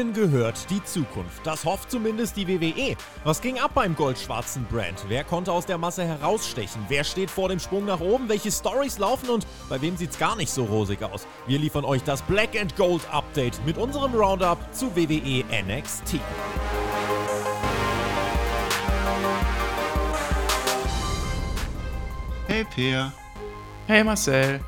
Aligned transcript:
Ihnen 0.00 0.14
gehört 0.14 0.70
die 0.70 0.82
Zukunft. 0.82 1.46
Das 1.46 1.66
hofft 1.66 1.90
zumindest 1.90 2.34
die 2.34 2.48
WWE. 2.48 2.96
Was 3.24 3.42
ging 3.42 3.58
ab 3.58 3.72
beim 3.74 3.94
goldschwarzen 3.94 4.64
Brand? 4.64 5.04
Wer 5.08 5.24
konnte 5.24 5.52
aus 5.52 5.66
der 5.66 5.76
Masse 5.76 6.04
herausstechen? 6.04 6.82
Wer 6.88 7.04
steht 7.04 7.30
vor 7.30 7.50
dem 7.50 7.58
Sprung 7.58 7.84
nach 7.84 8.00
oben? 8.00 8.26
Welche 8.30 8.50
Stories 8.50 8.98
laufen 8.98 9.28
und 9.28 9.46
bei 9.68 9.82
wem 9.82 9.98
sieht's 9.98 10.18
gar 10.18 10.36
nicht 10.36 10.50
so 10.50 10.64
rosig 10.64 11.02
aus? 11.02 11.26
Wir 11.46 11.58
liefern 11.58 11.84
euch 11.84 12.02
das 12.02 12.22
Black 12.22 12.58
and 12.58 12.74
Gold 12.76 13.02
Update 13.12 13.60
mit 13.66 13.76
unserem 13.76 14.14
Roundup 14.14 14.58
zu 14.72 14.96
WWE 14.96 15.44
NXT. 15.66 16.18
Hey 22.46 22.64
Peer. 22.74 23.12
Hey 23.86 24.02
Marcel. 24.02 24.60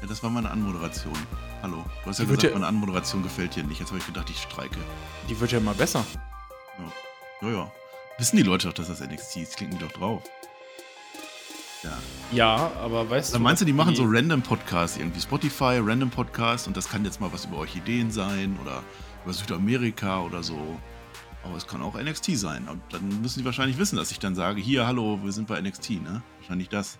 Ja, 0.00 0.08
das 0.08 0.20
war 0.24 0.30
meine 0.30 0.50
Anmoderation. 0.50 1.14
Hallo. 1.62 1.84
Du 2.04 2.10
hast 2.10 2.18
ja 2.18 2.24
Die 2.24 2.30
gesagt, 2.30 2.42
ja- 2.44 2.50
meine 2.52 2.66
Anmoderation 2.66 3.22
gefällt 3.22 3.56
dir 3.56 3.64
nicht. 3.64 3.80
Jetzt 3.80 3.88
habe 3.88 3.98
ich 3.98 4.06
gedacht, 4.06 4.28
ich 4.30 4.40
streike. 4.40 4.78
Die 5.28 5.38
wird 5.38 5.52
ja 5.52 5.58
immer 5.58 5.74
besser. 5.74 6.04
Ja. 7.40 7.48
ja, 7.48 7.54
ja. 7.56 7.72
Wissen 8.18 8.36
die 8.36 8.42
Leute 8.42 8.68
doch, 8.68 8.74
dass 8.74 8.88
das 8.88 9.00
NXT 9.00 9.36
ist? 9.38 9.56
Klicken 9.56 9.78
die 9.78 9.84
doch 9.84 9.92
drauf. 9.92 10.22
Ja. 11.82 11.98
Ja, 12.32 12.72
aber 12.82 13.08
weißt 13.08 13.34
Dann 13.34 13.42
meinst 13.42 13.60
du, 13.62 13.66
die 13.66 13.72
machen 13.72 13.94
so 13.94 14.04
random 14.06 14.42
Podcasts 14.42 14.96
irgendwie? 14.96 15.20
Spotify, 15.20 15.78
random 15.82 16.10
Podcast 16.10 16.66
und 16.66 16.76
das 16.76 16.88
kann 16.88 17.04
jetzt 17.04 17.20
mal 17.20 17.32
was 17.32 17.44
über 17.44 17.58
Orchideen 17.58 18.10
sein 18.10 18.58
oder 18.62 18.82
über 19.24 19.32
Südamerika 19.32 20.20
oder 20.22 20.42
so. 20.42 20.58
Aber 21.44 21.56
es 21.56 21.66
kann 21.66 21.82
auch 21.82 21.94
NXT 21.96 22.36
sein. 22.38 22.66
Und 22.68 22.80
dann 22.90 23.20
müssen 23.22 23.38
die 23.40 23.44
wahrscheinlich 23.44 23.78
wissen, 23.78 23.96
dass 23.96 24.10
ich 24.10 24.18
dann 24.18 24.34
sage, 24.34 24.60
hier, 24.60 24.86
hallo, 24.86 25.20
wir 25.22 25.30
sind 25.32 25.46
bei 25.46 25.60
NXT, 25.60 25.90
ne? 26.02 26.22
Wahrscheinlich 26.40 26.68
das. 26.68 26.98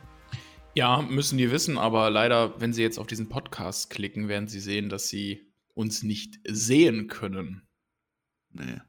Ja, 0.76 1.00
müssen 1.00 1.38
die 1.38 1.50
wissen, 1.50 1.78
aber 1.78 2.10
leider, 2.10 2.60
wenn 2.60 2.74
sie 2.74 2.82
jetzt 2.82 2.98
auf 2.98 3.06
diesen 3.06 3.30
Podcast 3.30 3.88
klicken, 3.88 4.28
werden 4.28 4.46
sie 4.46 4.60
sehen, 4.60 4.90
dass 4.90 5.08
sie 5.08 5.50
uns 5.72 6.02
nicht 6.02 6.38
sehen 6.46 7.06
können. 7.08 7.62
Nee. 8.52 8.80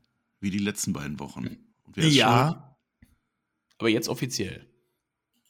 Wie 0.42 0.50
die 0.50 0.58
letzten 0.58 0.92
beiden 0.92 1.18
Wochen. 1.22 1.58
Wer 1.94 2.04
ist 2.04 2.14
schuld? 2.14 2.58
Aber 3.78 3.90
jetzt 3.90 4.10
offiziell. 4.10 4.70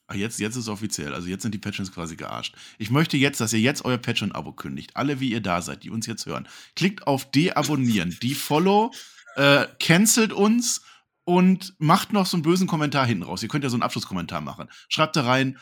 Ah, 0.05 0.13
jetzt, 0.13 0.39
jetzt 0.39 0.55
ist 0.55 0.63
es 0.63 0.69
offiziell. 0.69 1.15
Also 1.15 1.27
jetzt 1.27 1.41
sind 1.41 1.55
die 1.55 1.57
Patreons 1.57 1.91
quasi 1.91 2.15
gearscht. 2.15 2.55
Ich 2.77 2.91
möchte 2.91 3.17
jetzt, 3.17 3.41
dass 3.41 3.51
ihr 3.51 3.59
jetzt 3.59 3.83
euer 3.83 3.97
Patreon-Abo 3.97 4.53
kündigt. 4.53 4.95
Alle, 4.95 5.19
wie 5.19 5.31
ihr 5.31 5.41
da 5.41 5.63
seid, 5.63 5.83
die 5.83 5.89
uns 5.89 6.05
jetzt 6.05 6.27
hören. 6.27 6.47
Klickt 6.75 7.07
auf 7.07 7.31
Deabonnieren, 7.31 8.15
die 8.21 8.35
Follow, 8.35 8.93
äh, 9.37 9.65
cancelt 9.79 10.33
uns 10.33 10.83
und 11.23 11.73
macht 11.79 12.13
noch 12.13 12.27
so 12.27 12.37
einen 12.37 12.43
bösen 12.43 12.67
Kommentar 12.67 13.07
hinten 13.07 13.23
raus. 13.23 13.41
Ihr 13.41 13.49
könnt 13.49 13.63
ja 13.63 13.71
so 13.71 13.75
einen 13.75 13.83
Abschlusskommentar 13.83 14.39
machen. 14.39 14.69
Schreibt 14.87 15.15
da 15.15 15.23
rein, 15.23 15.57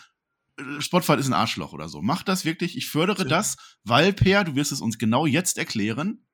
Spotify 0.80 1.16
ist 1.16 1.28
ein 1.28 1.34
Arschloch 1.34 1.74
oder 1.74 1.90
so. 1.90 2.02
Macht 2.02 2.28
das 2.28 2.46
wirklich. 2.46 2.78
Ich 2.78 2.88
fördere 2.90 3.24
Ja. 3.24 3.30
das, 3.30 3.58
weil, 3.84 4.14
Per, 4.14 4.44
du 4.44 4.56
wirst 4.56 4.72
es 4.72 4.82
uns 4.82 4.98
genau 4.98 5.26
jetzt 5.26 5.58
erklären. 5.58 6.26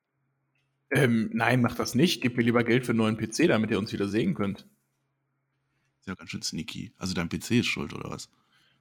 Ähm, 0.90 1.30
nein, 1.32 1.60
mach 1.62 1.74
das 1.74 1.94
nicht. 1.94 2.20
Gib 2.22 2.36
mir 2.36 2.42
lieber 2.42 2.64
Geld 2.64 2.84
für 2.86 2.92
einen 2.92 2.98
neuen 2.98 3.16
PC, 3.16 3.48
damit 3.48 3.70
ihr 3.70 3.78
uns 3.78 3.92
wieder 3.92 4.08
sehen 4.08 4.34
könnt. 4.34 4.66
Ist 6.00 6.08
ja 6.08 6.14
ganz 6.14 6.30
schön 6.30 6.42
sneaky. 6.42 6.92
Also 6.98 7.14
dein 7.14 7.28
PC 7.28 7.52
ist 7.60 7.66
schuld, 7.66 7.92
oder 7.94 8.10
was? 8.10 8.28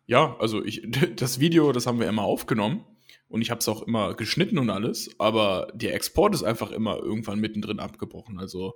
Ja, 0.08 0.36
also 0.40 0.64
ich, 0.64 0.82
das 1.16 1.40
Video, 1.40 1.72
das 1.72 1.88
haben 1.88 2.00
wir 2.00 2.08
immer 2.08 2.24
aufgenommen 2.24 2.84
und 3.28 3.42
ich 3.42 3.50
habe 3.50 3.60
es 3.60 3.68
auch 3.68 3.84
immer 3.84 4.14
geschnitten 4.14 4.58
und 4.58 4.70
alles, 4.70 5.10
aber 5.20 5.72
der 5.74 5.94
Export 5.96 6.34
ist 6.36 6.44
einfach 6.44 6.72
immer 6.72 6.98
irgendwann 6.98 7.40
mittendrin 7.40 7.80
abgebrochen. 7.80 8.40
Also 8.40 8.76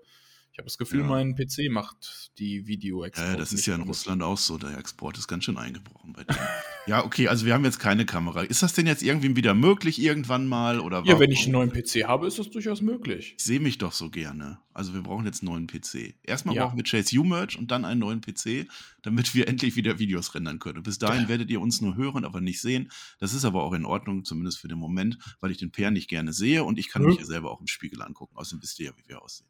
ich 0.56 0.60
habe 0.60 0.68
das 0.68 0.78
Gefühl, 0.78 1.02
Ja. 1.02 1.08
mein 1.08 1.36
PC 1.36 1.70
macht 1.70 2.32
die 2.40 2.66
Video-Export. 2.66 3.28
Ja, 3.28 3.36
das 3.36 3.52
ist 3.52 3.66
ja 3.66 3.76
in. 3.76 3.82
Russland 3.82 4.24
auch 4.24 4.38
so. 4.38 4.58
Der 4.58 4.78
Export 4.78 5.18
ist 5.18 5.28
ganz 5.28 5.44
schön 5.44 5.58
eingebrochen 5.58 6.14
bei 6.14 6.24
denen. 6.24 6.40
ja, 6.88 7.04
okay, 7.04 7.28
also 7.28 7.46
wir 7.46 7.54
haben 7.54 7.66
jetzt 7.66 7.80
keine 7.82 8.06
Kamera. 8.06 8.42
Ist 8.42 8.64
das 8.64 8.72
denn 8.72 8.88
jetzt 8.88 9.04
irgendwie 9.04 9.36
wieder 9.36 9.54
möglich 9.54 10.02
irgendwann 10.02 10.48
mal? 10.48 10.80
Oder 10.80 11.04
Ja, 11.06 11.20
wenn 11.20 11.30
ich 11.30 11.44
einen 11.44 11.52
neuen 11.52 11.72
PC 11.74 12.06
habe, 12.08 12.26
ist 12.26 12.40
das 12.40 12.50
durchaus 12.52 12.80
möglich. 12.82 13.36
Ich 13.38 13.44
sehe 13.44 13.60
mich 13.60 13.80
doch 13.80 13.92
so 13.92 14.10
gerne. 14.10 14.60
Also 14.74 14.94
wir 14.94 15.02
brauchen 15.02 15.26
jetzt 15.26 15.42
einen 15.44 15.52
neuen 15.52 15.68
PC. 15.68 16.16
Erstmal 16.24 16.56
Ja. 16.56 16.66
brauchen 16.68 16.78
wir 16.78 16.86
Chase 16.86 17.18
U-Merch 17.20 17.58
und 17.60 17.70
dann 17.72 17.84
einen 17.84 18.00
neuen 18.00 18.22
PC, 18.22 18.66
damit 19.02 19.36
wir 19.36 19.48
endlich 19.50 19.76
wieder 19.76 20.00
Videos 20.00 20.36
rendern 20.36 20.60
können. 20.60 20.78
Und 20.78 20.84
bis 20.84 21.00
dahin 21.00 21.24
Ja. 21.24 21.28
werdet 21.28 21.50
ihr 21.52 21.60
uns 21.60 21.82
nur 21.82 21.98
hören, 21.98 22.24
aber 22.24 22.40
nicht 22.40 22.62
sehen. 22.62 22.90
Das 23.20 23.34
ist 23.34 23.44
aber 23.44 23.62
auch 23.66 23.74
in 23.74 23.84
Ordnung, 23.84 24.24
zumindest 24.24 24.60
für 24.60 24.70
den 24.70 24.78
Moment, 24.80 25.18
weil 25.42 25.52
ich 25.52 25.58
den 25.58 25.72
Per 25.72 25.92
nicht 25.92 26.08
gerne 26.10 26.32
sehe 26.32 26.64
und 26.64 26.80
ich 26.80 26.88
kann 26.88 27.02
Ja. 27.02 27.10
mich 27.10 27.20
ja 27.20 27.26
selber 27.26 27.52
auch 27.52 27.60
im 27.60 27.68
Spiegel 27.68 28.02
angucken. 28.02 28.38
Außerdem 28.38 28.62
wisst 28.64 28.80
ihr 28.80 28.86
ja, 28.86 28.92
wie 28.96 29.06
wir 29.10 29.22
aussehen. 29.22 29.48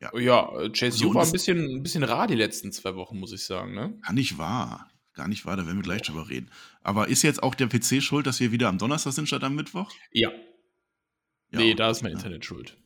Ja, 0.00 0.58
äh, 0.58 0.70
Chase 0.70 0.98
So, 0.98 1.06
U 1.06 1.08
und 1.10 1.14
war 1.16 1.26
ein 1.26 1.32
bisschen, 1.32 1.76
ein 1.76 1.82
bisschen 1.82 2.04
rar 2.04 2.26
die 2.26 2.34
letzten 2.34 2.72
zwei 2.72 2.94
Wochen, 2.94 3.18
muss 3.18 3.32
ich 3.32 3.44
sagen, 3.44 3.74
ne? 3.74 3.98
Gar 4.02 4.14
nicht 4.14 4.38
wahr. 4.38 4.90
Gar 5.12 5.28
nicht 5.28 5.44
wahr, 5.44 5.56
da 5.56 5.66
werden 5.66 5.76
wir 5.76 5.82
gleich 5.82 6.02
drüber 6.02 6.28
reden. 6.28 6.50
Aber 6.82 7.08
ist 7.08 7.22
jetzt 7.22 7.42
auch 7.42 7.54
der 7.54 7.66
PC 7.66 8.02
schuld, 8.02 8.26
dass 8.26 8.40
wir 8.40 8.52
wieder 8.52 8.68
am 8.68 8.78
Donnerstag 8.78 9.12
sind 9.12 9.26
statt 9.26 9.44
am 9.44 9.54
Mittwoch? 9.54 9.92
Ja. 10.12 10.30
Ja, 11.52 11.58
nee, 11.58 11.74
da 11.74 11.90
ist 11.90 12.02
mein 12.02 12.12
ne? 12.12 12.18
Internet 12.18 12.44
schuld. 12.44 12.76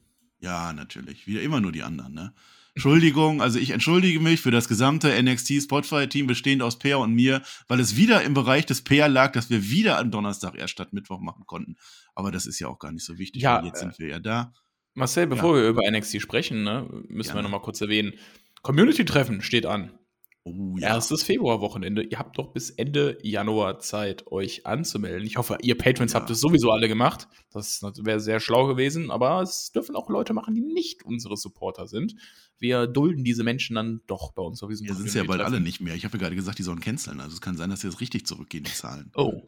Ja, 0.41 0.73
natürlich. 0.73 1.27
Wieder 1.27 1.43
immer 1.43 1.61
nur 1.61 1.71
die 1.71 1.83
anderen, 1.83 2.15
ne? 2.15 2.35
Entschuldigung, 2.75 3.41
also 3.41 3.61
ich 3.61 3.71
entschuldige 3.71 4.19
mich 4.19 4.41
für 4.41 4.51
das 4.51 4.67
gesamte 4.67 5.23
NXT 5.23 5.63
Spotify-Team 5.63 6.27
bestehend 6.27 6.61
aus 6.61 6.77
Peer 6.77 6.99
und 6.99 7.15
mir, 7.15 7.41
weil 7.69 7.79
es 7.79 7.95
wieder 7.95 8.23
im 8.23 8.35
Bereich 8.35 8.67
des 8.67 8.83
Peer 8.83 9.09
lag, 9.09 9.31
dass 9.31 9.49
wir 9.49 9.71
wieder 9.71 9.99
am 9.99 10.11
Donnerstag 10.11 10.57
erst 10.57 10.73
statt 10.73 10.93
Mittwoch 10.93 11.21
machen 11.21 11.45
konnten. 11.47 11.77
Aber 12.17 12.33
das 12.33 12.47
ist 12.47 12.59
ja 12.59 12.67
auch 12.67 12.81
gar 12.81 12.91
nicht 12.91 13.05
so 13.05 13.17
wichtig, 13.17 13.43
Ja, 13.43 13.59
weil 13.59 13.67
jetzt 13.67 13.77
äh, 13.77 13.81
sind 13.85 13.99
wir 14.01 14.09
ja 14.09 14.19
da. 14.19 14.53
Marcel, 14.95 15.27
bevor 15.27 15.55
wir 15.57 15.69
über 15.69 15.83
NXT 15.91 16.21
sprechen, 16.21 16.63
ne, 16.63 16.89
müssen 17.09 17.29
Gerne. 17.29 17.39
wir 17.39 17.43
nochmal 17.43 17.61
kurz 17.63 17.81
erwähnen. 17.81 18.15
Community-Treffen 18.63 19.43
steht 19.43 19.67
an. 19.67 19.99
Oh 20.47 20.77
ja. 20.79 20.89
Erstes 20.89 21.23
Februarwochenende. 21.23 22.03
Ihr 22.03 22.19
habt 22.19 22.37
doch 22.39 22.53
bis 22.53 22.69
Ende 22.69 23.17
Januar 23.23 23.79
Zeit, 23.79 24.27
euch 24.27 24.67
anzumelden. 24.67 25.27
Ich 25.27 25.39
hoffe, 25.39 25.57
ihr 25.63 25.77
Patrons 25.77 26.13
Ja. 26.13 26.21
habt 26.21 26.29
es 26.29 26.39
sowieso 26.39 26.71
alle 26.71 26.87
gemacht. 26.87 27.29
Das 27.51 27.81
wäre 27.83 28.21
sehr 28.21 28.41
schlau 28.41 28.67
gewesen, 28.67 29.11
aber 29.11 29.41
es 29.41 29.73
dürfen 29.73 29.97
auch 29.97 30.11
Leute 30.11 30.35
machen, 30.35 30.55
die 30.55 30.61
nicht 30.61 31.03
unsere 31.03 31.39
Supporter 31.39 31.87
sind. 31.87 32.15
Wir 32.59 32.87
dulden 32.87 33.25
diese 33.25 33.43
Menschen 33.43 33.75
dann 33.75 34.03
doch 34.07 34.33
bei 34.35 34.43
uns 34.43 34.63
auf 34.63 34.69
diesem 34.69 34.87
Ja, 34.87 34.95
sind 34.95 35.07
es 35.07 35.15
ja 35.15 35.25
bald 35.25 35.41
alle 35.41 35.61
nicht 35.61 35.81
mehr. 35.81 35.95
Ich 35.95 36.05
habe 36.05 36.17
ja 36.19 36.21
gerade 36.25 36.37
gesagt, 36.37 36.59
die 36.59 36.63
sollen 36.63 36.81
canceln. 36.81 37.21
Also 37.21 37.35
es 37.35 37.41
kann 37.41 37.57
sein, 37.57 37.71
dass 37.71 37.81
sie 37.81 37.89
jetzt 37.89 38.03
richtig 38.03 38.27
zurückgehen, 38.27 38.65
die 38.65 38.73
Zahlen. 38.73 39.11
Oh. 39.17 39.41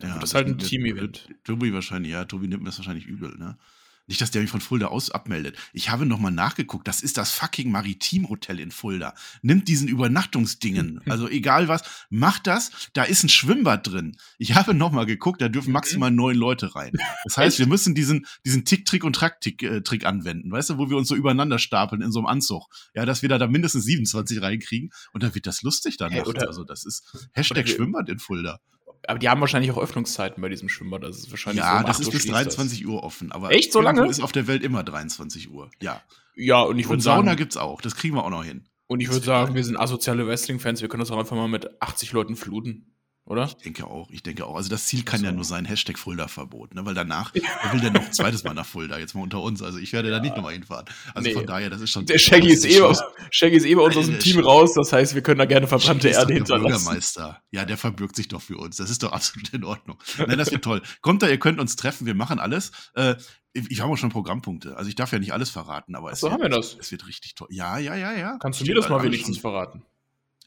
Ja, 0.00 0.14
das 0.18 0.30
ist 0.30 0.34
halt 0.34 0.48
ein 0.48 0.58
Team-Event. 0.58 1.28
Tobi 1.44 1.74
wahrscheinlich, 1.74 2.10
ja, 2.12 2.24
Tobi 2.24 2.48
nimmt 2.48 2.62
mir 2.62 2.70
das 2.70 2.78
wahrscheinlich 2.78 3.06
übel, 3.06 3.36
ne? 3.36 3.58
Nicht, 4.08 4.20
dass 4.20 4.30
der 4.32 4.42
mich 4.42 4.50
von 4.50 4.60
Fulda 4.60 4.86
aus 4.88 5.10
abmeldet. 5.10 5.56
Ich 5.72 5.90
habe 5.90 6.06
noch 6.06 6.18
mal 6.18 6.30
nachgeguckt. 6.30 6.88
Das 6.88 7.00
ist 7.02 7.16
das 7.16 7.30
fucking 7.32 7.70
Maritimhotel 7.70 8.58
in 8.60 8.70
Fulda. 8.72 9.14
Nimmt 9.42 9.68
diesen 9.68 9.88
Übernachtungsdingen. 9.88 11.00
Also 11.12 11.28
egal 11.28 11.68
was, 11.68 11.82
macht 12.10 12.46
das. 12.46 12.70
Da 12.94 13.04
ist 13.04 13.22
ein 13.22 13.28
Schwimmbad 13.28 13.86
drin. 13.86 14.16
Ich 14.38 14.54
habe 14.54 14.72
noch 14.74 14.92
mal 14.92 15.04
geguckt. 15.04 15.40
Da 15.42 15.48
dürfen 15.48 15.72
maximal 15.72 16.10
neun 16.10 16.36
Leute 16.36 16.74
rein. 16.74 16.92
Das 17.24 17.36
heißt, 17.36 17.58
wir 17.58 17.66
müssen 17.66 17.94
diesen, 17.94 18.26
diesen 18.46 18.64
Tick, 18.64 18.86
Trick 18.86 19.04
und 19.04 19.14
Track-Trick 19.14 19.62
äh, 19.62 19.82
Trick 19.82 20.06
anwenden. 20.06 20.50
Weißt 20.50 20.70
du, 20.70 20.78
wo 20.78 20.88
wir 20.88 20.96
uns 20.96 21.08
so 21.08 21.14
übereinander 21.14 21.58
stapeln 21.58 22.00
in 22.02 22.12
so 22.12 22.20
einem 22.20 22.26
Anzug. 22.26 22.68
Ja, 22.94 23.04
dass 23.04 23.20
wir 23.22 23.28
da, 23.28 23.38
da 23.38 23.46
mindestens 23.46 23.84
27 23.84 24.40
reinkriegen. 24.40 24.90
Und 25.12 25.22
dann 25.22 25.34
wird 25.34 25.46
das 25.46 25.62
lustig 25.62 25.96
dann. 25.98 26.12
Hey, 26.12 26.22
oder- 26.22 26.48
also 26.48 26.64
das 26.64 26.84
ist 26.84 27.28
Hashtag 27.32 27.68
Schwimmbad 27.68 28.08
in 28.08 28.18
Fulda. 28.18 28.58
Aber 29.06 29.18
die 29.18 29.28
haben 29.28 29.40
wahrscheinlich 29.40 29.70
auch 29.72 29.78
Öffnungszeiten 29.78 30.40
bei 30.40 30.48
diesem 30.48 30.68
Schwimmbad. 30.68 31.02
Das 31.02 31.16
ist 31.18 31.30
wahrscheinlich 31.30 31.62
Ja, 31.62 31.72
so 31.72 31.78
um 31.80 31.86
das 31.86 31.96
8 31.96 32.00
ist 32.02 32.10
bis 32.10 32.22
schließt 32.22 32.34
23 32.34 32.86
Uhr 32.86 33.02
offen. 33.02 33.32
Aber 33.32 33.50
Echt? 33.50 33.72
So 33.72 33.80
lange? 33.80 34.06
ist 34.06 34.22
auf 34.22 34.32
der 34.32 34.46
Welt 34.46 34.62
immer 34.62 34.82
23 34.84 35.50
Uhr. 35.50 35.70
Ja. 35.80 35.94
Das. 36.08 36.18
Ja, 36.34 36.60
und 36.62 36.78
ich 36.78 36.88
würde 36.88 37.02
Sauna 37.02 37.24
sagen, 37.26 37.36
gibt's 37.36 37.56
auch. 37.56 37.80
Das 37.80 37.94
kriegen 37.96 38.14
wir 38.14 38.24
auch 38.24 38.30
noch 38.30 38.44
hin. 38.44 38.68
und 38.86 39.00
ich 39.00 39.06
Das 39.08 39.16
würde 39.16 39.26
sagen, 39.26 39.54
wir 39.54 39.64
sind 39.64 39.76
asoziale 39.76 40.26
Wrestling-Fans. 40.26 40.80
Wir 40.80 40.88
können 40.88 41.00
das 41.00 41.10
auch 41.10 41.18
einfach 41.18 41.36
mal 41.36 41.48
mit 41.48 41.82
80 41.82 42.12
Leuten 42.12 42.36
fluten, 42.36 42.94
oder? 43.24 43.44
Ich 43.44 43.54
denke 43.56 43.86
auch. 43.86 44.10
Ich 44.10 44.22
denke 44.22 44.44
auch. 44.46 44.56
Also 44.56 44.68
das 44.68 44.86
Ziel 44.86 45.04
kann 45.04 45.20
Ach 45.20 45.24
ja 45.24 45.30
so. 45.30 45.36
nur 45.36 45.44
sein, 45.44 45.64
Hashtag 45.64 45.98
Fulda-Verbot. 45.98 46.74
Ne? 46.74 46.84
Weil 46.84 46.94
danach, 46.94 47.32
wer 47.34 47.72
will 47.72 47.80
denn 47.80 47.92
noch 47.92 48.02
ein 48.04 48.12
zweites 48.12 48.42
Mal 48.44 48.54
nach 48.54 48.66
Fulda? 48.66 48.98
Jetzt 48.98 49.14
mal 49.14 49.22
unter 49.22 49.40
uns. 49.42 49.62
Also 49.62 49.78
ich 49.78 49.92
werde 49.92 50.10
da 50.10 50.18
nicht 50.20 50.34
nochmal 50.36 50.52
hinfahren. 50.54 50.86
Also 51.14 51.28
Nee. 51.28 51.34
von 51.34 51.46
daher, 51.46 51.70
das 51.70 51.80
ist 51.80 51.90
schon. 51.90 52.04
Der 52.06 52.18
Shaggy 52.18 52.48
ist, 52.52 52.64
eh, 52.64 52.78
schon- 52.78 52.96
Shaggy 53.30 53.56
ist 53.56 53.64
eh 53.66 53.74
bei 53.74 53.82
uns 53.82 53.96
aus 53.96 54.06
dem 54.06 54.12
Der 54.14 54.20
Team 54.20 54.34
Shaggy- 54.36 54.44
raus. 54.46 54.74
Das 54.74 54.92
heißt, 54.92 55.14
wir 55.14 55.22
können 55.22 55.38
da 55.38 55.44
gerne 55.44 55.66
verbrannte 55.68 56.08
Shaggy 56.08 56.14
Erde 56.16 56.26
der 56.26 56.36
hinterlassen. 56.36 56.84
Bürgermeister. 56.84 57.42
Ja, 57.52 57.64
der 57.64 57.76
verbürgt 57.76 58.16
sich 58.16 58.28
doch 58.28 58.42
für 58.42 58.56
uns. 58.58 58.76
Das 58.76 58.90
ist 58.90 59.02
doch 59.02 59.12
absolut 59.12 59.50
in 59.54 59.64
Ordnung. 59.64 59.98
Nein, 60.18 60.38
das 60.38 60.50
wird 60.50 60.64
toll. 60.64 60.82
Kommt 61.00 61.22
da, 61.22 61.28
ihr 61.28 61.38
könnt 61.38 61.60
uns 61.60 61.76
treffen. 61.76 62.06
Wir 62.06 62.14
machen 62.14 62.38
alles. 62.40 62.72
Äh, 62.94 63.14
ich 63.54 63.80
habe 63.82 63.92
auch 63.92 63.96
schon 63.96 64.08
Programmpunkte. 64.10 64.76
Also 64.76 64.88
ich 64.88 64.94
darf 64.94 65.12
ja 65.12 65.18
nicht 65.18 65.32
alles 65.32 65.50
verraten, 65.50 65.94
aber 65.94 66.10
es, 66.10 66.20
so, 66.20 66.26
wird, 66.26 66.32
haben 66.34 66.42
wir 66.42 66.48
das. 66.48 66.74
es 66.80 66.90
wird 66.90 67.06
richtig 67.06 67.34
toll. 67.34 67.48
Ja, 67.50 67.76
ja, 67.78 67.94
ja, 67.94 68.12
ja. 68.14 68.38
Kannst 68.40 68.60
du 68.60 68.64
mir 68.64 68.74
das 68.74 68.88
mal 68.88 69.02
wenigstens 69.02 69.38
verraten? 69.38 69.82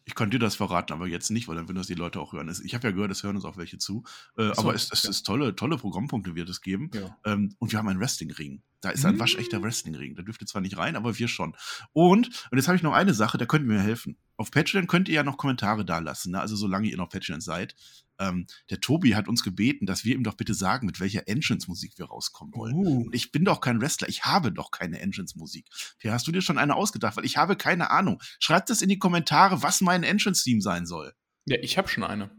Ich 0.06 0.14
kann 0.14 0.30
dir 0.30 0.40
das 0.40 0.56
verraten, 0.56 0.94
aber 0.94 1.08
jetzt 1.08 1.32
nicht, 1.32 1.48
weil 1.48 1.56
dann 1.56 1.68
würden 1.68 1.78
das 1.78 1.88
die 1.88 1.96
Leute 1.96 2.20
auch 2.20 2.34
hören. 2.34 2.54
Ich 2.64 2.76
habe 2.76 2.88
ja 2.88 2.94
gehört, 2.94 3.12
es 3.12 3.24
hören 3.24 3.36
uns 3.36 3.46
auch 3.46 3.58
welche 3.58 3.80
zu. 3.80 4.04
Äh, 4.38 4.54
so, 4.54 4.62
aber 4.62 4.76
es, 4.76 4.92
es 4.92 5.04
ja. 5.04 5.10
ist 5.10 5.24
tolle, 5.24 5.56
tolle 5.56 5.78
Programmpunkte 5.78 6.36
wird 6.36 6.48
es 6.48 6.62
geben. 6.62 6.92
Ja. 6.94 7.18
Ähm, 7.26 7.56
und 7.58 7.72
wir 7.72 7.80
haben 7.80 7.88
einen 7.88 8.00
Wrestlingring. 8.00 8.62
Da 8.82 8.90
ist 8.92 9.06
ein 9.06 9.20
waschechter 9.20 9.64
Wrestlingring. 9.64 10.16
Da 10.16 10.22
dürft 10.22 10.42
ihr 10.42 10.48
zwar 10.48 10.62
nicht 10.62 10.78
rein, 10.78 10.96
aber 10.96 11.18
wir 11.18 11.28
schon. 11.28 11.56
Und, 11.94 12.28
und 12.52 12.58
jetzt 12.58 12.68
habe 12.68 12.76
ich 12.76 12.84
noch 12.84 12.94
eine 12.94 13.14
Sache, 13.14 13.38
da 13.38 13.46
könnt 13.46 13.66
ihr 13.66 13.74
mir 13.74 13.82
helfen. 13.82 14.18
Auf 14.38 14.52
Patreon 14.52 14.88
könnt 14.88 15.08
ihr 15.08 15.16
ja 15.16 15.24
noch 15.24 15.38
Kommentare 15.38 15.86
da 15.86 16.00
lassen, 16.00 16.32
ne? 16.32 16.42
also 16.42 16.56
solange 16.56 16.88
ihr 16.88 16.98
noch 16.98 17.10
Patreon 17.10 17.42
seid. 17.42 17.76
Ähm, 18.20 18.48
der 18.70 18.80
Tobi 18.80 19.16
hat 19.16 19.28
uns 19.28 19.44
gebeten, 19.44 19.86
dass 19.86 20.06
wir 20.06 20.16
ihm 20.16 20.24
doch 20.24 20.36
bitte 20.36 20.54
sagen, 20.54 20.86
mit 20.86 21.00
welcher 21.00 21.28
Entrance-Musik 21.28 21.98
wir 21.98 22.06
rauskommen 22.06 22.54
wollen. 22.54 22.76
Uh. 22.76 23.06
Und 23.06 23.16
ich 23.16 23.32
bin 23.32 23.44
doch 23.44 23.60
kein 23.60 23.82
Wrestler, 23.82 24.08
ich 24.08 24.24
habe 24.26 24.52
doch 24.52 24.72
keine 24.72 25.00
Entrance-Musik. 25.00 25.68
Wie 26.00 26.12
hast 26.12 26.28
du 26.28 26.32
dir 26.32 26.42
schon 26.42 26.58
eine 26.58 26.76
ausgedacht? 26.76 27.18
Weil 27.18 27.26
ich 27.26 27.38
habe 27.38 27.56
keine 27.56 27.90
Ahnung. 27.92 28.22
Schreibt 28.40 28.70
das 28.70 28.82
in 28.82 28.90
die 28.90 29.00
Kommentare, 29.00 29.64
was 29.64 29.82
mein 29.82 30.04
Entrance-Theme 30.04 30.62
sein 30.62 30.86
soll. 30.86 31.14
Ja, 31.46 31.58
ich 31.62 31.78
habe 31.78 31.88
schon 31.88 32.04
eine. 32.04 32.32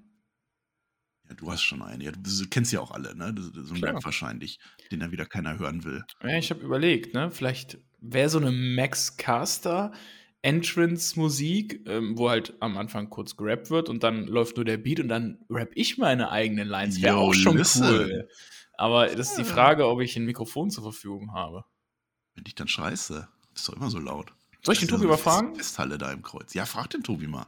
Ja, 1.28 1.34
du 1.34 1.50
hast 1.50 1.62
schon 1.62 1.82
einen. 1.82 2.00
Ja, 2.00 2.12
du, 2.12 2.20
du 2.20 2.49
kennst 2.49 2.73
ja 2.73 2.81
auch 2.81 2.90
alle, 2.90 3.14
ne? 3.17 3.34
So 3.37 3.75
ein 3.75 3.84
Rap 3.84 4.05
wahrscheinlich, 4.05 4.58
den 4.90 5.00
dann 5.00 5.12
wieder 5.12 5.26
keiner 5.26 5.58
hören 5.58 5.84
will. 5.84 6.05
Ja, 6.23 6.38
ich 6.38 6.50
habe 6.50 6.62
überlegt, 6.62 7.14
ne? 7.14 7.31
Vielleicht 7.31 7.78
wäre 8.00 8.28
so 8.28 8.38
eine 8.38 8.52
Max 8.52 9.17
Caster 9.17 9.93
Entrance-Musik, 10.43 11.88
ähm, 11.88 12.17
wo 12.17 12.31
halt 12.31 12.55
am 12.61 12.78
Anfang 12.78 13.11
kurz 13.11 13.37
gerappt 13.37 13.70
wird 13.70 13.88
und 13.88 14.05
dann 14.05 14.26
läuft 14.26 14.56
nur 14.56 14.64
der 14.64 14.76
Beat 14.76 15.00
und 15.00 15.08
dann 15.08 15.44
rap 15.50 15.70
ich 15.75 15.99
meine 15.99 16.31
eigenen 16.31 16.69
Lines. 16.69 17.02
Wäre 17.02 17.17
auch 17.17 17.34
schon 17.34 17.56
listen. 17.56 17.82
cool. 17.82 18.29
Aber 18.79 19.06
das 19.06 19.31
ist 19.31 19.38
die 19.38 19.44
Frage, 19.44 19.88
ob 19.88 20.00
ich 20.00 20.17
ein 20.17 20.25
Mikrofon 20.25 20.70
zur 20.70 20.84
Verfügung 20.84 21.32
habe. 21.32 21.64
Wenn 22.34 22.44
ich 22.46 22.55
dann 22.55 22.69
scheiße, 22.69 23.26
ist 23.55 23.69
doch 23.69 23.75
immer 23.75 23.90
so 23.90 23.99
laut. 23.99 24.32
Soll 24.62 24.75
ich 24.75 24.81
den 24.81 24.88
Tobi 24.88 25.06
mal 25.06 25.17
fragen? 25.17 25.56
Festhalle 25.56 25.99
da 25.99 26.12
im 26.12 26.22
Kreuz. 26.22 26.55
Ja, 26.55 26.67
frag 26.67 26.90
den 26.90 27.02
Tobi 27.02 27.26
mal. 27.26 27.46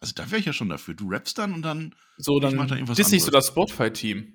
Also 0.00 0.14
da 0.14 0.30
wäre 0.30 0.38
ich 0.38 0.46
ja 0.46 0.52
schon 0.52 0.68
dafür. 0.68 0.94
Du 0.94 1.08
rappst 1.08 1.38
dann 1.38 1.52
und 1.52 1.62
dann. 1.62 1.94
So, 2.16 2.40
dann, 2.40 2.56
dann 2.56 2.86
das 2.86 2.98
ist 2.98 3.10
nicht 3.10 3.24
so 3.24 3.30
das 3.30 3.48
Spotify-Team. 3.48 4.32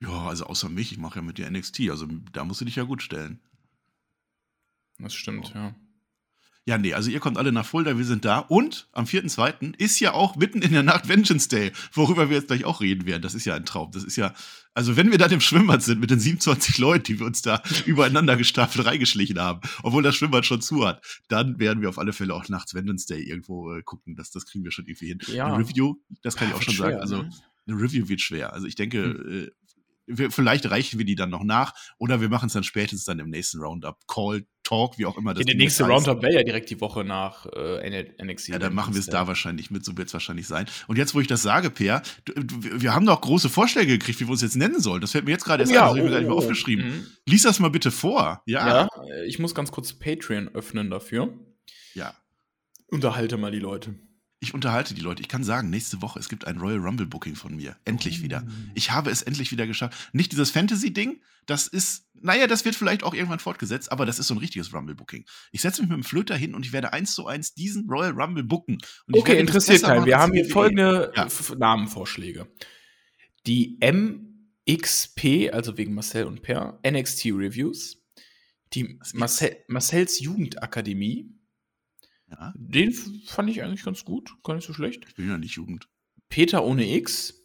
Ja, 0.00 0.26
also 0.28 0.44
außer 0.44 0.68
mich, 0.68 0.92
ich 0.92 0.98
mache 0.98 1.16
ja 1.16 1.22
mit 1.22 1.38
dir 1.38 1.50
NXT, 1.50 1.88
also 1.90 2.06
da 2.32 2.44
musst 2.44 2.60
du 2.60 2.66
dich 2.66 2.76
ja 2.76 2.82
gut 2.82 3.02
stellen. 3.02 3.40
Das 4.98 5.14
stimmt, 5.14 5.52
oh. 5.54 5.58
ja. 5.58 5.74
Ja, 6.68 6.78
nee, 6.78 6.94
also 6.94 7.10
ihr 7.10 7.20
kommt 7.20 7.38
alle 7.38 7.52
nach 7.52 7.64
Fulda, 7.64 7.96
wir 7.96 8.04
sind 8.04 8.24
da. 8.24 8.40
Und 8.40 8.88
am 8.90 9.04
4.2. 9.04 9.78
ist 9.78 10.00
ja 10.00 10.12
auch 10.12 10.34
mitten 10.34 10.62
in 10.62 10.72
der 10.72 10.82
Nacht 10.82 11.08
Vengeance 11.08 11.48
Day, 11.48 11.70
worüber 11.92 12.28
wir 12.28 12.38
jetzt 12.38 12.48
gleich 12.48 12.64
auch 12.64 12.80
reden 12.80 13.06
werden. 13.06 13.22
Das 13.22 13.34
ist 13.36 13.44
ja 13.44 13.54
ein 13.54 13.64
Traum. 13.64 13.92
Das 13.92 14.02
ist 14.02 14.16
ja, 14.16 14.34
also 14.74 14.96
wenn 14.96 15.12
wir 15.12 15.18
dann 15.18 15.30
im 15.30 15.40
Schwimmbad 15.40 15.84
sind 15.84 16.00
mit 16.00 16.10
den 16.10 16.18
27 16.18 16.78
Leuten, 16.78 17.04
die 17.04 17.20
wir 17.20 17.26
uns 17.26 17.40
da 17.40 17.62
übereinander 17.86 18.36
gestapelt 18.36 18.84
reingeschlichen 18.84 19.38
haben, 19.38 19.60
obwohl 19.84 20.02
das 20.02 20.16
Schwimmbad 20.16 20.44
schon 20.44 20.60
zu 20.60 20.84
hat, 20.84 21.00
dann 21.28 21.60
werden 21.60 21.82
wir 21.82 21.88
auf 21.88 22.00
alle 22.00 22.12
Fälle 22.12 22.34
auch 22.34 22.48
nachts 22.48 22.74
Vengeance 22.74 23.06
Day 23.06 23.22
irgendwo 23.22 23.72
äh, 23.72 23.82
gucken. 23.82 24.16
Das, 24.16 24.32
das 24.32 24.44
kriegen 24.44 24.64
wir 24.64 24.72
schon 24.72 24.86
irgendwie 24.86 25.06
hin. 25.06 25.20
Ja. 25.28 25.46
Eine 25.46 25.58
Review, 25.58 25.94
das 26.22 26.34
kann 26.34 26.48
ja, 26.48 26.54
ich 26.54 26.60
auch 26.60 26.62
schon 26.64 26.74
schwer, 26.74 26.90
sagen. 26.90 27.00
Also 27.00 27.22
ne? 27.22 27.30
eine 27.68 27.80
Review 27.80 28.08
wird 28.08 28.20
schwer. 28.20 28.52
Also 28.52 28.66
ich 28.66 28.74
denke, 28.74 29.04
hm. 29.04 29.50
Äh, 30.06 30.18
wir, 30.18 30.30
vielleicht 30.30 30.70
reichen 30.70 30.98
wir 30.98 31.06
die 31.06 31.14
dann 31.14 31.30
noch 31.30 31.44
nach 31.44 31.74
oder 31.98 32.20
wir 32.20 32.28
machen 32.28 32.46
es 32.46 32.52
dann 32.52 32.64
spätestens 32.64 33.04
dann 33.04 33.18
im 33.18 33.30
nächsten 33.30 33.60
Roundup. 33.60 34.06
Call, 34.06 34.46
Talk, 34.66 34.98
wie 34.98 35.06
auch 35.06 35.16
immer 35.16 35.32
das 35.32 35.42
In 35.42 35.46
der 35.46 35.56
nächste 35.56 35.84
Roundup 35.84 36.22
wäre 36.22 36.34
ja 36.34 36.42
direkt 36.42 36.68
die 36.70 36.80
Woche 36.80 37.04
nach 37.04 37.46
äh, 37.46 38.04
NXT. 38.20 38.48
Ja, 38.48 38.58
dann 38.58 38.74
machen 38.74 38.94
wir 38.94 39.00
es 39.00 39.06
da 39.06 39.28
wahrscheinlich 39.28 39.70
mit, 39.70 39.84
so 39.84 39.96
wird 39.96 40.08
es 40.08 40.12
wahrscheinlich 40.12 40.48
sein. 40.48 40.66
Und 40.88 40.96
jetzt, 40.96 41.14
wo 41.14 41.20
ich 41.20 41.28
das 41.28 41.42
sage, 41.42 41.70
Per, 41.70 42.02
wir 42.34 42.92
haben 42.92 43.06
doch 43.06 43.20
große 43.20 43.48
Vorschläge 43.48 43.96
gekriegt, 43.98 44.18
wie 44.20 44.24
wir 44.24 44.32
uns 44.32 44.42
jetzt 44.42 44.56
nennen 44.56 44.80
sollen. 44.80 45.00
Das 45.00 45.12
fällt 45.12 45.24
mir 45.24 45.30
jetzt 45.30 45.44
gerade 45.44 45.62
erst 45.62 45.72
ja, 45.72 45.82
an, 45.82 45.84
das 45.84 45.90
habe 45.90 45.98
ich 46.00 46.04
mir 46.04 46.10
gar 46.10 46.18
nicht 46.18 46.28
mehr 46.28 46.36
oh, 46.36 46.40
aufgeschrieben. 46.40 46.84
Mhm. 46.84 47.06
Lies 47.26 47.42
das 47.42 47.60
mal 47.60 47.70
bitte 47.70 47.92
vor. 47.92 48.42
Ja. 48.46 48.66
ja, 48.68 48.88
ich 49.24 49.38
muss 49.38 49.54
ganz 49.54 49.70
kurz 49.70 49.92
Patreon 49.92 50.48
öffnen 50.48 50.90
dafür. 50.90 51.32
Ja. 51.94 52.14
Unterhalte 52.88 53.36
mal 53.36 53.52
die 53.52 53.60
Leute. 53.60 53.94
Ich 54.38 54.52
unterhalte 54.52 54.94
die 54.94 55.00
Leute. 55.00 55.22
Ich 55.22 55.28
kann 55.28 55.44
sagen, 55.44 55.70
nächste 55.70 56.02
Woche, 56.02 56.18
es 56.18 56.28
gibt 56.28 56.46
ein 56.46 56.58
Royal 56.58 56.78
Rumble 56.78 57.06
Booking 57.06 57.36
von 57.36 57.56
mir. 57.56 57.76
Endlich 57.84 58.22
wieder. 58.22 58.44
Oh. 58.46 58.52
Ich 58.74 58.90
habe 58.90 59.10
es 59.10 59.22
endlich 59.22 59.50
wieder 59.50 59.66
geschafft. 59.66 60.10
Nicht 60.12 60.32
dieses 60.32 60.50
Fantasy-Ding, 60.50 61.20
das 61.46 61.68
ist, 61.68 62.06
naja, 62.12 62.46
das 62.46 62.64
wird 62.64 62.74
vielleicht 62.74 63.02
auch 63.02 63.14
irgendwann 63.14 63.38
fortgesetzt, 63.38 63.90
aber 63.90 64.04
das 64.04 64.18
ist 64.18 64.26
so 64.26 64.34
ein 64.34 64.38
richtiges 64.38 64.74
Rumble 64.74 64.94
Booking. 64.94 65.24
Ich 65.52 65.62
setze 65.62 65.80
mich 65.80 65.88
mit 65.88 65.96
dem 65.96 66.04
Flöter 66.04 66.36
hin 66.36 66.54
und 66.54 66.66
ich 66.66 66.72
werde 66.72 66.92
eins 66.92 67.14
zu 67.14 67.26
eins 67.26 67.54
diesen 67.54 67.88
Royal 67.88 68.12
Rumble 68.12 68.44
booken. 68.44 68.78
okay, 69.12 69.38
interessiert 69.38 69.82
keinen. 69.82 70.04
Wir 70.04 70.18
haben 70.18 70.32
hier 70.32 70.48
folgende 70.48 71.12
ja. 71.16 71.28
Namenvorschläge. 71.56 72.48
Die 73.46 73.78
MXP, 73.80 75.52
also 75.52 75.78
wegen 75.78 75.94
Marcel 75.94 76.24
und 76.24 76.42
Per, 76.42 76.80
NXT 76.86 77.26
Reviews. 77.26 78.02
Die 78.74 78.98
Marcel, 79.14 79.56
Marcells 79.68 80.18
Jugendakademie. 80.18 81.32
Ja. 82.30 82.52
Den 82.56 82.92
fand 82.92 83.50
ich 83.50 83.62
eigentlich 83.62 83.84
ganz 83.84 84.04
gut, 84.04 84.34
gar 84.42 84.54
nicht 84.54 84.66
so 84.66 84.72
schlecht. 84.72 85.04
Ich 85.08 85.14
bin 85.14 85.28
ja 85.28 85.38
nicht 85.38 85.54
Jugend. 85.54 85.88
Peter 86.28 86.64
ohne 86.64 86.92
X, 86.92 87.42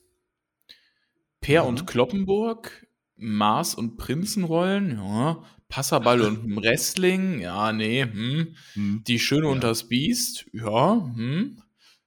Per 1.39 1.55
ja. 1.55 1.61
und 1.61 1.87
Kloppenburg, 1.87 2.87
Mars 3.15 3.75
und 3.75 3.97
Prinzenrollen, 3.97 4.97
ja. 4.97 5.43
Passerball 5.69 6.21
und 6.27 6.55
Wrestling, 6.57 7.39
ja, 7.39 7.71
nee, 7.73 8.03
hm. 8.03 8.55
Hm. 8.73 9.03
Die 9.07 9.19
Schöne 9.19 9.45
ja. 9.45 9.51
und 9.51 9.63
das 9.63 9.87
Biest, 9.87 10.45
ja, 10.53 11.11
hm. 11.15 11.61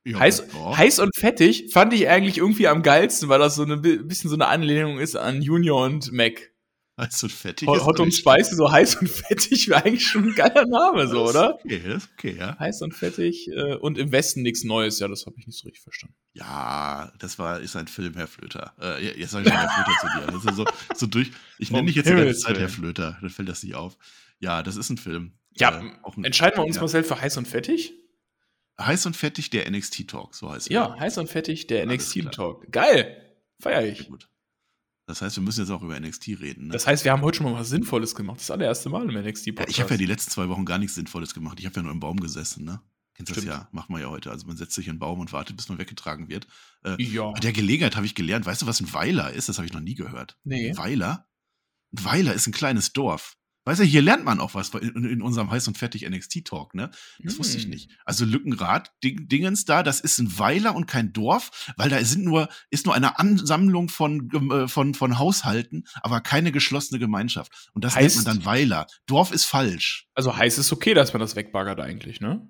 Ja, 0.07 0.19
heiß, 0.19 0.53
heiß, 0.55 0.99
und 0.99 1.17
fettig 1.17 1.73
fand 1.73 1.95
ich 1.95 2.09
eigentlich 2.09 2.37
irgendwie 2.37 2.69
am 2.69 2.83
geilsten, 2.83 3.31
weil 3.31 3.39
das 3.39 3.55
so 3.55 3.65
ein 3.65 3.81
bisschen 3.81 4.29
so 4.29 4.37
eine 4.37 4.49
Anlehnung 4.49 4.99
ist 4.99 5.17
an 5.17 5.41
Junior 5.41 5.83
und 5.83 6.13
Mac. 6.13 6.53
Heiß 6.97 7.25
und 7.25 7.33
fettig. 7.33 7.67
Hot, 7.67 7.85
Hot 7.85 7.99
und 7.99 8.15
Spicy, 8.15 8.55
so 8.55 8.71
heiß 8.71 8.97
und 8.97 9.09
fettig 9.09 9.69
wäre 9.69 9.85
eigentlich 9.85 10.07
schon 10.07 10.29
ein 10.29 10.35
geiler 10.35 10.65
Name, 10.65 11.09
so, 11.09 11.29
oder? 11.29 11.57
Okay, 11.57 11.83
das 11.85 12.05
ist 12.05 12.11
okay, 12.13 12.37
ja. 12.39 12.57
Heiß 12.59 12.83
und 12.83 12.95
fettig 12.95 13.49
äh, 13.49 13.75
und 13.75 13.99
im 13.99 14.13
Westen 14.13 14.43
nichts 14.43 14.63
Neues, 14.63 15.01
ja, 15.01 15.09
das 15.09 15.27
habe 15.27 15.35
ich 15.39 15.47
nicht 15.47 15.59
so 15.59 15.67
richtig 15.67 15.83
verstanden. 15.83 16.15
Ja, 16.35 17.13
das 17.19 17.39
war, 17.41 17.59
ist 17.59 17.75
ein 17.75 17.89
Film, 17.89 18.15
Herr 18.15 18.29
Flöter. 18.29 18.75
Äh, 18.81 19.19
jetzt 19.19 19.33
sage 19.33 19.45
ich 19.45 19.53
schon 19.53 19.61
Herr 19.61 19.71
Flöter 19.71 20.01
zu 20.01 20.41
dir. 20.41 20.51
Ist 20.51 20.57
so, 20.57 20.65
so 20.95 21.07
durch, 21.07 21.33
ich 21.59 21.73
nenne 21.73 21.87
dich 21.87 21.97
jetzt 21.97 22.09
die 22.09 22.13
ganze 22.13 22.39
Zeit 22.39 22.59
Herr 22.59 22.69
Flöter, 22.69 23.19
dann 23.21 23.31
fällt 23.31 23.49
das 23.49 23.65
nicht 23.65 23.75
auf. 23.75 23.99
Ja, 24.39 24.63
das 24.63 24.77
ist 24.77 24.89
ein 24.91 24.97
Film. 24.97 25.33
Ja, 25.57 25.71
äh, 25.71 25.91
ein, 26.05 26.25
entscheiden 26.25 26.59
wir 26.59 26.65
uns 26.65 26.77
ja. 26.77 26.83
mal 26.83 26.89
selbst 26.89 27.09
für 27.09 27.21
heiß 27.21 27.37
und 27.39 27.49
fettig? 27.49 27.93
Heiß 28.81 29.07
und 29.07 29.17
fettig, 29.17 29.51
der 29.51 29.69
NXT 29.69 30.09
Talk, 30.09 30.35
so 30.35 30.49
heißt 30.51 30.67
es. 30.67 30.73
Ja, 30.73 30.97
heiß 30.97 31.19
und 31.19 31.29
fettig, 31.29 31.67
der 31.67 31.87
NXT 31.87 32.31
Talk. 32.33 32.71
Geil! 32.71 33.21
Feier 33.61 33.85
ich. 33.85 34.09
Gut. 34.09 34.29
Das 35.07 35.21
heißt, 35.21 35.37
wir 35.37 35.43
müssen 35.43 35.61
jetzt 35.61 35.71
auch 35.71 35.83
über 35.83 35.99
NXT 35.99 36.29
reden. 36.41 36.69
Ne? 36.69 36.73
Das 36.73 36.87
heißt, 36.87 37.05
wir 37.05 37.13
haben 37.13 37.23
heute 37.23 37.39
schon 37.39 37.51
mal 37.51 37.59
was 37.59 37.69
Sinnvolles 37.69 38.15
gemacht. 38.15 38.41
Das 38.41 38.51
allererste 38.51 38.89
Mal 38.89 39.09
im 39.09 39.15
NXT-Podcast. 39.15 39.69
Ja, 39.69 39.71
ich 39.71 39.81
habe 39.81 39.91
ja 39.95 39.99
die 39.99 40.07
letzten 40.07 40.31
zwei 40.31 40.49
Wochen 40.49 40.65
gar 40.65 40.79
nichts 40.79 40.95
Sinnvolles 40.95 41.35
gemacht. 41.35 41.61
Ich 41.61 41.67
habe 41.67 41.77
ja 41.77 41.83
nur 41.83 41.93
im 41.93 42.01
Baum 42.01 42.19
gesessen, 42.19 42.65
ne? 42.65 42.81
Kennst 43.15 43.31
Stimmt. 43.33 43.47
das 43.49 43.55
ja, 43.55 43.69
macht 43.71 43.91
man 43.91 44.01
ja 44.01 44.09
heute. 44.09 44.31
Also 44.31 44.47
man 44.47 44.57
setzt 44.57 44.75
sich 44.75 44.89
in 44.89 44.95
den 44.95 44.99
Baum 44.99 45.21
und 45.21 45.33
wartet, 45.33 45.57
bis 45.57 45.69
man 45.69 45.79
weggetragen 45.79 46.29
wird. 46.29 46.49
Äh, 46.85 47.01
ja. 47.01 47.31
Bei 47.31 47.41
der 47.41 47.53
Gelegenheit 47.53 47.97
habe 47.97 48.07
ich 48.07 48.15
gelernt, 48.15 48.45
weißt 48.45 48.63
du, 48.63 48.67
was 48.67 48.81
ein 48.81 48.93
Weiler 48.93 49.33
ist? 49.33 49.49
Das 49.49 49.59
habe 49.59 49.67
ich 49.67 49.73
noch 49.73 49.81
nie 49.81 49.95
gehört. 49.95 50.37
Nee. 50.43 50.71
Ein 50.71 50.79
Weiler? 50.79 51.29
Ein 51.93 52.05
Weiler 52.05 52.35
ist 52.35 52.49
ein 52.49 52.53
kleines 52.53 52.93
Dorf. 52.93 53.37
Weißt 53.65 53.81
du, 53.81 53.85
hier 53.85 54.03
lernt 54.03 54.25
man 54.25 54.41
auch 54.41 54.55
was 54.55 54.71
in, 54.71 55.05
in 55.05 55.23
unserem 55.23 55.51
heiß 55.51 55.69
und 55.69 55.79
fertig 55.79 56.09
NXT-Talk, 56.09 56.75
ne? 56.75 56.91
Das 57.23 57.35
hm. 57.35 57.39
wusste 57.39 57.57
ich 57.57 57.65
hm. 57.65 57.71
nicht. 57.71 57.91
Also 58.05 58.25
Lückenrad, 58.25 58.93
Ding, 59.03 59.27
Dingens 59.29 59.65
da, 59.65 59.83
das 59.83 60.01
ist 60.01 60.19
ein 60.19 60.39
Weiler 60.39 60.75
und 60.75 60.87
kein 60.87 61.13
Dorf, 61.13 61.73
weil 61.77 61.89
da 61.89 62.03
sind 62.05 62.25
nur, 62.25 62.49
ist 62.71 62.87
nur 62.87 62.95
eine 62.95 63.19
Ansammlung 63.19 63.89
von, 63.89 64.31
äh, 64.51 64.69
von, 64.69 64.95
von 64.95 65.19
Haushalten, 65.19 65.85
aber 66.03 66.21
keine 66.21 66.53
geschlossene 66.53 66.99
Gemeinschaft. 66.99 67.71
Und 67.73 67.85
das 67.85 67.95
heißt, 67.95 68.17
nennt 68.17 68.27
man 68.27 68.37
dann 68.37 68.45
Weiler. 68.45 68.87
Dorf 69.07 69.33
ist 69.33 69.45
falsch. 69.45 70.09
Also 70.15 70.37
heißt 70.37 70.59
es 70.59 70.73
okay, 70.73 70.95
dass 70.95 71.13
man 71.13 71.21
das 71.21 71.37
wegbaggert 71.37 71.81
eigentlich, 71.81 72.21
ne? 72.21 72.47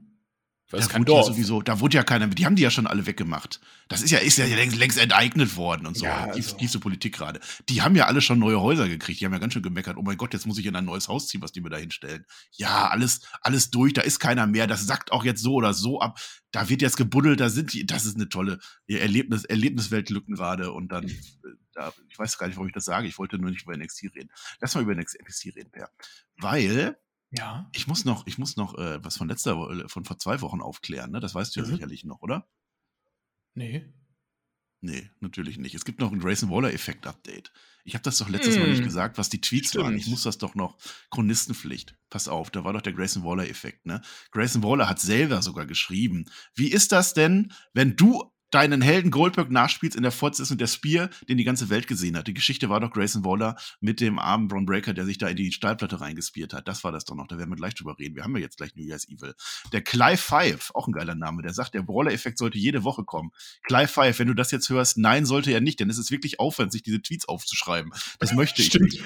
Das 0.77 0.87
ist 0.87 0.91
kein 0.91 1.05
Dorf. 1.05 1.27
Ja 1.27 1.33
sowieso, 1.33 1.63
da 1.63 1.81
wurde 1.81 1.97
ja 1.97 2.03
keiner, 2.03 2.27
die 2.29 2.47
haben 2.47 2.57
die 2.57 2.63
ja 2.63 2.71
schon 2.71 2.87
alle 2.87 3.07
weggemacht. 3.07 3.61
Das 3.89 4.03
ist 4.03 4.11
ja, 4.11 4.19
ist 4.19 4.39
ja 4.39 4.47
längst, 4.47 4.77
längst 4.77 4.99
enteignet 4.99 5.57
worden 5.57 5.87
und 5.87 5.97
so. 5.97 6.05
Ja, 6.05 6.25
also. 6.25 6.57
Tiefste 6.57 6.79
Politik 6.79 7.15
gerade. 7.15 7.41
Die 7.69 7.83
haben 7.83 7.97
ja 7.97 8.07
alle 8.07 8.21
schon 8.21 8.39
neue 8.39 8.61
Häuser 8.61 8.89
gekriegt. 8.89 9.21
Die 9.21 9.25
haben 9.25 9.33
ja 9.33 9.39
ganz 9.39 9.53
schön 9.53 9.63
gemeckert. 9.63 9.97
Oh 9.97 10.03
mein 10.03 10.17
Gott, 10.17 10.33
jetzt 10.33 10.47
muss 10.47 10.59
ich 10.59 10.67
in 10.67 10.77
ein 10.77 10.85
neues 10.85 11.09
Haus 11.09 11.29
ziehen, 11.29 11.43
was 11.43 11.53
die 11.53 11.61
mir 11.61 11.71
da 11.71 11.77
hinstellen. 11.77 12.25
Ja, 12.53 12.89
alles, 12.89 13.21
alles 13.41 13.71
durch, 13.71 13.93
da 13.93 14.03
ist 14.03 14.21
keiner 14.21 14.47
mehr. 14.47 14.67
Das 14.67 14.87
sackt 14.87 15.13
auch 15.13 15.25
jetzt 15.25 15.43
so 15.43 15.55
oder 15.55 15.75
so 15.75 16.01
ab. 16.01 16.19
Da 16.51 16.69
wird 16.69 16.83
jetzt 16.83 16.97
gebuddelt, 16.97 17.41
da 17.41 17.49
sind 17.49 17.73
die, 17.73 17.85
das 17.85 18.07
ist 18.07 18.17
eine 18.17 18.29
tolle 18.29 18.59
Erlebnis, 18.87 19.45
Erlebnisweltlücken 19.45 20.37
gerade 20.37 20.73
und 20.73 20.93
dann, 20.93 21.09
äh, 21.09 21.15
da, 21.73 21.93
ich 22.09 22.19
weiß 22.19 22.39
gar 22.39 22.47
nicht, 22.47 22.57
warum 22.57 22.69
ich 22.69 22.75
das 22.75 22.85
sage. 22.85 23.09
Ich 23.09 23.19
wollte 23.19 23.39
nur 23.39 23.51
nicht 23.51 23.65
über 23.65 23.77
NXT 23.77 24.05
reden. 24.15 24.31
Lass 24.61 24.75
mal 24.75 24.83
über 24.83 24.95
NXT 24.95 25.47
reden, 25.57 25.71
Per. 25.71 25.91
Weil, 26.37 26.97
ja. 27.37 27.69
Ich 27.73 27.87
muss 27.87 28.05
noch, 28.05 28.27
ich 28.27 28.39
muss 28.39 28.57
noch 28.57 28.79
äh, 28.79 29.03
was 29.05 29.17
von 29.17 29.29
letzter 29.29 29.57
Woche, 29.57 29.89
von 29.89 30.05
vor 30.05 30.19
zwei 30.19 30.41
Wochen 30.41 30.61
aufklären, 30.61 31.11
ne? 31.11 31.21
Das 31.21 31.35
weißt 31.35 31.55
du 31.55 31.61
ja 31.61 31.67
mhm. 31.67 31.73
sicherlich 31.73 32.05
noch, 32.05 32.23
oder? 32.23 32.49
Nee. 33.55 33.93
Nee, 34.81 35.11
natürlich 35.21 35.57
nicht. 35.57 35.75
Es 35.75 35.87
gibt 35.87 36.01
noch 36.01 36.13
ein 36.13 36.19
Grayson 36.19 36.51
Waller-Effekt-Update. 36.51 37.51
Ich 37.85 37.95
habe 37.95 38.03
das 38.03 38.19
doch 38.19 38.29
letztes 38.29 38.57
mm. 38.57 38.61
Mal 38.61 38.69
nicht 38.69 38.79
hm. 38.79 38.85
gesagt, 38.85 39.17
was 39.17 39.31
die 39.31 39.41
Tweets 39.41 39.71
Stimmt. 39.71 39.85
waren. 39.85 39.97
Ich 39.97 40.09
muss 40.09 40.25
das 40.25 40.37
doch 40.37 40.55
noch. 40.55 40.77
Chronistenpflicht. 41.11 41.97
Pass 42.11 42.29
auf, 42.29 42.51
da 42.51 42.65
war 42.65 42.75
doch 42.75 42.83
der 42.83 42.93
Grayson 42.93 43.25
Waller-Effekt, 43.25 43.87
ne? 43.87 44.03
Grayson 44.31 44.63
Waller 44.63 44.87
hat 44.87 45.01
selber 45.01 45.41
sogar 45.41 45.65
geschrieben. 45.65 46.27
Wie 46.55 46.69
ist 46.69 46.93
das 46.93 47.15
denn, 47.15 47.51
wenn 47.73 47.97
du 47.97 48.31
deinen 48.55 48.83
Helden 48.83 49.11
Goldberg 49.11 49.51
nachspielst 49.51 49.97
in 49.97 50.03
der 50.03 50.13
Fortsetzung 50.13 50.59
der 50.59 50.67
Spear, 50.67 51.11
den 51.29 51.37
die 51.37 51.45
ganze 51.45 51.71
Welt 51.71 51.87
gesehen 51.87 52.17
hat. 52.17 52.29
Die 52.29 52.35
Geschichte 52.35 52.69
war 52.69 52.81
doch 52.81 52.91
Grayson 52.91 53.25
Waller 53.25 53.57
mit 53.81 54.01
dem 54.01 54.19
armen 54.19 54.49
Braun 54.49 54.65
Breaker, 54.65 54.95
der 54.95 55.05
sich 55.05 55.19
da 55.19 55.29
in 55.29 55.37
die 55.37 55.51
Stahlplatte 55.51 56.01
reingespiert 56.01 56.53
hat. 56.53 56.69
Das 56.69 56.85
war 56.85 56.93
das 56.93 57.05
doch 57.05 57.17
noch. 57.17 57.27
Da 57.27 57.39
werden 57.39 57.51
wir 57.51 57.57
gleich 57.57 57.75
drüber 57.75 57.99
reden. 57.99 58.15
Wir 58.15 58.23
haben 58.23 58.37
ja 58.37 58.43
jetzt 58.43 58.57
gleich 58.57 58.77
New 58.77 58.85
Year's 58.85 59.09
Evil. 59.09 59.35
Der 59.73 59.83
Clive 59.83 60.17
Five, 60.17 60.71
auch 60.75 60.87
ein 60.87 60.93
geiler 60.93 61.15
Name, 61.15 61.43
der 61.43 61.53
sagt, 61.53 61.75
der 61.75 61.83
Brawler-Effekt 61.83 62.39
sollte 62.39 62.59
jede 62.59 62.85
Woche 62.85 63.05
kommen. 63.05 63.31
Clive 63.65 63.89
Five, 63.89 64.19
wenn 64.19 64.29
du 64.29 64.35
das 64.35 64.51
jetzt 64.51 64.69
hörst, 64.69 64.99
nein, 64.99 65.27
sollte 65.27 65.51
er 65.51 65.61
nicht, 65.61 65.81
denn 65.81 65.91
es 65.91 65.99
ist 65.99 66.11
wirklich 66.11 66.39
aufwendig, 66.39 66.73
sich 66.73 66.83
diese 66.83 67.03
Tweets 67.03 67.27
aufzuschreiben. 67.27 67.93
Das 68.21 68.33
möchte 68.33 68.63
ich 68.63 68.69
Stimmt. 68.69 68.93
nicht. 68.93 69.03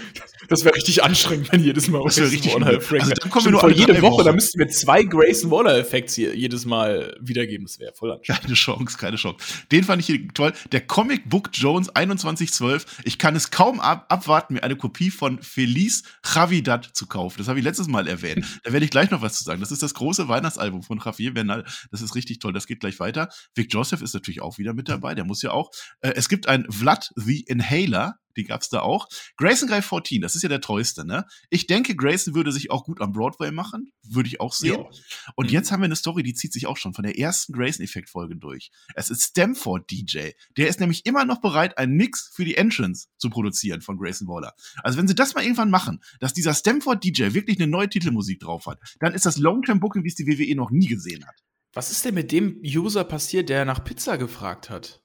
Das 0.48 0.64
wäre 0.64 0.74
richtig 0.74 1.02
anstrengend, 1.02 1.50
wenn 1.52 1.62
jedes 1.62 1.88
Mal 1.88 2.02
das 2.04 2.18
richtig 2.18 2.54
Waller 2.54 2.66
Also 2.66 3.12
dann 3.12 3.30
kommen 3.30 3.46
wir 3.46 3.52
nur 3.52 3.70
jede 3.70 4.02
Woche, 4.02 4.18
Woche, 4.18 4.24
da 4.24 4.32
müssten 4.32 4.58
wir 4.58 4.68
zwei 4.68 5.02
Grayson 5.04 5.50
Waller-Effekte 5.50 6.34
jedes 6.34 6.64
Mal 6.64 7.16
wiedergeben. 7.20 7.66
Das 7.66 7.78
wäre 7.78 7.92
voll 7.94 8.12
anstrengend. 8.12 8.42
Keine 8.42 8.54
Chance, 8.54 8.98
keine 8.98 9.16
Chance. 9.16 9.37
Den 9.72 9.84
fand 9.84 10.00
ich 10.00 10.06
hier 10.06 10.28
toll. 10.28 10.52
Der 10.72 10.86
Comic 10.86 11.28
Book 11.28 11.50
Jones 11.52 11.88
2112. 11.88 13.02
Ich 13.04 13.18
kann 13.18 13.36
es 13.36 13.50
kaum 13.50 13.80
ab 13.80 14.06
abwarten, 14.08 14.54
mir 14.54 14.62
eine 14.62 14.76
Kopie 14.76 15.10
von 15.10 15.42
Feliz 15.42 16.02
Javidad 16.34 16.84
zu 16.84 17.06
kaufen. 17.06 17.38
Das 17.38 17.48
habe 17.48 17.58
ich 17.58 17.64
letztes 17.64 17.88
Mal 17.88 18.08
erwähnt. 18.08 18.44
Da 18.64 18.72
werde 18.72 18.84
ich 18.84 18.90
gleich 18.90 19.10
noch 19.10 19.22
was 19.22 19.38
zu 19.38 19.44
sagen. 19.44 19.60
Das 19.60 19.72
ist 19.72 19.82
das 19.82 19.94
große 19.94 20.28
Weihnachtsalbum 20.28 20.82
von 20.82 21.00
Javier 21.02 21.32
Bernal. 21.32 21.64
Das 21.90 22.02
ist 22.02 22.14
richtig 22.14 22.38
toll. 22.38 22.52
Das 22.52 22.66
geht 22.66 22.80
gleich 22.80 22.98
weiter. 23.00 23.28
Vic 23.54 23.72
Joseph 23.72 24.02
ist 24.02 24.14
natürlich 24.14 24.42
auch 24.42 24.58
wieder 24.58 24.74
mit 24.74 24.88
dabei. 24.88 25.14
Der 25.14 25.24
muss 25.24 25.42
ja 25.42 25.52
auch. 25.52 25.70
Äh, 26.00 26.12
es 26.16 26.28
gibt 26.28 26.48
ein 26.48 26.66
Vlad 26.70 27.10
the 27.16 27.40
Inhaler 27.40 28.18
die 28.38 28.44
gab's 28.44 28.68
da 28.68 28.80
auch. 28.80 29.08
Grayson 29.36 29.68
Guy 29.68 29.82
14, 29.82 30.22
das 30.22 30.34
ist 30.34 30.42
ja 30.42 30.48
der 30.48 30.60
treueste, 30.60 31.04
ne? 31.04 31.26
Ich 31.50 31.66
denke, 31.66 31.94
Grayson 31.94 32.34
würde 32.34 32.52
sich 32.52 32.70
auch 32.70 32.84
gut 32.84 33.00
am 33.00 33.12
Broadway 33.12 33.50
machen, 33.50 33.92
würde 34.02 34.28
ich 34.28 34.40
auch 34.40 34.54
sehen. 34.54 34.80
Ja. 34.80 34.88
Und 35.36 35.48
mhm. 35.48 35.52
jetzt 35.52 35.70
haben 35.70 35.80
wir 35.80 35.86
eine 35.86 35.96
Story, 35.96 36.22
die 36.22 36.34
zieht 36.34 36.52
sich 36.52 36.66
auch 36.66 36.76
schon 36.76 36.94
von 36.94 37.04
der 37.04 37.18
ersten 37.18 37.52
Grayson-Effekt-Folge 37.52 38.36
durch. 38.36 38.70
Es 38.94 39.10
ist 39.10 39.24
Stamford 39.24 39.90
DJ. 39.90 40.30
Der 40.56 40.68
ist 40.68 40.80
nämlich 40.80 41.04
immer 41.04 41.24
noch 41.24 41.40
bereit, 41.40 41.76
einen 41.76 41.94
Mix 41.96 42.30
für 42.32 42.44
die 42.44 42.56
Entrance 42.56 43.08
zu 43.18 43.30
produzieren 43.30 43.80
von 43.82 43.98
Grayson 43.98 44.28
Waller. 44.28 44.54
Also 44.82 44.98
wenn 44.98 45.08
sie 45.08 45.14
das 45.14 45.34
mal 45.34 45.42
irgendwann 45.42 45.70
machen, 45.70 46.00
dass 46.20 46.32
dieser 46.32 46.54
Stamford 46.54 47.04
DJ 47.04 47.34
wirklich 47.34 47.58
eine 47.58 47.66
neue 47.66 47.88
Titelmusik 47.88 48.40
drauf 48.40 48.66
hat, 48.66 48.78
dann 49.00 49.14
ist 49.14 49.26
das 49.26 49.38
Long-Term-Booking, 49.38 50.04
wie 50.04 50.08
es 50.08 50.14
die 50.14 50.26
WWE 50.26 50.54
noch 50.54 50.70
nie 50.70 50.86
gesehen 50.86 51.26
hat. 51.26 51.42
Was 51.74 51.90
ist 51.90 52.04
denn 52.04 52.14
mit 52.14 52.32
dem 52.32 52.60
User 52.64 53.04
passiert, 53.04 53.48
der 53.48 53.64
nach 53.64 53.84
Pizza 53.84 54.16
gefragt 54.16 54.70
hat? 54.70 55.02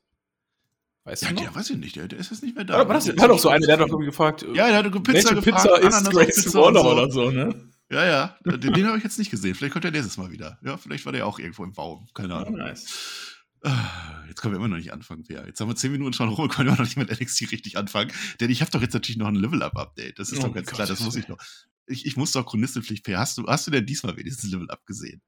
Weißt 1.05 1.23
ja, 1.23 1.29
du 1.29 1.35
noch? 1.35 1.41
der 1.41 1.55
weiß 1.55 1.69
ich 1.71 1.77
nicht, 1.77 1.95
der, 1.95 2.07
der 2.07 2.19
ist 2.19 2.31
jetzt 2.31 2.43
nicht 2.43 2.55
mehr 2.55 2.63
da. 2.63 2.87
War, 2.87 2.93
das, 2.93 3.07
war 3.17 3.27
doch 3.27 3.39
so 3.39 3.49
einer, 3.49 3.65
der 3.65 3.73
hat 3.73 3.81
doch 3.81 3.87
irgendwie 3.87 4.05
gefragt. 4.05 4.45
Ja, 4.53 4.67
der 4.67 4.83
hat 4.83 5.03
Pizza 5.03 5.35
gefragt. 5.35 5.63
Pizza 5.63 5.81
ist 5.81 6.09
Grayson 6.09 6.53
Waller 6.53 6.81
so. 6.81 6.91
oder 6.91 7.11
so, 7.11 7.31
ne? 7.31 7.69
Ja, 7.91 8.05
ja, 8.05 8.37
den, 8.45 8.73
den 8.73 8.87
habe 8.87 8.97
ich 8.97 9.03
jetzt 9.03 9.19
nicht 9.19 9.29
gesehen. 9.29 9.53
Vielleicht 9.53 9.73
kommt 9.73 9.85
er 9.85 9.91
nächstes 9.91 10.17
Mal 10.17 10.31
wieder. 10.31 10.57
Ja, 10.63 10.77
vielleicht 10.77 11.05
war 11.05 11.11
der 11.11 11.27
auch 11.27 11.39
irgendwo 11.39 11.63
im 11.63 11.73
Baum. 11.73 12.07
Keine 12.13 12.35
Ahnung. 12.35 12.55
Oh, 12.55 12.57
nice. 12.57 13.33
Ah, 13.65 14.23
jetzt 14.27 14.41
können 14.41 14.53
wir 14.53 14.57
immer 14.57 14.67
noch 14.67 14.77
nicht 14.77 14.91
anfangen, 14.91 15.23
Peer. 15.23 15.45
Jetzt 15.45 15.61
haben 15.61 15.69
wir 15.69 15.75
zehn 15.75 15.91
Minuten 15.91 16.13
schon 16.13 16.29
rum 16.29 16.45
und 16.45 16.49
können 16.49 16.69
wir 16.69 16.75
noch 16.75 16.83
nicht 16.83 16.97
mit 16.97 17.09
NXT 17.09 17.51
richtig 17.51 17.77
anfangen. 17.77 18.11
Denn 18.39 18.49
ich 18.49 18.61
habe 18.61 18.71
doch 18.71 18.81
jetzt 18.81 18.93
natürlich 18.93 19.17
noch 19.17 19.27
ein 19.27 19.35
Level-Up-Update. 19.35 20.19
Das 20.19 20.31
ist 20.31 20.39
oh 20.39 20.47
doch 20.47 20.53
ganz 20.53 20.67
Gott, 20.67 20.75
klar, 20.75 20.87
das 20.87 21.01
muss 21.01 21.15
ich 21.15 21.27
noch. 21.27 21.37
Ich, 21.85 22.05
ich 22.05 22.17
muss 22.17 22.31
doch 22.31 22.45
Chronistenpflicht, 22.45 23.05
Peer. 23.05 23.19
Hast 23.19 23.37
du, 23.37 23.45
hast 23.45 23.67
du 23.67 23.71
denn 23.71 23.85
diesmal 23.85 24.17
wenigstens 24.17 24.51
Level-Up 24.51 24.85
gesehen? 24.85 25.21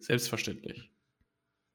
Selbstverständlich. 0.00 0.90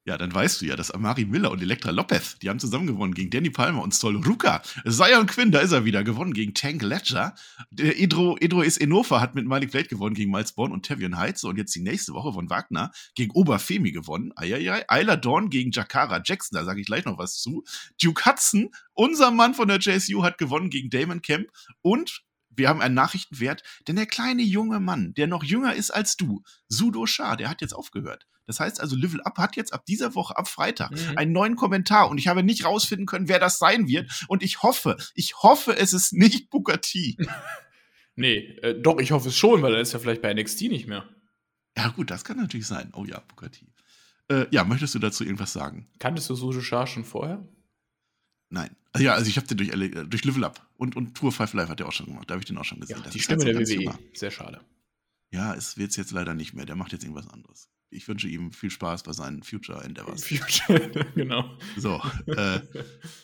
Ja, 0.08 0.18
dann 0.18 0.34
weißt 0.34 0.62
du 0.62 0.66
ja, 0.66 0.78
dass 0.78 0.90
Amari 0.90 1.26
Miller 1.26 1.52
und 1.52 1.62
Elektra 1.62 1.92
Lopez, 1.92 2.40
die 2.40 2.48
haben 2.48 2.60
zusammen 2.60 2.88
gewonnen 2.88 3.14
gegen 3.14 3.30
Danny 3.30 3.50
Palmer 3.50 3.84
und 3.84 3.94
Sol 3.94 4.16
Ruka. 4.16 4.62
Zion 4.88 5.26
Quinn, 5.26 5.52
da 5.52 5.60
ist 5.60 5.74
er 5.74 5.84
wieder, 5.84 6.06
gewonnen 6.06 6.32
gegen 6.32 6.54
Tank 6.54 6.82
Ledger. 6.82 7.36
Der 7.72 8.00
Edro, 8.00 8.38
Edro 8.40 8.62
is 8.62 8.78
Enofa 8.78 9.20
hat 9.20 9.36
mit 9.36 9.46
Malik 9.46 9.72
Blade 9.72 9.90
gewonnen 9.90 10.16
gegen 10.16 10.32
Miles 10.32 10.54
Bourne 10.54 10.74
und 10.74 10.86
Tavion 10.86 11.18
Heights. 11.18 11.44
Und 11.44 11.58
jetzt 11.58 11.76
die 11.76 11.82
nächste 11.82 12.14
Woche 12.14 12.32
von 12.32 12.50
Wagner 12.50 12.94
gegen 13.16 13.32
Oberfemi 13.32 13.92
gewonnen. 13.92 14.32
Eieiei. 14.38 14.86
Ayla 14.88 15.18
Dawn 15.18 15.50
gegen 15.50 15.72
Jakara 15.72 16.22
Jackson, 16.24 16.58
da 16.58 16.64
sage 16.64 16.80
ich 16.80 16.88
gleich 16.88 17.04
noch 17.04 17.18
was 17.18 17.42
zu. 17.42 17.66
Duke 18.02 18.24
Hudson, 18.26 18.70
unser 18.94 19.32
Mann 19.32 19.56
von 19.56 19.68
der 19.68 19.80
JSU, 19.80 20.24
hat 20.24 20.38
gewonnen 20.38 20.70
gegen 20.70 20.90
Damon 20.90 21.22
Kemp. 21.22 21.50
Und 21.82 22.24
wir 22.58 22.70
haben 22.70 22.82
einen 22.82 22.96
Nachrichtenwert, 22.96 23.64
denn 23.88 23.96
der 23.96 24.06
kleine 24.06 24.42
junge 24.42 24.80
Mann, 24.80 25.14
der 25.14 25.28
noch 25.28 25.44
jünger 25.44 25.74
ist 25.76 25.92
als 25.92 26.18
du, 26.18 26.44
Sudo 26.68 27.06
Shah, 27.06 27.36
der 27.36 27.50
hat 27.50 27.62
jetzt 27.62 27.74
aufgehört. 27.74 28.28
Das 28.48 28.60
heißt 28.60 28.80
also, 28.80 28.96
Level 28.96 29.22
Up 29.22 29.38
hat 29.38 29.58
jetzt 29.58 29.74
ab 29.74 29.86
dieser 29.86 30.16
Woche, 30.16 30.38
ab 30.38 30.48
Freitag, 30.48 30.92
mhm. 30.92 31.18
einen 31.18 31.34
neuen 31.34 31.56
Kommentar 31.56 32.10
und 32.10 32.18
ich 32.18 32.28
habe 32.28 32.44
nicht 32.44 32.66
rausfinden 32.66 33.06
können, 33.06 33.28
wer 33.28 33.40
das 33.40 33.60
sein 33.60 33.88
wird. 33.88 34.10
Und 34.30 34.42
ich 34.42 34.64
hoffe, 34.64 34.96
ich 35.14 35.44
hoffe, 35.44 35.76
es 35.78 35.94
ist 35.94 36.14
nicht 36.14 36.50
T. 36.82 37.18
nee, 38.16 38.38
äh, 38.62 38.82
doch, 38.82 39.00
ich 39.00 39.12
hoffe 39.12 39.30
es 39.30 39.38
schon, 39.38 39.62
weil 39.62 39.76
er 39.76 39.82
ist 39.82 39.94
ja 39.94 40.00
vielleicht 40.00 40.22
bei 40.22 40.34
NXT 40.34 40.64
nicht 40.64 40.88
mehr. 40.88 41.08
Ja, 41.78 41.90
gut, 41.90 42.10
das 42.10 42.24
kann 42.24 42.38
natürlich 42.38 42.66
sein. 42.68 42.92
Oh 42.94 43.06
ja, 43.06 43.22
T. 43.52 43.68
Äh, 44.30 44.48
ja, 44.52 44.64
möchtest 44.64 44.96
du 44.96 45.00
dazu 45.00 45.24
irgendwas 45.24 45.54
sagen? 45.54 45.90
Kanntest 46.00 46.30
du 46.30 46.36
Sujo 46.36 46.62
Shah 46.62 46.88
schon 46.88 47.06
vorher? 47.06 47.46
Nein. 48.50 48.75
Also 48.94 49.06
ja, 49.06 49.13
also 49.13 49.30
ich 49.30 49.38
habe 49.38 49.48
den 49.48 49.58
durch, 49.58 49.70
äh, 49.70 50.06
durch 50.06 50.24
Level 50.25 50.44
Up 50.44 50.66
und, 50.77 50.96
und 50.96 51.16
Tour 51.16 51.32
5 51.32 51.54
Live 51.54 51.70
hat 51.70 51.80
er 51.80 51.88
auch 51.88 51.92
schon 51.92 52.08
gemacht. 52.08 52.30
Da 52.30 52.34
habe 52.34 52.42
ich 52.42 52.48
den 52.48 52.58
auch 52.58 52.66
schon 52.66 52.80
gesehen. 52.80 53.01
Ja, 53.04 53.10
die 53.10 53.20
Stimme 53.20 53.46
der 53.46 53.56
WWE. 53.56 53.98
Sehr 54.13 54.32
schade. 54.32 54.62
Ja, 55.32 55.54
es 55.54 55.77
wird 55.77 55.96
jetzt 55.98 56.12
leider 56.12 56.34
nicht 56.34 56.54
mehr. 56.54 56.66
Der 56.66 56.75
macht 56.75 56.94
jetzt 56.94 57.04
irgendwas 57.04 57.27
anderes 57.27 57.70
ich 57.89 58.08
wünsche 58.08 58.27
ihm 58.27 58.51
viel 58.51 58.70
Spaß 58.70 59.04
bei 59.04 59.13
seinen 59.13 59.44
Future 59.44 59.84
Endeavors. 59.84 60.24
Future, 60.27 61.06
genau. 61.16 61.58
So, 61.77 62.01
äh, 62.25 62.60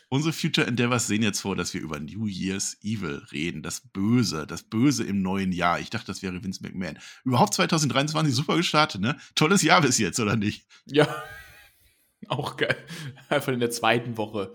unsere 0.09 0.33
Future 0.33 0.67
Endeavors 0.67 1.07
sehen 1.07 1.21
jetzt 1.21 1.41
vor, 1.41 1.55
dass 1.55 1.73
wir 1.73 1.81
über 1.81 1.99
New 1.99 2.27
Year's 2.27 2.77
Evil 2.81 3.21
reden. 3.31 3.61
Das 3.61 3.81
Böse, 3.81 4.47
das 4.47 4.63
Böse 4.63 5.03
im 5.03 5.21
neuen 5.21 5.51
Jahr. 5.51 5.79
Ich 5.79 5.89
dachte, 5.89 6.07
das 6.07 6.21
wäre 6.21 6.43
Vince 6.43 6.63
McMahon. 6.63 6.97
Überhaupt 7.25 7.53
2023 7.55 8.33
super 8.33 8.55
gestartet, 8.55 9.01
ne? 9.01 9.17
Tolles 9.35 9.61
Jahr 9.61 9.81
bis 9.81 9.97
jetzt, 9.97 10.19
oder 10.19 10.35
nicht? 10.35 10.65
Ja. 10.85 11.23
Auch 12.29 12.55
geil. 12.55 12.77
Einfach 13.27 13.51
in 13.51 13.59
der 13.59 13.71
zweiten 13.71 14.15
Woche 14.15 14.53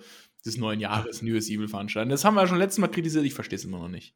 des 0.49 0.59
neuen 0.59 0.81
Jahres 0.81 1.23
New 1.23 1.35
Evil 1.50 1.69
veranstalten. 1.69 2.11
Das 2.11 2.25
haben 2.25 2.35
wir 2.35 2.43
ja 2.43 2.49
schon 2.49 2.59
letztes 2.59 2.78
Mal 2.78 2.88
kritisiert, 2.88 3.25
ich 3.25 3.35
verstehe 3.35 3.57
es 3.57 3.64
immer 3.64 3.78
noch 3.78 3.88
nicht. 3.88 4.14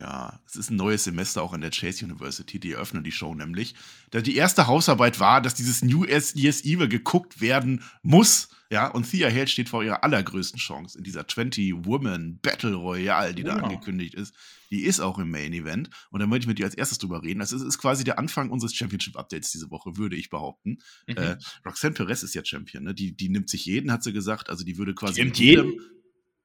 Ja, 0.00 0.40
es 0.46 0.56
ist 0.56 0.70
ein 0.70 0.76
neues 0.76 1.04
Semester 1.04 1.42
auch 1.42 1.52
an 1.52 1.60
der 1.60 1.70
Chase 1.70 2.04
University, 2.04 2.58
die 2.58 2.72
eröffnen 2.72 3.04
die 3.04 3.12
Show 3.12 3.34
nämlich. 3.34 3.74
Da 4.10 4.20
die 4.20 4.34
erste 4.34 4.66
Hausarbeit 4.66 5.20
war, 5.20 5.40
dass 5.40 5.54
dieses 5.54 5.82
New 5.82 6.04
Year's 6.04 6.34
Evil 6.34 6.88
geguckt 6.88 7.40
werden 7.40 7.84
muss. 8.02 8.48
Ja, 8.72 8.88
und 8.88 9.08
Thea 9.08 9.30
Hale 9.30 9.46
steht 9.46 9.68
vor 9.68 9.84
ihrer 9.84 10.02
allergrößten 10.02 10.58
Chance 10.58 10.98
in 10.98 11.04
dieser 11.04 11.20
20-Woman 11.22 12.38
Battle 12.40 12.74
Royale, 12.74 13.34
die 13.34 13.42
genau. 13.42 13.58
da 13.58 13.62
angekündigt 13.64 14.14
ist. 14.14 14.34
Die 14.70 14.82
ist 14.82 14.98
auch 14.98 15.18
im 15.18 15.30
Main 15.30 15.52
Event. 15.52 15.90
Und 16.10 16.20
da 16.20 16.26
möchte 16.26 16.44
ich 16.44 16.48
mit 16.48 16.58
dir 16.58 16.64
als 16.64 16.74
erstes 16.74 16.98
drüber 16.98 17.22
reden. 17.22 17.40
Das 17.40 17.52
ist, 17.52 17.60
ist 17.60 17.78
quasi 17.78 18.02
der 18.02 18.18
Anfang 18.18 18.50
unseres 18.50 18.74
Championship-Updates 18.74 19.52
diese 19.52 19.70
Woche, 19.70 19.98
würde 19.98 20.16
ich 20.16 20.30
behaupten. 20.30 20.78
Mhm. 21.06 21.16
Äh, 21.16 21.36
Roxanne 21.66 21.94
Perez 21.94 22.22
ist 22.22 22.34
ja 22.34 22.42
Champion, 22.44 22.82
ne? 22.82 22.94
Die, 22.94 23.14
die 23.14 23.28
nimmt 23.28 23.50
sich 23.50 23.66
jeden, 23.66 23.92
hat 23.92 24.02
sie 24.02 24.14
gesagt. 24.14 24.48
Also 24.48 24.64
die 24.64 24.78
würde 24.78 24.94
quasi. 24.94 25.14
Die 25.14 25.24
nimmt 25.24 25.38
jeden? 25.38 25.78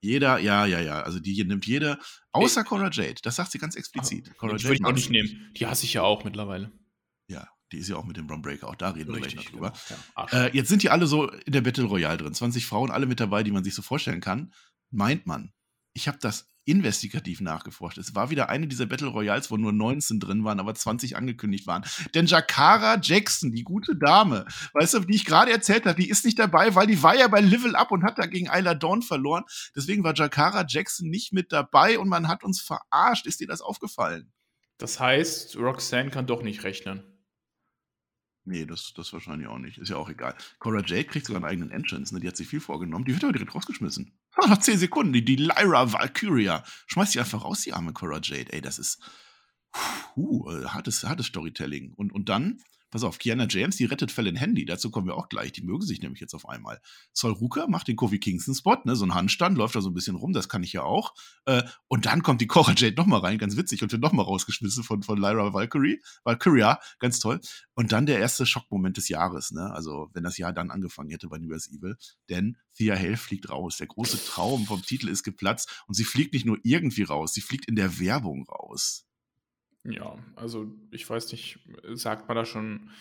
Jeder, 0.01 0.39
ja, 0.39 0.65
ja, 0.65 0.79
ja. 0.79 1.01
Also 1.01 1.19
die 1.19 1.43
nimmt 1.43 1.65
jeder, 1.65 1.99
außer 2.31 2.63
Cora 2.63 2.89
Jade. 2.91 3.21
Das 3.23 3.35
sagt 3.35 3.51
sie 3.51 3.57
ganz 3.57 3.75
explizit. 3.75 4.37
Cora 4.37 4.53
Jade 4.53 4.63
würde 4.63 4.75
ich 4.75 4.85
auch 4.85 4.93
nicht 4.93 5.09
nehmen. 5.09 5.51
Die 5.57 5.65
hasse 5.65 5.85
ich 5.85 5.93
ja 5.93 6.03
auch 6.03 6.23
mittlerweile. 6.23 6.71
Ja, 7.27 7.47
die 7.71 7.77
ist 7.79 7.89
ja 7.89 7.95
auch 7.95 8.05
mit 8.05 8.17
dem 8.17 8.29
Ron 8.29 8.41
Breaker. 8.41 8.67
Auch 8.67 8.75
da 8.75 8.91
reden 8.91 9.11
wir 9.13 9.19
gleich 9.19 9.35
noch 9.35 9.45
drüber. 9.45 9.73
Genau. 9.87 10.27
Ja, 10.31 10.45
äh, 10.45 10.55
jetzt 10.55 10.69
sind 10.69 10.83
die 10.83 10.89
alle 10.89 11.07
so 11.07 11.29
in 11.29 11.51
der 11.51 11.61
Battle 11.61 11.85
Royale 11.85 12.17
drin. 12.17 12.33
20 12.33 12.65
Frauen, 12.65 12.91
alle 12.91 13.05
mit 13.07 13.19
dabei, 13.19 13.43
die 13.43 13.51
man 13.51 13.63
sich 13.63 13.73
so 13.73 13.81
vorstellen 13.81 14.21
kann. 14.21 14.53
Meint 14.91 15.25
man. 15.25 15.51
Ich 15.93 16.07
habe 16.07 16.19
das 16.21 16.47
investigativ 16.67 17.39
nachgeforscht. 17.41 17.97
Es 17.97 18.13
war 18.13 18.29
wieder 18.29 18.49
eine 18.49 18.67
dieser 18.67 18.85
Battle 18.85 19.07
Royals, 19.07 19.49
wo 19.49 19.57
nur 19.57 19.71
19 19.71 20.19
drin 20.19 20.43
waren, 20.43 20.59
aber 20.59 20.75
20 20.75 21.15
angekündigt 21.15 21.65
waren. 21.65 21.83
Denn 22.13 22.25
Jakara 22.25 22.99
Jackson, 23.01 23.51
die 23.51 23.63
gute 23.63 23.95
Dame, 23.95 24.45
weißt 24.73 24.95
du, 24.95 24.99
die 24.99 25.15
ich 25.15 25.25
gerade 25.25 25.51
erzählt 25.51 25.85
habe, 25.85 25.99
die 25.99 26.09
ist 26.09 26.25
nicht 26.25 26.37
dabei, 26.37 26.75
weil 26.75 26.87
die 26.87 27.01
war 27.01 27.15
ja 27.15 27.27
bei 27.27 27.39
Level 27.39 27.75
Up 27.75 27.91
und 27.91 28.03
hat 28.03 28.19
da 28.19 28.25
gegen 28.25 28.47
Isla 28.47 28.75
Dawn 28.75 29.01
verloren. 29.01 29.45
Deswegen 29.75 30.03
war 30.03 30.13
Jakara 30.13 30.65
Jackson 30.67 31.09
nicht 31.09 31.31
mit 31.31 31.51
dabei 31.51 31.97
und 31.99 32.09
man 32.09 32.27
hat 32.27 32.43
uns 32.43 32.61
verarscht. 32.61 33.25
Ist 33.25 33.39
dir 33.39 33.47
das 33.47 33.61
aufgefallen? 33.61 34.31
Das 34.77 34.99
heißt, 34.99 35.55
Roxanne 35.57 36.11
kann 36.11 36.27
doch 36.27 36.43
nicht 36.43 36.63
rechnen. 36.63 37.16
Nee, 38.47 38.65
das, 38.65 38.93
das 38.95 39.11
wahrscheinlich 39.11 39.47
auch 39.49 39.57
nicht. 39.57 39.77
Ist 39.77 39.89
ja 39.89 39.97
auch 39.97 40.09
egal. 40.09 40.33
Cora 40.59 40.81
Jade 40.85 41.03
kriegt 41.03 41.25
sogar 41.25 41.43
einen 41.43 41.51
eigenen 41.51 41.71
Entrance, 41.71 42.13
ne? 42.13 42.21
Die 42.21 42.27
hat 42.29 42.37
sich 42.37 42.47
viel 42.47 42.61
vorgenommen. 42.61 43.03
Die 43.03 43.13
wird 43.13 43.23
aber 43.25 43.33
direkt 43.33 43.53
rausgeschmissen. 43.53 44.17
Nach 44.37 44.57
10 44.57 44.77
Sekunden. 44.77 45.11
Die, 45.11 45.25
die 45.25 45.35
Lyra 45.35 45.91
Valkyria. 45.91 46.63
Schmeißt 46.87 47.13
die 47.13 47.19
einfach 47.19 47.43
raus, 47.43 47.61
die 47.61 47.73
arme 47.73 47.91
Cora 47.91 48.21
Jade. 48.23 48.53
Ey, 48.53 48.61
das 48.61 48.79
ist 48.79 49.01
puh, 50.13 50.49
äh, 50.49 50.65
hartes, 50.65 51.03
hartes 51.03 51.25
Storytelling. 51.25 51.93
Und, 51.93 52.13
und 52.13 52.29
dann 52.29 52.61
Pass 52.89 53.03
auf, 53.03 53.19
Kiana 53.19 53.47
James, 53.49 53.75
die 53.75 53.85
rettet 53.85 54.11
Fallon 54.11 54.37
Handy. 54.37 54.63
Dazu 54.63 54.91
kommen 54.91 55.07
wir 55.07 55.15
auch 55.15 55.27
gleich. 55.27 55.51
Die 55.51 55.61
mögen 55.61 55.85
sich 55.85 56.01
nämlich 56.01 56.21
jetzt 56.21 56.33
auf 56.33 56.47
einmal. 56.47 56.79
Sol 57.11 57.33
Ruka 57.33 57.67
macht 57.67 57.89
den 57.89 57.97
Kofi 57.97 58.17
Kingston-Spot, 58.19 58.77
ne? 58.85 58.95
So 58.95 59.05
ein 59.05 59.13
Handstand, 59.13 59.57
läuft 59.57 59.75
da 59.75 59.81
so 59.81 59.89
ein 59.89 59.93
bisschen 59.93 60.15
rum, 60.15 60.31
das 60.31 60.47
kann 60.47 60.63
ich 60.63 60.71
ja 60.71 60.83
auch. 60.83 61.13
Äh, 61.45 61.63
und 61.87 62.05
dann 62.05 62.23
kommt 62.23 62.39
die 62.39 62.47
Cora 62.47 62.73
Jade 62.77 62.95
nochmal 62.95 63.19
rein, 63.19 63.37
ganz 63.37 63.57
witzig, 63.57 63.83
und 63.83 63.91
wird 63.91 64.01
nochmal 64.01 64.25
rausgeschmissen 64.25 64.83
von, 64.83 65.03
von 65.03 65.17
Lyra 65.17 65.53
Valkyrie. 65.53 66.01
Valkyria, 66.23 66.79
ganz 66.99 67.19
toll. 67.19 67.41
Und 67.73 67.91
dann 67.91 68.05
der 68.05 68.19
erste 68.19 68.45
Schockmoment 68.45 68.95
des 68.95 69.09
Jahres, 69.09 69.51
ne? 69.51 69.71
Also, 69.73 70.09
wenn 70.13 70.23
das 70.23 70.37
Jahr 70.37 70.53
dann 70.53 70.71
angefangen 70.71 71.09
hätte 71.09 71.27
bei 71.27 71.37
New 71.39 71.49
Year's 71.49 71.69
Evil. 71.69 71.97
Denn 72.29 72.57
Thea 72.75 72.95
Hale 72.95 73.17
fliegt 73.17 73.49
raus. 73.49 73.77
Der 73.77 73.87
große 73.87 74.23
Traum 74.25 74.65
vom 74.65 74.81
Titel 74.81 75.09
ist 75.09 75.23
geplatzt. 75.23 75.83
Und 75.87 75.95
sie 75.95 76.05
fliegt 76.05 76.33
nicht 76.33 76.45
nur 76.45 76.57
irgendwie 76.63 77.03
raus, 77.03 77.33
sie 77.33 77.41
fliegt 77.41 77.67
in 77.67 77.75
der 77.75 77.99
Werbung 77.99 78.45
raus. 78.47 79.06
Ja, 79.83 80.17
also 80.35 80.67
ich 80.91 81.09
weiß 81.09 81.31
nicht, 81.31 81.59
sagt 81.93 82.27
man 82.27 82.35
da 82.35 82.45
schon, 82.45 82.91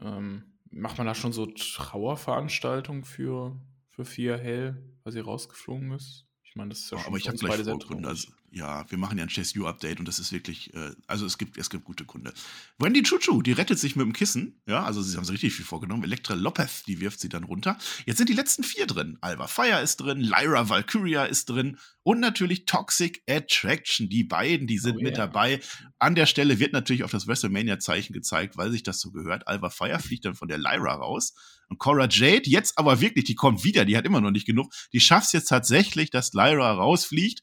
ähm, 0.00 0.44
macht 0.70 0.98
man 0.98 1.06
da 1.06 1.14
schon 1.14 1.32
so 1.32 1.46
Trauerveranstaltungen 1.46 3.04
für, 3.04 3.58
für 3.90 4.04
Fia 4.04 4.36
Hell, 4.36 4.82
weil 5.04 5.12
sie 5.12 5.20
rausgeflogen 5.20 5.92
ist? 5.92 6.26
Ich 6.44 6.56
meine, 6.56 6.70
das 6.70 6.80
ist 6.80 6.90
ja 6.90 6.98
schon 6.98 7.06
Aber 7.08 7.16
ich 7.16 7.28
habe 7.28 7.38
gleich 7.38 7.62
Vorgründe. 7.62 8.08
Also, 8.08 8.28
ja, 8.52 8.84
wir 8.90 8.98
machen 8.98 9.16
ja 9.16 9.24
ein 9.24 9.30
Chase 9.30 9.58
U 9.58 9.66
Update 9.66 9.98
und 9.98 10.06
das 10.06 10.18
ist 10.18 10.30
wirklich, 10.30 10.74
äh, 10.74 10.90
also 11.06 11.24
es 11.24 11.38
gibt, 11.38 11.56
es 11.56 11.70
gibt 11.70 11.84
gute 11.84 12.04
Kunde. 12.04 12.34
Wendy 12.78 13.02
Chuchu, 13.02 13.40
die 13.40 13.52
rettet 13.52 13.78
sich 13.78 13.96
mit 13.96 14.04
dem 14.04 14.12
Kissen. 14.12 14.60
Ja, 14.66 14.84
also 14.84 15.00
sie 15.00 15.16
haben 15.16 15.24
sich 15.24 15.34
richtig 15.34 15.54
viel 15.54 15.64
vorgenommen. 15.64 16.04
Elektra 16.04 16.34
Lopez, 16.34 16.82
die 16.82 17.00
wirft 17.00 17.20
sie 17.20 17.30
dann 17.30 17.44
runter. 17.44 17.78
Jetzt 18.04 18.18
sind 18.18 18.28
die 18.28 18.34
letzten 18.34 18.62
vier 18.62 18.86
drin. 18.86 19.16
Alva 19.22 19.46
Fire 19.46 19.80
ist 19.80 19.96
drin, 19.96 20.20
Lyra 20.20 20.68
Valkyria 20.68 21.24
ist 21.24 21.48
drin 21.48 21.78
und 22.02 22.20
natürlich 22.20 22.66
Toxic 22.66 23.22
Attraction. 23.28 24.08
Die 24.08 24.24
beiden, 24.24 24.66
die 24.66 24.78
sind 24.78 24.96
oh, 24.98 25.02
mit 25.02 25.16
yeah. 25.16 25.26
dabei. 25.26 25.60
An 25.98 26.14
der 26.14 26.26
Stelle 26.26 26.58
wird 26.58 26.74
natürlich 26.74 27.04
auf 27.04 27.10
das 27.10 27.26
WrestleMania-Zeichen 27.26 28.12
gezeigt, 28.12 28.58
weil 28.58 28.70
sich 28.70 28.82
das 28.82 29.00
so 29.00 29.12
gehört. 29.12 29.48
Alva 29.48 29.70
Fire 29.70 29.98
fliegt 29.98 30.26
dann 30.26 30.34
von 30.34 30.48
der 30.48 30.58
Lyra 30.58 30.94
raus 30.94 31.34
Und 31.68 31.78
Cora 31.78 32.06
Jade, 32.10 32.50
jetzt 32.50 32.76
aber 32.76 33.00
wirklich, 33.00 33.24
die 33.24 33.34
kommt 33.34 33.64
wieder, 33.64 33.86
die 33.86 33.96
hat 33.96 34.04
immer 34.04 34.20
noch 34.20 34.30
nicht 34.30 34.46
genug. 34.46 34.72
Die 34.92 35.00
schafft 35.00 35.26
es 35.26 35.32
jetzt 35.32 35.48
tatsächlich, 35.48 36.10
dass 36.10 36.34
Lyra 36.34 36.72
rausfliegt. 36.72 37.40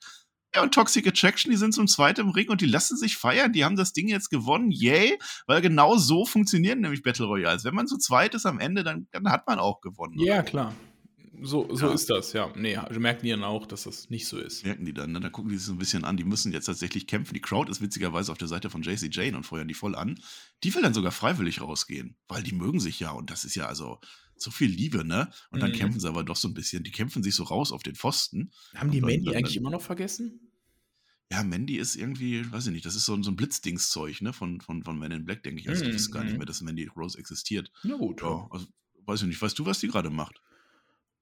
Ja, 0.56 0.64
und 0.64 0.74
Toxic 0.74 1.06
Attraction, 1.08 1.52
die 1.52 1.58
sind 1.58 1.74
zum 1.74 1.88
zweiten 1.88 2.22
im 2.22 2.30
Ring 2.30 2.50
und 2.50 2.62
die 2.62 2.66
lassen 2.66 2.98
sich 2.98 3.18
feiern. 3.18 3.54
Die 3.54 3.64
haben 3.64 3.76
das 3.76 3.94
Ding 3.94 4.08
jetzt 4.08 4.30
gewonnen. 4.30 4.72
Yay! 4.72 5.20
Weil 5.46 5.62
genau 5.62 5.98
so 5.98 6.26
funktionieren 6.26 6.82
nämlich 6.82 7.04
Battle 7.04 7.26
Royals. 7.26 7.66
Wenn 7.66 7.76
man 7.76 7.88
zu 7.88 7.98
zweit 7.98 8.34
ist 8.34 8.46
am 8.48 8.60
Ende, 8.60 8.84
dann, 8.84 9.08
dann 9.12 9.30
hat 9.30 9.46
man 9.48 9.60
auch 9.60 9.80
gewonnen. 9.82 10.20
Ja, 10.20 10.42
klar. 10.42 10.74
So, 11.42 11.74
so 11.74 11.88
ja. 11.88 11.94
ist 11.94 12.10
das, 12.10 12.34
ja. 12.34 12.52
Nee, 12.56 12.78
merken 12.98 13.26
die 13.26 13.30
dann 13.30 13.44
auch, 13.44 13.66
dass 13.66 13.84
das 13.84 14.10
nicht 14.10 14.28
so 14.28 14.38
ist. 14.40 14.66
Merken 14.66 14.86
die 14.86 14.94
dann, 14.94 15.12
ne? 15.12 15.20
Dann 15.20 15.32
gucken 15.32 15.52
die 15.52 15.58
sich 15.58 15.68
so 15.68 15.74
ein 15.74 15.78
bisschen 15.78 16.04
an. 16.04 16.18
Die 16.18 16.24
müssen 16.24 16.52
jetzt 16.52 16.66
tatsächlich 16.66 17.08
kämpfen. 17.08 17.34
Die 17.34 17.42
Crowd 17.42 17.72
ist 17.72 17.82
witzigerweise 17.82 18.32
auf 18.32 18.38
der 18.38 18.48
Seite 18.48 18.70
von 18.70 18.82
JC 18.82 19.10
Jane 19.14 19.38
und 19.38 19.46
feuern 19.46 19.68
die 19.68 19.74
voll 19.74 19.96
an. 19.96 20.20
Die 20.64 20.74
will 20.74 20.82
dann 20.82 20.94
sogar 20.94 21.12
freiwillig 21.12 21.62
rausgehen, 21.62 22.18
weil 22.28 22.44
die 22.44 22.54
mögen 22.54 22.80
sich 22.80 23.00
ja. 23.00 23.12
Und 23.12 23.30
das 23.30 23.46
ist 23.46 23.56
ja 23.56 23.68
also 23.68 24.00
so 24.42 24.52
viel 24.52 24.70
Liebe, 24.70 25.06
ne? 25.06 25.32
Und 25.52 25.62
dann 25.62 25.72
mhm. 25.72 25.76
kämpfen 25.76 26.00
sie 26.00 26.08
aber 26.08 26.24
doch 26.24 26.36
so 26.36 26.48
ein 26.48 26.54
bisschen. 26.54 26.84
Die 26.84 26.92
kämpfen 26.92 27.24
sich 27.24 27.36
so 27.36 27.44
raus 27.44 27.72
auf 27.72 27.84
den 27.84 27.96
Pfosten. 27.96 28.52
Haben 28.76 28.92
die 28.92 29.02
Mandy 29.02 29.36
eigentlich 29.36 29.58
immer 29.58 29.70
noch 29.70 29.82
vergessen? 29.82 30.52
Ja, 31.32 31.44
Mandy 31.44 31.78
ist 31.78 31.96
irgendwie, 31.96 32.52
weiß 32.52 32.68
ich 32.68 32.74
nicht, 32.74 32.86
das 32.86 32.96
ist 32.96 33.06
so, 33.06 33.14
ein, 33.14 33.22
so 33.22 33.30
ein 33.30 33.36
Blitzdingszeug, 33.36 34.22
ne? 34.22 34.34
Von, 34.34 34.62
von, 34.62 34.84
von 34.84 34.98
Men 34.98 35.12
in 35.12 35.26
Black, 35.26 35.44
denke 35.44 35.62
ich. 35.62 35.70
Also, 35.70 35.86
ich 35.86 35.94
weiß 35.94 36.12
gar 36.12 36.24
nicht 36.24 36.34
mhm. 36.34 36.40
mehr, 36.40 36.48
dass 36.48 36.62
Mandy 36.62 36.90
Rose 36.96 37.18
existiert. 37.18 37.72
Na 37.84 37.98
gut. 37.98 38.22
Ja, 38.22 38.48
also, 38.50 38.66
weiß 39.06 39.22
ich 39.22 39.28
nicht. 39.28 39.42
Weißt 39.42 39.58
du, 39.60 39.66
was 39.66 39.80
die 39.80 39.88
gerade 39.88 40.10
macht? 40.10 40.42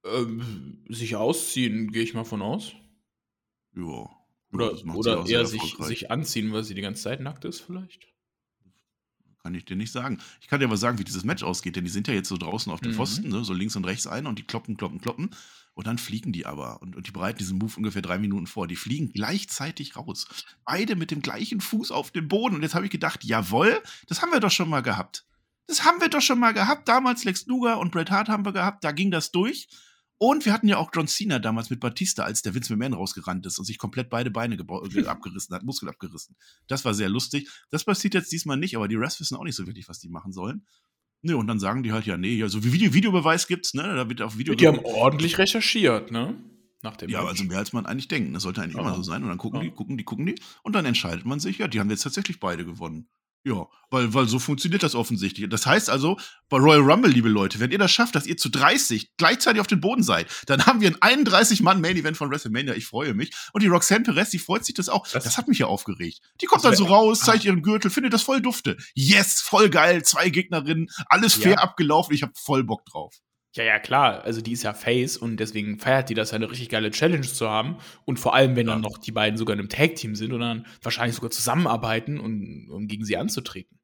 Ähm, 0.05 0.85
sich 0.87 1.15
ausziehen, 1.15 1.91
gehe 1.91 2.03
ich 2.03 2.13
mal 2.13 2.23
von 2.23 2.41
aus. 2.41 2.73
Ja. 3.75 4.09
Oder, 4.53 4.95
oder 4.95 5.25
eher 5.27 5.45
sich, 5.45 5.75
sich 5.79 6.09
anziehen, 6.09 6.53
weil 6.53 6.63
sie 6.63 6.73
die 6.73 6.81
ganze 6.81 7.03
Zeit 7.03 7.19
nackt 7.19 7.43
ist, 7.43 7.59
vielleicht? 7.59 8.07
Kann 9.43 9.55
ich 9.55 9.65
dir 9.65 9.75
nicht 9.75 9.91
sagen. 9.91 10.19
Ich 10.41 10.47
kann 10.47 10.59
dir 10.59 10.65
aber 10.65 10.77
sagen, 10.77 10.99
wie 10.99 11.03
dieses 11.03 11.23
Match 11.23 11.43
ausgeht, 11.43 11.75
denn 11.75 11.85
die 11.85 11.89
sind 11.89 12.07
ja 12.07 12.13
jetzt 12.13 12.29
so 12.29 12.37
draußen 12.37 12.71
auf 12.71 12.81
den 12.81 12.91
mhm. 12.91 12.95
Pfosten, 12.95 13.29
ne, 13.29 13.43
so 13.43 13.53
links 13.53 13.75
und 13.75 13.85
rechts 13.85 14.07
ein 14.07 14.25
und 14.25 14.39
die 14.39 14.43
kloppen, 14.43 14.77
kloppen, 14.77 14.99
kloppen. 14.99 15.29
Und 15.73 15.85
dann 15.85 15.99
fliegen 15.99 16.33
die 16.33 16.47
aber. 16.47 16.81
Und, 16.81 16.95
und 16.95 17.05
die 17.05 17.11
bereiten 17.11 17.37
diesen 17.37 17.59
Move 17.59 17.73
ungefähr 17.77 18.01
drei 18.01 18.17
Minuten 18.17 18.47
vor. 18.47 18.67
Die 18.67 18.75
fliegen 18.75 19.11
gleichzeitig 19.13 19.95
raus. 19.95 20.27
Beide 20.65 20.95
mit 20.95 21.11
dem 21.11 21.21
gleichen 21.21 21.61
Fuß 21.61 21.91
auf 21.91 22.09
dem 22.09 22.27
Boden. 22.27 22.55
Und 22.55 22.63
jetzt 22.63 22.73
habe 22.73 22.85
ich 22.85 22.91
gedacht, 22.91 23.23
jawohl, 23.23 23.83
das 24.07 24.23
haben 24.23 24.31
wir 24.31 24.39
doch 24.39 24.49
schon 24.49 24.69
mal 24.69 24.81
gehabt. 24.81 25.27
Das 25.67 25.85
haben 25.85 26.01
wir 26.01 26.09
doch 26.09 26.21
schon 26.21 26.39
mal 26.39 26.53
gehabt. 26.53 26.87
Damals 26.87 27.25
Lex 27.25 27.45
Luger 27.45 27.77
und 27.77 27.91
Bret 27.91 28.09
Hart 28.09 28.27
haben 28.27 28.43
wir 28.43 28.53
gehabt. 28.53 28.83
Da 28.83 28.91
ging 28.91 29.11
das 29.11 29.31
durch. 29.31 29.67
Und 30.19 30.45
wir 30.45 30.53
hatten 30.53 30.67
ja 30.67 30.77
auch 30.77 30.89
John 30.93 31.07
Cena 31.07 31.37
damals 31.37 31.69
mit 31.69 31.79
Batista, 31.79 32.23
als 32.23 32.41
der 32.41 32.55
Vince 32.55 32.73
McMahon 32.73 32.93
rausgerannt 32.93 33.45
ist 33.45 33.59
und 33.59 33.65
sich 33.65 33.77
komplett 33.77 34.09
beide 34.09 34.31
Beine 34.31 34.55
äh, 34.55 35.05
abgerissen 35.05 35.55
hat, 35.55 35.63
Muskel 35.63 35.89
abgerissen. 35.89 36.35
Das 36.67 36.85
war 36.85 36.93
sehr 36.93 37.09
lustig. 37.09 37.49
Das 37.69 37.83
passiert 37.83 38.15
jetzt 38.15 38.31
diesmal 38.31 38.57
nicht, 38.57 38.75
aber 38.75 38.87
die 38.87 38.95
Refs 38.95 39.19
wissen 39.19 39.37
auch 39.37 39.43
nicht 39.43 39.55
so 39.55 39.67
wirklich, 39.67 39.87
was 39.89 39.99
die 39.99 40.09
machen 40.09 40.31
sollen. 40.31 40.65
Nö, 41.21 41.35
und 41.35 41.47
dann 41.47 41.59
sagen 41.59 41.83
die 41.83 41.91
halt, 41.91 42.05
ja, 42.05 42.17
nee, 42.17 42.35
ja, 42.35 42.47
so 42.47 42.63
wie 42.63 42.73
Video 42.73 42.93
Videobeweis 42.93 43.47
gibt's, 43.47 43.73
ne? 43.73 43.83
Da 43.83 44.07
wird 44.09 44.21
auf 44.21 44.37
Video. 44.37 44.55
Die 44.55 44.67
haben 44.67 44.79
ordentlich 44.79 45.37
recherchiert, 45.37 46.11
ne? 46.11 46.35
Nach 46.83 46.95
dem 46.95 47.09
ja, 47.09 47.21
Match. 47.21 47.31
also 47.31 47.43
mehr 47.45 47.57
als 47.57 47.73
man 47.73 47.85
eigentlich 47.85 48.07
denkt. 48.07 48.35
Das 48.35 48.43
sollte 48.43 48.61
eigentlich 48.61 48.75
ja. 48.75 48.81
immer 48.81 48.95
so 48.95 49.01
sein. 49.01 49.23
Und 49.23 49.29
dann 49.29 49.39
gucken 49.39 49.61
ja. 49.61 49.65
die, 49.65 49.71
gucken 49.71 49.97
die, 49.97 50.03
gucken 50.03 50.25
die. 50.27 50.35
Und 50.61 50.73
dann 50.73 50.85
entscheidet 50.85 51.25
man 51.25 51.39
sich, 51.39 51.57
ja, 51.57 51.67
die 51.67 51.79
haben 51.79 51.89
jetzt 51.89 52.03
tatsächlich 52.03 52.39
beide 52.39 52.65
gewonnen. 52.65 53.09
Ja, 53.43 53.67
weil, 53.89 54.13
weil 54.13 54.27
so 54.27 54.39
funktioniert 54.39 54.83
das 54.83 54.93
offensichtlich. 54.93 55.47
Das 55.49 55.65
heißt 55.65 55.89
also, 55.89 56.19
bei 56.49 56.57
Royal 56.57 56.81
Rumble, 56.81 57.09
liebe 57.09 57.29
Leute, 57.29 57.59
wenn 57.59 57.71
ihr 57.71 57.77
das 57.77 57.91
schafft, 57.91 58.15
dass 58.15 58.25
ihr 58.25 58.35
zu 58.35 58.49
30 58.49 59.15
gleichzeitig 59.15 59.61
auf 59.61 59.67
dem 59.67 59.79
Boden 59.79 60.03
seid, 60.03 60.27
dann 60.47 60.65
haben 60.65 60.81
wir 60.81 60.93
ein 60.99 61.25
31-Mann-Main-Event 61.25 62.17
von 62.17 62.29
WrestleMania. 62.29 62.73
Ich 62.75 62.85
freue 62.85 63.13
mich. 63.13 63.31
Und 63.53 63.63
die 63.63 63.67
Roxanne 63.67 64.03
Perez, 64.03 64.31
die 64.31 64.39
freut 64.39 64.65
sich 64.65 64.75
das 64.75 64.89
auch. 64.89 65.07
Das, 65.07 65.23
das 65.23 65.37
hat 65.37 65.47
mich 65.47 65.59
ja 65.59 65.67
aufgeregt. 65.67 66.19
Die 66.41 66.45
kommt 66.45 66.65
dann 66.65 66.75
so 66.75 66.85
raus, 66.85 67.21
zeigt 67.21 67.45
ihren 67.45 67.61
Gürtel, 67.61 67.89
findet 67.89 68.13
das 68.13 68.23
voll 68.23 68.41
dufte. 68.41 68.75
Yes, 68.93 69.39
voll 69.39 69.69
geil, 69.69 70.03
zwei 70.03 70.29
Gegnerinnen, 70.29 70.89
alles 71.07 71.35
fair 71.35 71.53
ja. 71.53 71.57
abgelaufen. 71.59 72.13
Ich 72.13 72.23
habe 72.23 72.33
voll 72.35 72.65
Bock 72.65 72.85
drauf. 72.85 73.15
Ja, 73.53 73.63
ja, 73.63 73.79
klar. 73.79 74.23
Also 74.23 74.41
die 74.41 74.51
ist 74.51 74.63
ja 74.63 74.73
Face 74.73 75.17
und 75.17 75.37
deswegen 75.37 75.79
feiert 75.79 76.09
die 76.09 76.13
das, 76.13 76.33
eine 76.33 76.49
richtig 76.49 76.69
geile 76.69 76.91
Challenge 76.91 77.25
zu 77.25 77.49
haben. 77.49 77.77
Und 78.05 78.19
vor 78.19 78.35
allem, 78.35 78.55
wenn 78.55 78.67
ja. 78.67 78.73
dann 78.73 78.81
noch 78.81 78.97
die 78.97 79.11
beiden 79.11 79.37
sogar 79.37 79.53
in 79.53 79.59
einem 79.59 79.69
Tag-Team 79.69 80.15
sind 80.15 80.33
und 80.33 80.41
dann 80.41 80.65
wahrscheinlich 80.81 81.15
sogar 81.15 81.31
zusammenarbeiten, 81.31 82.19
um, 82.19 82.69
um 82.69 82.87
gegen 82.87 83.05
sie 83.05 83.17
anzutreten. 83.17 83.79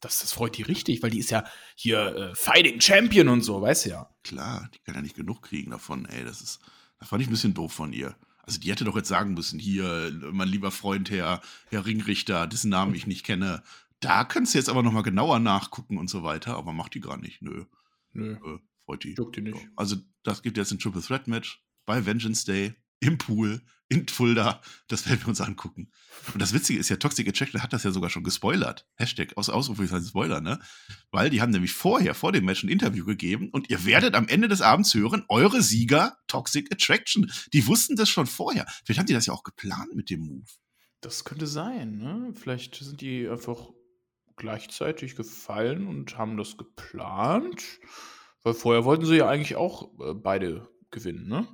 Das, 0.00 0.20
das 0.20 0.32
freut 0.32 0.56
die 0.56 0.62
richtig, 0.62 1.02
weil 1.02 1.10
die 1.10 1.18
ist 1.18 1.30
ja 1.30 1.44
hier 1.74 2.16
äh, 2.16 2.34
Fighting 2.34 2.80
Champion 2.80 3.28
und 3.28 3.42
so, 3.42 3.60
weißt 3.60 3.86
du 3.86 3.90
ja. 3.90 4.10
Klar, 4.22 4.70
die 4.72 4.78
kann 4.78 4.94
ja 4.94 5.02
nicht 5.02 5.16
genug 5.16 5.42
kriegen 5.42 5.72
davon, 5.72 6.06
ey. 6.06 6.24
Das 6.24 6.40
ist, 6.40 6.60
das 7.00 7.08
fand 7.08 7.20
ich 7.20 7.28
ein 7.28 7.32
bisschen 7.32 7.54
doof 7.54 7.72
von 7.72 7.92
ihr. 7.92 8.16
Also 8.42 8.60
die 8.60 8.70
hätte 8.70 8.84
doch 8.84 8.96
jetzt 8.96 9.08
sagen 9.08 9.34
müssen, 9.34 9.58
hier, 9.58 10.10
mein 10.32 10.48
lieber 10.48 10.70
Freund, 10.70 11.10
Herr, 11.10 11.42
Herr 11.68 11.84
Ringrichter, 11.84 12.46
dessen 12.46 12.70
Namen 12.70 12.94
ich 12.94 13.06
nicht 13.06 13.26
kenne, 13.26 13.62
da 14.00 14.24
kannst 14.24 14.54
du 14.54 14.58
jetzt 14.58 14.70
aber 14.70 14.82
nochmal 14.82 15.02
genauer 15.02 15.38
nachgucken 15.40 15.98
und 15.98 16.08
so 16.08 16.22
weiter, 16.22 16.56
aber 16.56 16.72
macht 16.72 16.94
die 16.94 17.00
gar 17.00 17.18
nicht, 17.18 17.42
nö. 17.42 17.64
Nö. 18.12 18.34
Äh, 18.34 18.58
freut 18.88 19.04
die. 19.04 19.14
Juckt 19.14 19.36
die 19.36 19.42
nicht. 19.42 19.68
Also 19.76 19.96
das 20.22 20.42
gibt 20.42 20.56
jetzt 20.56 20.72
ein 20.72 20.78
Triple 20.78 21.02
Threat 21.02 21.28
Match 21.28 21.62
bei 21.84 22.04
Vengeance 22.06 22.46
Day 22.46 22.74
im 23.00 23.18
Pool 23.18 23.60
in 23.88 24.08
Fulda. 24.08 24.60
Das 24.88 25.08
werden 25.08 25.20
wir 25.20 25.28
uns 25.28 25.40
angucken. 25.40 25.90
Und 26.32 26.40
das 26.40 26.52
Witzige 26.52 26.78
ist 26.78 26.88
ja, 26.88 26.96
Toxic 26.96 27.28
Attraction 27.28 27.62
hat 27.62 27.72
das 27.72 27.84
ja 27.84 27.90
sogar 27.90 28.10
schon 28.10 28.24
gespoilert. 28.24 28.86
Hashtag 28.96 29.36
aus 29.36 29.48
Ausrufezeichen 29.48 30.06
Spoiler, 30.06 30.40
ne? 30.40 30.58
Weil 31.10 31.30
die 31.30 31.40
haben 31.40 31.52
nämlich 31.52 31.72
vorher, 31.72 32.14
vor 32.14 32.32
dem 32.32 32.44
Match 32.44 32.62
ein 32.62 32.68
Interview 32.68 33.04
gegeben 33.04 33.50
und 33.50 33.70
ihr 33.70 33.84
werdet 33.84 34.14
am 34.14 34.28
Ende 34.28 34.48
des 34.48 34.62
Abends 34.62 34.92
hören, 34.94 35.24
eure 35.28 35.62
Sieger 35.62 36.18
Toxic 36.26 36.72
Attraction. 36.72 37.30
Die 37.52 37.66
wussten 37.66 37.96
das 37.96 38.08
schon 38.08 38.26
vorher. 38.26 38.66
Vielleicht 38.84 38.98
haben 38.98 39.06
die 39.06 39.14
das 39.14 39.26
ja 39.26 39.32
auch 39.32 39.44
geplant 39.44 39.94
mit 39.94 40.10
dem 40.10 40.20
Move. 40.20 40.46
Das 41.00 41.24
könnte 41.24 41.46
sein, 41.46 41.98
ne? 41.98 42.32
Vielleicht 42.34 42.74
sind 42.74 43.00
die 43.00 43.28
einfach 43.28 43.70
gleichzeitig 44.36 45.14
gefallen 45.14 45.86
und 45.86 46.18
haben 46.18 46.36
das 46.36 46.56
geplant. 46.56 47.62
Weil 48.42 48.54
vorher 48.54 48.84
wollten 48.84 49.04
sie 49.04 49.16
ja 49.16 49.28
eigentlich 49.28 49.56
auch 49.56 49.90
äh, 50.00 50.14
beide 50.14 50.68
gewinnen, 50.90 51.28
ne? 51.28 51.46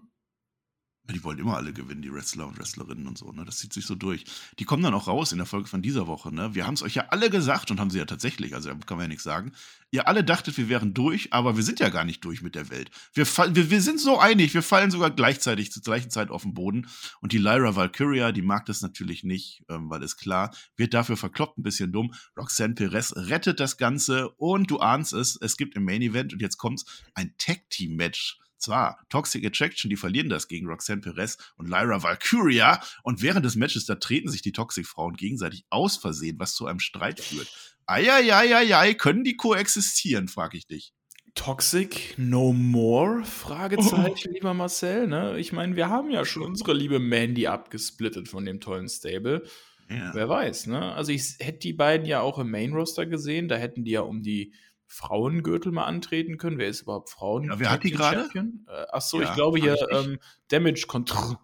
Die 1.12 1.22
wollen 1.22 1.38
immer 1.38 1.56
alle 1.56 1.74
gewinnen, 1.74 2.00
die 2.00 2.10
Wrestler 2.10 2.46
und 2.46 2.58
Wrestlerinnen 2.58 3.06
und 3.06 3.18
so, 3.18 3.30
ne? 3.30 3.44
Das 3.44 3.58
zieht 3.58 3.74
sich 3.74 3.84
so 3.84 3.94
durch. 3.94 4.24
Die 4.58 4.64
kommen 4.64 4.82
dann 4.82 4.94
auch 4.94 5.06
raus 5.06 5.32
in 5.32 5.38
der 5.38 5.46
Folge 5.46 5.68
von 5.68 5.82
dieser 5.82 6.06
Woche, 6.06 6.34
ne? 6.34 6.54
Wir 6.54 6.66
haben 6.66 6.72
es 6.72 6.82
euch 6.82 6.94
ja 6.94 7.08
alle 7.10 7.28
gesagt 7.28 7.70
und 7.70 7.78
haben 7.78 7.90
sie 7.90 7.98
ja 7.98 8.06
tatsächlich, 8.06 8.54
also 8.54 8.70
da 8.70 8.74
kann 8.76 8.96
man 8.96 9.04
ja 9.04 9.08
nichts 9.08 9.22
sagen. 9.22 9.52
Ihr 9.90 10.08
alle 10.08 10.24
dachtet, 10.24 10.56
wir 10.56 10.70
wären 10.70 10.94
durch, 10.94 11.30
aber 11.34 11.56
wir 11.56 11.62
sind 11.62 11.78
ja 11.78 11.90
gar 11.90 12.04
nicht 12.06 12.24
durch 12.24 12.40
mit 12.40 12.54
der 12.54 12.70
Welt. 12.70 12.90
Wir, 13.12 13.26
wir, 13.26 13.70
wir 13.70 13.82
sind 13.82 14.00
so 14.00 14.18
einig, 14.18 14.54
wir 14.54 14.62
fallen 14.62 14.90
sogar 14.90 15.10
gleichzeitig 15.10 15.70
zur 15.72 15.82
gleichen 15.82 16.08
Zeit 16.08 16.30
auf 16.30 16.42
den 16.42 16.54
Boden. 16.54 16.88
Und 17.20 17.32
die 17.32 17.38
Lyra 17.38 17.76
Valkyria, 17.76 18.32
die 18.32 18.40
mag 18.40 18.64
das 18.64 18.80
natürlich 18.80 19.24
nicht, 19.24 19.62
ähm, 19.68 19.90
weil 19.90 20.02
es 20.02 20.16
klar, 20.16 20.54
wird 20.76 20.94
dafür 20.94 21.18
verkloppt, 21.18 21.58
ein 21.58 21.62
bisschen 21.62 21.92
dumm. 21.92 22.14
Roxanne 22.34 22.74
Perez 22.74 23.12
rettet 23.14 23.60
das 23.60 23.76
Ganze 23.76 24.30
und 24.30 24.70
du 24.70 24.78
ahnst 24.78 25.12
es, 25.12 25.36
es 25.38 25.58
gibt 25.58 25.76
im 25.76 25.84
Main 25.84 26.00
Event 26.00 26.32
und 26.32 26.40
jetzt 26.40 26.56
kommt's 26.56 26.86
ein 27.12 27.34
Tag 27.36 27.68
Team 27.68 27.96
Match 27.96 28.38
zwar 28.64 28.98
Toxic 29.08 29.44
Attraction, 29.44 29.88
die 29.88 29.96
verlieren 29.96 30.28
das 30.28 30.48
gegen 30.48 30.66
Roxanne 30.66 31.00
Perez 31.00 31.38
und 31.56 31.68
Lyra 31.68 32.02
Valkyria. 32.02 32.80
Und 33.02 33.22
während 33.22 33.44
des 33.44 33.56
Matches, 33.56 33.86
da 33.86 33.94
treten 33.94 34.28
sich 34.28 34.42
die 34.42 34.52
Toxic-Frauen 34.52 35.14
gegenseitig 35.14 35.64
aus 35.70 35.96
Versehen, 35.96 36.38
was 36.38 36.54
zu 36.54 36.66
einem 36.66 36.80
Streit 36.80 37.20
führt. 37.20 37.48
Eieieiei, 37.86 38.94
können 38.94 39.24
die 39.24 39.36
koexistieren, 39.36 40.28
frage 40.28 40.56
ich 40.56 40.66
dich. 40.66 40.92
Toxic 41.34 42.14
No 42.16 42.52
More? 42.52 43.24
Fragezeichen, 43.24 44.28
oh. 44.28 44.32
lieber 44.32 44.54
Marcel. 44.54 45.06
Ne? 45.08 45.38
Ich 45.38 45.52
meine, 45.52 45.76
wir 45.76 45.88
haben 45.88 46.10
ja 46.10 46.24
schon 46.24 46.44
unsere 46.44 46.72
liebe 46.72 47.00
Mandy 47.00 47.46
abgesplittet 47.46 48.28
von 48.28 48.44
dem 48.44 48.60
tollen 48.60 48.88
Stable. 48.88 49.42
Ja. 49.90 50.14
Wer 50.14 50.28
weiß, 50.28 50.68
ne? 50.68 50.94
Also 50.94 51.12
ich 51.12 51.34
hätte 51.40 51.58
die 51.58 51.72
beiden 51.72 52.06
ja 52.06 52.20
auch 52.20 52.38
im 52.38 52.50
Main 52.50 52.72
Roster 52.72 53.04
gesehen. 53.04 53.48
Da 53.48 53.56
hätten 53.56 53.84
die 53.84 53.90
ja 53.90 54.00
um 54.00 54.22
die 54.22 54.54
Frauengürtel 54.94 55.72
mal 55.72 55.86
antreten 55.86 56.38
können. 56.38 56.58
Wer 56.58 56.68
ist 56.68 56.82
überhaupt 56.82 57.10
Frauen? 57.10 57.44
Ja, 57.44 57.58
wer 57.58 57.70
hat 57.70 57.82
die 57.82 57.90
gerade? 57.90 58.30
Äh, 58.32 58.86
ach 58.92 59.00
so, 59.00 59.20
ja, 59.20 59.28
ich 59.28 59.34
glaube 59.34 59.58
hier 59.58 59.76
ähm, 59.90 60.18
Damage 60.48 60.86
Control. 60.86 61.36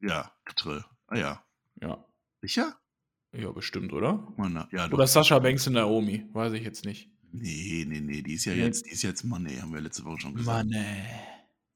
Ja, 0.00 0.32
Control. 0.46 0.84
Ah 1.06 1.16
ja. 1.16 1.44
Ja. 1.82 2.04
Sicher? 2.40 2.76
Ja, 3.32 3.52
bestimmt, 3.52 3.92
oder? 3.92 4.26
Na, 4.38 4.68
ja, 4.72 4.90
oder 4.90 5.06
Sascha 5.06 5.38
Banks 5.38 5.66
und 5.66 5.74
Naomi, 5.74 6.26
weiß 6.32 6.54
ich 6.54 6.62
jetzt 6.62 6.86
nicht. 6.86 7.10
Nee, 7.30 7.84
nee, 7.86 8.00
nee, 8.00 8.22
die 8.22 8.32
ist 8.32 8.46
ja 8.46 8.54
nee. 8.54 8.62
jetzt, 8.62 8.86
die 8.86 8.90
ist 8.90 9.02
jetzt 9.02 9.22
Money, 9.22 9.56
haben 9.56 9.74
wir 9.74 9.82
letzte 9.82 10.04
Woche 10.06 10.20
schon 10.20 10.34
gesagt. 10.34 10.64
Money. 10.64 11.04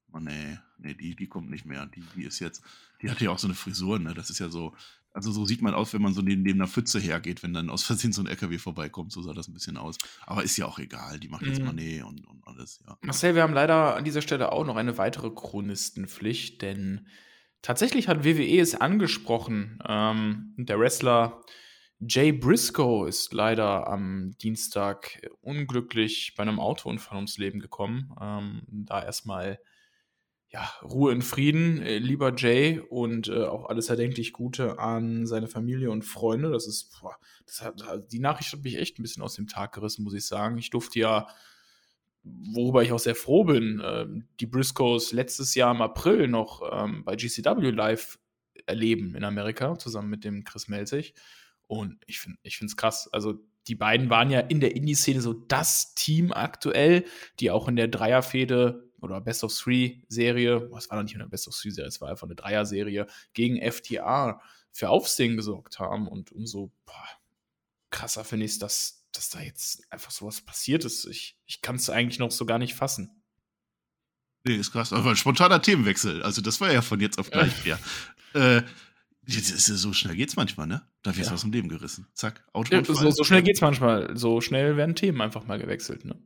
Money. 0.09 0.59
Nee, 0.79 0.95
die, 0.95 1.15
die 1.15 1.27
kommt 1.29 1.51
nicht 1.51 1.67
mehr. 1.67 1.85
Die, 1.87 2.03
die 2.17 2.25
ist 2.25 2.41
jetzt, 2.41 2.63
die 3.03 3.11
hatte 3.11 3.25
ja 3.25 3.31
auch 3.31 3.39
so 3.39 3.49
eine 3.49 3.55
Frisur, 3.55 3.99
ne? 3.99 4.15
Das 4.15 4.31
ist 4.31 4.39
ja 4.39 4.49
so, 4.49 4.75
also 5.15 5.31
so 5.31 5.45
sieht 5.45 5.63
man 5.63 5.75
aus, 5.75 5.93
wenn 5.93 6.03
man 6.03 6.15
so 6.15 6.23
neben, 6.23 6.43
neben 6.43 6.61
einer 6.61 6.69
Pfütze 6.69 6.99
hergeht, 6.99 7.43
wenn 7.43 7.53
dann 7.53 7.71
aus 7.71 7.83
Versehen 7.83 8.13
so 8.13 8.23
ein 8.23 8.27
LKW 8.27 8.59
vorbeikommt. 8.59 9.13
So 9.13 9.23
sah 9.23 9.33
das 9.33 9.49
ein 9.49 9.55
bisschen 9.55 9.77
aus. 9.77 9.99
Aber 10.27 10.43
ist 10.43 10.57
ja 10.57 10.67
auch 10.67 10.79
egal. 10.79 11.21
Die 11.21 11.29
macht 11.29 11.43
jetzt 11.43 11.61
mhm. 11.61 11.67
Manet 11.67 12.05
und, 12.05 12.27
und 12.27 12.47
alles, 12.47 12.83
ja. 12.87 12.97
Marcel, 13.03 13.35
wir 13.35 13.43
haben 13.43 13.55
leider 13.55 13.97
an 13.97 14.05
dieser 14.05 14.23
Stelle 14.23 14.53
auch 14.53 14.65
noch 14.65 14.77
eine 14.77 14.99
weitere 14.99 15.31
Chronistenpflicht, 15.31 16.63
denn 16.63 17.07
tatsächlich 17.61 18.09
hat 18.09 18.25
WWE 18.25 18.59
es 18.59 18.75
angesprochen. 18.75 19.79
Ähm, 19.87 20.55
der 20.57 20.79
Wrestler 20.79 21.43
Jay 22.01 22.33
Briscoe 22.33 23.07
ist 23.07 23.33
leider 23.33 23.87
am 23.87 24.33
Dienstag 24.39 25.21
unglücklich 25.41 26.35
bei 26.37 26.43
einem 26.43 26.59
Autounfall 26.59 27.17
ums 27.17 27.39
Leben 27.39 27.61
gekommen. 27.61 28.13
Ähm, 28.21 28.63
da 28.67 29.05
erstmal 29.05 29.61
ja, 30.53 30.71
Ruhe 30.83 31.13
in 31.13 31.23
Frieden, 31.23 31.81
äh, 31.81 31.99
lieber 31.99 32.35
Jay, 32.37 32.79
und 32.79 33.29
äh, 33.29 33.45
auch 33.45 33.67
alles 33.67 33.89
erdenklich 33.89 34.33
Gute 34.33 34.79
an 34.79 35.27
seine 35.27 35.49
Familie 35.49 35.91
und 35.91 36.05
Freunde. 36.05 36.51
Das 36.51 36.67
ist, 36.67 37.01
boah, 37.01 37.17
das 37.47 37.63
hat, 37.63 37.83
die 38.13 38.19
Nachricht 38.19 38.53
hat 38.53 38.63
mich 38.63 38.77
echt 38.77 38.99
ein 38.99 39.03
bisschen 39.03 39.23
aus 39.23 39.35
dem 39.35 39.49
Tag 39.49 39.73
gerissen, 39.73 40.05
muss 40.05 40.15
ich 40.15 40.27
sagen. 40.27 40.59
Ich 40.59 40.71
durfte 40.71 40.99
ja 40.99 41.27
worüber 42.25 42.83
ich 42.83 42.93
auch 42.93 42.99
sehr 42.99 43.15
froh 43.15 43.45
bin, 43.45 43.81
äh, 43.81 44.07
die 44.41 44.47
Briscoes 44.47 45.13
letztes 45.13 45.55
Jahr 45.55 45.75
im 45.75 45.83
April 45.83 46.29
noch 46.29 46.63
ähm, 46.73 47.05
bei 47.05 47.17
GCW 47.17 47.71
Live 47.71 48.19
erleben 48.67 49.15
in 49.15 49.25
Amerika, 49.25 49.79
zusammen 49.79 50.09
mit 50.09 50.25
dem 50.25 50.45
Chris 50.45 50.69
Melzig. 50.69 51.15
Und 51.67 51.99
ich 52.07 52.21
finde 52.21 52.39
es 52.45 52.77
krass. 52.77 53.09
Also 53.13 53.41
die 53.67 53.75
beiden 53.75 54.11
waren 54.11 54.31
ja 54.31 54.41
in 54.41 54.61
der 54.61 54.77
Indie-Szene 54.77 55.21
so 55.21 55.33
das 55.33 55.95
Team 55.95 56.33
aktuell, 56.33 57.05
die 57.41 57.51
auch 57.51 57.69
in 57.69 57.77
der 57.77 57.89
Dreierfehde 57.89 58.92
oder 59.03 59.21
Best 59.21 59.45
of 59.45 59.57
Three-Serie, 59.57 60.71
es 60.77 60.91
war 60.91 60.97
noch 60.97 61.05
nicht 61.05 61.15
eine 61.15 61.29
Best 61.29 61.49
of 61.49 61.57
Three-Serie, 61.57 61.89
es 61.89 62.01
war 62.01 62.09
einfach 62.09 62.27
eine 62.27 62.35
Dreier-Serie, 62.35 63.07
gegen 63.35 63.61
FTR 63.61 64.41
für 64.73 64.89
Aufsehen 64.89 65.37
gesorgt 65.37 65.79
haben. 65.79 66.09
Und 66.09 66.33
umso 66.33 66.73
boah, 66.87 67.09
krasser 67.91 68.25
finde 68.25 68.47
ich 68.47 68.53
es, 68.53 68.59
dass, 68.59 69.05
dass 69.13 69.31
da 69.31 69.41
jetzt 69.41 69.83
einfach 69.93 70.11
sowas 70.11 70.41
passiert 70.41 70.85
ist. 70.85 71.07
Ich, 71.07 71.37
ich 71.47 71.63
kann 71.63 71.77
es 71.77 71.91
eigentlich 71.91 72.19
noch 72.19 72.31
so 72.31 72.47
gar 72.47 72.59
nicht 72.59 72.75
fassen. 72.75 73.23
Nee, 74.45 74.57
ist 74.57 74.73
krass. 74.73 74.93
Aber 74.93 75.11
ein 75.11 75.17
spontaner 75.17 75.63
Themenwechsel. 75.63 76.23
Also, 76.23 76.43
das 76.43 76.61
war 76.61 76.73
ja 76.73 76.83
von 76.83 77.01
jetzt 77.01 77.19
auf 77.19 77.31
gleich. 77.31 77.53
ja. 77.65 77.79
Äh, 78.35 78.63
so 79.25 79.93
schnell 79.93 80.17
geht's 80.17 80.35
manchmal, 80.35 80.67
ne? 80.67 80.83
Da 81.03 81.11
wirst 81.11 81.27
du 81.29 81.31
ja. 81.31 81.35
aus 81.35 81.43
dem 81.43 81.53
Leben 81.53 81.69
gerissen. 81.69 82.09
Zack, 82.15 82.45
Auto. 82.53 82.75
Ja, 82.75 82.85
so, 82.85 82.95
so, 83.11 83.23
schnell 83.23 83.43
geht's 83.43 83.61
manchmal. 83.61 84.17
So 84.17 84.41
schnell 84.41 84.77
werden 84.77 84.97
Themen 84.97 85.21
einfach 85.21 85.45
mal 85.47 85.59
gewechselt, 85.59 86.05
ne? 86.05 86.17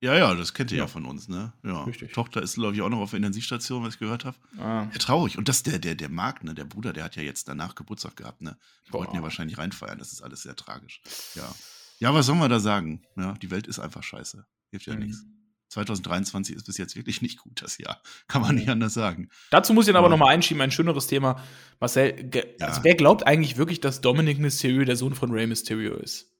Ja, 0.00 0.14
ja, 0.14 0.34
das 0.34 0.52
kennt 0.52 0.70
ihr 0.72 0.78
ja, 0.78 0.84
ja 0.84 0.88
von 0.88 1.06
uns, 1.06 1.28
ne? 1.28 1.52
Ja. 1.62 1.84
Richtig. 1.84 2.12
Tochter 2.12 2.42
ist, 2.42 2.54
glaube 2.54 2.74
ich, 2.74 2.82
auch 2.82 2.90
noch 2.90 2.98
auf 2.98 3.10
der 3.10 3.16
Intensivstation, 3.18 3.82
was 3.82 3.94
ich 3.94 4.00
gehört 4.00 4.26
habe. 4.26 4.36
Ah. 4.58 4.88
Ja, 4.92 4.98
traurig. 4.98 5.38
Und 5.38 5.48
das, 5.48 5.62
der, 5.62 5.78
der, 5.78 5.94
der 5.94 6.10
Marc, 6.10 6.44
ne, 6.44 6.54
der 6.54 6.64
Bruder, 6.64 6.92
der 6.92 7.04
hat 7.04 7.16
ja 7.16 7.22
jetzt 7.22 7.48
danach 7.48 7.74
Geburtstag 7.74 8.16
gehabt, 8.16 8.42
ne? 8.42 8.58
Die 8.86 8.92
wollten 8.92 9.16
ja 9.16 9.22
wahrscheinlich 9.22 9.56
reinfeiern. 9.56 9.98
Das 9.98 10.12
ist 10.12 10.22
alles 10.22 10.42
sehr 10.42 10.54
tragisch. 10.54 11.00
Ja. 11.34 11.54
Ja, 11.98 12.12
was 12.12 12.26
soll 12.26 12.36
man 12.36 12.50
da 12.50 12.60
sagen? 12.60 13.02
Ja, 13.16 13.32
die 13.32 13.50
Welt 13.50 13.66
ist 13.66 13.78
einfach 13.78 14.02
scheiße. 14.02 14.46
Hilft 14.70 14.86
ja 14.86 14.94
mhm. 14.94 15.00
nichts. 15.00 15.24
2023 15.70 16.56
ist 16.56 16.66
bis 16.66 16.78
jetzt 16.78 16.94
wirklich 16.94 17.22
nicht 17.22 17.38
gut, 17.38 17.62
das 17.62 17.78
Jahr. 17.78 18.00
Kann 18.28 18.42
man 18.42 18.54
nicht 18.54 18.68
anders 18.68 18.94
sagen. 18.94 19.30
Dazu 19.50 19.72
muss 19.72 19.86
ich 19.86 19.92
dann 19.92 19.98
aber 19.98 20.08
nochmal 20.08 20.32
einschieben, 20.32 20.60
ein 20.60 20.70
schöneres 20.70 21.06
Thema. 21.06 21.42
Marcel, 21.80 22.30
ja. 22.32 22.66
also 22.66 22.84
wer 22.84 22.94
glaubt 22.94 23.26
eigentlich 23.26 23.56
wirklich, 23.56 23.80
dass 23.80 24.00
Dominic 24.00 24.38
Mysterio 24.38 24.84
der 24.84 24.96
Sohn 24.96 25.14
von 25.14 25.32
Rey 25.32 25.46
Mysterio 25.46 25.96
ist? 25.96 26.30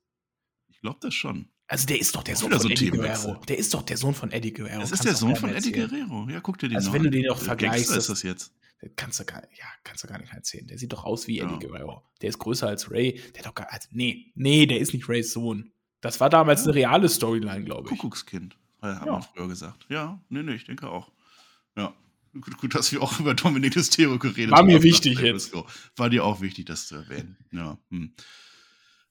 Ich 0.69 0.81
glaube 0.81 0.99
das 1.01 1.14
schon. 1.14 1.49
Also 1.68 1.87
der 1.87 2.00
ist 2.00 2.14
doch 2.14 2.22
der 2.22 2.37
Sohn 2.37 2.52
von 2.52 2.61
so 2.61 2.68
Eddie 2.68 2.90
Guerrero. 2.90 3.37
Der 3.48 3.59
ist 3.59 3.74
doch 3.74 3.83
der 3.83 3.96
Sohn 3.96 4.14
von 4.14 4.31
Eddie 4.31 4.52
Guerrero. 4.52 4.81
Das 4.81 4.92
ist 4.92 5.05
der 5.05 5.14
Sohn 5.14 5.35
von 5.35 5.50
Eddie 5.50 5.72
Guerrero. 5.72 6.29
Ja, 6.31 6.40
guck 6.40 6.59
dir 6.59 6.68
den 6.68 6.76
also 6.76 6.92
wenn 6.92 7.02
du 7.02 7.11
den 7.11 7.24
doch 7.24 7.38
vergleichst. 7.38 7.90
ist 7.90 8.09
das 8.09 8.22
jetzt. 8.22 8.52
Kannst 8.94 9.18
du 9.18 9.24
gar, 9.24 9.42
ja, 9.42 9.64
kannst 9.85 10.05
du 10.05 10.09
gar 10.09 10.18
nicht 10.18 10.33
erzählen. 10.33 10.66
Der 10.66 10.79
sieht 10.79 10.92
doch 10.92 11.05
aus 11.05 11.26
wie 11.26 11.40
Eddie 11.40 11.52
ja. 11.52 11.59
Guerrero. 11.59 12.02
Der 12.20 12.29
ist 12.29 12.38
größer 12.38 12.68
als 12.68 12.90
Ray. 12.90 13.20
Der 13.35 13.42
doch 13.42 13.55
gar, 13.55 13.72
also, 13.72 13.88
nee, 13.90 14.33
nee, 14.35 14.66
der 14.66 14.79
ist 14.79 14.92
nicht 14.92 15.09
Rays 15.09 15.33
Sohn. 15.33 15.72
Das 16.00 16.20
war 16.20 16.31
damals 16.31 16.61
ja. 16.61 16.66
eine 16.66 16.74
reale 16.74 17.09
Storyline, 17.09 17.64
glaube 17.64 17.85
ich. 17.85 17.98
Kuckuckskind. 17.98 18.57
Hat 18.83 19.07
ja. 19.07 19.12
man 19.12 19.22
früher 19.22 19.48
gesagt. 19.48 19.87
Ja, 19.88 20.20
nee, 20.29 20.42
nee, 20.42 20.55
ich 20.55 20.64
denke 20.64 20.88
auch. 20.88 21.11
Ja. 21.76 21.94
Gut, 22.35 22.59
gut, 22.59 22.74
dass 22.74 22.92
wir 22.92 23.02
auch 23.02 23.18
über 23.20 23.35
Dominik 23.35 23.74
Mysterio 23.74 24.18
geredet 24.18 24.52
haben. 24.52 24.59
War 24.59 24.64
mir 24.64 24.83
wichtig 24.83 25.18
jetzt. 25.20 25.52
War 25.96 26.11
dir 26.11 26.24
auch 26.24 26.40
wichtig, 26.40 26.66
das 26.66 26.87
zu 26.87 26.96
erwähnen. 26.96 27.37
Ja. 27.50 27.79
Hm. 27.90 28.12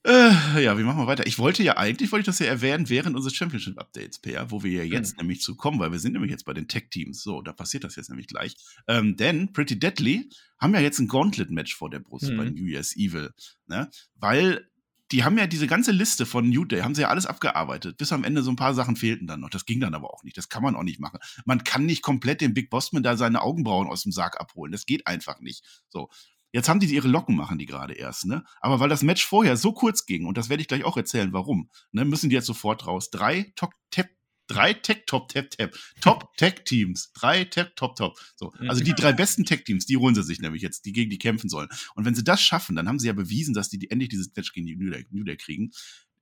Äh, 0.06 0.62
ja, 0.62 0.78
wie 0.78 0.84
machen 0.84 0.98
wir 0.98 1.08
weiter? 1.08 1.26
Ich 1.26 1.40
wollte 1.40 1.64
ja 1.64 1.76
eigentlich, 1.78 2.12
wollte 2.12 2.20
ich 2.20 2.26
das 2.26 2.38
ja 2.38 2.46
erwähnen 2.46 2.88
während 2.88 3.16
unseres 3.16 3.34
Championship-Updates, 3.34 4.20
Per, 4.20 4.52
wo 4.52 4.62
wir 4.62 4.70
ja 4.70 4.84
jetzt 4.84 5.16
mhm. 5.16 5.22
nämlich 5.22 5.40
zu 5.40 5.56
kommen, 5.56 5.80
weil 5.80 5.90
wir 5.90 5.98
sind 5.98 6.12
nämlich 6.12 6.30
jetzt 6.30 6.44
bei 6.44 6.54
den 6.54 6.68
Tech-Teams. 6.68 7.20
So, 7.20 7.42
da 7.42 7.52
passiert 7.52 7.82
das 7.82 7.96
jetzt 7.96 8.08
nämlich 8.08 8.28
gleich. 8.28 8.56
Ähm, 8.86 9.16
denn 9.16 9.52
Pretty 9.52 9.80
Deadly 9.80 10.30
haben 10.60 10.74
ja 10.74 10.80
jetzt 10.80 11.00
ein 11.00 11.08
Gauntlet-Match 11.08 11.74
vor 11.74 11.90
der 11.90 11.98
Brust 11.98 12.30
mhm. 12.30 12.36
bei 12.36 12.50
New 12.50 12.66
Year's 12.66 12.94
Evil. 12.96 13.34
Ne? 13.66 13.90
Weil 14.14 14.68
die 15.10 15.24
haben 15.24 15.38
ja 15.38 15.48
diese 15.48 15.66
ganze 15.66 15.90
Liste 15.90 16.24
von 16.24 16.48
New 16.48 16.64
Day, 16.64 16.82
haben 16.82 16.94
sie 16.94 17.02
ja 17.02 17.08
alles 17.08 17.26
abgearbeitet. 17.26 17.96
Bis 17.96 18.12
am 18.12 18.22
Ende 18.22 18.42
so 18.42 18.50
ein 18.50 18.56
paar 18.56 18.74
Sachen 18.74 18.94
fehlten 18.94 19.26
dann 19.26 19.40
noch. 19.40 19.50
Das 19.50 19.66
ging 19.66 19.80
dann 19.80 19.94
aber 19.94 20.14
auch 20.14 20.22
nicht. 20.22 20.36
Das 20.36 20.48
kann 20.48 20.62
man 20.62 20.76
auch 20.76 20.84
nicht 20.84 21.00
machen. 21.00 21.18
Man 21.44 21.64
kann 21.64 21.84
nicht 21.84 22.02
komplett 22.02 22.40
dem 22.40 22.54
Big 22.54 22.70
Bossman 22.70 23.02
da 23.02 23.16
seine 23.16 23.42
Augenbrauen 23.42 23.88
aus 23.88 24.04
dem 24.04 24.12
Sarg 24.12 24.40
abholen. 24.40 24.70
Das 24.70 24.86
geht 24.86 25.06
einfach 25.08 25.40
nicht. 25.40 25.64
So. 25.88 26.10
Jetzt 26.52 26.68
haben 26.68 26.80
die 26.80 26.86
ihre 26.86 27.08
Locken 27.08 27.36
machen 27.36 27.58
die 27.58 27.66
gerade 27.66 27.94
erst, 27.94 28.26
ne? 28.26 28.44
Aber 28.60 28.80
weil 28.80 28.88
das 28.88 29.02
Match 29.02 29.26
vorher 29.26 29.56
so 29.56 29.72
kurz 29.72 30.06
ging, 30.06 30.24
und 30.26 30.38
das 30.38 30.48
werde 30.48 30.62
ich 30.62 30.68
gleich 30.68 30.84
auch 30.84 30.96
erzählen, 30.96 31.32
warum, 31.32 31.70
ne, 31.92 32.04
müssen 32.04 32.30
die 32.30 32.34
jetzt 32.34 32.46
sofort 32.46 32.86
raus. 32.86 33.10
Drei 33.10 33.52
Top, 33.56 33.72
Tap, 33.90 34.08
drei 34.46 34.72
Tech 34.74 35.02
Top 35.06 35.28
Tap 35.28 35.50
Tap 35.50 35.76
Top 36.00 36.34
Tech 36.36 36.64
Teams, 36.64 37.12
drei 37.12 37.44
Tech 37.44 37.72
Top 37.76 37.96
Top. 37.96 38.18
So, 38.36 38.52
also 38.68 38.82
die 38.82 38.94
drei 38.94 39.12
besten 39.12 39.44
Tech 39.44 39.64
Teams, 39.64 39.86
die 39.86 39.96
holen 39.96 40.14
sie 40.14 40.22
sich 40.22 40.40
nämlich 40.40 40.62
jetzt, 40.62 40.84
die 40.84 40.92
gegen 40.92 41.10
die 41.10 41.18
kämpfen 41.18 41.48
sollen. 41.48 41.68
Und 41.94 42.04
wenn 42.04 42.14
sie 42.14 42.24
das 42.24 42.40
schaffen, 42.40 42.76
dann 42.76 42.88
haben 42.88 42.98
sie 42.98 43.08
ja 43.08 43.12
bewiesen, 43.12 43.54
dass 43.54 43.68
die, 43.68 43.78
die 43.78 43.90
endlich 43.90 44.08
dieses 44.08 44.34
Match 44.34 44.52
gegen 44.52 44.66
die 44.66 44.76
New 44.76 44.90
Day, 44.90 45.06
New 45.10 45.24
Day 45.24 45.36
kriegen. 45.36 45.70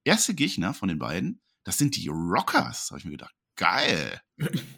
Erste 0.05 0.35
Gegner 0.35 0.75
von 0.75 0.89
den 0.89 0.99
beiden, 0.99 1.41
das 1.65 1.79
sind 1.79 1.97
die 1.97 2.09
Rockers, 2.09 2.91
habe 2.91 2.99
ich 2.99 3.05
mir 3.05 3.13
gedacht. 3.13 3.35
Geil. 3.57 4.21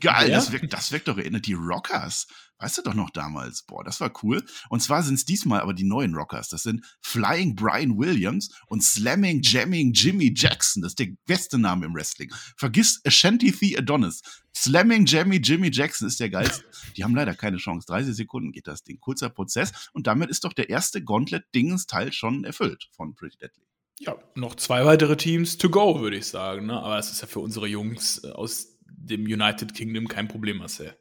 Geil, 0.00 0.28
ja? 0.28 0.36
das, 0.36 0.52
wirkt, 0.52 0.72
das 0.72 0.92
wirkt 0.92 1.08
doch 1.08 1.16
erinnert 1.16 1.46
die 1.46 1.54
Rockers. 1.54 2.26
Weißt 2.58 2.78
du 2.78 2.82
doch 2.82 2.94
noch 2.94 3.10
damals. 3.10 3.62
Boah, 3.62 3.84
das 3.84 4.00
war 4.00 4.12
cool. 4.22 4.44
Und 4.70 4.82
zwar 4.82 5.02
sind 5.02 5.14
es 5.14 5.24
diesmal 5.24 5.60
aber 5.60 5.74
die 5.74 5.84
neuen 5.84 6.14
Rockers. 6.14 6.48
Das 6.48 6.62
sind 6.62 6.84
Flying 7.02 7.54
Brian 7.54 7.98
Williams 7.98 8.50
und 8.66 8.82
Slamming 8.82 9.40
Jamming 9.42 9.92
Jimmy 9.92 10.32
Jackson. 10.34 10.82
Das 10.82 10.92
ist 10.92 10.98
der 10.98 11.08
beste 11.26 11.58
Name 11.58 11.86
im 11.86 11.94
Wrestling. 11.94 12.32
Vergiss 12.56 13.00
Ashanti 13.04 13.50
The 13.50 13.78
Adonis. 13.78 14.22
Slamming 14.54 15.04
Jammy 15.04 15.36
Jimmy 15.36 15.70
Jackson 15.70 16.08
ist 16.08 16.18
der 16.18 16.30
geilste. 16.30 16.64
Die 16.96 17.04
haben 17.04 17.14
leider 17.14 17.34
keine 17.34 17.58
Chance. 17.58 17.86
30 17.88 18.14
Sekunden 18.14 18.52
geht 18.52 18.66
das 18.66 18.82
Ding. 18.84 19.00
Kurzer 19.00 19.28
Prozess. 19.28 19.90
Und 19.92 20.06
damit 20.06 20.30
ist 20.30 20.44
doch 20.44 20.54
der 20.54 20.70
erste 20.70 21.02
Gauntlet-Dingens-Teil 21.02 22.12
schon 22.12 22.44
erfüllt 22.44 22.88
von 22.92 23.14
Pretty 23.14 23.36
Deadly. 23.36 23.66
Ja, 23.98 24.16
noch 24.34 24.54
zwei 24.56 24.84
weitere 24.84 25.16
Teams 25.16 25.56
to 25.56 25.70
go, 25.70 26.00
würde 26.00 26.18
ich 26.18 26.26
sagen. 26.26 26.66
Ne? 26.66 26.74
Aber 26.74 26.98
es 26.98 27.10
ist 27.10 27.22
ja 27.22 27.26
für 27.26 27.40
unsere 27.40 27.66
Jungs 27.66 28.22
äh, 28.24 28.28
aus 28.28 28.78
dem 28.84 29.22
United 29.22 29.74
Kingdom 29.74 30.08
kein 30.08 30.28
Problem, 30.28 30.58
Marcel. 30.58 30.96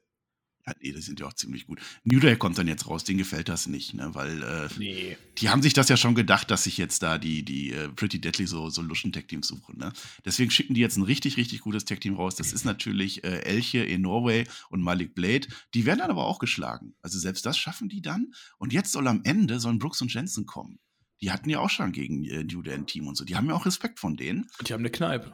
Ja, 0.68 0.74
nee, 0.82 0.92
die 0.94 1.02
sind 1.02 1.20
ja 1.20 1.28
auch 1.28 1.34
ziemlich 1.34 1.68
gut. 1.68 1.80
New 2.06 2.20
Day 2.20 2.36
kommt 2.38 2.58
dann 2.58 2.68
jetzt 2.68 2.88
raus, 2.88 3.04
denen 3.04 3.20
gefällt 3.20 3.50
das 3.50 3.68
nicht, 3.68 3.94
ne? 3.94 4.16
Weil 4.16 4.42
äh, 4.42 4.68
nee. 4.80 5.18
die 5.38 5.50
haben 5.50 5.62
sich 5.62 5.74
das 5.74 5.90
ja 5.90 5.98
schon 5.98 6.16
gedacht, 6.16 6.50
dass 6.50 6.64
sich 6.64 6.78
jetzt 6.78 7.04
da 7.04 7.20
die, 7.20 7.44
die 7.44 7.72
uh, 7.72 7.92
Pretty 7.94 8.20
Deadly 8.20 8.48
so, 8.48 8.72
so 8.72 8.82
luschen 8.82 9.12
Tech-Teams 9.12 9.48
suchen. 9.48 9.78
Ne? 9.78 9.94
Deswegen 10.26 10.50
schicken 10.50 10.74
die 10.74 10.82
jetzt 10.82 10.98
ein 10.98 11.04
richtig, 11.04 11.38
richtig 11.38 11.62
gutes 11.62 11.86
Tech-Team 11.86 12.16
raus. 12.16 12.36
Das 12.36 12.52
ist 12.52 12.66
natürlich 12.66 13.24
äh, 13.24 13.42
Elche 13.42 13.84
in 13.84 14.02
Norway 14.02 14.46
und 14.70 14.82
Malik 14.82 15.14
Blade. 15.14 15.48
Die 15.76 15.86
werden 15.86 16.00
dann 16.00 16.10
aber 16.10 16.26
auch 16.26 16.40
geschlagen. 16.40 16.96
Also 17.02 17.20
selbst 17.20 17.46
das 17.46 17.60
schaffen 17.60 17.88
die 17.88 18.02
dann. 18.02 18.34
Und 18.58 18.74
jetzt 18.74 18.92
soll 18.92 19.08
am 19.08 19.22
Ende 19.24 19.60
sollen 19.60 19.78
Brooks 19.78 20.02
und 20.02 20.12
Jensen 20.12 20.48
kommen 20.48 20.80
die 21.26 21.32
hatten 21.32 21.50
ja 21.50 21.60
auch 21.60 21.72
schon 21.72 21.92
gegen 21.92 22.24
äh, 22.26 22.44
New 22.44 22.62
Day 22.62 22.76
ein 22.76 22.86
Team 22.86 23.08
und 23.08 23.18
so. 23.18 23.26
Die 23.26 23.36
haben 23.36 23.48
ja 23.48 23.56
auch 23.56 23.66
Respekt 23.66 24.00
von 24.00 24.16
denen. 24.16 24.48
Und 24.60 24.70
die 24.70 24.74
haben 24.74 24.82
eine 24.82 24.92
Kneipe. 24.92 25.34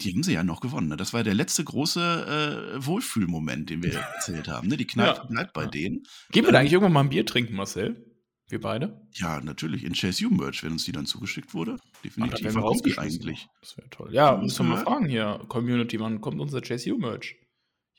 Die 0.00 0.10
haben 0.10 0.22
sie 0.22 0.32
ja 0.32 0.42
noch 0.42 0.60
gewonnen. 0.60 0.88
Ne? 0.88 0.96
Das 0.96 1.12
war 1.12 1.22
der 1.22 1.34
letzte 1.34 1.62
große 1.64 2.78
äh, 2.80 2.86
Wohlfühlmoment, 2.86 3.68
den 3.68 3.82
wir 3.82 3.92
erzählt 4.14 4.48
haben. 4.48 4.68
Ne? 4.68 4.78
Die 4.78 4.86
Kneipe 4.86 5.20
ja. 5.20 5.26
bleibt 5.26 5.52
bei 5.52 5.64
ja. 5.64 5.68
denen. 5.68 6.04
Gehen 6.30 6.46
wir 6.46 6.52
da 6.52 6.60
eigentlich 6.60 6.72
irgendwann 6.72 6.94
mal 6.94 7.00
ein 7.00 7.10
Bier 7.10 7.26
trinken, 7.26 7.56
Marcel? 7.56 8.06
Wir 8.48 8.58
beide? 8.58 9.06
Ja, 9.12 9.42
natürlich. 9.42 9.84
In 9.84 9.92
Chase 9.92 10.24
U 10.24 10.30
Merch, 10.30 10.64
wenn 10.64 10.72
uns 10.72 10.86
die 10.86 10.92
dann 10.92 11.04
zugeschickt 11.04 11.52
wurde. 11.52 11.76
Definitiv. 12.02 12.46
Ach, 12.48 12.54
Warum 12.54 12.80
eigentlich? 12.96 13.48
Das 13.60 13.76
wäre 13.76 13.90
toll. 13.90 14.14
Ja, 14.14 14.38
müssen 14.38 14.66
wir 14.66 14.76
mal 14.76 14.82
fragen 14.82 15.10
hier, 15.10 15.44
Community, 15.48 16.00
wann 16.00 16.22
kommt 16.22 16.40
unser 16.40 16.62
Chase 16.62 16.94
U 16.94 16.96
Merch? 16.96 17.36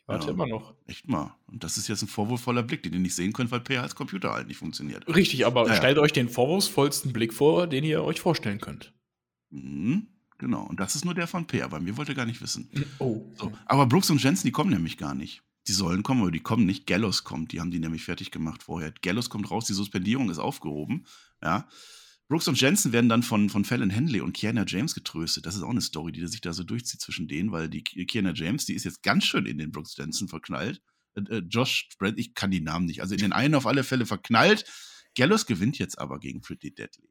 Warte 0.10 0.26
ja, 0.26 0.34
immer 0.34 0.48
noch. 0.48 0.74
Echt 0.88 1.08
mal. 1.08 1.36
Und 1.46 1.64
das 1.64 1.78
ist 1.78 1.88
jetzt 1.88 2.02
ein 2.02 2.08
vorwurfsvoller 2.08 2.64
Blick, 2.64 2.82
den 2.82 2.94
ihr 2.94 3.00
nicht 3.00 3.14
sehen 3.14 3.32
könnt, 3.32 3.52
weil 3.52 3.62
PH 3.62 3.84
als 3.84 3.96
Computer 3.96 4.34
halt 4.34 4.48
nicht 4.48 4.58
funktioniert. 4.58 5.08
Richtig, 5.08 5.46
aber 5.46 5.66
naja. 5.66 5.76
stellt 5.76 6.00
euch 6.00 6.12
den 6.12 6.30
vorwurfsvollsten 6.30 7.14
Blick 7.14 7.32
vor, 7.32 7.68
den 7.68 7.84
ihr 7.84 8.04
euch 8.04 8.20
vorstellen 8.20 8.60
könnt. 8.60 8.92
Mhm, 9.52 10.08
genau. 10.40 10.64
Und 10.64 10.80
das 10.80 10.96
ist 10.96 11.06
nur 11.06 11.14
der 11.14 11.28
von 11.28 11.48
PH, 11.48 11.72
weil 11.72 11.82
mir 11.82 11.96
wollte 11.96 12.16
gar 12.16 12.26
nicht 12.26 12.42
wissen. 12.42 12.70
Hm, 12.74 12.86
oh. 12.98 13.22
So. 13.36 13.52
Aber 13.68 13.86
Brooks 13.86 14.10
und 14.10 14.22
Jensen, 14.24 14.48
die 14.48 14.52
kommen 14.52 14.72
nämlich 14.72 14.98
gar 14.98 15.14
nicht. 15.14 15.44
Die 15.68 15.74
sollen 15.74 16.02
kommen, 16.02 16.22
aber 16.22 16.32
die 16.32 16.40
kommen 16.40 16.66
nicht. 16.66 16.88
Gallows 16.88 17.24
kommt. 17.24 17.52
Die 17.52 17.60
haben 17.60 17.70
die 17.70 17.80
nämlich 17.80 18.04
fertig 18.04 18.32
gemacht 18.32 18.64
vorher. 18.64 18.92
Gallows 19.04 19.30
kommt 19.30 19.52
raus, 19.52 19.66
die 19.66 19.74
Suspendierung 19.74 20.32
ist 20.32 20.40
aufgehoben. 20.40 21.06
Ja. 21.44 21.68
Brooks 22.30 22.48
und 22.48 22.62
Jensen 22.62 22.94
werden 22.94 23.10
dann 23.10 23.24
von, 23.24 23.50
von 23.50 23.66
Fallon 23.66 23.90
Henley 23.90 24.22
und 24.22 24.34
Kiana 24.34 24.64
James 24.68 24.94
getröstet. 24.94 25.48
Das 25.48 25.56
ist 25.56 25.64
auch 25.64 25.70
eine 25.70 25.82
Story, 25.82 26.12
die 26.12 26.26
sich 26.28 26.42
da 26.42 26.54
so 26.54 26.64
durchzieht 26.64 27.02
zwischen 27.02 27.28
denen, 27.28 27.52
weil 27.52 27.70
die 27.70 27.84
Kiana 27.84 28.34
James, 28.36 28.66
die 28.66 28.76
ist 28.76 28.84
jetzt 28.84 29.02
ganz 29.02 29.26
schön 29.26 29.48
in 29.48 29.58
den 29.58 29.72
Brooks 29.72 29.98
Jensen 29.98 30.28
verknallt. 30.28 30.80
Äh, 31.16 31.22
äh, 31.22 31.44
Josh 31.50 31.90
Brent, 31.98 32.20
ich 32.20 32.36
kann 32.36 32.52
die 32.52 32.62
Namen 32.62 32.86
nicht. 32.86 33.02
Also 33.02 33.16
in 33.16 33.22
den 33.22 33.34
einen 33.34 33.56
auf 33.56 33.66
alle 33.66 33.84
Fälle 33.84 34.06
verknallt. 34.06 34.64
Gallows 35.16 35.48
gewinnt 35.48 35.80
jetzt 35.80 35.98
aber 35.98 36.20
gegen 36.20 36.42
Pretty 36.42 36.74
Deadly. 36.74 37.10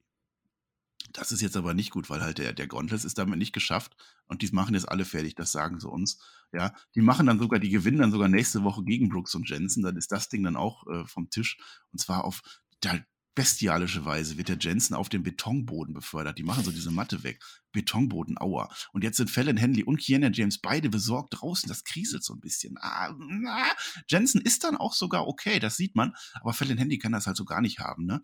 Das 1.12 1.32
ist 1.32 1.40
jetzt 1.40 1.56
aber 1.56 1.74
nicht 1.74 1.90
gut, 1.90 2.10
weil 2.10 2.20
halt 2.20 2.38
der, 2.38 2.52
der 2.52 2.68
Gauntlet 2.68 3.04
ist 3.04 3.18
damit 3.18 3.38
nicht 3.38 3.52
geschafft 3.52 3.96
und 4.26 4.42
die 4.42 4.50
machen 4.52 4.74
jetzt 4.74 4.88
alle 4.88 5.04
fertig, 5.04 5.34
das 5.34 5.50
sagen 5.50 5.80
sie 5.80 5.88
uns. 5.88 6.22
Ja, 6.52 6.74
die 6.94 7.00
machen 7.00 7.26
dann 7.26 7.40
sogar, 7.40 7.58
die 7.58 7.70
gewinnen 7.70 7.98
dann 7.98 8.12
sogar 8.12 8.28
nächste 8.28 8.62
Woche 8.62 8.84
gegen 8.84 9.08
Brooks 9.08 9.34
und 9.34 9.48
Jensen, 9.48 9.82
dann 9.82 9.96
ist 9.96 10.12
das 10.12 10.28
Ding 10.28 10.44
dann 10.44 10.56
auch 10.56 10.86
äh, 10.86 11.06
vom 11.06 11.30
Tisch 11.30 11.58
und 11.92 11.98
zwar 11.98 12.24
auf, 12.24 12.42
da, 12.80 12.98
bestialische 13.38 14.04
Weise 14.04 14.36
wird 14.36 14.48
der 14.48 14.58
Jensen 14.58 14.94
auf 14.94 15.08
den 15.08 15.22
Betonboden 15.22 15.94
befördert. 15.94 16.38
Die 16.38 16.42
machen 16.42 16.64
so 16.64 16.72
diese 16.72 16.90
Matte 16.90 17.22
weg. 17.22 17.40
Betonboden, 17.70 18.36
aua. 18.36 18.68
Und 18.92 19.04
jetzt 19.04 19.16
sind 19.16 19.30
Fallon 19.30 19.56
Henley 19.56 19.84
und 19.84 19.98
Kiana 19.98 20.28
James 20.32 20.58
beide 20.58 20.88
besorgt 20.88 21.40
draußen. 21.40 21.68
Das 21.68 21.84
kriselt 21.84 22.24
so 22.24 22.34
ein 22.34 22.40
bisschen. 22.40 22.78
Ah, 22.80 23.14
ah. 23.46 23.72
Jensen 24.08 24.40
ist 24.40 24.64
dann 24.64 24.76
auch 24.76 24.92
sogar 24.92 25.28
okay, 25.28 25.60
das 25.60 25.76
sieht 25.76 25.94
man. 25.94 26.14
Aber 26.40 26.52
Fallon 26.52 26.78
Henley 26.78 26.98
kann 26.98 27.12
das 27.12 27.28
halt 27.28 27.36
so 27.36 27.44
gar 27.44 27.60
nicht 27.60 27.78
haben, 27.78 28.06
ne? 28.06 28.22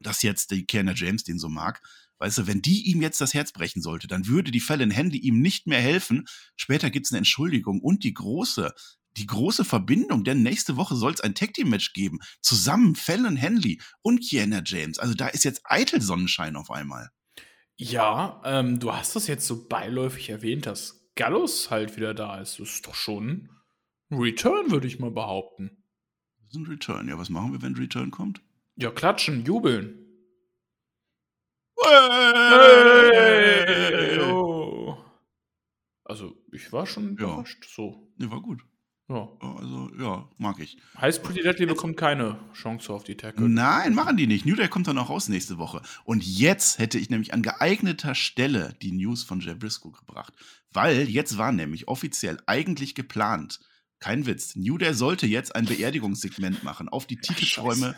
dass 0.00 0.22
jetzt 0.22 0.52
die 0.52 0.64
Kerner 0.64 0.94
James 0.94 1.22
den 1.22 1.38
so 1.38 1.50
mag. 1.50 1.82
Weißt 2.16 2.38
du, 2.38 2.46
wenn 2.46 2.62
die 2.62 2.90
ihm 2.90 3.02
jetzt 3.02 3.20
das 3.20 3.34
Herz 3.34 3.52
brechen 3.52 3.82
sollte, 3.82 4.08
dann 4.08 4.26
würde 4.26 4.50
die 4.50 4.60
Fallon 4.60 4.90
Handy 4.90 5.18
ihm 5.18 5.42
nicht 5.42 5.66
mehr 5.66 5.82
helfen. 5.82 6.26
Später 6.56 6.88
gibt's 6.88 7.12
eine 7.12 7.18
Entschuldigung 7.18 7.80
und 7.82 8.04
die 8.04 8.14
große, 8.14 8.72
die 9.16 9.26
große 9.26 9.64
Verbindung, 9.64 10.24
denn 10.24 10.42
nächste 10.42 10.76
Woche 10.76 10.94
soll 10.94 11.12
es 11.12 11.20
ein 11.20 11.34
Tag 11.34 11.54
Team 11.54 11.70
Match 11.70 11.92
geben. 11.92 12.18
Zusammen 12.40 12.94
Fallon 12.96 13.36
Henley 13.36 13.80
und 14.02 14.20
Kiana 14.20 14.62
James. 14.64 14.98
Also 14.98 15.14
da 15.14 15.28
ist 15.28 15.44
jetzt 15.44 15.62
eitel 15.64 16.00
Sonnenschein 16.00 16.56
auf 16.56 16.70
einmal. 16.70 17.10
Ja, 17.76 18.40
ähm, 18.44 18.78
du 18.78 18.92
hast 18.92 19.16
das 19.16 19.26
jetzt 19.26 19.46
so 19.46 19.66
beiläufig 19.68 20.28
erwähnt, 20.30 20.66
dass 20.66 21.08
Gallus 21.16 21.70
halt 21.70 21.96
wieder 21.96 22.14
da 22.14 22.38
ist. 22.40 22.60
Das 22.60 22.68
ist 22.70 22.86
doch 22.86 22.94
schon 22.94 23.48
ein 24.10 24.18
Return, 24.18 24.70
würde 24.70 24.86
ich 24.86 24.98
mal 24.98 25.10
behaupten. 25.10 25.82
Das 26.42 26.50
ist 26.50 26.56
ein 26.56 26.66
Return. 26.66 27.08
Ja, 27.08 27.18
was 27.18 27.30
machen 27.30 27.52
wir, 27.52 27.62
wenn 27.62 27.74
Return 27.76 28.10
kommt? 28.10 28.42
Ja, 28.76 28.90
klatschen, 28.90 29.44
jubeln. 29.44 29.96
Hey! 32.90 34.18
Oh. 34.20 34.96
Also, 36.04 36.34
ich 36.52 36.72
war 36.72 36.86
schon 36.86 37.16
Ja. 37.16 37.24
überrascht. 37.24 37.64
So. 37.68 38.12
Ja, 38.18 38.30
war 38.30 38.40
gut. 38.42 38.62
Ja. 39.10 39.28
Also, 39.40 39.90
ja, 39.98 40.28
mag 40.38 40.60
ich. 40.60 40.78
Heißt, 40.96 41.24
Pretty 41.24 41.42
Deadly 41.42 41.66
bekommt 41.66 41.96
keine 41.96 42.38
Chance 42.54 42.92
auf 42.92 43.02
die 43.02 43.16
Tackle. 43.16 43.48
Nein, 43.48 43.92
machen 43.92 44.16
die 44.16 44.28
nicht. 44.28 44.46
New 44.46 44.54
Day 44.54 44.68
kommt 44.68 44.86
dann 44.86 44.98
auch 44.98 45.10
raus 45.10 45.28
nächste 45.28 45.58
Woche. 45.58 45.82
Und 46.04 46.24
jetzt 46.24 46.78
hätte 46.78 46.96
ich 46.96 47.10
nämlich 47.10 47.34
an 47.34 47.42
geeigneter 47.42 48.14
Stelle 48.14 48.76
die 48.82 48.92
News 48.92 49.24
von 49.24 49.40
Jay 49.40 49.56
Briscoe 49.56 49.90
gebracht. 49.90 50.32
Weil 50.72 51.08
jetzt 51.08 51.38
war 51.38 51.50
nämlich 51.50 51.88
offiziell 51.88 52.38
eigentlich 52.46 52.94
geplant, 52.94 53.58
kein 53.98 54.26
Witz, 54.26 54.54
New 54.54 54.78
Day 54.78 54.94
sollte 54.94 55.26
jetzt 55.26 55.54
ein 55.56 55.66
Beerdigungssegment 55.66 56.62
machen 56.62 56.88
auf 56.88 57.06
die 57.06 57.16
Titelträume 57.16 57.96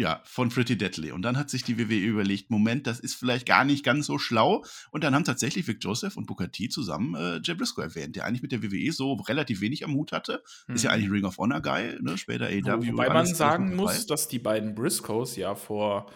ja, 0.00 0.20
von 0.24 0.48
Pretty 0.48 0.76
Deadly. 0.78 1.12
Und 1.12 1.22
dann 1.22 1.36
hat 1.36 1.50
sich 1.50 1.62
die 1.62 1.78
WWE 1.78 1.94
überlegt, 1.98 2.50
Moment, 2.50 2.86
das 2.86 2.98
ist 3.00 3.14
vielleicht 3.14 3.46
gar 3.46 3.64
nicht 3.64 3.84
ganz 3.84 4.06
so 4.06 4.18
schlau. 4.18 4.64
Und 4.90 5.04
dann 5.04 5.14
haben 5.14 5.24
tatsächlich 5.24 5.66
Vic 5.68 5.78
Joseph 5.82 6.16
und 6.16 6.26
Booker 6.26 6.50
T 6.50 6.68
zusammen 6.68 7.14
äh, 7.14 7.40
Jay 7.44 7.54
Briscoe 7.54 7.82
erwähnt, 7.82 8.16
der 8.16 8.24
eigentlich 8.24 8.42
mit 8.42 8.52
der 8.52 8.62
WWE 8.62 8.90
so 8.92 9.12
relativ 9.14 9.60
wenig 9.60 9.84
am 9.84 9.92
Hut 9.94 10.12
hatte. 10.12 10.42
Ist 10.68 10.84
ja 10.84 10.90
Mhm. 10.90 10.94
eigentlich 10.94 11.10
Ring 11.12 11.24
of 11.24 11.38
Honor 11.38 11.60
Guy, 11.60 11.96
ne? 12.00 12.16
später 12.18 12.46
AEW. 12.46 12.92
Wobei 12.92 13.08
man 13.10 13.26
sagen 13.26 13.76
muss, 13.76 14.06
dass 14.06 14.26
die 14.28 14.38
beiden 14.38 14.74
Briscoes 14.74 15.36
ja 15.36 15.54
vor 15.54 16.10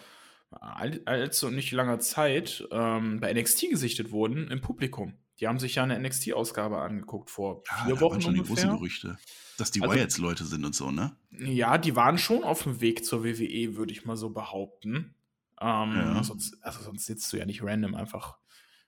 all- 0.51 1.01
allzu 1.05 1.49
nicht 1.49 1.71
langer 1.71 1.99
Zeit 1.99 2.67
ähm, 2.71 3.19
bei 3.19 3.31
NXT 3.33 3.69
gesichtet 3.69 4.11
wurden 4.11 4.49
im 4.49 4.61
Publikum. 4.61 5.13
Die 5.39 5.47
haben 5.47 5.59
sich 5.59 5.75
ja 5.75 5.83
eine 5.83 5.99
NXT-Ausgabe 5.99 6.77
angeguckt 6.77 7.29
vor 7.29 7.63
Ja, 7.69 7.85
vier 7.85 7.95
da 7.95 8.01
Wochen 8.01 8.13
waren 8.13 8.21
schon 8.21 8.33
die 8.35 8.39
großen 8.41 8.69
ungefähr. 8.69 8.77
Gerüchte, 8.77 9.17
dass 9.57 9.71
die 9.71 9.81
Also- 9.81 9.93
Wyatts 9.95 10.17
Leute 10.17 10.45
sind 10.45 10.63
und 10.63 10.73
so, 10.75 10.91
ne? 10.91 11.17
Ja, 11.31 11.77
die 11.77 11.95
waren 11.95 12.17
schon 12.17 12.43
auf 12.43 12.63
dem 12.63 12.79
Weg 12.81 13.03
zur 13.05 13.23
WWE, 13.23 13.75
würde 13.75 13.91
ich 13.91 14.05
mal 14.05 14.15
so 14.15 14.29
behaupten. 14.29 15.15
Ähm, 15.61 15.91
Ja. 15.93 16.23
sonst, 16.23 16.57
also 16.63 16.81
sonst 16.83 17.05
sitzt 17.05 17.31
du 17.33 17.37
ja 17.37 17.45
nicht 17.45 17.63
random 17.63 17.95
einfach 17.95 18.37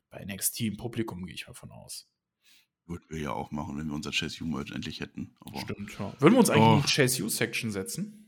bei 0.10 0.24
NXT 0.24 0.62
im 0.68 0.78
Publikum, 0.78 1.26
gehe 1.26 1.36
ich 1.36 1.48
mal 1.48 1.54
von 1.54 1.72
aus. 1.72 2.10
Würden 2.86 3.06
wir 3.10 3.20
ja 3.20 3.32
auch 3.34 3.52
machen, 3.52 3.78
wenn 3.78 3.88
wir 3.88 3.94
unser 3.94 4.12
Chase 4.12 4.42
U-Merch 4.44 4.72
endlich 4.72 5.02
hätten. 5.02 5.36
Aber, 5.42 5.60
Stimmt, 5.60 5.98
ja. 6.00 6.14
Würden 6.22 6.34
wir 6.36 6.40
uns 6.40 6.50
eigentlich 6.50 6.64
Oh. 6.68 6.76
in 6.78 6.82
die 6.84 6.88
Chase 6.94 7.24
U-Section 7.24 7.72
setzen? 7.72 8.27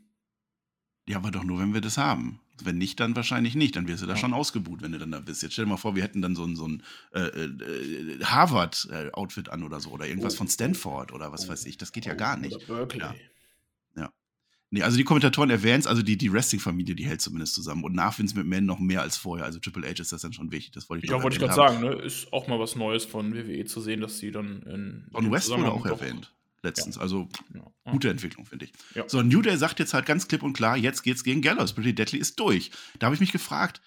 Ja, 1.09 1.17
aber 1.17 1.31
doch 1.31 1.43
nur, 1.43 1.57
wenn 1.59 1.73
wir 1.73 1.81
das 1.81 1.97
haben. 1.97 2.39
Wenn 2.61 2.77
nicht, 2.77 2.99
dann 2.99 3.15
wahrscheinlich 3.15 3.55
nicht. 3.55 3.75
Dann 3.75 3.87
wirst 3.87 4.03
du 4.03 4.05
da 4.05 4.13
Ja. 4.13 4.19
schon 4.19 4.31
ausgebuht, 4.33 4.83
wenn 4.83 4.91
du 4.91 4.99
dann 4.99 5.09
da 5.11 5.19
bist. 5.19 5.41
Jetzt 5.41 5.53
stell 5.53 5.65
dir 5.65 5.69
mal 5.71 5.77
vor, 5.77 5.95
wir 5.95 6.03
hätten 6.03 6.21
dann 6.21 6.35
so 6.35 6.45
ein, 6.45 6.55
so 6.55 6.67
ein 6.67 6.83
äh, 7.13 7.21
äh, 7.21 8.23
Harvard-Outfit 8.23 9.49
an 9.49 9.63
oder 9.63 9.79
so. 9.79 9.89
Oder 9.89 10.07
irgendwas 10.07 10.35
Oh. 10.35 10.37
von 10.39 10.47
Stanford 10.47 11.11
oder 11.11 11.31
was 11.31 11.47
weiß 11.49 11.65
ich. 11.65 11.77
Das 11.77 11.91
geht 11.91 12.05
ja 12.05 12.13
gar 12.13 12.37
nicht. 12.37 12.55
Oder 12.69 12.85
Berkeley. 12.85 13.01
Ja. 13.95 14.11
Nee, 14.71 14.83
also 14.83 14.97
die 14.97 15.03
Kommentatoren 15.03 15.49
erwähnen 15.49 15.79
es, 15.79 15.87
also 15.87 16.03
die, 16.03 16.15
die 16.15 16.31
Wrestling-Familie, 16.31 16.93
die 16.93 17.07
hält 17.07 17.21
zumindest 17.21 17.55
zusammen. 17.55 17.83
Und 17.83 17.95
nach 17.95 18.19
Vince 18.19 18.35
McMahon 18.37 18.65
noch 18.67 18.77
mehr 18.79 19.01
als 19.01 19.17
vorher. 19.17 19.45
Also 19.45 19.57
Triple 19.59 19.87
H 19.87 19.99
ist 19.99 20.11
das 20.11 20.21
dann 20.21 20.33
schon 20.33 20.51
wichtig. 20.51 20.73
Das 20.73 20.91
wollte 20.91 21.05
ich 21.05 21.09
Ja, 21.11 21.23
wollte 21.23 21.37
ich 21.37 21.41
gerade 21.41 21.55
sagen, 21.55 21.79
ne? 21.79 21.93
ist 22.03 22.31
auch 22.31 22.47
mal 22.47 22.59
was 22.59 22.75
Neues 22.75 23.03
von 23.05 23.33
WWE 23.33 23.65
zu 23.65 23.81
sehen, 23.81 24.01
dass 24.01 24.19
sie 24.19 24.29
dann 24.31 24.61
in. 24.63 25.07
Don 25.11 25.25
in 25.25 25.31
West 25.31 25.49
wurde 25.49 25.71
auch 25.71 25.85
erwähnt. 25.87 26.31
Letztens. 26.63 26.97
Also 26.97 27.27
Ja. 27.53 27.61
Ja. 27.85 27.91
Gute 27.91 28.09
Entwicklung, 28.09 28.45
finde 28.45 28.65
ich. 28.65 28.73
Ja. 28.95 29.07
So, 29.07 29.21
New 29.21 29.41
Day 29.41 29.57
sagt 29.57 29.79
jetzt 29.79 29.93
halt 29.93 30.05
ganz 30.05 30.27
klipp 30.27 30.43
und 30.43 30.53
klar, 30.53 30.77
jetzt 30.77 31.01
geht's 31.03 31.23
gegen 31.23 31.41
Gallows. 31.41 31.73
Pretty 31.73 31.93
Deadly 31.95 32.19
ist 32.19 32.39
durch. 32.39 32.71
Da 32.99 33.05
habe 33.05 33.15
ich 33.15 33.21
mich 33.21 33.31
gefragt, 33.31 33.81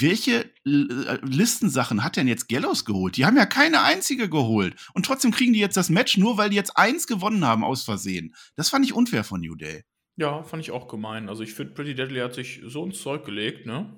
welche 0.00 0.44
äh, 0.64 1.18
Listensachen 1.22 2.04
hat 2.04 2.16
denn 2.16 2.28
jetzt 2.28 2.48
Gallows 2.48 2.84
geholt? 2.84 3.16
Die 3.16 3.24
haben 3.26 3.36
ja 3.36 3.46
keine 3.46 3.82
einzige 3.82 4.28
geholt. 4.28 4.76
Und 4.94 5.06
trotzdem 5.06 5.32
kriegen 5.32 5.52
die 5.52 5.58
jetzt 5.60 5.76
das 5.76 5.90
Match 5.90 6.16
nur, 6.18 6.36
weil 6.36 6.50
die 6.50 6.56
jetzt 6.56 6.76
eins 6.76 7.06
gewonnen 7.06 7.44
haben 7.44 7.64
aus 7.64 7.82
Versehen. 7.82 8.34
Das 8.54 8.68
fand 8.68 8.84
ich 8.84 8.92
unfair 8.92 9.24
von 9.24 9.40
New 9.40 9.56
Day. 9.56 9.84
ja, 10.16 10.42
fand 10.42 10.62
ich 10.62 10.70
auch 10.70 10.88
gemein. 10.88 11.28
Also 11.28 11.42
ich 11.42 11.54
finde, 11.54 11.74
Pretty 11.74 11.94
Deadly 11.94 12.20
hat 12.20 12.34
sich 12.34 12.60
so 12.64 12.84
ins 12.84 13.00
Zeug 13.00 13.24
gelegt, 13.24 13.66
ne? 13.66 13.92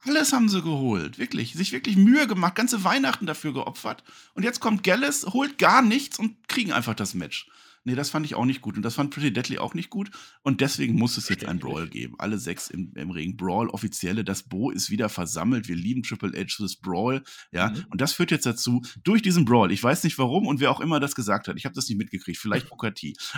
Alles 0.00 0.32
haben 0.32 0.48
sie 0.48 0.62
geholt. 0.62 1.18
Wirklich. 1.18 1.54
Sich 1.54 1.72
wirklich 1.72 1.96
Mühe 1.96 2.26
gemacht, 2.26 2.54
ganze 2.54 2.84
Weihnachten 2.84 3.26
dafür 3.26 3.52
geopfert. 3.52 4.04
Und 4.34 4.42
jetzt 4.44 4.60
kommt 4.60 4.82
Gallus, 4.84 5.26
holt 5.26 5.58
gar 5.58 5.82
nichts 5.82 6.18
und 6.18 6.48
kriegen 6.48 6.72
einfach 6.72 6.94
das 6.94 7.14
Match. 7.14 7.48
Nee, 7.86 7.94
das 7.94 8.10
fand 8.10 8.26
ich 8.26 8.34
auch 8.34 8.44
nicht 8.44 8.62
gut. 8.62 8.76
Und 8.76 8.82
das 8.82 8.96
fand 8.96 9.14
Pretty 9.14 9.32
Deadly 9.32 9.58
auch 9.58 9.72
nicht 9.72 9.90
gut. 9.90 10.10
Und 10.42 10.60
deswegen 10.60 10.96
muss 10.96 11.16
es 11.16 11.28
jetzt 11.28 11.44
ein 11.44 11.60
Verständlich. 11.60 11.72
Brawl 11.72 11.88
geben. 11.88 12.14
Alle 12.18 12.36
sechs 12.36 12.68
im, 12.68 12.92
im 12.96 13.12
Ring. 13.12 13.36
Brawl, 13.36 13.68
offizielle. 13.68 14.24
Das 14.24 14.42
Bo 14.42 14.70
ist 14.72 14.90
wieder 14.90 15.08
versammelt. 15.08 15.68
Wir 15.68 15.76
lieben 15.76 16.02
Triple 16.02 16.32
H 16.36 16.56
das 16.58 16.74
Brawl. 16.74 17.22
Ja. 17.52 17.70
Mhm. 17.70 17.86
Und 17.90 18.00
das 18.00 18.12
führt 18.12 18.32
jetzt 18.32 18.44
dazu, 18.44 18.82
durch 19.04 19.22
diesen 19.22 19.44
Brawl. 19.44 19.70
Ich 19.70 19.80
weiß 19.80 20.02
nicht 20.02 20.18
warum 20.18 20.48
und 20.48 20.58
wer 20.58 20.72
auch 20.72 20.80
immer 20.80 20.98
das 20.98 21.14
gesagt 21.14 21.46
hat. 21.46 21.56
Ich 21.56 21.64
habe 21.64 21.76
das 21.76 21.88
nicht 21.88 21.96
mitgekriegt. 21.96 22.38
Vielleicht 22.38 22.68
Booker. 22.68 22.92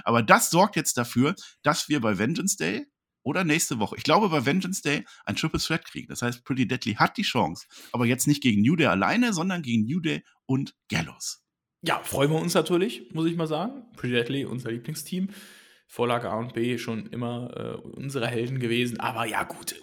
Aber 0.05 0.23
das 0.23 0.49
sorgt 0.49 0.77
jetzt 0.77 0.97
dafür, 0.97 1.35
dass 1.63 1.91
wir 1.91 2.01
bei 2.01 2.17
Vengeance 2.19 2.57
Day 2.57 2.87
oder 3.23 3.45
nächste 3.45 3.79
Woche, 3.79 3.97
ich 3.99 4.03
glaube 4.03 4.31
bei 4.31 4.47
Vengeance 4.47 4.81
Day, 4.81 5.05
ein 5.27 5.37
Triple 5.37 5.61
Threat 5.61 5.85
kriegen. 5.85 6.09
Das 6.09 6.23
heißt, 6.23 6.43
Pretty 6.45 6.67
Deadly 6.67 6.95
hat 6.95 7.19
die 7.19 7.23
Chance. 7.23 7.67
Aber 7.93 8.07
jetzt 8.07 8.27
nicht 8.27 8.43
gegen 8.43 8.63
New 8.63 8.77
Day 8.77 8.87
alleine, 8.87 9.35
sondern 9.35 9.61
gegen 9.61 9.85
New 9.85 10.01
Day 10.01 10.25
und 10.47 10.75
Gallows. 10.89 11.43
Ja, 11.83 12.01
freuen 12.03 12.31
wir 12.31 12.41
uns 12.41 12.55
natürlich, 12.55 13.13
muss 13.13 13.27
ich 13.27 13.37
mal 13.37 13.47
sagen. 13.47 13.85
Pretty 13.97 14.15
Deadly, 14.15 14.45
unser 14.45 14.73
Lieblingsteam. 14.73 15.31
Vorlage 15.87 16.29
A 16.29 16.39
und 16.39 16.53
B 16.53 16.77
schon 16.77 17.07
immer 17.07 17.51
äh, 17.57 17.89
unsere 17.89 18.27
Helden 18.27 18.59
gewesen. 18.59 19.01
Aber 19.01 19.25
ja, 19.25 19.45
gut, 19.45 19.73
äh, 19.73 19.79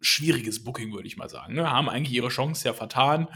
schwieriges 0.00 0.64
Booking, 0.64 0.92
würde 0.92 1.06
ich 1.06 1.16
mal 1.16 1.30
sagen. 1.30 1.54
Ne? 1.54 1.70
Haben 1.70 1.88
eigentlich 1.88 2.14
ihre 2.14 2.28
Chance 2.28 2.66
ja 2.66 2.74
vertan. 2.74 3.28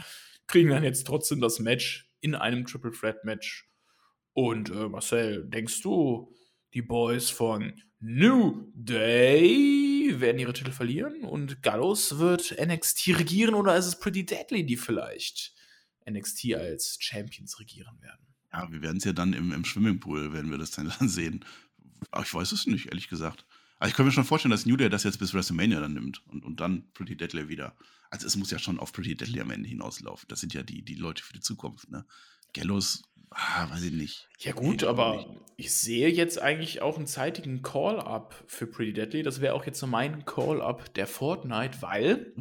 Kriegen 0.46 0.70
dann 0.70 0.84
jetzt 0.84 1.06
trotzdem 1.06 1.40
das 1.40 1.60
Match 1.60 2.12
in 2.20 2.34
einem 2.34 2.66
Triple 2.66 2.92
Threat 2.92 3.24
Match. 3.24 3.70
Und 4.32 4.70
äh, 4.70 4.88
Marcel, 4.88 5.48
denkst 5.48 5.80
du, 5.82 6.34
die 6.74 6.82
Boys 6.82 7.30
von 7.30 7.80
New 8.00 8.70
Day 8.74 10.20
werden 10.20 10.38
ihre 10.38 10.52
Titel 10.52 10.72
verlieren 10.72 11.24
und 11.24 11.62
Gallows 11.62 12.18
wird 12.18 12.54
NXT 12.60 13.18
regieren 13.18 13.54
oder 13.54 13.76
ist 13.76 13.86
es 13.86 13.98
Pretty 13.98 14.26
Deadly, 14.26 14.66
die 14.66 14.76
vielleicht 14.76 15.53
NXT 16.08 16.54
als 16.54 16.96
Champions 17.00 17.58
regieren 17.60 18.00
werden? 18.00 18.26
Ja, 18.52 18.70
wir 18.70 18.82
werden 18.82 18.98
es 18.98 19.04
ja 19.04 19.12
dann 19.12 19.32
im, 19.32 19.52
im 19.52 19.64
Swimmingpool, 19.64 20.32
werden 20.32 20.50
wir 20.50 20.58
das 20.58 20.70
dann, 20.70 20.92
dann 20.98 21.08
sehen. 21.08 21.44
Aber 22.10 22.22
ich 22.22 22.32
weiß 22.32 22.52
es 22.52 22.66
nicht, 22.66 22.86
ehrlich 22.86 23.08
gesagt. 23.08 23.44
Also 23.78 23.90
ich 23.90 23.96
kann 23.96 24.06
mir 24.06 24.12
schon 24.12 24.24
vorstellen, 24.24 24.52
dass 24.52 24.66
New 24.66 24.76
Day 24.76 24.88
das 24.88 25.02
jetzt 25.04 25.18
bis 25.18 25.34
WrestleMania 25.34 25.80
dann 25.80 25.94
nimmt 25.94 26.22
und, 26.28 26.44
und 26.44 26.60
dann 26.60 26.84
Pretty 26.94 27.16
Deadly 27.16 27.48
wieder. 27.48 27.76
Also 28.10 28.26
es 28.26 28.36
muss 28.36 28.50
ja 28.50 28.58
schon 28.58 28.78
auf 28.78 28.92
Pretty 28.92 29.16
Deadly 29.16 29.40
am 29.40 29.50
Ende 29.50 29.68
hinauslaufen. 29.68 30.26
Das 30.28 30.40
sind 30.40 30.54
ja 30.54 30.62
die, 30.62 30.82
die 30.82 30.94
Leute 30.94 31.22
für 31.22 31.32
die 31.32 31.40
Zukunft, 31.40 31.90
ne? 31.90 32.06
Gallows, 32.52 33.02
ah, 33.30 33.68
weiß 33.70 33.82
ich 33.82 33.92
nicht. 33.92 34.28
Ja 34.38 34.52
gut, 34.52 34.82
Nee, 34.82 34.86
aber 34.86 35.16
nicht. 35.16 35.28
ich 35.56 35.72
sehe 35.72 36.08
jetzt 36.08 36.40
eigentlich 36.40 36.82
auch 36.82 36.96
einen 36.96 37.08
zeitigen 37.08 37.62
Call-Up 37.62 38.44
für 38.46 38.68
Pretty 38.68 38.92
Deadly. 38.92 39.24
Das 39.24 39.40
wäre 39.40 39.54
auch 39.54 39.66
jetzt 39.66 39.80
so 39.80 39.88
mein 39.88 40.24
Call-Up 40.24 40.94
der 40.94 41.08
Fortnite, 41.08 41.82
weil 41.82 42.32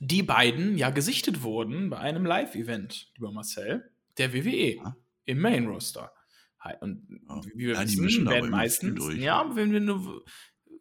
die 0.00 0.22
beiden 0.22 0.76
ja 0.78 0.90
gesichtet 0.90 1.42
wurden 1.42 1.90
bei 1.90 1.98
einem 1.98 2.24
Live-Event, 2.24 3.12
lieber 3.14 3.30
Marcel, 3.32 3.92
der 4.18 4.32
WWE 4.32 4.74
Ja. 4.76 4.96
im 5.26 5.38
Main-Roster. 5.40 6.12
Hi- 6.60 6.76
Und 6.80 7.06
wie 7.54 7.58
wir 7.66 7.74
Ja, 7.74 7.80
wissen, 7.82 8.26
werden 8.28 8.50
meistens, 8.50 8.98
durch. 8.98 9.18
ja, 9.18 9.54
wenn, 9.54 9.72
wenn, 9.72 9.86
du, 9.86 10.20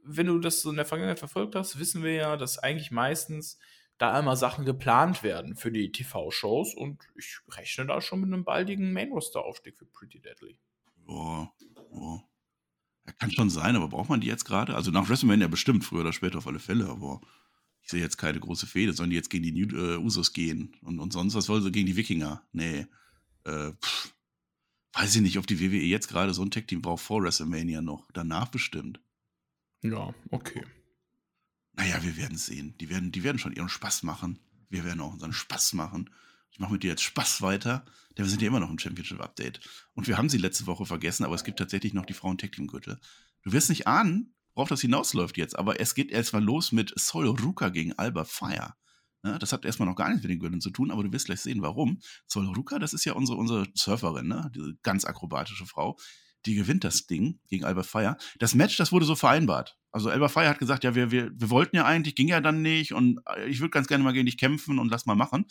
wenn 0.03 0.27
du 0.27 0.39
das 0.39 0.61
so 0.61 0.69
in 0.71 0.77
der 0.77 0.85
Vergangenheit 0.85 1.19
verfolgt 1.19 1.55
hast, 1.55 1.77
wissen 1.79 2.01
wir 2.03 2.13
ja, 2.13 2.37
dass 2.37 2.57
eigentlich 2.57 2.91
meistens 2.91 3.59
da 3.97 4.17
immer 4.17 4.37
Sachen 4.37 4.63
geplant 4.63 5.23
werden 5.23 5.57
für 5.57 5.71
die 5.71 5.91
TV-Shows 5.91 6.73
und 6.73 7.03
ich 7.17 7.39
rechne 7.49 7.85
da 7.87 7.99
schon 7.99 8.21
mit 8.21 8.31
einem 8.33 8.45
baldigen 8.45 8.93
Main-Roster-Aufstieg 8.93 9.77
für 9.77 9.85
Pretty 9.85 10.21
Deadly. 10.21 10.57
Boah, 11.05 11.53
boah. 11.91 12.23
Ja, 13.05 13.13
kann 13.13 13.31
schon 13.31 13.49
sein, 13.49 13.75
aber 13.75 13.89
braucht 13.89 14.09
man 14.09 14.21
die 14.21 14.27
jetzt 14.27 14.45
gerade? 14.45 14.75
Also 14.75 14.91
nach 14.91 15.09
WrestleMania 15.09 15.47
bestimmt, 15.49 15.83
früher 15.83 16.01
oder 16.01 16.13
später 16.13 16.37
auf 16.37 16.47
alle 16.47 16.59
Fälle, 16.59 16.87
aber 16.87 17.19
ich 17.81 17.89
sehe 17.89 18.01
jetzt 18.01 18.17
keine 18.17 18.39
große 18.39 18.67
Fehde. 18.67 18.93
Sollen 18.93 19.09
die 19.09 19.15
jetzt 19.15 19.29
gegen 19.29 19.43
die 19.43 19.51
New, 19.51 19.75
äh, 19.75 19.97
Usos 19.97 20.33
gehen? 20.33 20.75
Und, 20.81 20.99
und 20.99 21.13
sonst, 21.13 21.35
was 21.35 21.49
wollen 21.49 21.63
sie 21.63 21.71
gegen 21.71 21.87
die 21.87 21.95
Wikinger? 21.95 22.43
Nee. 22.51 22.87
Äh, 23.45 23.71
pff. 23.73 24.13
Weiß 24.93 25.15
ich 25.15 25.21
nicht, 25.21 25.37
ob 25.37 25.47
die 25.47 25.59
WWE 25.59 25.83
jetzt 25.83 26.07
gerade 26.07 26.33
so 26.33 26.41
ein 26.41 26.51
Tech-Team 26.51 26.81
braucht 26.81 27.03
vor 27.03 27.21
WrestleMania 27.21 27.81
noch. 27.81 28.09
Danach 28.11 28.47
bestimmt. 28.49 28.99
Ja, 29.81 30.13
okay. 30.31 30.65
Naja, 31.73 32.03
wir 32.03 32.17
werden 32.17 32.37
sehen. 32.37 32.75
Die 32.79 32.89
werden, 32.89 33.11
die 33.11 33.23
werden 33.23 33.37
schon 33.37 33.53
ihren 33.53 33.69
Spaß 33.69 34.03
machen. 34.03 34.39
Wir 34.69 34.83
werden 34.83 34.99
auch 34.99 35.13
unseren 35.13 35.31
Spaß 35.31 35.73
machen. 35.73 36.09
Ich 36.51 36.59
mache 36.59 36.73
mit 36.73 36.83
dir 36.83 36.89
jetzt 36.89 37.03
Spaß 37.03 37.41
weiter, 37.41 37.85
denn 38.17 38.25
wir 38.25 38.29
sind 38.29 38.41
ja 38.41 38.47
immer 38.47 38.59
noch 38.59 38.69
im 38.69 38.79
Championship-Update. 38.79 39.61
Und 39.93 40.07
wir 40.07 40.17
haben 40.17 40.29
sie 40.29 40.37
letzte 40.37 40.67
Woche 40.67 40.85
vergessen, 40.85 41.23
aber 41.23 41.35
es 41.35 41.43
gibt 41.43 41.59
tatsächlich 41.59 41.93
noch 41.93 42.05
die 42.05 42.13
Frauen-Tech-Team-Gürtel. 42.13 42.99
Du 43.43 43.51
wirst 43.51 43.69
nicht 43.69 43.87
ahnen, 43.87 44.33
worauf 44.59 44.67
das 44.67 44.81
hinausläuft 44.81 45.37
jetzt. 45.37 45.57
Aber 45.57 45.79
es 45.79 45.95
geht 45.95 46.11
erstmal 46.11 46.43
los 46.43 46.73
mit 46.73 46.91
Sol 46.99 47.27
Ruka 47.27 47.69
gegen 47.69 47.93
Alba 47.97 48.25
Fire. 48.25 48.73
Ja, 49.23 49.39
das 49.39 49.53
hat 49.53 49.63
erstmal 49.63 49.87
noch 49.87 49.95
gar 49.95 50.09
nichts 50.09 50.21
mit 50.21 50.31
den 50.31 50.39
Gürteln 50.39 50.59
zu 50.59 50.69
tun, 50.69 50.91
aber 50.91 51.01
du 51.01 51.13
wirst 51.13 51.27
gleich 51.27 51.39
sehen, 51.39 51.61
warum. 51.61 52.01
Sol 52.27 52.45
Ruka, 52.45 52.77
das 52.77 52.91
ist 52.91 53.05
ja 53.05 53.13
unsere, 53.13 53.37
unsere 53.37 53.67
Surferin, 53.73 54.27
ne? 54.27 54.51
diese 54.53 54.75
ganz 54.83 55.05
akrobatische 55.05 55.65
Frau. 55.65 55.97
Die 56.45 56.55
gewinnt 56.55 56.83
das 56.83 57.07
Ding 57.07 57.39
gegen 57.47 57.63
Alba 57.63 57.83
Fire. 57.83 58.17
Das 58.37 58.53
Match, 58.53 58.75
das 58.75 58.91
wurde 58.91 59.05
so 59.05 59.15
vereinbart. 59.15 59.77
Also 59.91 60.09
Alba 60.09 60.27
Fire 60.27 60.49
hat 60.49 60.59
gesagt, 60.59 60.83
ja, 60.83 60.93
wir, 60.93 61.09
wir, 61.09 61.31
wir 61.33 61.49
wollten 61.49 61.77
ja 61.77 61.85
eigentlich, 61.85 62.15
ging 62.15 62.27
ja 62.27 62.41
dann 62.41 62.61
nicht 62.61 62.93
und 62.93 63.21
äh, 63.33 63.47
ich 63.47 63.61
würde 63.61 63.71
ganz 63.71 63.87
gerne 63.87 64.03
mal 64.03 64.11
gegen 64.11 64.25
dich 64.25 64.37
kämpfen 64.37 64.77
und 64.77 64.89
lass 64.89 65.05
mal 65.05 65.15
machen. 65.15 65.45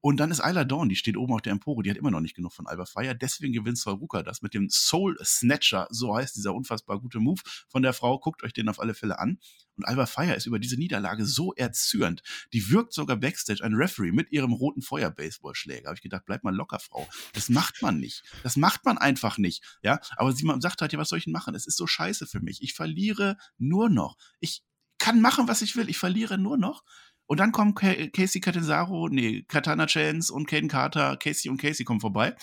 Und 0.00 0.18
dann 0.18 0.30
ist 0.30 0.40
Isla 0.40 0.64
Dawn, 0.64 0.88
die 0.88 0.96
steht 0.96 1.16
oben 1.16 1.34
auf 1.34 1.42
der 1.42 1.52
Empore, 1.52 1.82
die 1.82 1.90
hat 1.90 1.98
immer 1.98 2.10
noch 2.10 2.20
nicht 2.20 2.34
genug 2.34 2.52
von 2.52 2.66
Alba 2.66 2.86
Fire. 2.86 3.14
Deswegen 3.14 3.52
gewinnt 3.52 3.78
Saruka 3.78 4.22
das 4.22 4.40
mit 4.40 4.54
dem 4.54 4.68
Soul 4.70 5.18
Snatcher, 5.22 5.86
so 5.90 6.16
heißt 6.16 6.36
dieser 6.36 6.54
unfassbar 6.54 7.00
gute 7.00 7.18
Move 7.18 7.40
von 7.68 7.82
der 7.82 7.92
Frau. 7.92 8.18
Guckt 8.18 8.42
euch 8.42 8.52
den 8.52 8.68
auf 8.68 8.80
alle 8.80 8.94
Fälle 8.94 9.18
an. 9.18 9.38
Und 9.76 9.84
Alba 9.84 10.06
Fire 10.06 10.34
ist 10.34 10.46
über 10.46 10.58
diese 10.58 10.76
Niederlage 10.76 11.26
so 11.26 11.52
erzürnt. 11.54 12.22
Die 12.52 12.70
wirkt 12.70 12.92
sogar 12.92 13.16
backstage 13.16 13.62
ein 13.62 13.74
Referee 13.74 14.12
mit 14.12 14.32
ihrem 14.32 14.52
roten 14.52 14.82
Feuer-Baseballschläger. 14.82 15.88
Habe 15.88 15.96
ich 15.96 16.02
gedacht, 16.02 16.24
bleib 16.26 16.44
mal 16.44 16.54
locker, 16.54 16.78
Frau. 16.78 17.08
Das 17.34 17.48
macht 17.48 17.82
man 17.82 17.98
nicht. 17.98 18.22
Das 18.42 18.56
macht 18.56 18.84
man 18.84 18.98
einfach 18.98 19.38
nicht. 19.38 19.62
Ja, 19.82 20.00
aber 20.16 20.32
sie 20.32 20.46
sagt 20.60 20.80
halt, 20.80 20.92
ja, 20.92 20.98
was 20.98 21.08
soll 21.08 21.18
ich 21.18 21.24
denn 21.24 21.32
machen? 21.32 21.54
Es 21.54 21.66
ist 21.66 21.76
so 21.76 21.86
scheiße 21.86 22.26
für 22.26 22.40
mich. 22.40 22.62
Ich 22.62 22.74
verliere 22.74 23.36
nur 23.58 23.88
noch. 23.88 24.16
Ich 24.40 24.62
kann 24.98 25.20
machen, 25.20 25.48
was 25.48 25.62
ich 25.62 25.76
will. 25.76 25.88
Ich 25.88 25.98
verliere 25.98 26.38
nur 26.38 26.58
noch. 26.58 26.84
Und 27.30 27.38
dann 27.38 27.52
kommen 27.52 27.76
Casey 27.76 28.40
Catanzaro, 28.40 29.08
nee, 29.08 29.44
Katana 29.46 29.86
Chance 29.86 30.32
und 30.32 30.48
Caden 30.48 30.68
Carter, 30.68 31.16
Casey 31.16 31.48
und 31.48 31.58
Casey 31.58 31.84
kommen 31.84 32.00
vorbei. 32.00 32.34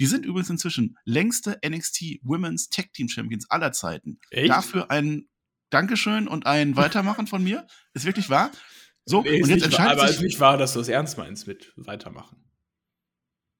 Die 0.00 0.06
sind 0.06 0.26
übrigens 0.26 0.50
inzwischen 0.50 0.98
längste 1.04 1.60
NXT 1.64 2.18
Women's 2.24 2.68
Tag 2.68 2.92
Team 2.92 3.08
Champions 3.08 3.48
aller 3.50 3.70
Zeiten. 3.70 4.18
Echt? 4.30 4.50
Dafür 4.50 4.90
ein 4.90 5.28
Dankeschön 5.70 6.26
und 6.26 6.44
ein 6.44 6.74
Weitermachen 6.74 7.28
von 7.28 7.44
mir. 7.44 7.68
Ist 7.94 8.04
wirklich 8.04 8.30
wahr. 8.30 8.50
So, 9.04 9.22
nee, 9.22 9.40
und 9.44 9.48
jetzt 9.48 9.62
entscheidet 9.62 9.78
wahr, 9.78 9.92
aber 9.92 10.08
sich. 10.08 10.16
Aber 10.16 10.26
ist 10.26 10.32
nicht 10.32 10.40
wahr, 10.40 10.58
dass 10.58 10.72
du 10.72 10.80
es 10.80 10.88
ernst 10.88 11.16
meinst 11.18 11.46
mit 11.46 11.72
Weitermachen. 11.76 12.36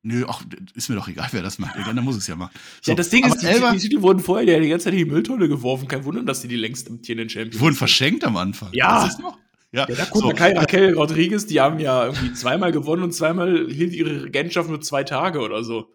Nö, 0.02 0.24
ach, 0.26 0.42
ist 0.74 0.88
mir 0.88 0.96
doch 0.96 1.06
egal, 1.06 1.28
wer 1.30 1.42
das 1.42 1.60
macht. 1.60 1.76
Dann 1.76 1.94
muss 2.02 2.16
es 2.16 2.26
ja 2.26 2.34
machen. 2.34 2.58
So, 2.80 2.90
ja, 2.90 2.96
das 2.96 3.08
Ding 3.08 3.24
ist, 3.24 3.40
die, 3.40 3.46
die 3.46 3.78
Titel 3.78 4.02
wurden 4.02 4.18
vorher 4.18 4.58
die 4.58 4.68
ganze 4.68 4.86
Zeit 4.86 4.94
in 4.94 4.98
die 4.98 5.04
Mülltonne 5.04 5.46
geworfen. 5.46 5.86
Kein 5.86 6.04
Wunder, 6.04 6.24
dass 6.24 6.42
sie 6.42 6.48
die 6.48 6.56
längst 6.56 6.90
amtierenden 6.90 7.28
Champions 7.28 7.60
Wurden 7.60 7.76
verschenkt 7.76 8.24
am 8.24 8.36
Anfang. 8.36 8.70
Ja. 8.72 9.04
Das 9.04 9.12
ist 9.12 9.20
noch. 9.20 9.38
Ja, 9.72 9.88
ja 9.88 9.94
da 9.94 10.04
guckt 10.04 10.24
so. 10.24 10.30
Kai 10.30 10.52
Raquel 10.56 10.94
Rodriguez, 10.94 11.46
die 11.46 11.60
haben 11.60 11.80
ja 11.80 12.06
irgendwie 12.06 12.32
zweimal 12.34 12.72
gewonnen 12.72 13.02
und 13.02 13.12
zweimal 13.12 13.68
hielt 13.68 13.94
ihre 13.94 14.24
Regentschaft 14.24 14.68
nur 14.68 14.80
zwei 14.80 15.02
Tage 15.02 15.40
oder 15.40 15.64
so. 15.64 15.92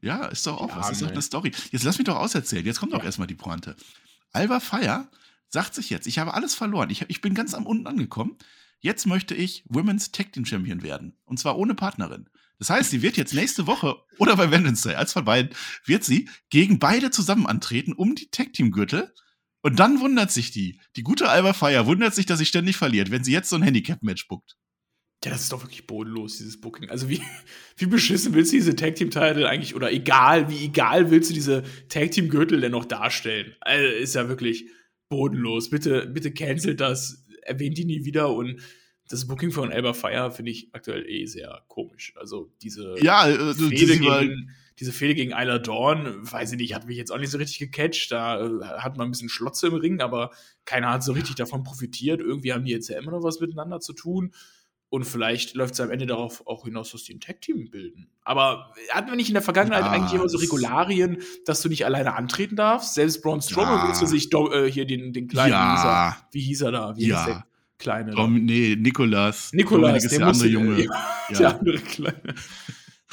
Ja, 0.00 0.26
ist 0.26 0.46
doch 0.46 0.60
auch 0.60 0.68
ja, 0.68 0.76
was. 0.76 0.90
ist 0.90 1.02
doch 1.02 1.10
eine 1.10 1.22
Story. 1.22 1.52
Jetzt 1.72 1.82
lass 1.82 1.98
mich 1.98 2.04
doch 2.04 2.16
auserzählen. 2.16 2.64
Jetzt 2.64 2.78
kommt 2.78 2.92
doch 2.92 3.00
ja. 3.00 3.06
erstmal 3.06 3.26
die 3.26 3.34
Pointe. 3.34 3.74
Alba 4.32 4.60
Fire 4.60 5.08
sagt 5.48 5.74
sich 5.74 5.90
jetzt, 5.90 6.06
ich 6.06 6.18
habe 6.18 6.34
alles 6.34 6.54
verloren. 6.54 6.90
Ich, 6.90 7.04
ich 7.08 7.20
bin 7.20 7.34
ganz 7.34 7.54
am 7.54 7.66
unten 7.66 7.86
angekommen. 7.86 8.36
Jetzt 8.80 9.06
möchte 9.06 9.34
ich 9.34 9.64
Women's 9.68 10.12
Tag 10.12 10.32
Team 10.32 10.44
Champion 10.44 10.82
werden. 10.82 11.16
Und 11.24 11.40
zwar 11.40 11.58
ohne 11.58 11.74
Partnerin. 11.74 12.28
Das 12.58 12.70
heißt, 12.70 12.90
sie 12.90 13.02
wird 13.02 13.16
jetzt 13.16 13.34
nächste 13.34 13.66
Woche 13.66 13.96
oder 14.18 14.36
bei 14.36 14.50
Wednesday, 14.50 14.94
als 14.94 15.12
von 15.12 15.24
beiden, 15.24 15.50
wird 15.84 16.04
sie 16.04 16.28
gegen 16.50 16.78
beide 16.78 17.10
zusammen 17.10 17.46
antreten 17.46 17.92
um 17.92 18.14
die 18.14 18.30
Tag 18.30 18.52
Team 18.52 18.70
Gürtel 18.70 19.12
und 19.62 19.78
dann 19.78 20.00
wundert 20.00 20.30
sich 20.30 20.50
die, 20.50 20.80
die 20.96 21.02
gute 21.02 21.28
Alba 21.28 21.52
Fire 21.52 21.86
wundert 21.86 22.14
sich, 22.14 22.26
dass 22.26 22.38
sie 22.38 22.46
ständig 22.46 22.76
verliert, 22.76 23.10
wenn 23.10 23.24
sie 23.24 23.32
jetzt 23.32 23.50
so 23.50 23.56
ein 23.56 23.62
Handicap-Match 23.62 24.28
buckt. 24.28 24.56
Ja, 25.24 25.32
das 25.32 25.42
ist 25.42 25.52
doch 25.52 25.62
wirklich 25.62 25.86
bodenlos, 25.86 26.38
dieses 26.38 26.60
Booking. 26.60 26.90
Also 26.90 27.08
wie, 27.08 27.20
wie 27.76 27.86
beschissen 27.86 28.34
willst 28.34 28.52
du 28.52 28.56
diese 28.56 28.76
Tag 28.76 28.94
Team 28.94 29.10
Title 29.10 29.48
eigentlich, 29.48 29.74
oder 29.74 29.92
egal, 29.92 30.48
wie 30.48 30.64
egal 30.64 31.10
willst 31.10 31.30
du 31.30 31.34
diese 31.34 31.64
Tag 31.88 32.12
Team 32.12 32.28
Gürtel 32.28 32.60
denn 32.60 32.72
noch 32.72 32.84
darstellen? 32.84 33.54
Also 33.60 33.86
ist 33.86 34.14
ja 34.14 34.28
wirklich 34.28 34.66
bodenlos. 35.08 35.70
Bitte, 35.70 36.06
bitte 36.06 36.32
cancelt 36.32 36.80
das, 36.80 37.26
erwähnt 37.42 37.78
die 37.78 37.84
nie 37.84 38.04
wieder 38.04 38.32
und 38.32 38.60
das 39.08 39.26
Booking 39.26 39.50
von 39.50 39.72
Alba 39.72 39.94
Fire 39.94 40.30
finde 40.30 40.52
ich 40.52 40.68
aktuell 40.72 41.08
eh 41.08 41.26
sehr 41.26 41.64
komisch. 41.66 42.12
Also 42.16 42.52
diese 42.62 42.94
ja, 43.00 43.26
äh, 43.26 43.54
Fehde 43.54 43.98
gegen, 43.98 44.50
diese 44.78 44.92
Fehde 44.92 45.14
gegen 45.14 45.32
Isla 45.32 45.58
Dawn, 45.58 46.18
weiß 46.30 46.52
ich 46.52 46.58
nicht, 46.58 46.74
hat 46.74 46.86
mich 46.86 46.96
jetzt 46.96 47.10
auch 47.10 47.18
nicht 47.18 47.30
so 47.30 47.38
richtig 47.38 47.58
gecatcht. 47.58 48.12
Da 48.12 48.40
äh, 48.40 48.64
hat 48.64 48.96
man 48.96 49.08
ein 49.08 49.10
bisschen 49.10 49.28
Schlotze 49.28 49.68
im 49.68 49.74
Ring, 49.74 50.00
aber 50.00 50.30
keiner 50.64 50.90
hat 50.90 51.02
so 51.02 51.12
richtig 51.12 51.34
davon 51.34 51.64
profitiert. 51.64 52.20
Irgendwie 52.20 52.52
haben 52.52 52.64
die 52.64 52.72
jetzt 52.72 52.88
ja 52.88 52.98
immer 52.98 53.10
noch 53.10 53.22
was 53.22 53.40
miteinander 53.40 53.80
zu 53.80 53.92
tun. 53.92 54.32
Und 54.90 55.04
vielleicht 55.04 55.54
läuft 55.54 55.74
es 55.74 55.80
am 55.80 55.90
Ende 55.90 56.06
darauf 56.06 56.46
auch 56.46 56.64
hinaus, 56.64 56.92
dass 56.92 57.04
die 57.04 57.12
ein 57.12 57.20
Tag-Team 57.20 57.70
bilden. 57.70 58.08
Aber 58.22 58.72
hatten 58.90 59.08
wir 59.08 59.16
nicht 59.16 59.28
in 59.28 59.34
der 59.34 59.42
Vergangenheit 59.42 59.82
ja, 59.82 59.90
eigentlich 59.90 60.14
immer 60.14 60.28
so 60.30 60.38
Regularien, 60.38 61.18
dass 61.44 61.60
du 61.60 61.68
nicht 61.68 61.84
alleine 61.84 62.14
antreten 62.14 62.56
darfst? 62.56 62.94
Selbst 62.94 63.22
Braun 63.22 63.42
Strowman 63.42 63.80
ja. 63.80 63.86
willst 63.88 64.00
du 64.00 64.06
sich 64.06 64.32
äh, 64.32 64.70
hier 64.70 64.86
den, 64.86 65.12
den 65.12 65.28
kleinen, 65.28 65.52
ja. 65.52 66.16
wie 66.32 66.40
hieß 66.40 66.62
er 66.62 66.72
da? 66.72 66.96
Wie 66.96 67.08
ja. 67.08 67.26
der 67.26 67.46
kleine? 67.78 68.14
Oh, 68.16 68.26
nee, 68.28 68.76
Nikolas. 68.78 69.52
Nikolas, 69.52 70.08
der, 70.08 70.18
der 70.18 70.28
andere 70.28 70.46
Junge. 70.46 70.86
Ja. 71.30 71.38
Der 71.38 71.58
andere 71.58 71.78
kleine. 71.80 72.34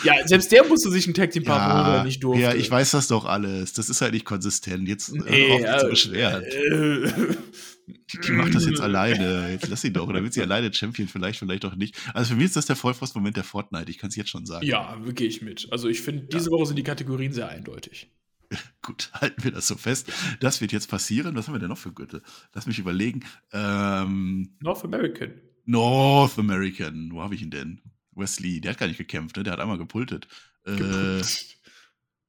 Ja, 0.03 0.27
selbst 0.27 0.51
der 0.51 0.65
musste 0.65 0.91
sich 0.91 1.07
ein 1.07 1.13
Tag 1.13 1.31
Team 1.31 1.43
Partner 1.43 1.97
ja, 1.97 2.03
nicht 2.03 2.23
durfte. 2.23 2.41
Ja, 2.41 2.53
ich 2.53 2.69
weiß 2.69 2.91
das 2.91 3.07
doch 3.07 3.25
alles. 3.25 3.73
Das 3.73 3.89
ist 3.89 4.01
halt 4.01 4.13
nicht 4.13 4.25
konsistent. 4.25 4.87
Jetzt 4.87 5.13
nee, 5.13 5.61
äh, 5.61 5.77
zu 5.77 5.87
beschweren. 5.87 6.43
Äh, 6.43 7.35
die 8.25 8.31
macht 8.31 8.55
das 8.55 8.65
jetzt 8.65 8.81
alleine. 8.81 9.51
Jetzt 9.51 9.67
lass 9.69 9.81
sie 9.81 9.93
doch. 9.93 10.07
Oder 10.07 10.21
wird 10.23 10.33
sie 10.33 10.41
alleine 10.41 10.73
Champion? 10.73 11.07
Vielleicht, 11.07 11.39
vielleicht 11.39 11.65
auch 11.65 11.75
nicht. 11.75 11.95
Also 12.13 12.31
für 12.31 12.35
mich 12.35 12.45
ist 12.45 12.55
das 12.55 12.65
der 12.65 12.75
Vollfrost-Moment 12.75 13.37
der 13.37 13.43
Fortnite. 13.43 13.89
Ich 13.89 13.97
kann 13.97 14.09
es 14.09 14.15
jetzt 14.15 14.29
schon 14.29 14.45
sagen. 14.45 14.65
Ja, 14.65 14.97
gehe 15.13 15.27
ich 15.27 15.41
mit. 15.41 15.67
Also 15.71 15.87
ich 15.87 16.01
finde, 16.01 16.23
diese 16.23 16.45
ja. 16.45 16.51
Woche 16.51 16.65
sind 16.67 16.77
die 16.77 16.83
Kategorien 16.83 17.31
sehr 17.31 17.47
eindeutig. 17.47 18.11
Gut, 18.81 19.11
halten 19.13 19.43
wir 19.43 19.51
das 19.51 19.67
so 19.67 19.75
fest. 19.75 20.11
Das 20.39 20.61
wird 20.61 20.71
jetzt 20.71 20.89
passieren. 20.89 21.35
Was 21.35 21.47
haben 21.47 21.55
wir 21.55 21.59
denn 21.59 21.69
noch 21.69 21.77
für 21.77 21.93
Gürtel? 21.93 22.21
Lass 22.53 22.67
mich 22.67 22.79
überlegen. 22.79 23.23
Ähm, 23.53 24.55
North 24.59 24.83
American. 24.83 25.33
North 25.65 26.37
American. 26.37 27.11
Wo 27.11 27.21
habe 27.21 27.35
ich 27.35 27.41
ihn 27.41 27.51
denn? 27.51 27.81
Wesley, 28.15 28.61
der 28.61 28.71
hat 28.71 28.79
gar 28.79 28.87
nicht 28.87 28.97
gekämpft, 28.97 29.37
ne? 29.37 29.43
der 29.43 29.53
hat 29.53 29.59
einmal 29.59 29.77
gepultet. 29.77 30.27
Äh, 30.65 31.21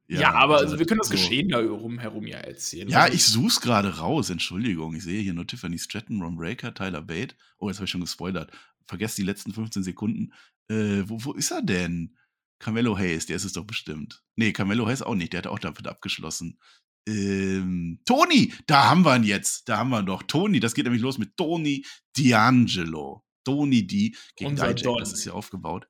ja, 0.08 0.20
ja, 0.20 0.32
aber 0.34 0.58
also, 0.58 0.78
wir 0.78 0.86
können 0.86 0.98
das 0.98 1.08
so. 1.08 1.14
Geschehen 1.14 1.48
da 1.48 1.58
herum 1.60 2.26
ja 2.26 2.38
erzählen. 2.38 2.88
Ja, 2.88 3.08
ich 3.08 3.24
such's 3.24 3.60
gerade 3.60 3.98
raus, 3.98 4.30
Entschuldigung. 4.30 4.94
Ich 4.94 5.02
sehe 5.02 5.20
hier 5.20 5.34
nur 5.34 5.46
Tiffany 5.46 5.78
Stratton, 5.78 6.22
Ron 6.22 6.36
Breaker, 6.36 6.72
Tyler 6.74 7.02
Bate. 7.02 7.34
Oh, 7.58 7.68
jetzt 7.68 7.78
habe 7.78 7.86
ich 7.86 7.90
schon 7.90 8.02
gespoilert. 8.02 8.52
Vergesst 8.86 9.18
die 9.18 9.24
letzten 9.24 9.52
15 9.52 9.82
Sekunden. 9.82 10.32
Äh, 10.68 11.02
wo, 11.06 11.24
wo 11.24 11.32
ist 11.32 11.50
er 11.50 11.62
denn? 11.62 12.16
Carmelo 12.58 12.96
Hayes, 12.96 13.26
der 13.26 13.36
ist 13.36 13.44
es 13.44 13.52
doch 13.52 13.64
bestimmt. 13.64 14.22
Nee, 14.36 14.52
Carmelo 14.52 14.86
Hayes 14.86 15.02
auch 15.02 15.14
nicht, 15.14 15.32
der 15.32 15.38
hat 15.38 15.46
auch 15.46 15.58
damit 15.58 15.86
abgeschlossen. 15.86 16.58
Ähm, 17.08 18.00
Tony, 18.04 18.52
da 18.66 18.88
haben 18.90 19.04
wir 19.04 19.16
ihn 19.16 19.24
jetzt. 19.24 19.68
Da 19.68 19.78
haben 19.78 19.90
wir 19.90 20.00
ihn 20.00 20.06
doch. 20.06 20.22
Tony, 20.22 20.60
das 20.60 20.74
geht 20.74 20.84
nämlich 20.84 21.02
los 21.02 21.18
mit 21.18 21.36
Tony 21.36 21.84
D'Angelo. 22.16 23.22
Tony 23.46 23.86
D 23.86 24.14
gegen 24.34 24.50
Unser 24.50 24.74
Dijak, 24.74 24.98
das 24.98 25.12
ist 25.12 25.24
ja 25.24 25.32
aufgebaut. 25.32 25.86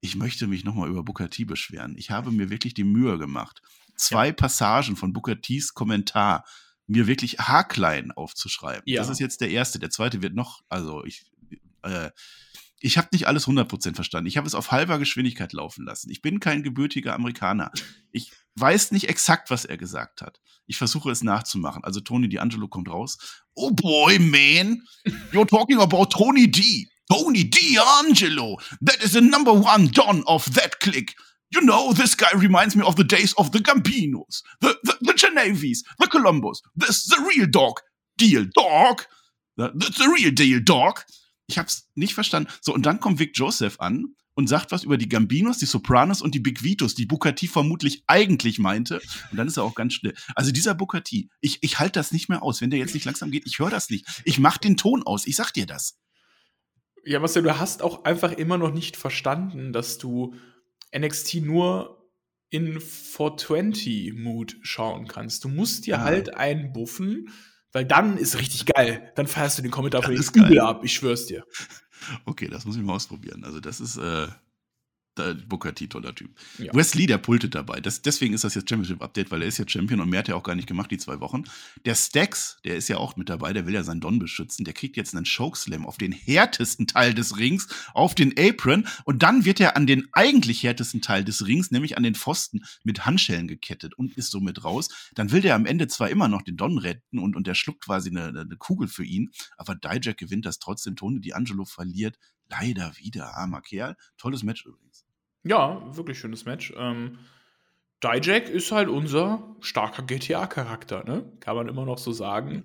Ich 0.00 0.16
möchte 0.16 0.46
mich 0.46 0.64
nochmal 0.64 0.88
über 0.88 1.02
Booker 1.02 1.30
T 1.30 1.44
beschweren. 1.44 1.96
Ich 1.96 2.10
habe 2.10 2.30
mir 2.30 2.50
wirklich 2.50 2.74
die 2.74 2.84
Mühe 2.84 3.18
gemacht, 3.18 3.62
zwei 3.96 4.28
ja. 4.28 4.32
Passagen 4.32 4.96
von 4.96 5.12
Booker 5.12 5.40
T's 5.40 5.74
Kommentar 5.74 6.44
mir 6.86 7.06
wirklich 7.06 7.38
haarklein 7.38 8.12
aufzuschreiben. 8.12 8.82
Ja. 8.86 9.00
Das 9.00 9.10
ist 9.10 9.20
jetzt 9.20 9.40
der 9.40 9.50
erste. 9.50 9.78
Der 9.78 9.90
zweite 9.90 10.22
wird 10.22 10.34
noch, 10.34 10.62
also 10.68 11.04
ich, 11.04 11.24
äh, 11.82 12.10
ich 12.80 12.98
habe 12.98 13.08
nicht 13.12 13.26
alles 13.26 13.46
100% 13.46 13.94
verstanden. 13.94 14.26
Ich 14.26 14.36
habe 14.36 14.46
es 14.46 14.54
auf 14.54 14.70
halber 14.70 14.98
Geschwindigkeit 14.98 15.52
laufen 15.54 15.84
lassen. 15.86 16.10
Ich 16.10 16.20
bin 16.20 16.40
kein 16.40 16.62
gebürtiger 16.62 17.14
Amerikaner. 17.14 17.70
Ich 18.12 18.32
weiß 18.56 18.92
nicht 18.92 19.08
exakt, 19.08 19.50
was 19.50 19.64
er 19.64 19.78
gesagt 19.78 20.20
hat. 20.20 20.40
Ich 20.66 20.76
versuche 20.76 21.10
es 21.10 21.22
nachzumachen. 21.22 21.84
Also 21.84 22.00
Tony 22.00 22.28
D'Angelo 22.28 22.68
kommt 22.68 22.88
raus. 22.88 23.42
Oh 23.54 23.70
boy, 23.70 24.18
man, 24.18 24.82
you're 25.32 25.48
talking 25.48 25.78
about 25.78 26.06
Tony 26.06 26.50
D. 26.50 26.88
Tony 27.10 27.44
D'Angelo. 27.44 28.56
That 28.80 29.02
is 29.02 29.12
the 29.12 29.20
number 29.20 29.52
one 29.52 29.88
Don 29.88 30.22
of 30.26 30.54
that 30.54 30.80
clique. 30.80 31.14
You 31.50 31.60
know, 31.60 31.92
this 31.92 32.16
guy 32.16 32.32
reminds 32.34 32.74
me 32.74 32.82
of 32.84 32.96
the 32.96 33.04
days 33.04 33.32
of 33.34 33.52
the 33.52 33.60
Gambinos, 33.60 34.42
the, 34.60 34.76
the, 34.82 34.96
the 35.02 35.14
Genevies, 35.14 35.84
the 36.00 36.08
Columbus. 36.08 36.60
This 36.74 37.06
the 37.06 37.24
real 37.28 37.46
dog. 37.46 37.80
Deal 38.16 38.46
dog. 38.54 39.02
That's 39.56 39.98
the 39.98 40.08
real 40.08 40.32
deal 40.32 40.60
dog. 40.60 41.04
Ich 41.46 41.58
hab's 41.58 41.88
nicht 41.94 42.14
verstanden. 42.14 42.50
So, 42.60 42.72
und 42.74 42.86
dann 42.86 43.00
kommt 43.00 43.18
Vic 43.18 43.36
Joseph 43.36 43.78
an 43.78 44.16
und 44.34 44.48
sagt 44.48 44.72
was 44.72 44.82
über 44.82 44.98
die 44.98 45.08
Gambinos, 45.08 45.58
die 45.58 45.66
Sopranos 45.66 46.22
und 46.22 46.34
die 46.34 46.40
Big 46.40 46.64
Vitos, 46.64 46.94
die 46.94 47.06
Bukati 47.06 47.46
vermutlich 47.46 48.02
eigentlich 48.06 48.58
meinte. 48.58 49.00
Und 49.30 49.36
dann 49.36 49.46
ist 49.46 49.56
er 49.56 49.62
auch 49.62 49.74
ganz 49.74 49.94
schnell. 49.94 50.14
Also 50.34 50.50
dieser 50.50 50.74
Bukati, 50.74 51.30
ich, 51.40 51.58
ich 51.60 51.78
halte 51.78 52.00
das 52.00 52.12
nicht 52.12 52.28
mehr 52.28 52.42
aus. 52.42 52.60
Wenn 52.60 52.70
der 52.70 52.78
jetzt 52.80 52.94
nicht 52.94 53.04
langsam 53.04 53.30
geht, 53.30 53.46
ich 53.46 53.58
höre 53.58 53.70
das 53.70 53.90
nicht. 53.90 54.06
Ich 54.24 54.38
mach 54.38 54.58
den 54.58 54.76
Ton 54.76 55.02
aus. 55.04 55.26
Ich 55.26 55.36
sag 55.36 55.52
dir 55.52 55.66
das. 55.66 55.98
Ja, 57.06 57.20
Marcel, 57.20 57.42
du 57.42 57.58
hast 57.58 57.82
auch 57.82 58.04
einfach 58.04 58.32
immer 58.32 58.58
noch 58.58 58.72
nicht 58.72 58.96
verstanden, 58.96 59.72
dass 59.72 59.98
du 59.98 60.34
NXT 60.96 61.42
nur 61.42 62.10
in 62.50 62.78
420-Mood 62.78 64.56
schauen 64.62 65.08
kannst. 65.08 65.44
Du 65.44 65.48
musst 65.48 65.86
dir 65.86 65.96
ja. 65.96 66.00
halt 66.02 66.34
einbuffen, 66.34 67.28
weil 67.72 67.84
dann 67.84 68.16
ist 68.16 68.38
richtig 68.38 68.66
geil. 68.66 69.12
Dann 69.16 69.26
feierst 69.26 69.58
du 69.58 69.62
den 69.62 69.70
Kommentar 69.70 70.02
von 70.02 70.14
übel 70.14 70.60
ab, 70.60 70.84
ich 70.84 70.94
schwör's 70.94 71.26
dir. 71.26 71.44
Okay, 72.26 72.48
das 72.48 72.66
muss 72.66 72.76
ich 72.76 72.82
mal 72.82 72.96
ausprobieren. 72.96 73.44
Also 73.44 73.60
das 73.60 73.80
ist, 73.80 73.96
äh, 73.96 74.26
Booker 75.14 75.74
T, 75.74 75.86
toller 75.86 76.14
Typ. 76.14 76.30
Ja. 76.58 76.74
Wesley, 76.74 77.06
der 77.06 77.18
pultet 77.18 77.54
dabei. 77.54 77.80
Das, 77.80 78.02
deswegen 78.02 78.34
ist 78.34 78.44
das 78.44 78.54
jetzt 78.54 78.68
Championship-Update, 78.68 79.30
weil 79.30 79.42
er 79.42 79.48
ist 79.48 79.58
ja 79.58 79.68
Champion 79.68 80.00
und 80.00 80.08
mehr 80.10 80.20
hat 80.20 80.28
er 80.28 80.36
auch 80.36 80.42
gar 80.42 80.54
nicht 80.54 80.68
gemacht, 80.68 80.90
die 80.90 80.98
zwei 80.98 81.20
Wochen. 81.20 81.44
Der 81.84 81.94
Stax, 81.94 82.58
der 82.64 82.76
ist 82.76 82.88
ja 82.88 82.96
auch 82.98 83.16
mit 83.16 83.28
dabei, 83.28 83.52
der 83.52 83.66
will 83.66 83.74
ja 83.74 83.82
seinen 83.82 84.00
Don 84.00 84.18
beschützen. 84.18 84.64
Der 84.64 84.74
kriegt 84.74 84.96
jetzt 84.96 85.14
einen 85.14 85.24
Chokeslam 85.24 85.86
auf 85.86 85.98
den 85.98 86.12
härtesten 86.12 86.86
Teil 86.86 87.14
des 87.14 87.38
Rings, 87.38 87.68
auf 87.92 88.14
den 88.14 88.34
Apron. 88.38 88.86
Und 89.04 89.22
dann 89.22 89.44
wird 89.44 89.60
er 89.60 89.76
an 89.76 89.86
den 89.86 90.08
eigentlich 90.12 90.62
härtesten 90.62 91.00
Teil 91.00 91.24
des 91.24 91.46
Rings, 91.46 91.70
nämlich 91.70 91.96
an 91.96 92.02
den 92.02 92.14
Pfosten, 92.14 92.64
mit 92.82 93.06
Handschellen 93.06 93.48
gekettet 93.48 93.94
und 93.94 94.16
ist 94.16 94.30
somit 94.30 94.64
raus. 94.64 94.88
Dann 95.14 95.32
will 95.32 95.40
der 95.40 95.54
am 95.54 95.66
Ende 95.66 95.88
zwar 95.88 96.10
immer 96.10 96.28
noch 96.28 96.42
den 96.42 96.56
Don 96.56 96.78
retten 96.78 97.18
und, 97.18 97.36
und 97.36 97.46
der 97.46 97.54
schluckt 97.54 97.84
quasi 97.84 98.10
eine, 98.10 98.28
eine 98.28 98.56
Kugel 98.56 98.88
für 98.88 99.04
ihn, 99.04 99.30
aber 99.56 99.74
Dijak 99.74 100.16
gewinnt 100.16 100.46
das 100.46 100.58
trotzdem. 100.58 100.96
Tony 100.96 101.20
D'Angelo 101.20 101.66
verliert 101.66 102.18
leider 102.48 102.92
wieder. 102.96 103.36
Armer 103.36 103.60
Kerl. 103.62 103.96
Tolles 104.16 104.42
Match 104.42 104.64
übrigens. 104.66 105.06
Ja, 105.44 105.94
wirklich 105.96 106.18
schönes 106.18 106.44
Match. 106.44 106.72
Ähm, 106.76 107.18
Dijak 108.02 108.48
ist 108.48 108.72
halt 108.72 108.88
unser 108.88 109.56
starker 109.60 110.02
GTA-Charakter, 110.02 111.04
ne? 111.04 111.32
Kann 111.40 111.56
man 111.56 111.68
immer 111.68 111.84
noch 111.84 111.98
so 111.98 112.12
sagen. 112.12 112.64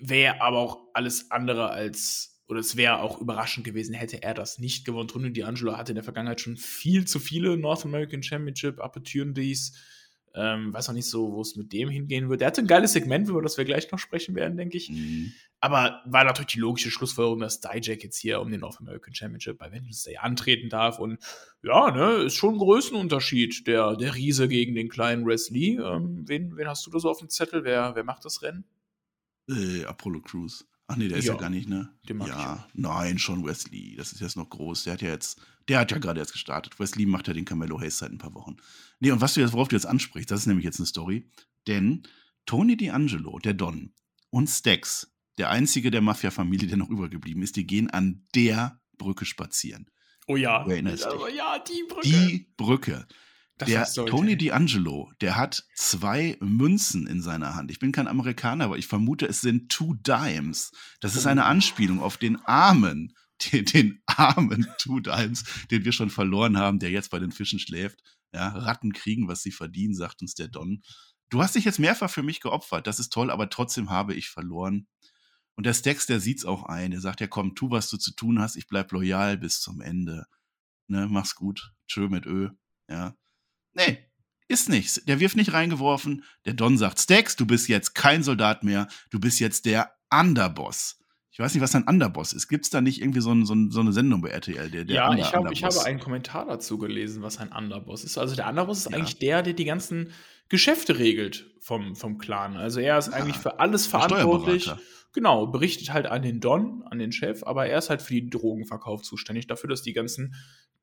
Wäre 0.00 0.40
aber 0.40 0.58
auch 0.58 0.88
alles 0.92 1.30
andere 1.30 1.70
als, 1.70 2.42
oder 2.48 2.60
es 2.60 2.76
wäre 2.76 3.00
auch 3.00 3.20
überraschend 3.20 3.64
gewesen, 3.64 3.94
hätte 3.94 4.22
er 4.22 4.34
das 4.34 4.58
nicht 4.58 4.84
gewonnen. 4.84 5.08
Tony 5.08 5.28
D'Angelo 5.28 5.76
hatte 5.76 5.92
in 5.92 5.96
der 5.96 6.04
Vergangenheit 6.04 6.40
schon 6.40 6.56
viel 6.56 7.06
zu 7.06 7.18
viele 7.20 7.56
North 7.56 7.84
American 7.84 8.22
Championship 8.22 8.80
Opportunities. 8.80 9.72
Ähm, 10.36 10.72
weiß 10.74 10.88
auch 10.88 10.94
nicht 10.94 11.08
so, 11.08 11.32
wo 11.32 11.40
es 11.42 11.54
mit 11.54 11.72
dem 11.72 11.88
hingehen 11.88 12.28
wird. 12.28 12.40
Der 12.40 12.48
hatte 12.48 12.60
ein 12.60 12.66
geiles 12.66 12.92
Segment, 12.92 13.28
über 13.28 13.40
das 13.40 13.56
wir 13.56 13.64
gleich 13.64 13.90
noch 13.92 14.00
sprechen 14.00 14.34
werden, 14.34 14.56
denke 14.56 14.76
ich. 14.76 14.90
Mhm. 14.90 15.32
Aber 15.60 16.02
war 16.06 16.24
natürlich 16.24 16.52
die 16.52 16.58
logische 16.58 16.90
Schlussfolgerung, 16.90 17.38
dass 17.38 17.60
Dijak 17.60 18.02
jetzt 18.02 18.18
hier 18.18 18.40
um 18.40 18.50
den 18.50 18.60
North 18.60 18.80
American 18.80 19.14
Championship 19.14 19.58
bei 19.58 19.70
Vengeance 19.70 20.04
Day 20.04 20.16
antreten 20.16 20.68
darf. 20.68 20.98
Und 20.98 21.18
ja, 21.62 21.90
ne, 21.92 22.24
ist 22.24 22.34
schon 22.34 22.56
ein 22.56 22.58
Größenunterschied, 22.58 23.66
der, 23.66 23.96
der 23.96 24.14
Riese 24.14 24.48
gegen 24.48 24.74
den 24.74 24.88
kleinen 24.88 25.24
Wesley. 25.24 25.78
Ähm, 25.80 26.24
wen, 26.26 26.56
wen 26.56 26.68
hast 26.68 26.84
du 26.86 26.90
da 26.90 26.98
so 26.98 27.08
auf 27.08 27.20
dem 27.20 27.30
Zettel? 27.30 27.62
Wer, 27.62 27.94
wer 27.94 28.04
macht 28.04 28.24
das 28.24 28.42
Rennen? 28.42 28.64
Äh, 29.48 29.84
Apollo 29.84 30.22
Crews. 30.22 30.66
Ach 30.86 30.96
nee, 30.96 31.08
der 31.08 31.18
ist 31.18 31.26
ja, 31.26 31.34
ja 31.34 31.40
gar 31.40 31.48
nicht, 31.48 31.68
ne? 31.68 31.90
ja, 32.26 32.68
nein, 32.74 33.18
schon 33.18 33.46
Wesley. 33.46 33.94
Das 33.96 34.12
ist 34.12 34.20
jetzt 34.20 34.36
noch 34.36 34.50
groß. 34.50 34.84
Der 34.84 34.94
hat 34.94 35.02
ja 35.02 35.10
jetzt, 35.10 35.40
der 35.68 35.80
hat 35.80 35.90
ja 35.90 35.98
gerade 35.98 36.20
erst 36.20 36.32
gestartet. 36.32 36.78
Wesley 36.78 37.06
macht 37.06 37.28
ja 37.28 37.34
den 37.34 37.44
Camelo 37.44 37.80
Hayes 37.80 37.98
seit 37.98 38.12
ein 38.12 38.18
paar 38.18 38.34
Wochen. 38.34 38.56
Nee, 39.00 39.10
und 39.10 39.20
was 39.20 39.34
du 39.34 39.40
jetzt, 39.40 39.52
worauf 39.52 39.68
du 39.68 39.76
jetzt 39.76 39.86
ansprichst, 39.86 40.30
das 40.30 40.40
ist 40.40 40.46
nämlich 40.46 40.64
jetzt 40.64 40.78
eine 40.78 40.86
Story. 40.86 41.30
Denn 41.66 42.02
Tony 42.46 42.74
D'Angelo, 42.74 43.40
der 43.40 43.54
Don, 43.54 43.94
und 44.30 44.48
Stax, 44.48 45.12
der 45.38 45.50
einzige 45.50 45.90
der 45.90 46.00
Mafia-Familie, 46.00 46.68
der 46.68 46.76
noch 46.76 46.90
übergeblieben 46.90 47.42
ist, 47.42 47.56
die 47.56 47.66
gehen 47.66 47.90
an 47.90 48.24
der 48.34 48.80
Brücke 48.98 49.24
spazieren. 49.24 49.90
Oh 50.26 50.36
ja. 50.36 50.64
Du 50.64 50.70
erinnerst 50.70 51.04
dich. 51.04 51.36
Ja, 51.36 51.58
die 51.58 51.84
Brücke. 51.88 52.08
Die 52.08 52.52
Brücke. 52.56 53.06
Das 53.58 53.94
der 53.94 54.06
Tony 54.06 54.34
D'Angelo, 54.34 55.12
der 55.20 55.36
hat 55.36 55.64
zwei 55.76 56.36
Münzen 56.40 57.06
in 57.06 57.22
seiner 57.22 57.54
Hand. 57.54 57.70
Ich 57.70 57.78
bin 57.78 57.92
kein 57.92 58.08
Amerikaner, 58.08 58.64
aber 58.64 58.78
ich 58.78 58.88
vermute, 58.88 59.26
es 59.26 59.42
sind 59.42 59.70
Two 59.70 59.94
Dimes. 59.94 60.72
Das 61.00 61.14
ist 61.14 61.26
eine 61.26 61.42
oh. 61.42 61.46
Anspielung 61.46 62.00
auf 62.00 62.16
den 62.16 62.36
armen, 62.44 63.14
den, 63.52 63.64
den 63.64 64.02
armen 64.06 64.66
Dimes, 64.84 65.44
den 65.70 65.84
wir 65.84 65.92
schon 65.92 66.10
verloren 66.10 66.58
haben, 66.58 66.78
der 66.78 66.90
jetzt 66.90 67.10
bei 67.10 67.18
den 67.18 67.32
Fischen 67.32 67.58
schläft. 67.58 68.02
Ja, 68.32 68.48
Ratten 68.48 68.92
kriegen, 68.92 69.28
was 69.28 69.42
sie 69.42 69.52
verdienen, 69.52 69.94
sagt 69.94 70.22
uns 70.22 70.34
der 70.34 70.48
Don. 70.48 70.82
Du 71.30 71.42
hast 71.42 71.54
dich 71.54 71.64
jetzt 71.64 71.78
mehrfach 71.78 72.10
für 72.10 72.22
mich 72.22 72.40
geopfert, 72.40 72.86
das 72.86 72.98
ist 72.98 73.12
toll, 73.12 73.30
aber 73.30 73.48
trotzdem 73.48 73.90
habe 73.90 74.14
ich 74.14 74.28
verloren. 74.28 74.86
Und 75.56 75.66
der 75.66 75.74
Stax, 75.74 76.06
der 76.06 76.20
sieht's 76.20 76.44
auch 76.44 76.64
ein. 76.64 76.90
Der 76.90 77.00
sagt 77.00 77.20
ja, 77.20 77.26
komm, 77.26 77.54
tu, 77.54 77.70
was 77.70 77.88
du 77.88 77.96
zu 77.96 78.12
tun 78.12 78.40
hast, 78.40 78.56
ich 78.56 78.66
bleib 78.66 78.90
loyal 78.92 79.38
bis 79.38 79.60
zum 79.60 79.80
Ende. 79.80 80.26
Ne, 80.88 81.06
mach's 81.08 81.34
gut. 81.34 81.72
Tschö 81.86 82.08
mit 82.08 82.26
Ö. 82.26 82.50
Ja. 82.88 83.16
Nee, 83.72 84.10
ist 84.48 84.68
nichts. 84.68 85.02
Der 85.04 85.20
wirft 85.20 85.36
nicht 85.36 85.52
reingeworfen. 85.52 86.24
Der 86.44 86.54
Don 86.54 86.76
sagt, 86.76 87.00
Stax, 87.00 87.36
du 87.36 87.46
bist 87.46 87.68
jetzt 87.68 87.94
kein 87.94 88.22
Soldat 88.22 88.62
mehr. 88.62 88.88
Du 89.10 89.20
bist 89.20 89.40
jetzt 89.40 89.64
der 89.64 89.96
Underboss. 90.12 90.98
Ich 91.34 91.40
weiß 91.40 91.52
nicht, 91.52 91.64
was 91.64 91.74
ein 91.74 91.82
Underboss 91.82 92.32
ist. 92.32 92.46
Gibt 92.46 92.64
es 92.64 92.70
da 92.70 92.80
nicht 92.80 93.02
irgendwie 93.02 93.20
so, 93.20 93.32
ein, 93.32 93.44
so, 93.44 93.56
ein, 93.56 93.72
so, 93.72 93.80
eine 93.80 93.92
Sendung 93.92 94.22
bei 94.22 94.28
RTL? 94.28 94.70
Der, 94.70 94.84
der 94.84 94.94
ja, 94.94 95.10
Under 95.10 95.20
ich, 95.20 95.34
hab, 95.34 95.50
ich 95.50 95.64
habe 95.64 95.84
einen 95.84 95.98
Kommentar 95.98 96.46
dazu 96.46 96.78
gelesen, 96.78 97.24
was 97.24 97.38
ein 97.38 97.50
Underboss 97.50 98.04
ist. 98.04 98.18
Also 98.18 98.36
der 98.36 98.48
Underboss 98.48 98.86
ist 98.86 98.92
ja. 98.92 98.96
eigentlich 98.96 99.18
der, 99.18 99.42
der 99.42 99.52
die 99.52 99.64
ganzen 99.64 100.12
Geschäfte 100.48 100.96
regelt 100.96 101.50
vom, 101.58 101.96
vom 101.96 102.18
Clan. 102.18 102.56
Also 102.56 102.78
er 102.78 102.98
ist 102.98 103.08
ja. 103.08 103.14
eigentlich 103.14 103.36
für 103.36 103.58
alles 103.58 103.84
verantwortlich. 103.88 104.70
Genau, 105.12 105.48
berichtet 105.48 105.92
halt 105.92 106.06
an 106.06 106.22
den 106.22 106.38
Don, 106.38 106.84
an 106.88 107.00
den 107.00 107.10
Chef, 107.10 107.42
aber 107.42 107.66
er 107.66 107.78
ist 107.78 107.90
halt 107.90 108.00
für 108.00 108.14
den 108.14 108.30
Drogenverkauf 108.30 109.02
zuständig, 109.02 109.48
dafür, 109.48 109.70
dass 109.70 109.82
die 109.82 109.92
ganzen 109.92 110.36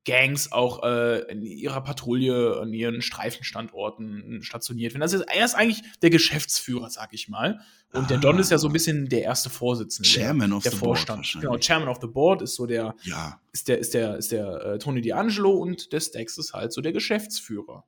Gangs 0.04 0.50
auch 0.50 0.82
äh, 0.82 1.20
in 1.30 1.42
ihrer 1.42 1.80
Patrouille 1.80 2.58
an 2.60 2.72
ihren 2.72 3.02
Streifenstandorten 3.02 4.42
stationiert 4.42 4.94
werden. 4.94 5.02
Also 5.02 5.22
er 5.22 5.44
ist 5.44 5.54
eigentlich 5.54 5.82
der 6.02 6.10
Geschäftsführer, 6.10 6.90
sag 6.90 7.12
ich 7.12 7.28
mal. 7.28 7.60
Und 7.92 8.04
ah. 8.04 8.06
der 8.06 8.18
Don 8.18 8.38
ist 8.38 8.50
ja 8.50 8.58
so 8.58 8.68
ein 8.68 8.72
bisschen 8.72 9.08
der 9.08 9.22
erste 9.22 9.50
Vorsitzende. 9.50 10.08
Chairman 10.08 10.50
der, 10.50 10.56
of 10.56 10.62
der 10.64 10.72
the 10.72 10.78
Vorstand. 10.78 11.32
Board. 11.32 11.44
Genau, 11.44 11.58
Chairman 11.58 11.88
of 11.88 11.98
the 12.00 12.08
Board 12.08 12.42
ist 12.42 12.56
so 12.56 12.66
der, 12.66 12.96
ja. 13.02 13.40
ist 13.52 13.68
der, 13.68 13.78
ist 13.78 13.94
der, 13.94 14.16
ist 14.16 14.32
der 14.32 14.64
äh, 14.64 14.78
Tony 14.78 15.00
D'Angelo 15.00 15.50
und 15.50 15.92
der 15.92 16.00
Stax 16.00 16.38
ist 16.38 16.52
halt 16.52 16.72
so 16.72 16.80
der 16.80 16.92
Geschäftsführer. 16.92 17.84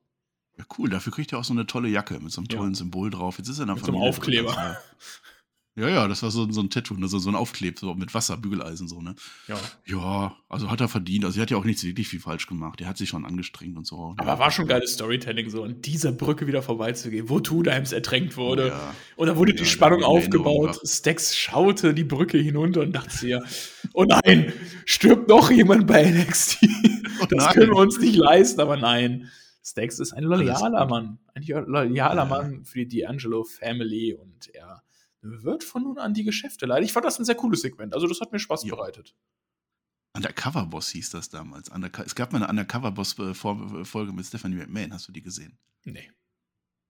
Ja, 0.57 0.63
cool, 0.77 0.89
dafür 0.89 1.11
kriegt 1.11 1.33
er 1.33 1.39
auch 1.39 1.43
so 1.43 1.53
eine 1.53 1.65
tolle 1.65 1.89
Jacke 1.89 2.17
mit 2.19 2.31
so 2.31 2.39
einem 2.39 2.47
tollen 2.47 2.73
ja. 2.73 2.77
Symbol 2.77 3.09
drauf. 3.09 3.39
Jetzt 3.39 3.49
ist 3.49 3.59
er 3.59 3.63
in 3.63 3.67
der 3.67 3.75
mit 3.75 3.85
Familie. 3.85 3.99
So 3.99 4.05
einem 4.05 4.15
Aufkleber. 4.17 4.77
Ja, 5.77 5.89
ja, 5.89 6.07
das 6.07 6.23
war 6.23 6.31
so, 6.31 6.49
so 6.49 6.61
ein 6.61 6.69
Tattoo, 6.69 6.93
ne? 6.95 7.09
so, 7.09 7.19
so 7.19 7.29
ein 7.29 7.35
Aufkleb, 7.35 7.79
so 7.79 7.93
mit 7.95 8.13
Wasser, 8.13 8.37
Bügeleisen, 8.37 8.87
so, 8.87 9.01
ne? 9.01 9.13
Ja. 9.49 9.57
Ja, 9.85 10.37
also 10.47 10.71
hat 10.71 10.79
er 10.79 10.87
verdient. 10.87 11.25
Also 11.25 11.39
er 11.39 11.41
hat 11.41 11.51
ja 11.51 11.57
auch 11.57 11.65
nicht 11.65 11.83
wirklich 11.83 12.07
viel 12.07 12.21
falsch 12.21 12.47
gemacht. 12.47 12.79
Er 12.79 12.87
hat 12.87 12.97
sich 12.97 13.09
schon 13.09 13.25
angestrengt 13.25 13.75
und 13.77 13.85
so. 13.85 14.15
Aber 14.15 14.39
war 14.39 14.51
schon 14.51 14.67
geiles 14.67 14.93
Storytelling, 14.93 15.49
so 15.49 15.63
an 15.63 15.81
dieser 15.81 16.13
Brücke 16.13 16.47
wieder 16.47 16.61
vorbeizugehen, 16.61 17.27
wo 17.27 17.41
Tudheims 17.41 17.91
ertränkt 17.91 18.37
wurde. 18.37 18.69
Ja. 18.69 18.95
Und 19.17 19.27
da 19.27 19.35
wurde 19.35 19.51
ja, 19.51 19.57
die 19.57 19.65
Spannung 19.65 20.03
aufgebaut. 20.03 20.79
Stax 20.85 21.35
schaute 21.35 21.93
die 21.93 22.05
Brücke 22.05 22.37
hinunter 22.37 22.79
und 22.79 22.93
dachte 22.93 23.13
sich, 23.13 23.35
oh 23.91 24.05
nein, 24.05 24.53
stirbt 24.85 25.27
noch 25.27 25.51
jemand 25.51 25.87
bei 25.87 26.09
NXT. 26.09 26.67
Oh 27.21 27.25
das 27.29 27.53
können 27.53 27.71
wir 27.71 27.77
uns 27.77 27.97
nicht 27.97 28.17
leisten, 28.17 28.59
aber 28.59 28.75
nein. 28.75 29.31
Stax 29.63 29.99
ist 29.99 30.11
ein 30.11 30.25
loyaler 30.25 30.85
Mann. 30.85 31.17
Ein 31.33 31.43
loyaler 31.45 32.23
ja. 32.23 32.25
Mann 32.25 32.65
für 32.65 32.85
die 32.85 33.07
D'Angelo 33.07 33.45
Family 33.45 34.13
und 34.13 34.53
er 34.53 34.74
wird 35.25 35.63
von 35.63 35.83
nun 35.83 35.97
an 35.97 36.13
die 36.13 36.23
Geschäfte 36.23 36.65
leiten. 36.65 36.85
Ich 36.85 36.93
fand 36.93 37.05
das 37.05 37.19
ein 37.19 37.25
sehr 37.25 37.35
cooles 37.35 37.61
Segment. 37.61 37.93
Also, 37.93 38.07
das 38.07 38.21
hat 38.21 38.31
mir 38.31 38.39
Spaß 38.39 38.63
ja. 38.63 38.75
bereitet. 38.75 39.15
Undercover 40.15 40.65
Boss 40.65 40.89
hieß 40.89 41.09
das 41.09 41.29
damals. 41.29 41.69
Underco 41.69 42.01
es 42.03 42.15
gab 42.15 42.31
mal 42.31 42.39
eine 42.39 42.47
Undercover 42.47 42.91
Boss 42.91 43.13
Folge 43.13 44.13
mit 44.13 44.25
Stephanie 44.25 44.55
McMahon. 44.55 44.93
Hast 44.93 45.07
du 45.07 45.11
die 45.11 45.21
gesehen? 45.21 45.57
Nee. 45.83 46.09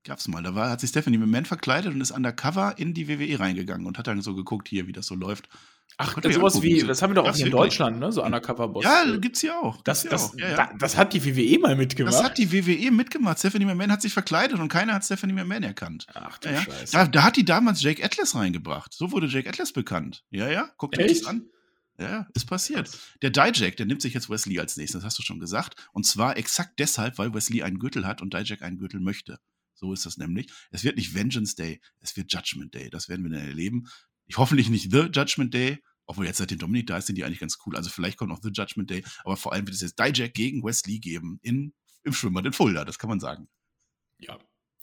Gab's 0.04 0.28
mal. 0.28 0.44
Da 0.44 0.54
war, 0.54 0.70
hat 0.70 0.80
sich 0.80 0.92
Stephanie 0.92 1.18
McMahon 1.18 1.46
verkleidet 1.46 1.94
und 1.94 2.02
ist 2.02 2.12
undercover 2.12 2.78
in 2.78 2.94
die 2.94 3.08
WWE 3.08 3.40
reingegangen 3.40 3.88
und 3.88 3.98
hat 3.98 4.06
dann 4.06 4.22
so 4.22 4.36
geguckt, 4.36 4.68
hier, 4.68 4.86
wie 4.86 4.92
das 4.92 5.08
so 5.08 5.16
läuft. 5.16 5.50
Ach, 5.98 6.20
das 6.20 6.36
sowas 6.36 6.62
wie, 6.62 6.82
das 6.82 7.02
haben 7.02 7.12
wir 7.12 7.16
doch 7.16 7.30
auch 7.30 7.38
in 7.38 7.50
Deutschland, 7.50 8.00
ne? 8.00 8.12
So 8.12 8.24
Undercover-Boss. 8.24 8.84
Ja, 8.84 9.16
gibt's 9.16 9.40
hier 9.40 9.58
auch. 9.58 9.82
Das, 9.84 10.04
das, 10.04 10.32
auch. 10.32 10.38
Ja, 10.38 10.50
ja. 10.50 10.74
das 10.78 10.98
hat 10.98 11.14
die 11.14 11.24
WWE 11.24 11.58
mal 11.60 11.76
mitgemacht. 11.78 12.14
Das 12.14 12.22
hat 12.22 12.38
die 12.38 12.52
WWE 12.52 12.92
mitgemacht. 12.92 13.40
Stephanie 13.40 13.64
McMahon 13.64 13.92
hat 13.92 14.02
sich 14.02 14.12
verkleidet 14.12 14.60
und 14.60 14.68
keiner 14.68 14.94
hat 14.94 15.06
Stephanie 15.06 15.32
McMahon 15.32 15.64
erkannt. 15.64 16.06
Ach 16.14 16.38
du 16.40 16.50
ja, 16.50 16.62
Scheiße. 16.62 16.92
Da, 16.92 17.08
da, 17.08 17.24
hat 17.24 17.38
die 17.38 17.46
damals 17.46 17.82
Jake 17.82 18.04
Atlas 18.04 18.36
reingebracht. 18.36 18.94
So 18.94 19.14
wurde 19.14 19.28
Jake 19.28 19.48
Atlas 19.48 19.72
bekannt. 19.72 20.26
Ja, 20.32 20.50
ja, 20.50 20.70
guckt 20.78 21.00
euch 21.00 21.20
das 21.20 21.26
an. 21.26 21.46
Ja, 21.98 22.28
ist 22.34 22.46
passiert. 22.46 22.90
Der 23.22 23.30
Dijak, 23.30 23.78
der 23.78 23.86
nimmt 23.86 24.02
sich 24.02 24.14
jetzt 24.14 24.30
Wesley 24.30 24.60
als 24.60 24.76
nächstes, 24.76 25.00
das 25.00 25.06
hast 25.06 25.20
du 25.20 25.24
schon 25.24 25.40
gesagt. 25.40 25.88
Und 25.94 26.06
zwar 26.06 26.36
exakt 26.36 26.78
deshalb, 26.80 27.18
weil 27.18 27.34
Wesley 27.34 27.64
einen 27.64 27.80
Gürtel 27.80 28.06
hat 28.06 28.22
und 28.22 28.34
Dijak 28.34 28.64
einen 28.64 28.78
Gürtel 28.78 29.00
möchte. 29.00 29.40
So 29.76 29.94
ist 29.94 30.06
das 30.06 30.18
nämlich. 30.18 30.52
Es 30.72 30.84
wird 30.84 30.98
nicht 30.98 31.14
Vengeance 31.14 31.56
Day, 31.56 31.80
es 32.02 32.18
wird 32.18 32.34
Judgment 32.34 32.74
Day. 32.74 32.90
Das 32.90 33.08
werden 33.08 33.24
wir 33.24 33.32
dann 33.32 33.48
erleben. 33.48 33.88
Ich 34.28 34.38
hoffentlich 34.38 34.70
nicht 34.70 34.92
The 34.92 35.10
Judgment 35.12 35.54
Day, 35.54 35.80
obwohl 36.06 36.26
jetzt 36.26 36.38
seitdem 36.38 36.60
Dominik 36.60 36.88
da 36.88 36.98
ist, 36.98 37.08
sind 37.08 37.18
die 37.18 37.24
eigentlich 37.24 37.40
ganz 37.40 37.58
cool. 37.66 37.76
Also 37.76 37.90
vielleicht 37.90 38.18
kommt 38.18 38.30
noch 38.30 38.42
The 38.42 38.52
Judgment 38.54 38.90
Day, 38.90 39.04
aber 39.24 39.38
vor 39.38 39.54
allem 39.54 39.66
wird 39.66 39.76
es 39.76 39.82
jetzt 39.82 40.00
Dijak 40.00 40.34
gegen 40.34 40.64
Wesley 40.64 41.00
geben 41.00 41.40
in, 41.42 41.74
im 42.04 42.14
Schwimmbad 42.14 42.46
in 42.46 42.54
Fulda, 42.54 42.86
das 42.86 43.00
kann 43.00 43.10
man 43.10 43.20
sagen. 43.20 43.48
Ja. 44.20 44.38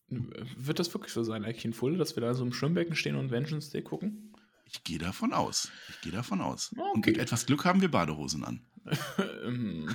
Wird 0.09 0.79
das 0.79 0.93
wirklich 0.93 1.13
so 1.13 1.25
sein, 1.25 1.45
eigentlich 1.45 1.65
in 1.65 1.73
Fulda, 1.73 1.99
dass 1.99 2.17
wir 2.17 2.21
da 2.21 2.35
so 2.35 2.45
im 2.45 2.53
Schwimmbecken 2.53 2.97
stehen 2.97 3.17
und 3.17 3.31
Vengeance 3.31 3.71
Day 3.71 3.83
gucken? 3.83 4.35
Ich 4.65 4.85
gehe 4.85 4.99
davon 4.99 5.33
aus. 5.33 5.71
Ich 5.89 6.01
gehe 6.01 6.13
davon 6.13 6.41
aus. 6.41 6.73
Okay. 6.73 6.91
Und 6.95 7.07
mit 7.07 7.19
etwas 7.19 7.47
Glück 7.47 7.65
haben 7.65 7.81
wir 7.81 7.91
Badehosen 7.91 8.45
an. 8.45 8.67
Ähm. 9.45 9.95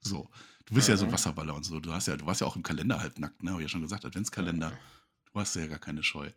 so. 0.00 0.30
Du 0.66 0.74
bist 0.74 0.88
ja. 0.88 0.94
ja 0.94 0.98
so 0.98 1.10
Wasserballer 1.12 1.54
und 1.54 1.64
so. 1.64 1.80
Du, 1.80 1.92
hast 1.92 2.08
ja, 2.08 2.16
du 2.16 2.24
warst 2.24 2.40
ja 2.40 2.46
auch 2.46 2.56
im 2.56 2.62
Kalender 2.62 3.00
halb 3.00 3.18
nackt, 3.18 3.42
ne? 3.42 3.50
Hab 3.52 3.58
ich 3.58 3.64
ja 3.64 3.68
schon 3.68 3.82
gesagt, 3.82 4.04
Adventskalender. 4.04 4.72
Du 5.30 5.40
hast 5.40 5.56
ja 5.56 5.66
gar 5.66 5.78
keine 5.78 6.02
Scheu. 6.02 6.30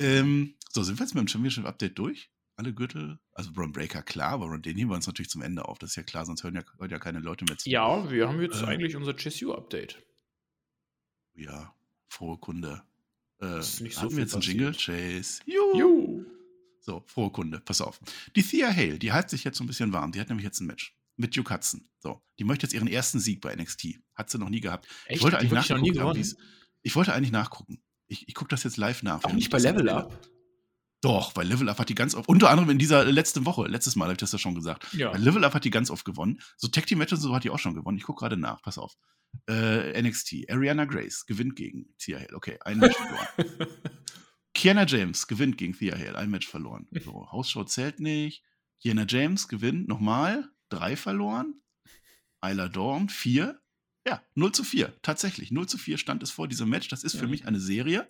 Ähm, 0.00 0.54
so, 0.70 0.82
sind 0.82 0.98
wir 0.98 1.04
jetzt 1.04 1.14
mit 1.14 1.22
dem 1.22 1.28
Championship-Update 1.28 1.98
durch? 1.98 2.30
alle 2.60 2.74
Gürtel, 2.74 3.18
also 3.32 3.52
Braun 3.52 3.72
Breaker, 3.72 4.02
klar, 4.02 4.32
aber 4.32 4.58
den 4.58 4.76
heben 4.76 4.90
wir 4.90 4.94
uns 4.94 5.06
natürlich 5.06 5.30
zum 5.30 5.40
Ende 5.40 5.66
auf. 5.66 5.78
Das 5.78 5.90
ist 5.90 5.96
ja 5.96 6.02
klar, 6.02 6.26
sonst 6.26 6.44
hören 6.44 6.56
ja, 6.56 6.62
hören 6.78 6.90
ja 6.90 6.98
keine 6.98 7.18
Leute 7.18 7.46
mehr 7.46 7.56
zu. 7.56 7.68
Ja, 7.70 8.10
wir 8.10 8.28
haben 8.28 8.40
jetzt 8.40 8.60
äh, 8.60 8.66
eigentlich 8.66 8.94
unser 8.96 9.14
Chase-U-Update. 9.14 9.98
Ja, 11.34 11.74
frohe 12.08 12.36
Kunde. 12.36 12.82
Äh, 13.38 13.46
das 13.46 13.74
ist 13.74 13.80
nicht 13.80 13.94
so 13.94 14.02
hatten 14.02 14.16
wir 14.16 14.24
jetzt 14.24 14.34
einen 14.34 14.42
Jingle? 14.42 14.72
Chase. 14.72 15.40
Juhu. 15.46 15.78
Juhu. 15.78 16.24
So, 16.80 17.02
frohe 17.06 17.30
Kunde, 17.30 17.60
pass 17.60 17.80
auf. 17.80 17.98
Die 18.36 18.42
Thea 18.42 18.70
Hale, 18.74 18.98
die 18.98 19.10
heizt 19.10 19.30
sich 19.30 19.42
jetzt 19.44 19.56
so 19.56 19.64
ein 19.64 19.66
bisschen 19.66 19.92
warm. 19.94 20.12
Die 20.12 20.20
hat 20.20 20.28
nämlich 20.28 20.44
jetzt 20.44 20.60
ein 20.60 20.66
Match 20.66 20.94
mit 21.16 21.34
Duke 21.34 21.54
Hudson. 21.54 21.88
So, 21.98 22.22
die 22.38 22.44
möchte 22.44 22.66
jetzt 22.66 22.74
ihren 22.74 22.88
ersten 22.88 23.20
Sieg 23.20 23.40
bei 23.40 23.54
NXT. 23.54 24.00
Hat 24.14 24.28
sie 24.28 24.38
noch 24.38 24.50
nie 24.50 24.60
gehabt. 24.60 24.86
Echt? 25.06 25.16
Ich 25.16 25.22
wollte 25.22 25.38
eigentlich 25.38 25.52
nachgucken, 25.52 26.00
haben, 26.00 26.36
ich 26.82 26.96
wollte 26.96 27.14
eigentlich 27.14 27.32
nachgucken. 27.32 27.82
Ich, 28.10 28.28
ich 28.28 28.34
gucke 28.34 28.48
das 28.48 28.64
jetzt 28.64 28.76
live 28.76 29.02
nach. 29.02 29.22
Auch 29.24 29.32
nicht 29.32 29.44
ich 29.44 29.50
bei 29.50 29.58
Level. 29.58 29.88
Up. 29.88 30.18
Doch, 31.00 31.32
bei 31.32 31.44
Level 31.44 31.68
Up 31.68 31.78
hat 31.78 31.88
die 31.88 31.94
ganz 31.94 32.14
oft, 32.14 32.28
unter 32.28 32.50
anderem 32.50 32.68
in 32.70 32.78
dieser 32.78 33.04
letzten 33.04 33.46
Woche, 33.46 33.66
letztes 33.68 33.96
Mal 33.96 34.04
habe 34.06 34.12
ich 34.14 34.18
das 34.18 34.32
ja 34.32 34.38
schon 34.38 34.54
gesagt. 34.54 34.92
Ja. 34.92 35.12
Bei 35.12 35.18
Level 35.18 35.44
Up 35.44 35.54
hat 35.54 35.64
die 35.64 35.70
ganz 35.70 35.90
oft 35.90 36.04
gewonnen. 36.04 36.40
So 36.56 36.68
Tag 36.68 36.86
Team 36.86 36.98
Matches 36.98 37.20
und 37.20 37.28
so 37.28 37.34
hat 37.34 37.44
die 37.44 37.50
auch 37.50 37.58
schon 37.58 37.74
gewonnen. 37.74 37.96
Ich 37.96 38.04
gucke 38.04 38.20
gerade 38.20 38.36
nach, 38.36 38.60
pass 38.62 38.78
auf. 38.78 38.96
Äh, 39.48 40.02
NXT, 40.02 40.50
Ariana 40.50 40.84
Grace 40.84 41.24
gewinnt 41.24 41.54
gegen 41.54 41.94
Thea 41.98 42.18
Hale. 42.18 42.34
Okay, 42.34 42.58
ein 42.62 42.78
Match 42.78 42.96
verloren. 43.36 43.76
Kiana 44.54 44.84
James 44.84 45.26
gewinnt 45.28 45.56
gegen 45.56 45.72
Thea 45.72 45.96
Hale, 45.96 46.18
ein 46.18 46.30
Match 46.30 46.48
verloren. 46.48 46.88
So, 47.04 47.30
Hausshow 47.30 47.64
zählt 47.64 48.00
nicht. 48.00 48.44
Kiana 48.82 49.06
James 49.08 49.46
gewinnt 49.46 49.88
nochmal, 49.88 50.50
drei 50.68 50.96
verloren. 50.96 51.62
Isla 52.44 52.68
Dawn, 52.68 53.08
vier. 53.08 53.60
Ja, 54.06 54.22
0 54.34 54.52
zu 54.52 54.64
4, 54.64 54.94
tatsächlich. 55.02 55.50
0 55.50 55.68
zu 55.68 55.76
4 55.78 55.98
stand 55.98 56.22
es 56.22 56.30
vor 56.30 56.48
diesem 56.48 56.68
Match. 56.68 56.88
Das 56.88 57.04
ist 57.04 57.16
für 57.16 57.24
Ja. 57.24 57.30
mich 57.30 57.46
eine 57.46 57.60
Serie. 57.60 58.08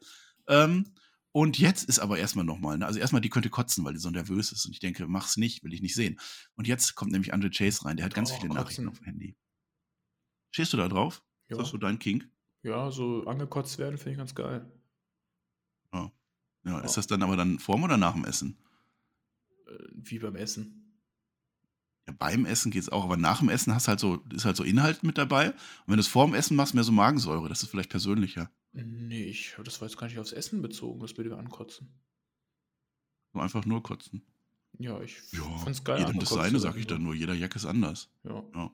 Ähm, 0.49 0.95
und 1.33 1.59
jetzt 1.59 1.89
ist 1.89 1.99
aber 2.01 2.19
erstmal 2.19 2.45
nochmal, 2.45 2.79
ne? 2.79 2.87
also 2.87 2.99
erstmal, 2.99 3.21
die 3.21 3.29
könnte 3.31 3.51
kotzen, 3.51 3.85
weil 3.85 3.93
die 3.95 4.01
so 4.01 4.11
nervös 4.11 4.51
ist. 4.53 4.67
Und 4.67 4.73
ich 4.73 4.81
denke, 4.81 5.07
mach's 5.07 5.37
nicht, 5.37 5.63
will 5.63 5.73
ich 5.75 5.81
nicht 5.83 5.95
sehen. 5.95 6.19
Und 6.55 6.67
jetzt 6.67 6.95
kommt 6.97 7.13
nämlich 7.13 7.33
Andre 7.33 7.51
Chase 7.51 7.85
rein, 7.85 7.97
der 7.97 8.07
hat 8.07 8.15
ganz 8.15 8.31
Oh, 8.31 8.35
viele 8.35 8.49
kotzen. 8.49 8.63
Nachrichten 8.63 8.89
auf 8.89 8.99
dem 8.99 9.05
Handy. 9.05 9.37
Stehst 10.53 10.73
du 10.73 10.77
da 10.77 10.89
drauf? 10.89 11.23
Ja. 11.49 11.57
Ist 11.57 11.63
das 11.63 11.69
so 11.71 11.77
dein 11.79 11.99
King? 11.99 12.25
ja, 12.63 12.91
so 12.91 13.25
angekotzt 13.27 13.79
werden 13.79 13.97
finde 13.97 14.11
ich 14.13 14.19
ganz 14.19 14.35
geil. 14.35 14.71
Ja. 15.93 16.13
ja. 16.65 16.71
Ja. 16.73 16.81
Ist 16.81 16.97
das 16.97 17.07
dann 17.07 17.23
aber 17.23 17.37
dann 17.37 17.59
vorm 17.59 17.85
oder 17.85 17.97
nach 17.97 18.13
dem 18.13 18.25
Essen? 18.25 18.59
Äh, 19.67 19.73
Wie 19.95 20.19
beim 20.19 20.37
Essen. 20.37 20.80
Beim 22.13 22.45
Essen 22.47 22.71
geht's 22.71 22.89
auch, 22.89 23.05
aber 23.05 23.17
nach 23.17 23.39
dem 23.41 23.49
Essen 23.49 23.75
hast 23.75 23.89
halt 23.89 24.01
so, 24.01 24.17
ist 24.35 24.45
halt 24.45 24.57
so 24.57 24.65
Inhalt 24.65 25.03
mit 25.03 25.19
dabei. 25.19 25.49
Und 25.51 25.55
wenn 25.89 25.97
du 25.97 26.01
es 26.01 26.09
vorm 26.09 26.35
Essen 26.35 26.57
machst, 26.57 26.75
mehr 26.75 26.85
so 26.85 26.93
Magensäure, 26.93 27.49
das 27.49 27.63
ist 27.63 27.71
vielleicht 27.71 27.91
persönlicher. 27.91 28.51
Nee, 28.73 29.25
ich, 29.25 29.55
das 29.65 29.81
war 29.81 29.89
jetzt 29.89 29.97
gar 29.99 30.07
nicht 30.07 30.19
aufs 30.19 30.33
Essen 30.33 30.63
bezogen, 30.63 31.01
das 31.01 31.15
bitte 31.15 31.37
ankotzen. 31.37 31.89
So 33.33 33.41
einfach 33.41 33.65
nur 33.65 33.83
kotzen. 33.83 34.23
Ja, 34.79 35.01
ich 35.01 35.17
Ja, 35.33 35.43
fand's 35.59 35.83
geil. 35.85 36.01
jedem 36.01 36.19
das 36.21 36.31
seine, 36.31 36.59
sag 36.61 36.77
ich 36.77 36.87
dann 36.87 37.03
nur. 37.03 37.15
Jeder 37.15 37.35
Jack 37.35 37.57
ist 37.57 37.67
anders. 37.67 38.09
Ja. 38.25 38.43
Ja. 38.55 38.71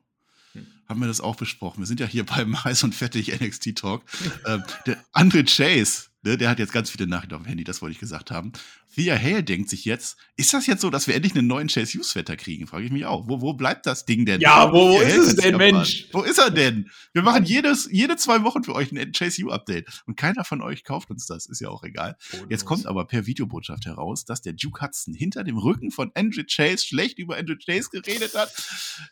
Hm. 0.52 0.66
Haben 0.88 1.00
wir 1.00 1.06
das 1.08 1.20
auch 1.20 1.36
besprochen. 1.36 1.80
Wir 1.80 1.86
sind 1.86 2.00
ja 2.00 2.06
hier 2.06 2.24
beim 2.26 2.62
heiß 2.64 2.84
und 2.84 2.94
fettig 2.94 3.38
NXT 3.40 3.76
Talk. 3.76 4.02
ähm, 4.46 4.62
der 4.86 5.02
Andre 5.12 5.44
Chase, 5.44 6.08
ne, 6.26 6.36
der 6.36 6.50
hat 6.50 6.58
jetzt 6.58 6.72
ganz 6.72 6.90
viele 6.90 7.06
Nachrichten 7.06 7.34
auf 7.34 7.42
dem 7.42 7.46
Handy, 7.48 7.64
das 7.64 7.80
wollte 7.82 7.92
ich 7.94 7.98
gesagt 8.00 8.30
haben. 8.30 8.52
Thea 8.94 9.18
Hale 9.18 9.42
denkt 9.44 9.68
sich 9.68 9.84
jetzt, 9.84 10.16
ist 10.36 10.54
das 10.54 10.66
jetzt 10.66 10.80
so, 10.80 10.88
dass 10.90 11.06
wir 11.06 11.14
endlich 11.14 11.34
einen 11.36 11.46
neuen 11.46 11.68
Chase 11.68 11.98
Hughes 11.98 12.12
Vetter 12.12 12.36
kriegen? 12.36 12.66
Frage 12.66 12.84
ich 12.86 12.92
mich 12.92 13.04
auch. 13.04 13.28
Wo, 13.28 13.40
wo 13.42 13.52
bleibt 13.52 13.84
das 13.86 14.06
Ding 14.06 14.24
denn? 14.24 14.40
Ja, 14.40 14.72
wo- 14.72 14.92
wo 14.94 15.00
ist 15.00 15.16
es 15.16 15.36
denn, 15.36 15.56
Mensch? 15.56 16.06
Wo 16.12 16.22
ist 16.22 16.38
er 16.38 16.50
denn? 16.50 16.90
Wir 17.12 17.22
machen 17.22 17.44
jedes, 17.44 17.88
jede 17.92 18.16
zwei 18.16 18.42
Wochen 18.42 18.64
für 18.64 18.74
euch 18.74 18.90
ein 18.92 19.12
Chase 19.12 19.42
Hughes 19.42 19.52
Update. 19.52 20.02
Und 20.06 20.16
keiner 20.16 20.44
von 20.44 20.62
euch 20.62 20.82
kauft 20.84 21.10
uns 21.10 21.26
das. 21.26 21.46
Ist 21.46 21.60
ja 21.60 21.68
auch 21.68 21.84
egal. 21.84 22.16
Jetzt 22.48 22.64
kommt 22.64 22.86
aber 22.86 23.04
per 23.06 23.26
Videobotschaft 23.26 23.84
heraus, 23.86 24.24
dass 24.24 24.40
der 24.40 24.54
Duke 24.54 24.80
Hudson 24.84 25.12
hinter 25.14 25.44
dem 25.44 25.58
Rücken 25.58 25.90
von 25.90 26.10
Andrew 26.14 26.42
Chase 26.50 26.86
schlecht 26.86 27.18
über 27.18 27.36
Andrew 27.36 27.56
Chase 27.62 27.90
geredet 27.90 28.34
hat. 28.34 28.50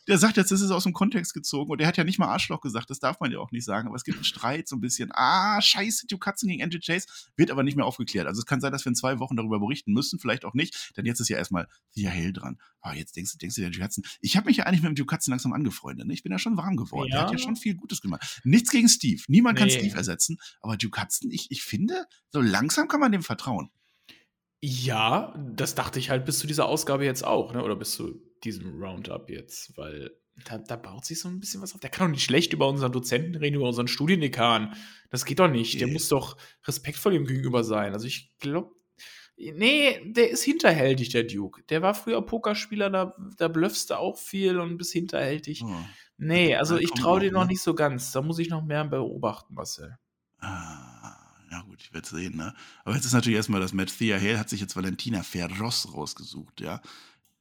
Der 0.09 0.17
sagt 0.19 0.37
jetzt, 0.39 0.51
das 0.51 0.63
ist 0.63 0.71
aus 0.71 0.85
dem 0.85 0.93
Kontext 0.95 1.35
gezogen 1.35 1.71
und 1.71 1.79
der 1.79 1.87
hat 1.87 1.97
ja 1.99 2.05
nicht 2.05 2.19
mal 2.19 2.29
Arschloch 2.29 2.61
gesagt, 2.63 2.89
das 2.89 3.01
darf 3.01 3.21
man 3.21 3.31
ja 3.31 3.39
auch 3.39 3.53
nicht 3.53 3.65
sagen, 3.65 3.89
aber 3.89 3.97
es 3.97 4.05
gibt 4.05 4.17
einen 4.17 4.25
Streit 4.25 4.67
so 4.69 4.77
ein 4.77 4.81
bisschen. 4.81 5.11
Ah, 5.13 5.61
scheiße, 5.61 6.07
Duke 6.07 6.31
Hudson 6.31 6.49
gegen 6.49 6.63
Andrew 6.63 6.79
Chase 6.83 7.04
wird 7.37 7.51
aber 7.51 7.63
nicht 7.63 7.77
mehr 7.77 7.87
aufgeklärt. 7.87 8.27
Also 8.27 8.41
es 8.41 8.47
kann 8.47 8.61
sein, 8.61 8.73
dass 8.73 8.85
wir 8.85 8.91
in 8.91 8.97
zwei 8.97 9.19
Wochen 9.19 9.37
darüber 9.37 9.61
berichten 9.61 9.93
müssen, 9.93 10.19
vielleicht 10.19 10.45
auch 10.45 10.55
nicht, 10.55 10.93
denn 10.97 11.07
jetzt 11.07 11.21
ist 11.21 11.29
ja 11.29 11.37
erstmal 11.39 11.69
Thea 11.95 12.11
Hale 12.11 12.33
dran. 12.33 12.59
Ah, 12.81 12.95
jetzt 12.95 13.17
denkst 13.17 13.33
du, 13.33 13.39
denkst 13.39 13.57
du, 13.57 13.71
der 13.71 13.85
Hudson. 13.85 14.05
Ich 14.21 14.37
habe 14.37 14.47
mich 14.47 14.59
ja 14.59 14.65
eigentlich 14.65 14.83
mit 14.83 14.97
dem 14.99 15.07
Hudson 15.11 15.33
langsam 15.33 15.53
angefreundet. 15.53 16.07
Ne? 16.07 16.15
Ich 16.15 16.23
bin 16.23 16.33
ja 16.33 16.39
schon 16.39 16.57
warm 16.57 16.77
geworden. 16.77 17.11
Der 17.11 17.21
Ja. 17.21 17.25
hat 17.27 17.33
ja 17.33 17.39
schon 17.39 17.57
viel 17.57 17.75
Gutes 17.75 18.01
gemacht. 18.01 18.41
Nichts 18.45 18.71
gegen 18.71 18.89
Steve. 18.89 19.23
Niemand 19.29 19.59
kann 19.59 19.69
Nee. 19.69 19.79
Steve 19.79 19.97
ersetzen, 19.97 20.39
aber 20.61 20.75
Hudson, 20.75 21.31
ich, 21.31 21.51
ich 21.51 21.63
finde, 21.63 22.07
so 22.31 22.41
langsam 22.41 22.89
kann 22.89 23.01
man 23.01 23.13
dem 23.13 23.23
vertrauen. 23.23 23.71
Ja, 24.63 25.35
das 25.55 25.75
dachte 25.75 25.99
ich 25.99 26.09
halt 26.11 26.25
bis 26.25 26.39
zu 26.39 26.47
dieser 26.47 26.67
Ausgabe 26.67 27.05
jetzt 27.05 27.25
auch, 27.25 27.53
ne? 27.53 27.63
Oder 27.63 27.77
bis 27.77 27.93
zu 27.93 28.21
diesem 28.45 28.83
Roundup 28.83 29.29
jetzt, 29.29 29.77
weil 29.77 30.11
da, 30.45 30.59
da 30.59 30.77
baut 30.77 31.05
sich 31.05 31.21
so 31.21 31.29
ein 31.29 31.41
bisschen 31.41 31.63
was 31.63 31.75
auf. 31.75 31.81
Der 31.81 31.91
kann 31.91 32.09
doch 32.09 32.13
nicht 32.13 32.25
schlecht 32.25 32.53
über 32.53 32.69
unseren 32.69 32.93
Dozenten 32.93 33.37
reden, 33.37 33.57
über 33.57 33.69
unseren 33.69 33.89
Studiendekan. 33.89 34.75
Das 35.11 35.25
geht 35.25 35.39
doch 35.39 35.49
nicht. 35.49 35.81
Der 35.81 35.87
Nee. 35.87 35.93
muss 35.93 36.09
doch 36.09 36.37
respektvoll 36.67 37.15
ihm 37.15 37.27
gegenüber 37.27 37.63
sein. 37.63 37.93
Also 37.93 38.07
ich 38.07 38.33
glaube, 38.41 38.73
nee, 39.37 40.01
der 40.05 40.31
ist 40.31 40.43
hinterhältig, 40.43 41.11
der 41.11 41.25
Duke. 41.25 41.63
Der 41.69 41.83
war 41.83 41.95
früher 41.95 42.21
Pokerspieler, 42.23 42.91
da, 42.91 43.15
da 43.37 43.49
blöffst 43.49 43.91
du 43.91 43.99
auch 43.99 44.19
viel 44.19 44.59
und 44.59 44.77
bist 44.77 44.93
hinterhältig. 44.93 45.63
Oh. 45.65 45.73
Nee, 46.17 46.57
also 46.57 46.77
ich 46.77 46.91
traue 46.91 47.21
dir 47.21 47.33
noch 47.33 47.43
ne? 47.43 47.49
nicht 47.49 47.63
so 47.63 47.75
ganz. 47.75 48.13
Da 48.13 48.23
muss 48.23 48.39
ich 48.39 48.49
noch 48.49 48.65
mehr 48.65 48.85
beobachten, 48.85 49.55
Marcel. 49.55 49.99
Ah, 50.39 51.17
ja 51.51 51.63
gut, 51.63 51.81
ich 51.81 51.93
werde 51.93 52.07
sehen, 52.07 52.37
ne? 52.37 52.55
Aber 52.85 52.95
jetzt 52.95 53.05
ist 53.05 53.13
natürlich 53.13 53.37
erstmal 53.37 53.61
das 53.61 53.73
Match. 53.73 53.97
Thea 53.97 54.19
Hale 54.21 54.39
hat 54.39 54.49
sich 54.49 54.61
jetzt 54.61 54.77
Valentina 54.77 55.23
Ferros 55.23 55.93
rausgesucht, 55.95 56.61
ja. 56.61 56.81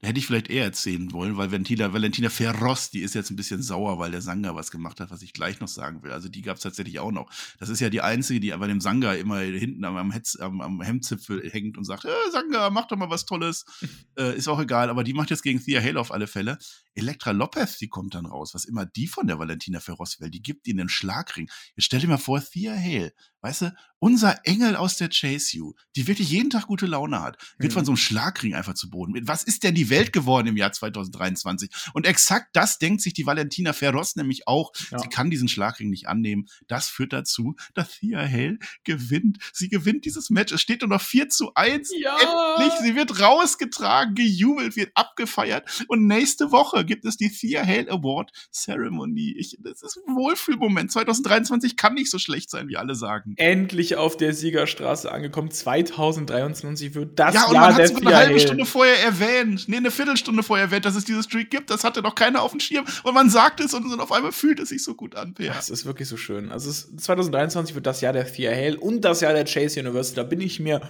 Hätte 0.03 0.19
ich 0.19 0.27
vielleicht 0.27 0.49
eher 0.49 0.65
erzählen 0.65 1.13
wollen, 1.13 1.37
weil 1.37 1.49
Valentina, 1.51 1.93
Valentina 1.93 2.29
Ferros, 2.29 2.89
die 2.89 2.99
ist 2.99 3.15
jetzt 3.15 3.29
ein 3.29 3.37
bisschen 3.37 3.61
sauer, 3.61 3.99
weil 3.99 4.11
der 4.11 4.21
Sanga 4.21 4.53
was 4.53 4.69
gemacht 4.69 4.99
hat, 4.99 5.11
was 5.11 5.21
ich 5.21 5.31
gleich 5.31 5.61
noch 5.61 5.69
sagen 5.69 6.03
will. 6.03 6.11
Also 6.11 6.27
die 6.27 6.41
gab 6.41 6.57
es 6.57 6.63
tatsächlich 6.63 6.99
auch 6.99 7.11
noch. 7.11 7.31
Das 7.59 7.69
ist 7.69 7.79
ja 7.79 7.89
die 7.89 8.01
einzige, 8.01 8.41
die 8.41 8.49
bei 8.51 8.67
dem 8.67 8.81
Sanga 8.81 9.13
immer 9.13 9.39
hinten 9.39 9.85
am, 9.85 9.95
am, 9.95 10.11
Hetz, 10.11 10.35
am, 10.35 10.59
am 10.59 10.81
Hemdzipfel 10.81 11.49
hängt 11.49 11.77
und 11.77 11.85
sagt, 11.85 12.03
äh, 12.03 12.09
Sanga, 12.31 12.69
mach 12.69 12.87
doch 12.87 12.97
mal 12.97 13.09
was 13.09 13.25
Tolles. 13.25 13.65
äh, 14.17 14.35
ist 14.35 14.49
auch 14.49 14.59
egal, 14.59 14.89
aber 14.89 15.05
die 15.05 15.13
macht 15.13 15.29
jetzt 15.29 15.41
gegen 15.41 15.63
Thea 15.63 15.81
Hale 15.81 15.99
auf 15.99 16.11
alle 16.11 16.27
Fälle. 16.27 16.57
Elektra 16.95 17.31
Lopez, 17.31 17.77
die 17.77 17.87
kommt 17.87 18.15
dann 18.15 18.25
raus. 18.25 18.53
Was 18.53 18.65
immer 18.65 18.85
die 18.85 19.07
von 19.07 19.27
der 19.27 19.39
Valentina 19.39 19.79
Ferros 19.79 20.19
will, 20.19 20.29
die 20.29 20.41
gibt 20.41 20.67
ihnen 20.67 20.81
einen 20.81 20.89
Schlagring. 20.89 21.49
Jetzt 21.75 21.85
stell 21.85 21.99
dir 21.99 22.07
mal 22.07 22.17
vor, 22.17 22.41
Thea 22.43 22.73
Hale, 22.75 23.13
weißt 23.41 23.61
du, 23.63 23.75
unser 23.99 24.45
Engel 24.45 24.75
aus 24.75 24.97
der 24.97 25.09
Chase 25.09 25.55
You, 25.57 25.73
die 25.95 26.07
wirklich 26.07 26.29
jeden 26.29 26.49
Tag 26.49 26.67
gute 26.67 26.85
Laune 26.85 27.21
hat, 27.21 27.37
wird 27.57 27.71
Mhm. 27.71 27.75
von 27.75 27.85
so 27.85 27.91
einem 27.93 27.97
Schlagring 27.97 28.53
einfach 28.53 28.73
zu 28.73 28.89
Boden. 28.89 29.27
Was 29.27 29.43
ist 29.43 29.63
denn 29.63 29.75
die 29.75 29.89
Welt 29.89 30.11
geworden 30.11 30.47
im 30.47 30.57
Jahr 30.57 30.71
2023? 30.73 31.69
Und 31.93 32.05
exakt 32.05 32.49
das 32.53 32.79
denkt 32.79 33.01
sich 33.01 33.13
die 33.13 33.25
Valentina 33.25 33.71
Ferros 33.73 34.15
nämlich 34.15 34.47
auch. 34.47 34.71
Ja. 34.91 34.99
Sie 34.99 35.07
kann 35.07 35.29
diesen 35.29 35.47
Schlagring 35.47 35.89
nicht 35.89 36.07
annehmen. 36.07 36.47
Das 36.67 36.89
führt 36.89 37.13
dazu, 37.13 37.55
dass 37.73 37.99
Thea 37.99 38.19
Hale 38.19 38.59
gewinnt. 38.83 39.37
Sie 39.53 39.69
gewinnt 39.69 40.05
dieses 40.05 40.29
Match. 40.29 40.51
Es 40.53 40.61
steht 40.61 40.81
nur 40.81 40.89
noch 40.89 41.01
4 41.01 41.29
zu 41.29 41.53
1. 41.55 41.91
Ja. 41.97 42.17
Endlich, 42.57 42.73
sie 42.81 42.95
wird 42.95 43.19
rausgetragen, 43.21 44.15
gejubelt, 44.15 44.75
wird 44.75 44.91
abgefeiert. 44.95 45.85
Und 45.87 46.07
nächste 46.07 46.51
Woche 46.51 46.82
gibt 46.83 47.05
es 47.05 47.17
die 47.17 47.29
Thea 47.29 47.65
Hale 47.65 47.89
Award 47.89 48.31
Ceremony. 48.51 49.35
Ich, 49.37 49.57
das 49.59 49.81
ist 49.81 49.99
ein 50.07 50.15
Wohlfühlmoment. 50.15 50.91
2023 50.91 51.77
kann 51.77 51.93
nicht 51.93 52.09
so 52.09 52.19
schlecht 52.19 52.49
sein, 52.49 52.67
wie 52.67 52.77
alle 52.77 52.95
sagen. 52.95 53.33
Endlich 53.37 53.95
auf 53.95 54.17
der 54.17 54.33
Siegerstraße 54.33 55.11
angekommen. 55.11 55.51
2023 55.51 56.95
wird 56.95 57.19
das 57.19 57.35
ja, 57.35 57.45
und 57.45 57.53
Jahr 57.53 57.67
man 57.67 57.75
der 57.75 57.85
hat 57.85 57.93
sogar 57.93 58.07
eine 58.07 58.17
halbe 58.17 58.31
Hale. 58.31 58.39
Stunde 58.39 58.65
vorher 58.65 59.03
erwähnt, 59.03 59.65
nee, 59.67 59.77
eine 59.77 59.91
Viertelstunde 59.91 60.43
vorher 60.43 60.65
erwähnt, 60.65 60.85
dass 60.85 60.95
es 60.95 61.05
diese 61.05 61.23
Streak 61.23 61.49
gibt. 61.49 61.69
Das 61.69 61.83
hatte 61.83 62.01
noch 62.01 62.15
keiner 62.15 62.41
auf 62.41 62.51
dem 62.51 62.59
Schirm. 62.59 62.85
Und 63.03 63.13
man 63.13 63.29
sagt 63.29 63.59
es 63.59 63.73
und, 63.73 63.85
und 63.85 63.99
auf 63.99 64.11
einmal 64.11 64.31
fühlt 64.31 64.59
es 64.59 64.69
sich 64.69 64.83
so 64.83 64.95
gut 64.95 65.15
an, 65.15 65.33
Per. 65.33 65.53
Das 65.53 65.69
ist 65.69 65.85
wirklich 65.85 66.07
so 66.07 66.17
schön. 66.17 66.51
Also 66.51 66.69
es, 66.69 66.95
2023 66.95 67.75
wird 67.75 67.85
das 67.85 68.01
Jahr 68.01 68.13
der 68.13 68.31
Thea 68.31 68.51
Hale 68.51 68.79
und 68.79 69.01
das 69.01 69.21
Jahr 69.21 69.33
der 69.33 69.45
Chase 69.45 69.79
University. 69.79 70.15
Da 70.15 70.23
bin 70.23 70.41
ich 70.41 70.59
mir 70.59 70.81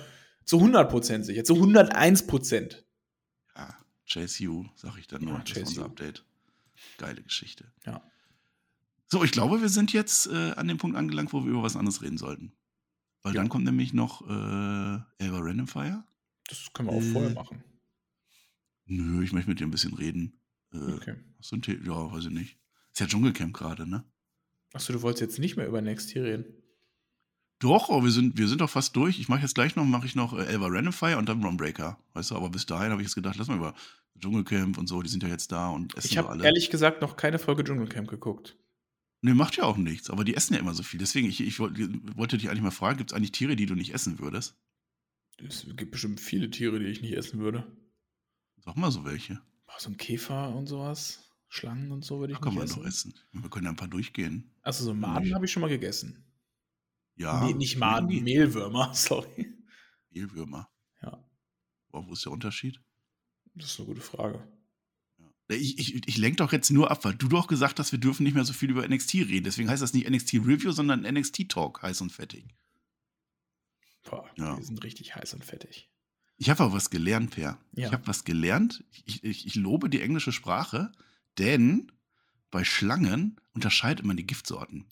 zu 0.45 0.57
100% 0.57 1.23
sicher. 1.23 1.43
Zu 1.43 1.55
101%. 1.55 2.83
Ja, 4.15 4.21
Chase 4.21 4.47
U, 4.49 4.65
sag 4.75 4.97
ich 4.97 5.07
dann 5.07 5.23
nur. 5.23 5.33
Ja, 5.33 5.39
das 5.43 5.57
ist 5.57 5.67
unser. 5.69 5.85
Update. 5.85 6.23
Geile 6.97 7.21
Geschichte. 7.23 7.71
Ja. 7.85 8.01
So, 9.07 9.23
ich 9.23 9.31
glaube, 9.31 9.61
wir 9.61 9.69
sind 9.69 9.93
jetzt 9.93 10.27
äh, 10.27 10.51
an 10.55 10.67
dem 10.67 10.77
Punkt 10.77 10.97
angelangt, 10.97 11.33
wo 11.33 11.43
wir 11.43 11.51
über 11.51 11.63
was 11.63 11.75
anderes 11.75 12.01
reden 12.01 12.17
sollten. 12.17 12.53
Weil 13.21 13.33
Ja. 13.35 13.41
dann 13.41 13.49
kommt 13.49 13.63
nämlich 13.65 13.93
noch 13.93 14.21
äh, 14.27 14.99
Elva 15.23 15.39
Random 15.39 15.67
Fire. 15.67 16.03
Das 16.47 16.71
können 16.73 16.89
wir 16.89 16.93
auch 16.95 17.01
Äh. 17.01 17.11
vorher 17.11 17.33
machen. 17.33 17.63
Nö, 18.85 19.23
ich 19.23 19.31
möchte 19.31 19.49
mit 19.49 19.59
dir 19.59 19.65
ein 19.67 19.71
bisschen 19.71 19.93
reden. 19.93 20.39
Äh, 20.73 20.77
Okay. 20.77 21.15
Hast 21.37 21.51
du 21.51 21.55
ein 21.57 21.63
The 21.63 21.79
Ja, 21.85 22.11
weiß 22.11 22.25
ich 22.25 22.31
nicht. 22.31 22.57
Ist 22.91 22.99
ja 22.99 23.07
Dschungelcamp 23.07 23.53
gerade, 23.55 23.87
ne? 23.87 24.03
Achso, 24.73 24.91
du 24.93 25.01
wolltest 25.01 25.21
jetzt 25.21 25.39
nicht 25.39 25.55
mehr 25.55 25.67
über 25.67 25.81
NXT 25.81 26.15
reden. 26.17 26.45
Doch, 27.59 27.89
aber 27.89 28.03
wir 28.03 28.11
sind, 28.11 28.37
wir 28.37 28.47
sind 28.47 28.59
doch 28.61 28.69
fast 28.69 28.95
durch. 28.95 29.19
Ich 29.19 29.29
mache 29.29 29.41
jetzt 29.41 29.55
gleich 29.55 29.75
noch, 29.75 29.85
mache 29.85 30.05
ich 30.05 30.15
noch 30.15 30.33
äh, 30.33 30.45
Elva 30.45 30.67
Random 30.67 30.91
Fire 30.91 31.17
und 31.17 31.29
dann 31.29 31.43
Ron 31.43 31.55
Breaker. 31.57 31.97
Weißt 32.13 32.31
du, 32.31 32.35
aber 32.35 32.49
bis 32.49 32.65
dahin 32.65 32.91
habe 32.91 33.01
ich 33.01 33.07
jetzt 33.07 33.15
gedacht, 33.15 33.37
lass 33.37 33.47
mal 33.47 33.57
über 33.57 33.73
Dschungelcamp 34.19 34.77
und 34.77 34.87
so, 34.87 35.01
die 35.01 35.09
sind 35.09 35.23
ja 35.23 35.29
jetzt 35.29 35.51
da 35.51 35.69
und 35.69 35.95
essen 35.97 36.07
Ich 36.07 36.13
so 36.13 36.17
habe 36.19 36.29
alle. 36.29 36.45
ehrlich 36.45 36.69
gesagt 36.69 37.01
noch 37.01 37.15
keine 37.15 37.39
Folge 37.39 37.63
Dschungelcamp 37.63 38.07
geguckt. 38.09 38.57
Nee, 39.21 39.33
macht 39.33 39.55
ja 39.57 39.63
auch 39.63 39.77
nichts, 39.77 40.09
aber 40.09 40.23
die 40.25 40.35
essen 40.35 40.53
ja 40.53 40.59
immer 40.59 40.73
so 40.73 40.83
viel. 40.83 40.99
Deswegen, 40.99 41.27
ich, 41.29 41.39
ich 41.41 41.59
wollt- 41.59 41.77
wollte 42.17 42.37
dich 42.37 42.49
eigentlich 42.49 42.61
mal 42.63 42.71
fragen, 42.71 42.97
gibt 42.97 43.11
es 43.11 43.15
eigentlich 43.15 43.31
Tiere, 43.31 43.55
die 43.55 43.65
du 43.65 43.75
nicht 43.75 43.93
essen 43.93 44.19
würdest? 44.19 44.55
Es 45.37 45.65
gibt 45.75 45.91
bestimmt 45.91 46.19
viele 46.19 46.49
Tiere, 46.49 46.79
die 46.79 46.85
ich 46.85 47.01
nicht 47.01 47.13
essen 47.13 47.39
würde. 47.39 47.65
Sag 48.63 48.75
mal 48.77 48.91
so 48.91 49.03
welche. 49.05 49.41
So 49.79 49.89
ein 49.89 49.97
Käfer 49.97 50.53
und 50.55 50.67
sowas. 50.67 51.29
Schlangen 51.47 51.91
und 51.91 52.03
so 52.03 52.19
würde 52.19 52.33
Da 52.33 52.37
ich 52.37 52.41
kann 52.43 52.53
nicht 52.53 52.57
man 52.59 52.65
essen. 52.67 52.79
doch 52.81 52.87
essen. 52.87 53.13
Wir 53.31 53.49
können 53.49 53.65
ja 53.65 53.71
ein 53.71 53.75
paar 53.75 53.87
durchgehen. 53.87 54.51
Also 54.61 54.83
so 54.85 54.93
Maden 54.93 55.33
habe 55.33 55.45
ich 55.45 55.51
schon 55.51 55.61
mal 55.61 55.67
gegessen. 55.69 56.23
Ja. 57.15 57.45
nee, 57.45 57.53
nicht 57.53 57.77
Maden, 57.77 58.07
Mehl- 58.09 58.23
Mehlwürmer, 58.23 58.91
sorry. 58.93 59.53
Mehlwürmer. 60.09 60.69
Ja, 61.01 61.23
Boah, 61.89 62.07
wo 62.07 62.13
ist 62.13 62.25
der 62.25 62.31
Unterschied? 62.31 62.81
Das 63.55 63.71
ist 63.71 63.79
eine 63.79 63.87
gute 63.87 64.01
Frage. 64.01 64.45
Ich, 65.49 65.77
ich, 65.77 66.07
ich 66.07 66.17
lenke 66.17 66.37
doch 66.37 66.51
jetzt 66.51 66.71
nur 66.71 66.89
ab, 66.89 67.03
weil 67.05 67.13
du 67.13 67.27
doch 67.27 67.47
gesagt 67.47 67.79
hast, 67.79 67.91
wir 67.91 67.99
dürfen 67.99 68.23
nicht 68.23 68.33
mehr 68.33 68.45
so 68.45 68.53
viel 68.53 68.71
über 68.71 68.87
NXT 68.87 69.15
reden. 69.15 69.43
Deswegen 69.43 69.69
heißt 69.69 69.83
das 69.83 69.93
nicht 69.93 70.09
NXT 70.09 70.35
Review, 70.35 70.71
sondern 70.71 71.01
NXT 71.01 71.49
Talk, 71.49 71.81
heiß 71.83 72.01
und 72.01 72.11
fettig. 72.11 72.45
Boah, 74.03 74.29
ja. 74.35 74.57
wir 74.57 74.63
sind 74.63 74.83
richtig 74.83 75.15
heiß 75.15 75.33
und 75.33 75.45
fettig. 75.45 75.89
Ich 76.37 76.49
habe 76.49 76.63
aber 76.63 76.73
was 76.73 76.89
gelernt, 76.89 77.31
Per. 77.31 77.59
Ja. 77.73 77.87
Ich 77.87 77.93
habe 77.93 78.07
was 78.07 78.23
gelernt. 78.23 78.83
Ich, 79.05 79.23
ich, 79.23 79.45
ich 79.45 79.55
lobe 79.55 79.89
die 79.89 80.01
englische 80.01 80.31
Sprache, 80.31 80.91
denn 81.37 81.91
bei 82.49 82.63
Schlangen 82.63 83.39
unterscheidet 83.53 84.05
man 84.05 84.17
die 84.17 84.25
Giftsorten. 84.25 84.85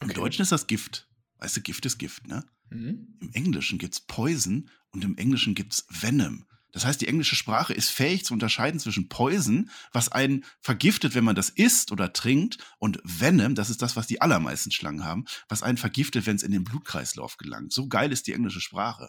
Im 0.00 0.10
okay. 0.10 0.14
Deutschen 0.14 0.42
ist 0.42 0.52
das 0.52 0.66
Gift. 0.66 1.08
Weißt 1.38 1.56
du, 1.56 1.60
Gift 1.60 1.84
ist 1.86 1.98
Gift, 1.98 2.26
ne? 2.26 2.44
Mhm. 2.70 3.16
Im 3.20 3.32
Englischen 3.32 3.78
gibt 3.78 3.94
es 3.94 4.00
Poison 4.00 4.70
und 4.90 5.04
im 5.04 5.16
Englischen 5.16 5.54
gibt 5.54 5.74
es 5.74 5.86
Venom. 5.90 6.46
Das 6.74 6.84
heißt, 6.84 7.00
die 7.00 7.06
englische 7.06 7.36
Sprache 7.36 7.72
ist 7.72 7.88
fähig 7.88 8.24
zu 8.24 8.34
unterscheiden 8.34 8.80
zwischen 8.80 9.08
Poison, 9.08 9.70
was 9.92 10.10
einen 10.10 10.44
vergiftet, 10.60 11.14
wenn 11.14 11.22
man 11.22 11.36
das 11.36 11.48
isst 11.48 11.92
oder 11.92 12.12
trinkt, 12.12 12.58
und 12.78 13.00
Venom, 13.04 13.54
das 13.54 13.70
ist 13.70 13.80
das, 13.80 13.94
was 13.94 14.08
die 14.08 14.20
allermeisten 14.20 14.72
Schlangen 14.72 15.04
haben, 15.04 15.24
was 15.48 15.62
einen 15.62 15.78
vergiftet, 15.78 16.26
wenn 16.26 16.34
es 16.34 16.42
in 16.42 16.50
den 16.50 16.64
Blutkreislauf 16.64 17.36
gelangt. 17.36 17.72
So 17.72 17.86
geil 17.86 18.10
ist 18.10 18.26
die 18.26 18.32
englische 18.32 18.60
Sprache. 18.60 19.08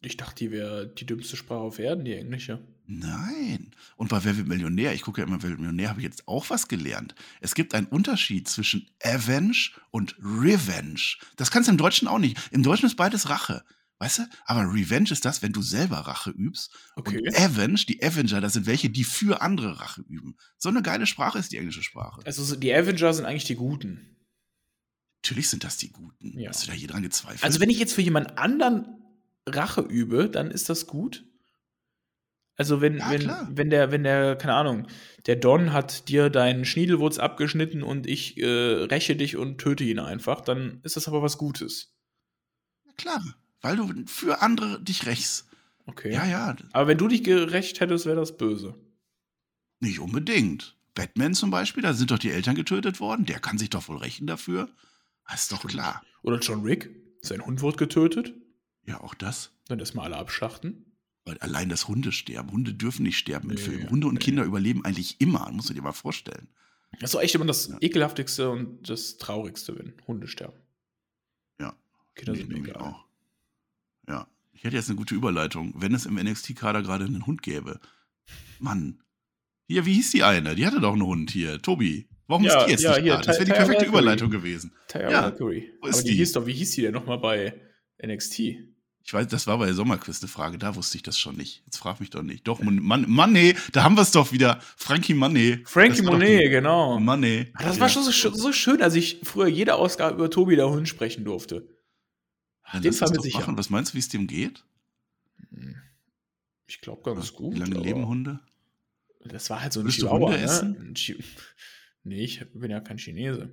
Ich 0.00 0.16
dachte, 0.16 0.44
die 0.44 0.50
wäre 0.50 0.88
die 0.88 1.04
dümmste 1.04 1.36
Sprache 1.36 1.60
auf 1.60 1.78
Erden, 1.78 2.06
die 2.06 2.14
englische. 2.14 2.58
Nein. 2.86 3.72
Und 3.96 4.08
bei 4.08 4.24
Wer 4.24 4.38
wird 4.38 4.48
Millionär, 4.48 4.94
ich 4.94 5.02
gucke 5.02 5.20
ja 5.20 5.26
immer 5.26 5.42
Wer 5.42 5.50
wird 5.50 5.60
Millionär, 5.60 5.90
habe 5.90 6.00
ich 6.00 6.06
jetzt 6.06 6.26
auch 6.26 6.48
was 6.48 6.68
gelernt. 6.68 7.14
Es 7.40 7.54
gibt 7.54 7.74
einen 7.74 7.86
Unterschied 7.86 8.48
zwischen 8.48 8.90
Avenge 9.04 9.72
und 9.90 10.16
Revenge. 10.18 11.18
Das 11.36 11.50
kannst 11.50 11.68
du 11.68 11.72
im 11.72 11.78
Deutschen 11.78 12.08
auch 12.08 12.18
nicht. 12.18 12.38
Im 12.50 12.62
Deutschen 12.62 12.86
ist 12.86 12.96
beides 12.96 13.28
Rache. 13.28 13.62
Weißt 14.02 14.18
du? 14.18 14.22
Aber 14.46 14.62
Revenge 14.62 15.12
ist 15.12 15.24
das, 15.24 15.42
wenn 15.42 15.52
du 15.52 15.62
selber 15.62 15.98
Rache 15.98 16.30
übst. 16.30 16.74
Okay. 16.96 17.18
Und 17.18 17.38
Avenge, 17.38 17.84
die 17.88 18.02
Avenger, 18.02 18.40
das 18.40 18.54
sind 18.54 18.66
welche, 18.66 18.90
die 18.90 19.04
für 19.04 19.42
andere 19.42 19.78
Rache 19.78 20.02
üben. 20.08 20.36
So 20.58 20.70
eine 20.70 20.82
geile 20.82 21.06
Sprache 21.06 21.38
ist 21.38 21.52
die 21.52 21.56
englische 21.56 21.84
Sprache. 21.84 22.20
Also 22.24 22.56
die 22.56 22.74
Avenger 22.74 23.14
sind 23.14 23.26
eigentlich 23.26 23.44
die 23.44 23.54
Guten. 23.54 24.16
Natürlich 25.22 25.50
sind 25.50 25.62
das 25.62 25.76
die 25.76 25.92
Guten. 25.92 26.36
Ja. 26.36 26.48
Hast 26.48 26.64
du 26.64 26.66
da 26.66 26.72
hier 26.72 26.88
dran 26.88 27.04
gezweifelt? 27.04 27.44
Also 27.44 27.60
wenn 27.60 27.70
ich 27.70 27.78
jetzt 27.78 27.92
für 27.92 28.02
jemand 28.02 28.38
anderen 28.38 28.88
Rache 29.46 29.82
übe, 29.82 30.28
dann 30.28 30.50
ist 30.50 30.68
das 30.68 30.88
gut. 30.88 31.24
Also 32.56 32.80
wenn, 32.80 32.98
ja, 32.98 33.08
wenn, 33.08 33.56
wenn 33.56 33.70
der, 33.70 33.92
wenn 33.92 34.02
der, 34.02 34.34
keine 34.34 34.54
Ahnung, 34.54 34.88
der 35.26 35.36
Don 35.36 35.72
hat 35.72 36.08
dir 36.08 36.28
deinen 36.28 36.64
Schniedelwurz 36.64 37.18
abgeschnitten 37.18 37.84
und 37.84 38.08
ich 38.08 38.36
äh, 38.38 38.46
räche 38.46 39.14
dich 39.14 39.36
und 39.36 39.58
töte 39.58 39.84
ihn 39.84 40.00
einfach, 40.00 40.40
dann 40.40 40.80
ist 40.82 40.96
das 40.96 41.06
aber 41.06 41.22
was 41.22 41.38
Gutes. 41.38 41.94
Ja, 42.84 42.92
klar 42.94 43.22
weil 43.62 43.76
du 43.76 43.90
für 44.06 44.42
andere 44.42 44.82
dich 44.82 45.06
rächst. 45.06 45.46
Okay. 45.86 46.12
Ja, 46.12 46.26
ja. 46.26 46.56
Aber 46.72 46.86
wenn 46.86 46.98
du 46.98 47.08
dich 47.08 47.24
gerecht 47.24 47.80
hättest, 47.80 48.06
wäre 48.06 48.16
das 48.16 48.36
böse. 48.36 48.74
Nicht 49.80 49.98
unbedingt. 49.98 50.76
Batman 50.94 51.34
zum 51.34 51.50
Beispiel, 51.50 51.82
da 51.82 51.94
sind 51.94 52.10
doch 52.10 52.18
die 52.18 52.30
Eltern 52.30 52.54
getötet 52.54 53.00
worden. 53.00 53.24
Der 53.24 53.40
kann 53.40 53.58
sich 53.58 53.70
doch 53.70 53.88
wohl 53.88 53.96
rächen 53.96 54.26
dafür. 54.26 54.68
Das 55.28 55.42
ist 55.42 55.52
doch 55.52 55.58
Stimmt. 55.58 55.72
klar. 55.72 56.02
Oder 56.22 56.38
John 56.38 56.64
Wick, 56.64 56.90
sein 57.20 57.44
Hund 57.44 57.62
wurde 57.62 57.78
getötet. 57.78 58.34
Ja, 58.84 59.00
auch 59.00 59.14
das. 59.14 59.52
Dann 59.68 59.78
erstmal 59.78 60.06
alle 60.06 60.16
abschlachten. 60.16 60.92
Weil 61.24 61.38
allein 61.38 61.68
das 61.68 61.88
Hunde 61.88 62.12
sterben. 62.12 62.50
Hunde 62.50 62.74
dürfen 62.74 63.04
nicht 63.04 63.16
sterben 63.16 63.48
nee, 63.48 63.54
in 63.54 63.58
Filmen. 63.58 63.90
Hunde 63.90 64.08
und 64.08 64.14
nee. 64.14 64.20
Kinder 64.20 64.44
überleben 64.44 64.84
eigentlich 64.84 65.20
immer, 65.20 65.50
musst 65.52 65.70
du 65.70 65.74
dir 65.74 65.82
mal 65.82 65.92
vorstellen. 65.92 66.48
Das 66.92 67.10
ist 67.10 67.14
doch 67.14 67.22
echt 67.22 67.34
immer 67.34 67.46
das 67.46 67.68
ja. 67.68 67.76
ekelhaftigste 67.80 68.50
und 68.50 68.88
das 68.88 69.16
traurigste, 69.16 69.78
wenn 69.78 69.94
Hunde 70.06 70.26
sterben. 70.26 70.58
Ja. 71.58 71.74
Kinder 72.14 72.32
nee, 72.32 72.40
sind 72.40 72.52
egal. 72.52 72.76
Auch. 72.76 73.04
Ja. 74.08 74.26
Ich 74.52 74.64
hätte 74.64 74.76
jetzt 74.76 74.88
eine 74.88 74.96
gute 74.96 75.14
Überleitung, 75.14 75.74
wenn 75.76 75.94
es 75.94 76.06
im 76.06 76.14
NXT-Kader 76.14 76.82
gerade 76.82 77.04
einen 77.04 77.26
Hund 77.26 77.42
gäbe. 77.42 77.80
Mann. 78.58 79.02
Hier, 79.66 79.86
wie 79.86 79.94
hieß 79.94 80.12
die 80.12 80.22
eine? 80.22 80.54
Die 80.54 80.66
hatte 80.66 80.80
doch 80.80 80.92
einen 80.92 81.04
Hund 81.04 81.30
hier. 81.30 81.60
Tobi. 81.60 82.08
Warum 82.28 82.44
ja, 82.44 82.60
ist 82.60 82.66
die 82.66 82.70
jetzt 82.70 82.82
ja, 82.82 82.94
nicht 82.94 83.02
hier, 83.02 83.14
da? 83.14 83.22
Das 83.22 83.36
wäre 83.36 83.46
die 83.46 83.52
perfekte 83.52 83.84
Überleitung 83.84 84.30
gewesen. 84.30 84.72
Tyra 84.88 85.10
ja, 85.10 85.20
Mercury. 85.22 85.72
Wo 85.80 85.88
ist 85.88 85.96
Aber 85.96 86.04
die, 86.04 86.10
die 86.10 86.16
hieß 86.16 86.32
doch, 86.32 86.46
wie 86.46 86.52
hieß 86.52 86.70
die 86.72 86.82
denn 86.82 86.92
nochmal 86.92 87.18
bei 87.18 87.60
NXT? 88.04 88.38
Ich 89.04 89.12
weiß, 89.12 89.26
das 89.26 89.46
war 89.46 89.58
bei 89.58 89.72
Sommerquiz 89.72 90.22
eine 90.22 90.28
Frage, 90.28 90.58
da 90.58 90.76
wusste 90.76 90.96
ich 90.96 91.02
das 91.02 91.18
schon 91.18 91.36
nicht. 91.36 91.62
Jetzt 91.64 91.78
frag 91.78 91.98
mich 91.98 92.10
doch 92.10 92.22
nicht. 92.22 92.46
Doch, 92.46 92.60
Mann, 92.60 93.04
Money, 93.08 93.56
da 93.72 93.82
haben 93.82 93.96
wir 93.96 94.02
es 94.02 94.12
doch 94.12 94.30
wieder. 94.32 94.60
Frankie 94.76 95.14
Money. 95.14 95.58
Frankie 95.64 96.02
Money, 96.02 96.48
genau. 96.48 97.00
Money. 97.00 97.48
Ah, 97.54 97.64
das 97.64 97.80
war 97.80 97.88
schon 97.88 98.04
so, 98.04 98.12
so, 98.12 98.52
schön, 98.52 98.80
als 98.80 98.94
ich 98.94 99.20
früher 99.24 99.48
jede 99.48 99.74
Ausgabe 99.74 100.14
über 100.14 100.30
Tobi 100.30 100.54
der 100.54 100.70
Hund 100.70 100.88
sprechen 100.88 101.24
durfte. 101.24 101.66
Ja, 102.72 102.80
dem 102.80 102.92
Fall 102.92 103.10
mit 103.10 103.22
sicher. 103.22 103.46
Was 103.56 103.70
meinst 103.70 103.92
du, 103.92 103.94
wie 103.94 104.00
es 104.00 104.08
dem 104.08 104.26
geht? 104.26 104.64
Ich 106.66 106.80
glaube 106.80 107.02
ganz 107.02 107.30
ja, 107.30 107.36
gut. 107.36 107.54
Wie 107.54 107.58
lange 107.58 107.78
leben 107.78 108.06
Hunde? 108.06 108.40
Das 109.24 109.50
war 109.50 109.60
halt 109.62 109.72
so 109.72 109.80
ein 109.80 109.86
Willst 109.86 109.98
Chihuahua, 109.98 110.32
Hunde 110.32 110.38
ne? 110.38 110.44
essen? 110.44 110.94
Nee, 112.04 112.24
ich 112.24 112.44
bin 112.52 112.68
ja 112.68 112.80
kein 112.80 112.98
Chinese. 112.98 113.48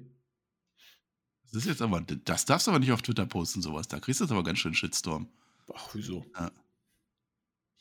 Das 1.52 1.62
ist 1.62 1.68
jetzt 1.68 1.84
aber, 1.84 2.02
das 2.02 2.46
darfst 2.46 2.66
du 2.66 2.72
aber 2.72 2.80
nicht 2.80 2.92
auf 2.92 3.04
Twitter 3.04 3.28
posten, 3.28 3.62
sowas. 3.62 3.88
Da 3.88 4.00
kriegst 4.00 4.22
du 4.22 4.26
aber 4.26 4.44
ganz 4.44 4.58
schön 4.58 4.74
Shitstorm. 4.74 5.30
Ach, 5.72 5.90
wieso? 5.94 6.26
Ja. 6.36 6.52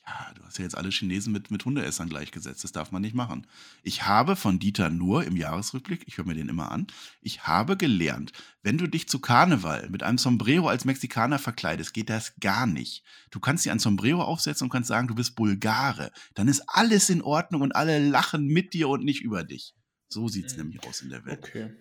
Ja, 0.09 0.33
du 0.35 0.43
hast 0.45 0.57
ja 0.59 0.65
jetzt 0.65 0.77
alle 0.77 0.89
Chinesen 0.89 1.33
mit, 1.35 1.51
mit 1.51 1.65
Hundeessern 1.65 2.09
gleichgesetzt. 2.09 2.65
Das 2.65 2.73
darf 2.73 2.93
man 2.93 3.03
nicht 3.03 3.15
machen. 3.15 3.47
Ich 3.83 4.05
habe 4.05 4.37
von 4.37 4.59
Dieter 4.59 4.89
Nur 4.89 5.25
im 5.25 5.37
Jahresrückblick, 5.37 6.05
ich 6.07 6.17
höre 6.17 6.25
mir 6.25 6.35
den 6.35 6.49
immer 6.49 6.73
an, 6.73 6.87
ich 7.21 7.47
habe 7.47 7.77
gelernt, 7.77 8.33
wenn 8.63 8.79
du 8.79 8.87
dich 8.87 9.09
zu 9.09 9.19
Karneval 9.19 9.91
mit 9.91 10.03
einem 10.03 10.17
Sombrero 10.17 10.69
als 10.69 10.87
Mexikaner 10.87 11.39
verkleidest, 11.39 11.93
geht 11.93 12.09
das 12.09 12.35
gar 12.41 12.67
nicht. 12.67 13.05
Du 13.31 13.39
kannst 13.39 13.67
dir 13.67 13.73
ein 13.73 13.79
Sombrero 13.79 14.23
aufsetzen 14.23 14.65
und 14.65 14.71
kannst 14.71 14.89
sagen, 14.89 15.09
du 15.09 15.15
bist 15.15 15.37
Bulgare. 15.37 16.11
Dann 16.35 16.49
ist 16.49 16.63
alles 16.69 17.11
in 17.11 17.21
Ordnung 17.21 17.61
und 17.61 17.77
alle 17.77 17.99
lachen 17.99 18.47
mit 18.47 18.73
dir 18.73 18.89
und 18.89 19.05
nicht 19.05 19.21
über 19.21 19.45
dich. 19.45 19.75
So 20.09 20.29
sieht 20.29 20.47
es 20.47 20.53
mhm. 20.57 20.63
nämlich 20.63 20.89
aus 20.89 21.03
in 21.03 21.11
der 21.11 21.27
Welt. 21.27 21.45
Okay. 21.45 21.77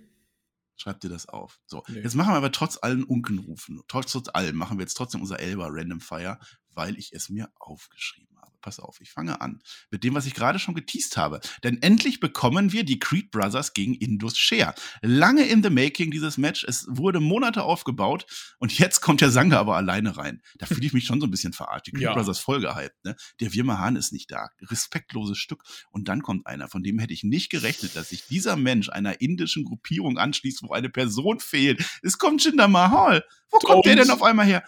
Schreib 0.75 0.99
dir 0.99 1.09
das 1.09 1.27
auf. 1.27 1.59
So, 1.65 1.83
nee. 1.87 2.01
jetzt 2.01 2.13
machen 2.13 2.33
wir 2.33 2.37
aber 2.37 2.51
trotz 2.51 2.77
allen 2.79 3.03
Unkenrufen, 3.03 3.81
trotz, 3.87 4.11
trotz 4.11 4.29
allem, 4.31 4.55
machen 4.55 4.77
wir 4.77 4.83
jetzt 4.83 4.93
trotzdem 4.93 5.21
unser 5.21 5.39
Elba 5.39 5.67
Random 5.71 6.01
Fire, 6.01 6.39
weil 6.77 6.97
ich 6.97 7.11
es 7.11 7.29
mir 7.29 7.49
aufgeschrieben 7.59 8.37
habe. 8.39 8.51
Pass 8.61 8.79
auf, 8.79 9.01
ich 9.01 9.11
fange 9.11 9.41
an 9.41 9.61
mit 9.89 10.03
dem, 10.03 10.13
was 10.13 10.25
ich 10.25 10.33
gerade 10.33 10.59
schon 10.59 10.75
geteased 10.75 11.17
habe. 11.17 11.41
Denn 11.63 11.81
endlich 11.81 12.19
bekommen 12.19 12.71
wir 12.71 12.83
die 12.83 12.99
Creed 12.99 13.31
Brothers 13.31 13.73
gegen 13.73 13.95
Indus 13.95 14.37
Share. 14.37 14.75
Lange 15.01 15.45
in 15.47 15.63
the 15.63 15.69
making 15.69 16.11
dieses 16.11 16.37
Match. 16.37 16.63
Es 16.63 16.85
wurde 16.87 17.19
Monate 17.19 17.63
aufgebaut 17.63 18.25
und 18.59 18.77
jetzt 18.77 19.01
kommt 19.01 19.21
der 19.21 19.31
Sanger 19.31 19.57
aber 19.57 19.75
alleine 19.75 20.17
rein. 20.17 20.41
Da 20.57 20.65
fühle 20.65 20.85
ich 20.85 20.93
mich 20.93 21.05
schon 21.05 21.19
so 21.19 21.27
ein 21.27 21.31
bisschen 21.31 21.53
verarscht. 21.53 21.87
Die 21.87 21.91
Creed 21.91 22.03
ja. 22.03 22.13
Brothers 22.13 22.39
voll 22.39 22.61
gehypt. 22.61 23.03
Ne? 23.03 23.15
Der 23.39 23.53
Wirma 23.53 23.87
ist 23.89 24.13
nicht 24.13 24.31
da. 24.31 24.49
Respektloses 24.61 25.37
Stück. 25.37 25.63
Und 25.89 26.07
dann 26.07 26.21
kommt 26.21 26.45
einer, 26.45 26.67
von 26.67 26.83
dem 26.83 26.99
hätte 26.99 27.13
ich 27.13 27.23
nicht 27.23 27.49
gerechnet, 27.49 27.95
dass 27.95 28.09
sich 28.09 28.25
dieser 28.27 28.55
Mensch 28.55 28.89
einer 28.89 29.21
indischen 29.21 29.63
Gruppierung 29.63 30.17
anschließt, 30.17 30.61
wo 30.63 30.73
eine 30.73 30.89
Person 30.89 31.39
fehlt. 31.39 31.83
Es 32.03 32.17
kommt 32.17 32.43
Jinder 32.43 32.67
Mahal. 32.67 33.23
Wo 33.49 33.59
kommt 33.59 33.85
der 33.85 33.95
denn 33.95 34.11
auf 34.11 34.21
einmal 34.21 34.45
her? 34.45 34.63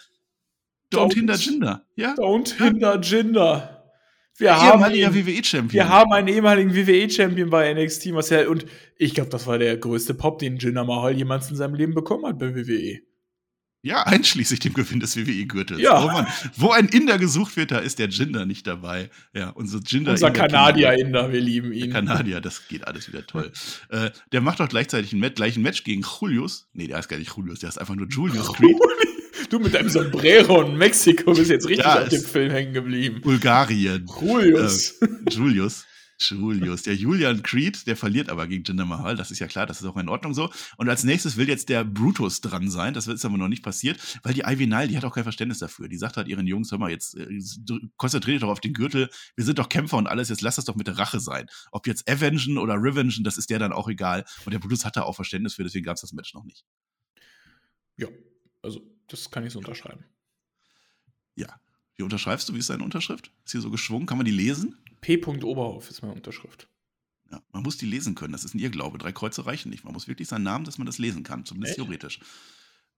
Don't, 0.91 1.11
don't 1.11 1.13
hinder 1.13 1.35
Jinder. 1.35 1.85
Ja? 1.95 2.13
Don't 2.15 2.57
hinder 2.57 2.99
Jinder. 3.01 3.75
Wir 4.37 4.55
haben 4.55 4.81
einen 4.81 5.13
WWE-Champion. 5.13 5.73
Wir 5.73 5.89
haben 5.89 6.13
einen 6.13 6.29
ehemaligen 6.29 6.73
WWE-Champion 6.73 7.49
bei 7.49 7.73
NXT, 7.73 8.07
Marcel. 8.07 8.47
Und 8.47 8.65
ich 8.95 9.13
glaube, 9.13 9.29
das 9.29 9.45
war 9.47 9.57
der 9.57 9.75
größte 9.75 10.13
Pop, 10.13 10.39
den 10.39 10.57
Jinder 10.57 10.85
Mahal 10.85 11.15
jemals 11.15 11.49
in 11.49 11.57
seinem 11.57 11.75
Leben 11.75 11.93
bekommen 11.93 12.25
hat 12.25 12.39
bei 12.39 12.55
WWE. 12.55 13.01
Ja, 13.81 14.03
einschließlich 14.03 14.59
dem 14.59 14.73
Gewinn 14.73 14.99
des 14.99 15.15
WWE-Gürtels. 15.15 15.79
Ja. 15.79 16.03
Oh 16.03 16.07
Mann, 16.07 16.27
wo 16.57 16.71
ein 16.71 16.87
Inder 16.89 17.17
gesucht 17.17 17.55
wird, 17.55 17.71
da 17.71 17.79
ist 17.79 17.99
der 17.99 18.09
Jinder 18.09 18.45
nicht 18.45 18.67
dabei. 18.67 19.09
Ja, 19.33 19.51
unser 19.51 19.79
Jinder. 19.85 20.11
Unser 20.11 20.31
Kanadier-Inder, 20.31 21.31
wir 21.31 21.39
lieben 21.39 21.71
ihn. 21.71 21.91
Der 21.91 22.01
Kanadier, 22.01 22.41
das 22.41 22.67
geht 22.67 22.85
alles 22.87 23.07
wieder 23.07 23.25
toll. 23.25 23.51
äh, 23.89 24.11
der 24.33 24.41
macht 24.41 24.59
auch 24.59 24.67
gleichzeitig 24.67 25.13
ein 25.13 25.19
Match, 25.19 25.35
gleich 25.35 25.55
ein 25.55 25.61
Match 25.61 25.85
gegen 25.85 26.03
Julius. 26.03 26.69
Nee, 26.73 26.87
der 26.87 26.97
heißt 26.97 27.07
gar 27.07 27.17
nicht 27.17 27.35
Julius, 27.35 27.59
der 27.59 27.69
ist 27.69 27.77
einfach 27.77 27.95
nur 27.95 28.07
Julius 28.07 28.53
Creed. 28.53 28.75
Du 29.49 29.59
mit 29.59 29.73
deinem 29.73 29.89
Sombrero 29.89 30.61
in 30.61 30.77
Mexiko 30.77 31.33
bist 31.33 31.49
jetzt 31.49 31.67
richtig 31.67 31.85
ja, 31.85 32.03
auf 32.03 32.09
dem 32.09 32.23
Film 32.23 32.51
hängen 32.51 32.73
geblieben. 32.73 33.21
Bulgarien. 33.21 34.05
Julius. 34.19 35.01
Äh, 35.01 35.07
Julius. 35.29 35.85
Julius. 36.21 36.83
Der 36.83 36.95
Julian 36.95 37.43
Creed, 37.43 37.87
der 37.87 37.95
verliert 37.95 38.29
aber 38.29 38.47
gegen 38.47 38.63
Jinder 38.63 38.85
Mahal. 38.85 39.15
Das 39.15 39.31
ist 39.31 39.39
ja 39.39 39.47
klar, 39.47 39.65
das 39.65 39.81
ist 39.81 39.87
auch 39.87 39.95
in 39.97 40.09
Ordnung 40.09 40.33
so. 40.33 40.51
Und 40.77 40.89
als 40.89 41.03
nächstes 41.03 41.37
will 41.37 41.47
jetzt 41.47 41.69
der 41.69 41.85
Brutus 41.85 42.41
dran 42.41 42.69
sein. 42.69 42.93
Das 42.93 43.07
ist 43.07 43.23
aber 43.23 43.37
noch 43.37 43.47
nicht 43.47 43.63
passiert, 43.63 43.99
weil 44.23 44.33
die 44.33 44.41
Ivy 44.41 44.67
Nile, 44.67 44.87
die 44.89 44.97
hat 44.97 45.05
auch 45.05 45.15
kein 45.15 45.23
Verständnis 45.23 45.59
dafür. 45.59 45.87
Die 45.87 45.97
sagt 45.97 46.17
halt 46.17 46.27
ihren 46.27 46.45
Jungs, 46.45 46.71
hör 46.71 46.77
mal, 46.77 46.91
jetzt 46.91 47.15
äh, 47.15 47.39
konzentriert 47.97 48.35
dich 48.35 48.41
doch 48.41 48.49
auf 48.49 48.59
den 48.59 48.73
Gürtel. 48.73 49.09
Wir 49.35 49.45
sind 49.45 49.59
doch 49.59 49.69
Kämpfer 49.69 49.97
und 49.97 50.07
alles. 50.07 50.29
Jetzt 50.29 50.41
lass 50.41 50.57
das 50.57 50.65
doch 50.65 50.75
mit 50.75 50.87
der 50.87 50.97
Rache 50.97 51.19
sein. 51.19 51.47
Ob 51.71 51.87
jetzt 51.87 52.09
Avengen 52.09 52.57
oder 52.57 52.75
Revengen, 52.75 53.23
das 53.23 53.37
ist 53.37 53.49
der 53.49 53.59
dann 53.59 53.71
auch 53.71 53.87
egal. 53.87 54.25
Und 54.45 54.53
der 54.53 54.59
Brutus 54.59 54.83
hat 54.85 54.97
da 54.97 55.03
auch 55.03 55.15
Verständnis 55.15 55.53
für, 55.53 55.63
deswegen 55.63 55.85
gab 55.85 55.95
es 55.95 56.01
das 56.01 56.11
Match 56.11 56.33
noch 56.33 56.43
nicht. 56.43 56.65
Ja, 57.95 58.07
also 58.61 58.81
das 59.09 59.29
kann 59.31 59.45
ich 59.45 59.53
so 59.53 59.59
unterschreiben. 59.59 60.05
Ja. 61.35 61.59
Wie 61.95 62.03
unterschreibst 62.03 62.47
du? 62.47 62.53
Wie 62.53 62.59
ist 62.59 62.69
deine 62.69 62.83
Unterschrift? 62.83 63.31
Ist 63.43 63.51
hier 63.51 63.61
so 63.61 63.69
geschwungen? 63.69 64.05
Kann 64.05 64.17
man 64.17 64.25
die 64.25 64.31
lesen? 64.31 64.77
P. 65.01 65.17
Oberhof 65.25 65.89
ist 65.89 66.01
meine 66.01 66.13
Unterschrift. 66.13 66.67
Ja, 67.31 67.41
man 67.51 67.63
muss 67.63 67.77
die 67.77 67.85
lesen 67.85 68.15
können. 68.15 68.31
Das 68.31 68.43
ist 68.43 68.55
ein 68.55 68.59
Irrglaube. 68.59 68.97
Drei 68.97 69.11
Kreuze 69.11 69.45
reichen 69.45 69.69
nicht. 69.69 69.83
Man 69.83 69.93
muss 69.93 70.07
wirklich 70.07 70.27
seinen 70.27 70.43
Namen, 70.43 70.65
dass 70.65 70.77
man 70.77 70.85
das 70.85 70.97
lesen 70.97 71.23
kann. 71.23 71.45
Zumindest 71.45 71.77
Echt? 71.77 71.85
theoretisch. 71.85 72.19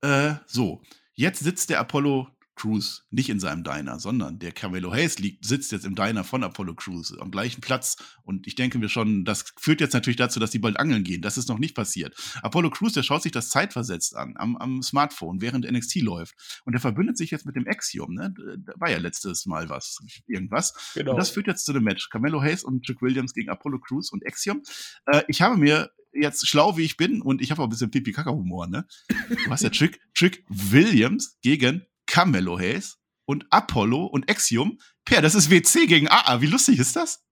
Äh, 0.01 0.35
so. 0.45 0.81
Jetzt 1.13 1.43
sitzt 1.43 1.69
der 1.69 1.79
Apollo 1.79 2.29
Crews 2.61 3.05
nicht 3.09 3.29
in 3.29 3.39
seinem 3.39 3.63
Diner, 3.63 3.99
sondern 3.99 4.37
der 4.37 4.51
Carmelo 4.51 4.93
Hayes 4.93 5.17
liegt, 5.17 5.45
sitzt 5.45 5.71
jetzt 5.71 5.85
im 5.85 5.95
Diner 5.95 6.23
von 6.23 6.43
Apollo 6.43 6.75
Crews 6.75 7.17
am 7.17 7.31
gleichen 7.31 7.59
Platz. 7.59 7.97
Und 8.23 8.45
ich 8.45 8.53
denke 8.53 8.77
mir 8.77 8.87
schon, 8.87 9.25
das 9.25 9.45
führt 9.59 9.81
jetzt 9.81 9.93
natürlich 9.93 10.17
dazu, 10.17 10.39
dass 10.39 10.51
die 10.51 10.59
bald 10.59 10.79
angeln 10.79 11.03
gehen. 11.03 11.23
Das 11.23 11.37
ist 11.37 11.49
noch 11.49 11.57
nicht 11.57 11.75
passiert. 11.75 12.15
Apollo 12.43 12.69
Crews, 12.69 12.93
der 12.93 13.01
schaut 13.01 13.23
sich 13.23 13.31
das 13.31 13.49
zeitversetzt 13.49 14.15
an, 14.15 14.35
am, 14.37 14.57
am 14.57 14.83
Smartphone, 14.83 15.41
während 15.41 15.69
NXT 15.69 16.01
läuft. 16.01 16.35
Und 16.65 16.73
der 16.73 16.81
verbündet 16.81 17.17
sich 17.17 17.31
jetzt 17.31 17.47
mit 17.47 17.55
dem 17.55 17.67
Axiom, 17.67 18.13
ne? 18.13 18.33
Da 18.59 18.73
war 18.75 18.91
ja 18.91 18.99
letztes 18.99 19.47
Mal 19.47 19.69
was, 19.69 19.99
irgendwas. 20.27 20.91
Genau. 20.93 21.11
Und 21.11 21.17
das 21.17 21.31
führt 21.31 21.47
jetzt 21.47 21.65
zu 21.65 21.73
dem 21.73 21.83
Match. 21.83 22.09
Carmelo 22.09 22.41
Hayes 22.43 22.63
und 22.63 22.85
Trick 22.85 23.01
Williams 23.01 23.33
gegen 23.33 23.49
Apollo 23.49 23.79
Crews 23.79 24.11
und 24.11 24.25
Axiom. 24.25 24.61
Äh, 25.07 25.23
ich 25.27 25.41
habe 25.41 25.57
mir 25.57 25.89
jetzt 26.13 26.47
schlau 26.47 26.77
wie 26.77 26.83
ich 26.83 26.97
bin 26.97 27.21
und 27.21 27.41
ich 27.41 27.49
habe 27.51 27.61
auch 27.61 27.67
ein 27.67 27.69
bisschen 27.69 27.89
Pipi-Kaka-Humor, 27.89 28.67
ne? 28.67 28.85
Du 29.29 29.49
hast 29.49 29.63
ja 29.63 29.69
Trick, 29.69 29.99
Trick 30.13 30.43
Williams 30.49 31.39
gegen 31.41 31.85
Carmelo 32.11 32.59
Hayes 32.59 32.99
und 33.23 33.45
Apollo 33.51 34.05
und 34.05 34.29
Axiom. 34.29 34.77
Per, 35.05 35.21
das 35.21 35.33
ist 35.33 35.49
WC 35.49 35.87
gegen 35.87 36.09
AA. 36.09 36.41
Wie 36.41 36.47
lustig 36.47 36.77
ist 36.77 36.97
das? 36.97 37.23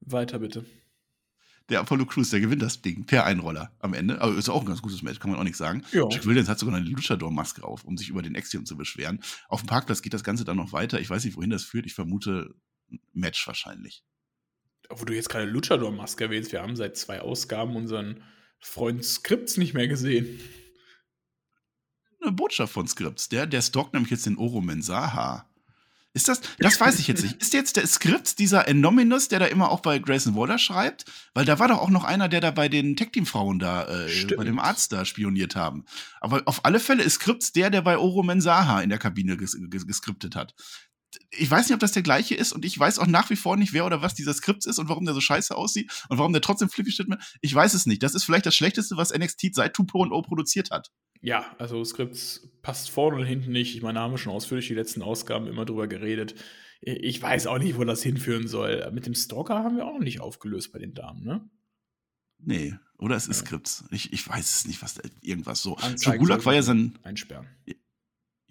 Weiter 0.00 0.38
bitte. 0.38 0.66
Der 1.70 1.80
Apollo 1.80 2.04
Crews, 2.04 2.28
der 2.28 2.40
gewinnt 2.40 2.60
das 2.60 2.82
Ding 2.82 3.06
per 3.06 3.24
Einroller 3.24 3.74
am 3.78 3.94
Ende. 3.94 4.20
Aber 4.20 4.36
ist 4.36 4.50
auch 4.50 4.60
ein 4.60 4.66
ganz 4.66 4.82
gutes 4.82 5.00
Match, 5.00 5.18
kann 5.18 5.30
man 5.30 5.40
auch 5.40 5.44
nicht 5.44 5.56
sagen. 5.56 5.82
Ja. 5.92 6.06
Jack 6.10 6.26
Williams 6.26 6.50
hat 6.50 6.58
sogar 6.58 6.74
eine 6.74 6.84
Luchador-Maske 6.84 7.64
auf, 7.64 7.84
um 7.84 7.96
sich 7.96 8.10
über 8.10 8.20
den 8.20 8.36
Axiom 8.36 8.66
zu 8.66 8.76
beschweren. 8.76 9.22
Auf 9.48 9.62
dem 9.62 9.68
Parkplatz 9.68 10.02
geht 10.02 10.12
das 10.12 10.24
Ganze 10.24 10.44
dann 10.44 10.58
noch 10.58 10.74
weiter. 10.74 11.00
Ich 11.00 11.08
weiß 11.08 11.24
nicht, 11.24 11.38
wohin 11.38 11.48
das 11.48 11.64
führt. 11.64 11.86
Ich 11.86 11.94
vermute 11.94 12.54
Match 13.14 13.46
wahrscheinlich. 13.46 14.04
Wo 14.90 15.06
du 15.06 15.14
jetzt 15.14 15.30
gerade 15.30 15.46
Luchador-Maske 15.46 16.24
erwähnst, 16.24 16.52
wir 16.52 16.60
haben 16.60 16.76
seit 16.76 16.98
zwei 16.98 17.22
Ausgaben 17.22 17.76
unseren 17.76 18.22
Freund 18.58 19.02
Skripts 19.02 19.56
nicht 19.56 19.72
mehr 19.72 19.88
gesehen 19.88 20.38
eine 22.24 22.32
Botschaft 22.32 22.72
von 22.72 22.86
Skripts. 22.86 23.28
Der, 23.28 23.46
der 23.46 23.62
stalkt 23.62 23.94
nämlich 23.94 24.10
jetzt 24.10 24.26
den 24.26 24.38
Oro 24.38 24.60
Mensaha. 24.60 25.46
Ist 26.16 26.28
das, 26.28 26.40
das 26.60 26.80
weiß 26.80 27.00
ich 27.00 27.08
jetzt 27.08 27.24
nicht. 27.24 27.42
Ist 27.42 27.54
jetzt 27.54 27.76
der 27.76 27.88
Skript 27.88 28.38
dieser 28.38 28.68
Enominus, 28.68 29.26
der 29.26 29.40
da 29.40 29.46
immer 29.46 29.72
auch 29.72 29.80
bei 29.80 29.98
Grayson 29.98 30.36
Waller 30.36 30.58
schreibt? 30.58 31.06
Weil 31.34 31.44
da 31.44 31.58
war 31.58 31.66
doch 31.66 31.78
auch 31.78 31.90
noch 31.90 32.04
einer, 32.04 32.28
der 32.28 32.40
da 32.40 32.52
bei 32.52 32.68
den 32.68 32.94
Tech-Team-Frauen 32.94 33.58
da, 33.58 34.06
äh, 34.06 34.34
bei 34.36 34.44
dem 34.44 34.60
Arzt 34.60 34.92
da 34.92 35.04
spioniert 35.04 35.56
haben. 35.56 35.84
Aber 36.20 36.42
auf 36.46 36.64
alle 36.64 36.78
Fälle 36.78 37.02
ist 37.02 37.14
Skripts 37.14 37.50
der, 37.50 37.68
der 37.68 37.82
bei 37.82 37.98
Oro 37.98 38.22
Mensaha 38.22 38.80
in 38.80 38.90
der 38.90 38.98
Kabine 38.98 39.36
ges 39.36 39.56
geskriptet 39.58 40.36
hat. 40.36 40.54
Ich 41.30 41.50
weiß 41.50 41.68
nicht, 41.68 41.74
ob 41.74 41.80
das 41.80 41.92
der 41.92 42.02
gleiche 42.02 42.34
ist 42.34 42.52
und 42.52 42.64
ich 42.64 42.78
weiß 42.78 42.98
auch 42.98 43.06
nach 43.06 43.30
wie 43.30 43.36
vor 43.36 43.56
nicht, 43.56 43.72
wer 43.72 43.86
oder 43.86 44.02
was 44.02 44.14
dieser 44.14 44.34
Skript 44.34 44.66
ist 44.66 44.78
und 44.78 44.88
warum 44.88 45.04
der 45.04 45.14
so 45.14 45.20
scheiße 45.20 45.56
aussieht 45.56 45.90
und 46.08 46.18
warum 46.18 46.32
der 46.32 46.42
trotzdem 46.42 46.68
flippy 46.68 46.90
steht. 46.90 47.08
Ich 47.40 47.54
weiß 47.54 47.74
es 47.74 47.86
nicht. 47.86 48.02
Das 48.02 48.14
ist 48.14 48.24
vielleicht 48.24 48.46
das 48.46 48.54
Schlechteste, 48.54 48.96
was 48.96 49.12
NXT 49.16 49.54
seit 49.54 49.76
2.0 49.76 50.22
produziert 50.22 50.70
hat. 50.70 50.90
Ja, 51.20 51.54
also 51.58 51.82
Skripts 51.84 52.50
passt 52.62 52.90
vorne 52.90 53.16
und 53.18 53.24
hinten 53.24 53.52
nicht. 53.52 53.74
Ich 53.74 53.82
meine, 53.82 53.94
da 53.94 54.02
haben 54.02 54.12
wir 54.12 54.18
schon 54.18 54.32
ausführlich 54.32 54.68
die 54.68 54.74
letzten 54.74 55.02
Ausgaben 55.02 55.46
immer 55.46 55.64
drüber 55.64 55.86
geredet. 55.88 56.34
Ich 56.80 57.22
weiß 57.22 57.46
auch 57.46 57.58
nicht, 57.58 57.78
wo 57.78 57.84
das 57.84 58.02
hinführen 58.02 58.46
soll. 58.46 58.90
Mit 58.92 59.06
dem 59.06 59.14
Stalker 59.14 59.54
haben 59.64 59.76
wir 59.76 59.86
auch 59.86 59.94
noch 59.94 60.04
nicht 60.04 60.20
aufgelöst 60.20 60.72
bei 60.72 60.78
den 60.78 60.92
Damen, 60.92 61.24
ne? 61.24 61.48
Nee, 62.38 62.74
oder 62.98 63.16
es 63.16 63.26
ist 63.26 63.40
ja. 63.40 63.46
Skripts. 63.46 63.84
Ich, 63.90 64.12
ich 64.12 64.28
weiß 64.28 64.56
es 64.56 64.66
nicht, 64.66 64.82
was 64.82 64.94
da, 64.94 65.02
irgendwas 65.22 65.62
so. 65.62 65.78
Gulak 66.18 66.44
war 66.44 66.54
ja 66.54 66.62
sein. 66.62 66.98
Einsperren. 67.02 67.46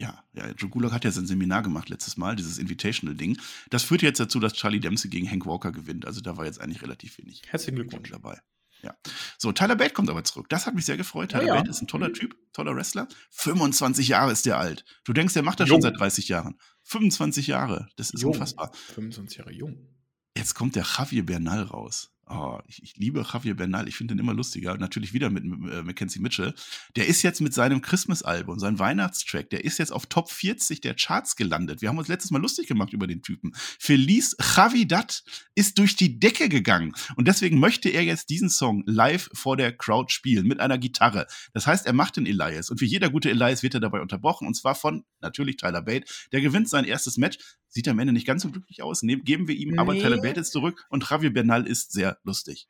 Ja, 0.03 0.21
ja, 0.33 0.51
Joe 0.51 0.69
Gulak 0.69 0.91
hat 0.91 1.05
ja 1.05 1.11
sein 1.11 1.25
Seminar 1.25 1.63
gemacht 1.63 1.87
letztes 1.87 2.17
Mal, 2.17 2.35
dieses 2.35 2.57
Invitational-Ding. 2.57 3.37
Das 3.69 3.83
führt 3.83 4.01
jetzt 4.01 4.19
dazu, 4.19 4.41
dass 4.41 4.51
Charlie 4.51 4.81
Dempsey 4.81 5.09
gegen 5.09 5.31
Hank 5.31 5.45
Walker 5.45 5.71
gewinnt. 5.71 6.05
Also 6.05 6.19
da 6.19 6.35
war 6.35 6.43
jetzt 6.43 6.59
eigentlich 6.59 6.81
relativ 6.81 7.17
wenig. 7.19 7.41
Herzlichen 7.47 7.75
Glückwunsch 7.75 8.11
dabei. 8.11 8.41
Ja. 8.81 8.97
So, 9.37 9.53
Tyler 9.53 9.77
Bate 9.77 9.93
kommt 9.93 10.09
aber 10.09 10.25
zurück. 10.25 10.49
Das 10.49 10.65
hat 10.67 10.75
mich 10.75 10.83
sehr 10.83 10.97
gefreut. 10.97 11.31
Tyler 11.31 11.43
ja, 11.43 11.47
ja. 11.47 11.55
Bate 11.55 11.69
ist 11.69 11.81
ein 11.81 11.87
toller. 11.87 12.11
Typ, 12.11 12.35
toller 12.51 12.75
Wrestler. 12.75 13.07
25 13.29 14.09
Jahre 14.09 14.33
ist 14.33 14.45
der 14.45 14.57
alt. 14.57 14.83
Du 15.05 15.13
denkst, 15.13 15.35
der 15.35 15.43
macht 15.43 15.61
das 15.61 15.69
jung. 15.69 15.75
schon 15.75 15.83
seit 15.83 15.97
30 15.97 16.27
Jahren. 16.27 16.59
25 16.83 17.47
Jahre. 17.47 17.87
Das 17.95 18.09
ist 18.09 18.21
jung. 18.21 18.33
unfassbar. 18.33 18.73
25 18.73 19.37
Jahre 19.37 19.53
jung. 19.53 19.87
Jetzt 20.35 20.53
kommt 20.53 20.75
der 20.75 20.83
Javier 20.83 21.25
Bernal 21.25 21.63
raus. 21.63 22.12
Oh, 22.35 22.59
ich, 22.67 22.81
ich, 22.81 22.97
liebe 22.97 23.23
Javier 23.31 23.55
Bernal, 23.55 23.87
ich 23.87 23.95
finde 23.95 24.15
den 24.15 24.19
immer 24.19 24.33
lustiger. 24.33 24.75
Natürlich 24.77 25.13
wieder 25.13 25.29
mit 25.29 25.43
äh, 25.43 25.83
Mackenzie 25.83 26.19
Mitchell. 26.19 26.55
Der 26.95 27.07
ist 27.07 27.21
jetzt 27.21 27.41
mit 27.41 27.53
seinem 27.53 27.81
Christmas-Album, 27.81 28.57
seinem 28.57 28.79
Weihnachtstrack, 28.79 29.51
der 29.51 29.63
ist 29.63 29.77
jetzt 29.77 29.91
auf 29.91 30.07
Top 30.07 30.31
40 30.31 30.81
der 30.81 30.95
Charts 30.95 31.35
gelandet. 31.35 31.81
Wir 31.81 31.89
haben 31.89 31.97
uns 31.97 32.07
letztes 32.07 32.31
Mal 32.31 32.41
lustig 32.41 32.67
gemacht 32.67 32.91
über 32.91 33.05
den 33.05 33.21
Typen. 33.21 33.51
Feliz 33.55 34.35
Javidat 34.55 35.23
ist 35.53 35.77
durch 35.77 35.95
die 35.95 36.19
Decke 36.19 36.49
gegangen. 36.49 36.93
Und 37.15 37.27
deswegen 37.27 37.59
möchte 37.59 37.89
er 37.89 38.03
jetzt 38.03 38.29
diesen 38.29 38.49
Song 38.49 38.83
live 38.87 39.29
vor 39.33 39.55
der 39.55 39.71
Crowd 39.71 40.11
spielen 40.11 40.47
mit 40.47 40.59
einer 40.59 40.79
Gitarre. 40.79 41.27
Das 41.53 41.67
heißt, 41.67 41.85
er 41.85 41.93
macht 41.93 42.17
den 42.17 42.25
Elias. 42.25 42.71
Und 42.71 42.81
wie 42.81 42.85
jeder 42.85 43.11
gute 43.11 43.29
Elias 43.29 43.61
wird 43.61 43.75
er 43.75 43.79
dabei 43.79 44.01
unterbrochen. 44.01 44.47
Und 44.47 44.55
zwar 44.55 44.73
von 44.73 45.03
natürlich 45.21 45.57
Tyler 45.57 45.83
Bate. 45.83 46.11
Der 46.31 46.41
gewinnt 46.41 46.67
sein 46.67 46.85
erstes 46.85 47.17
Match. 47.17 47.37
Sieht 47.73 47.87
am 47.87 47.97
Ende 47.97 48.13
nicht 48.13 48.27
ganz 48.27 48.43
so 48.43 48.51
glücklich 48.51 48.83
aus. 48.83 49.01
Nehm, 49.01 49.23
geben 49.23 49.47
wir 49.47 49.55
ihm 49.55 49.71
nee. 49.71 49.77
aber 49.79 49.93
Tyler 49.93 50.21
Bate 50.21 50.37
jetzt 50.37 50.51
zurück. 50.51 50.85
Und 50.89 51.09
Javier 51.09 51.33
Bernal 51.33 51.65
ist 51.65 51.91
sehr 51.91 52.19
lustig. 52.23 52.67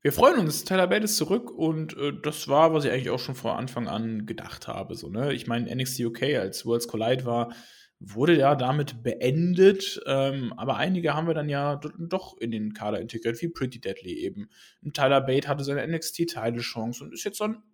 Wir 0.00 0.12
freuen 0.12 0.38
uns, 0.38 0.64
Tyler 0.64 0.86
Bate 0.86 1.06
ist 1.06 1.16
zurück 1.16 1.50
und 1.50 1.96
äh, 1.96 2.12
das 2.22 2.46
war, 2.46 2.72
was 2.72 2.84
ich 2.84 2.92
eigentlich 2.92 3.10
auch 3.10 3.18
schon 3.18 3.34
vor 3.34 3.58
Anfang 3.58 3.88
an 3.88 4.26
gedacht 4.26 4.68
habe. 4.68 4.94
So, 4.94 5.08
ne? 5.08 5.32
Ich 5.32 5.48
meine, 5.48 5.74
NXT 5.74 6.00
UK 6.00 6.22
als 6.38 6.64
Worlds 6.64 6.86
Collide 6.86 7.24
war, 7.24 7.52
wurde 7.98 8.38
ja 8.38 8.54
damit 8.54 9.02
beendet, 9.02 10.00
ähm, 10.06 10.52
aber 10.56 10.76
einige 10.76 11.14
haben 11.14 11.26
wir 11.26 11.34
dann 11.34 11.48
ja 11.48 11.80
doch 11.98 12.36
in 12.38 12.52
den 12.52 12.74
Kader 12.74 13.00
integriert, 13.00 13.42
wie 13.42 13.48
Pretty 13.48 13.80
Deadly 13.80 14.12
eben. 14.12 14.50
Und 14.82 14.94
Tyler 14.94 15.20
Bate 15.20 15.48
hatte 15.48 15.64
seine 15.64 15.84
NXT-Teile-Chance 15.84 17.02
und 17.02 17.12
ist 17.12 17.24
jetzt 17.24 17.40
dann 17.40 17.64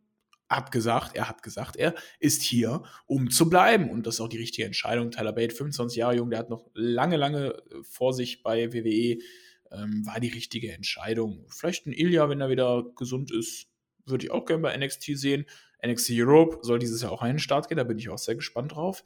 abgesagt. 0.51 1.16
Er 1.16 1.28
hat 1.28 1.42
gesagt, 1.42 1.76
er 1.76 1.94
ist 2.18 2.42
hier, 2.42 2.82
um 3.07 3.30
zu 3.30 3.48
bleiben. 3.48 3.90
Und 3.90 4.07
das 4.07 4.14
ist 4.16 4.20
auch 4.20 4.28
die 4.28 4.38
richtige 4.38 4.66
Entscheidung. 4.66 5.11
Tyler 5.11 5.32
Bate, 5.32 5.55
25 5.55 5.98
Jahre 5.98 6.16
jung, 6.16 6.30
der 6.30 6.38
hat 6.40 6.51
noch 6.51 6.70
lange, 6.74 7.16
lange 7.16 7.62
vor 7.82 8.12
sich 8.12 8.42
bei 8.42 8.72
WWE 8.72 9.18
ähm, 9.72 10.05
war 10.07 10.20
die 10.20 10.28
richtige 10.28 10.72
Entscheidung. 10.72 11.46
Vielleicht 11.48 11.86
ein 11.86 11.92
Ilya, 11.92 12.28
wenn 12.28 12.40
er 12.40 12.51
wieder 12.51 12.84
gesund 12.96 13.30
ist, 13.30 13.68
würde 14.05 14.24
ich 14.24 14.30
auch 14.30 14.44
gerne 14.44 14.62
bei 14.62 14.76
NXT 14.76 15.18
sehen. 15.18 15.46
NXT 15.86 16.11
Europe 16.14 16.59
soll 16.62 16.78
dieses 16.78 17.03
Jahr 17.03 17.12
auch 17.12 17.22
einen 17.22 17.38
Start 17.38 17.68
gehen, 17.68 17.78
da 17.78 17.84
bin 17.84 17.98
ich 17.98 18.09
auch 18.09 18.18
sehr 18.18 18.34
gespannt 18.34 18.72
drauf. 18.72 19.05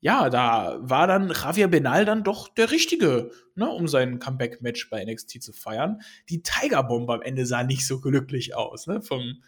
Ja, 0.00 0.30
da 0.30 0.78
war 0.80 1.08
dann 1.08 1.32
Javier 1.32 1.66
Benal 1.68 2.04
dann 2.04 2.22
doch 2.22 2.48
der 2.48 2.70
Richtige, 2.70 3.32
ne, 3.56 3.68
um 3.68 3.88
sein 3.88 4.20
Comeback-Match 4.20 4.90
bei 4.90 5.04
NXT 5.04 5.42
zu 5.42 5.52
feiern. 5.52 6.00
Die 6.28 6.42
Tiger 6.42 6.84
Bomb 6.84 7.10
am 7.10 7.20
Ende 7.20 7.46
sah 7.46 7.64
nicht 7.64 7.84
so 7.84 8.00
glücklich 8.00 8.54
aus, 8.54 8.86
ne, 8.86 9.02
vom, 9.02 9.42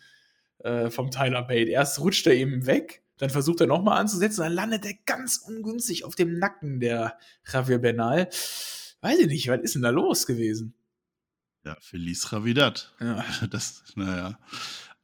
äh, 0.65 0.91
vom 0.91 1.11
Tyler 1.11 1.43
Bate. 1.43 1.71
Erst 1.71 2.01
rutscht 2.01 2.27
er 2.27 2.35
eben 2.35 2.67
weg, 2.67 3.03
dann 3.19 3.31
versucht 3.31 3.61
er 3.61 3.67
nochmal 3.67 3.99
anzusetzen, 3.99 4.43
dann 4.43 4.53
landet 4.53 4.85
er 4.85 4.95
ganz 5.07 5.37
ungünstig 5.37 6.05
auf 6.05 6.15
dem 6.15 6.39
Nacken 6.39 6.81
der 6.81 7.19
Javier 7.51 7.79
Benal 7.79 8.29
weiß 9.01 9.19
ich 9.21 9.27
nicht, 9.27 9.49
was 9.49 9.61
ist 9.61 9.75
denn 9.75 9.83
da 9.83 9.91
los 9.91 10.27
gewesen? 10.27 10.75
Ja, 11.65 11.77
Feliz 11.81 12.33
Ravidat. 12.33 12.95
Ja. 13.01 13.25
Das, 13.51 13.85
naja. 13.95 14.39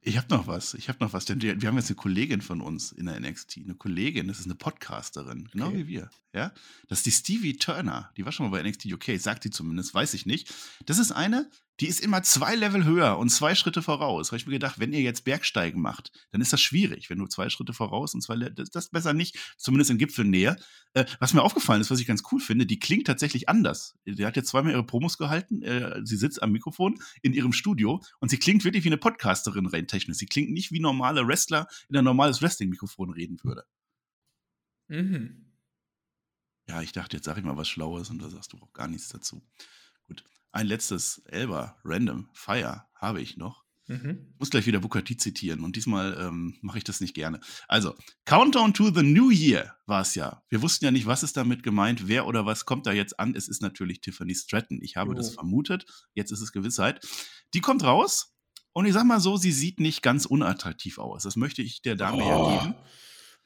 Ich 0.00 0.16
habe 0.16 0.32
noch 0.32 0.46
was. 0.46 0.74
Ich 0.74 0.88
habe 0.88 0.98
noch 1.00 1.12
was. 1.12 1.24
Denn 1.24 1.42
wir 1.42 1.68
haben 1.68 1.76
jetzt 1.76 1.88
eine 1.88 1.96
Kollegin 1.96 2.40
von 2.40 2.60
uns 2.60 2.92
in 2.92 3.06
der 3.06 3.18
NXT. 3.18 3.58
Eine 3.64 3.74
Kollegin, 3.74 4.28
das 4.28 4.38
ist 4.38 4.44
eine 4.44 4.54
Podcasterin, 4.54 5.48
genau 5.50 5.66
okay. 5.66 5.78
wie 5.78 5.88
wir. 5.88 6.10
Ja, 6.32 6.52
das 6.88 6.98
ist 6.98 7.06
die 7.06 7.10
Stevie 7.10 7.56
Turner. 7.56 8.12
Die 8.16 8.24
war 8.24 8.30
schon 8.30 8.48
mal 8.48 8.62
bei 8.62 8.68
NXT 8.68 8.86
UK, 8.86 9.18
sagt 9.18 9.42
sie 9.42 9.50
zumindest, 9.50 9.94
weiß 9.94 10.14
ich 10.14 10.24
nicht. 10.24 10.54
Das 10.86 11.00
ist 11.00 11.10
eine, 11.10 11.50
die 11.80 11.86
ist 11.86 12.00
immer 12.00 12.22
zwei 12.22 12.54
Level 12.54 12.84
höher 12.84 13.18
und 13.18 13.28
zwei 13.28 13.54
Schritte 13.54 13.82
voraus. 13.82 14.28
Habe 14.28 14.38
ich 14.38 14.46
mir 14.46 14.52
gedacht, 14.52 14.78
wenn 14.78 14.92
ihr 14.92 15.02
jetzt 15.02 15.24
Bergsteigen 15.24 15.82
macht, 15.82 16.10
dann 16.30 16.40
ist 16.40 16.52
das 16.52 16.60
schwierig, 16.60 17.10
wenn 17.10 17.18
du 17.18 17.26
zwei 17.26 17.50
Schritte 17.50 17.74
voraus 17.74 18.14
und 18.14 18.22
zwei, 18.22 18.36
das, 18.36 18.70
das 18.70 18.88
besser 18.88 19.12
nicht, 19.12 19.38
zumindest 19.58 19.90
in 19.90 19.98
Gipfelnähe. 19.98 20.56
Äh, 20.94 21.04
was 21.18 21.34
mir 21.34 21.42
aufgefallen 21.42 21.80
ist, 21.80 21.90
was 21.90 22.00
ich 22.00 22.06
ganz 22.06 22.22
cool 22.32 22.40
finde, 22.40 22.64
die 22.64 22.78
klingt 22.78 23.06
tatsächlich 23.06 23.48
anders. 23.48 23.98
Die 24.06 24.24
hat 24.24 24.36
jetzt 24.36 24.48
zweimal 24.48 24.72
ihre 24.72 24.86
Promos 24.86 25.18
gehalten. 25.18 25.62
Äh, 25.62 26.00
sie 26.04 26.16
sitzt 26.16 26.42
am 26.42 26.52
Mikrofon 26.52 26.98
in 27.20 27.34
ihrem 27.34 27.52
Studio 27.52 28.02
und 28.20 28.30
sie 28.30 28.38
klingt 28.38 28.64
wirklich 28.64 28.84
wie 28.84 28.88
eine 28.88 28.96
Podcasterin 28.96 29.66
rein 29.66 29.86
technisch. 29.86 30.16
Sie 30.16 30.26
klingt 30.26 30.50
nicht 30.50 30.72
wie 30.72 30.80
normale 30.80 31.26
Wrestler 31.26 31.66
in 31.88 31.96
ein 31.96 32.04
normales 32.04 32.40
Wrestling-Mikrofon 32.40 33.10
reden 33.10 33.38
würde. 33.42 33.64
Mhm. 34.88 35.52
Ja, 36.68 36.82
ich 36.82 36.92
dachte, 36.92 37.16
jetzt 37.16 37.26
sage 37.26 37.40
ich 37.40 37.46
mal 37.46 37.56
was 37.56 37.68
Schlaues 37.68 38.10
und 38.10 38.20
da 38.20 38.28
sagst 38.28 38.52
du 38.52 38.58
auch 38.58 38.72
gar 38.72 38.88
nichts 38.88 39.08
dazu. 39.08 39.42
Ein 40.56 40.68
letztes 40.68 41.18
Elber, 41.26 41.76
Random, 41.84 42.30
Fire 42.32 42.86
habe 42.94 43.20
ich 43.20 43.36
noch. 43.36 43.66
Mhm. 43.88 44.32
Muss 44.38 44.48
gleich 44.48 44.64
wieder 44.64 44.80
Booker 44.80 45.04
T 45.04 45.14
zitieren 45.18 45.62
und 45.62 45.76
diesmal 45.76 46.16
ähm, 46.18 46.56
mache 46.62 46.78
ich 46.78 46.84
das 46.84 47.02
nicht 47.02 47.12
gerne. 47.12 47.40
Also, 47.68 47.94
Countdown 48.24 48.72
to 48.72 48.90
the 48.90 49.02
New 49.02 49.28
Year 49.30 49.76
war 49.84 50.00
es 50.00 50.14
ja. 50.14 50.42
Wir 50.48 50.62
wussten 50.62 50.86
ja 50.86 50.90
nicht, 50.90 51.04
was 51.04 51.22
ist 51.22 51.36
damit 51.36 51.62
gemeint, 51.62 52.08
wer 52.08 52.26
oder 52.26 52.46
was 52.46 52.64
kommt 52.64 52.86
da 52.86 52.92
jetzt 52.92 53.20
an. 53.20 53.34
Es 53.34 53.48
ist 53.48 53.60
natürlich 53.60 54.00
Tiffany 54.00 54.34
Stratton. 54.34 54.80
Ich 54.80 54.96
habe 54.96 55.10
oh. 55.10 55.14
das 55.14 55.34
vermutet. 55.34 55.84
Jetzt 56.14 56.30
ist 56.30 56.40
es 56.40 56.52
Gewissheit. 56.52 57.06
Die 57.52 57.60
kommt 57.60 57.84
raus 57.84 58.34
und 58.72 58.86
ich 58.86 58.94
sag 58.94 59.04
mal 59.04 59.20
so, 59.20 59.36
sie 59.36 59.52
sieht 59.52 59.78
nicht 59.78 60.02
ganz 60.02 60.24
unattraktiv 60.24 60.96
aus. 60.96 61.24
Das 61.24 61.36
möchte 61.36 61.60
ich 61.60 61.82
der 61.82 61.96
Dame 61.96 62.24
oh. 62.24 62.28
ja 62.30 62.58
geben. 62.58 62.74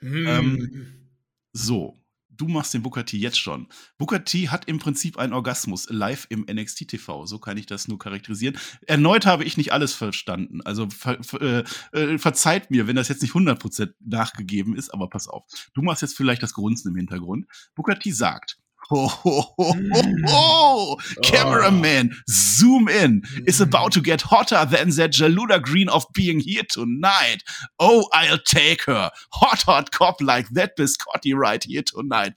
Mm. 0.01 0.27
Ähm, 0.29 1.11
so, 1.53 2.01
du 2.37 2.49
machst 2.49 2.75
den 2.75 2.83
Booker 2.83 3.05
T 3.05 3.17
jetzt 3.19 3.39
schon. 3.39 3.69
Booker 3.99 4.25
T 4.25 4.49
hat 4.49 4.67
im 4.67 4.79
Prinzip 4.79 5.19
einen 5.19 5.33
Orgasmus 5.33 5.89
live 5.91 6.27
im 6.31 6.47
NXT 6.51 6.89
TV. 6.89 7.27
So 7.27 7.39
kann 7.39 7.57
ich 7.57 7.67
das 7.67 7.89
nur 7.89 7.99
charakterisieren. 7.99 8.59
Erneut 8.87 9.27
habe 9.27 9.45
ich 9.45 9.57
nicht 9.57 9.73
alles 9.73 9.93
verstanden. 9.93 10.61
Also 10.63 10.89
ver, 10.89 11.23
ver, 11.23 11.41
äh, 11.41 11.65
äh 11.93 12.19
verzeiht 12.19 12.71
mir, 12.71 12.87
wenn 12.87 12.97
das 12.97 13.09
jetzt 13.09 13.23
nicht 13.23 13.35
100% 13.35 13.93
nachgegeben 14.01 14.75
ist, 14.75 14.93
aber 14.93 15.09
pass 15.09 15.29
auf. 15.29 15.45
Du 15.75 15.83
machst 15.83 16.03
jetzt 16.03 16.17
vielleicht 16.17 16.43
das 16.43 16.55
Grunzen 16.55 16.89
im 16.91 16.97
Hintergrund. 16.97 17.47
Booker 17.75 17.99
T 17.99 18.11
sagt, 18.11 18.59
Ho, 18.91 19.07
ho, 19.07 19.41
ho, 19.57 19.73
ho, 19.73 20.03
ho. 20.27 20.97
Cameraman, 21.23 22.11
oh. 22.13 22.17
zoom 22.29 22.89
in. 22.89 23.23
It's 23.47 23.59
mm. 23.59 23.67
about 23.67 23.93
to 23.93 24.01
get 24.01 24.21
hotter 24.21 24.65
than 24.65 24.91
that 24.91 25.13
Jaluda 25.13 25.63
Green 25.63 25.89
of 25.89 26.05
being 26.13 26.41
here 26.41 26.65
tonight. 26.69 27.39
Oh, 27.79 28.09
I'll 28.13 28.39
take 28.39 28.83
her. 28.87 29.11
Hot, 29.35 29.63
hot 29.63 29.93
cop 29.93 30.21
like 30.21 30.49
that 30.51 30.77
biscotti 30.77 31.35
right 31.35 31.63
here 31.63 31.83
tonight. 31.83 32.33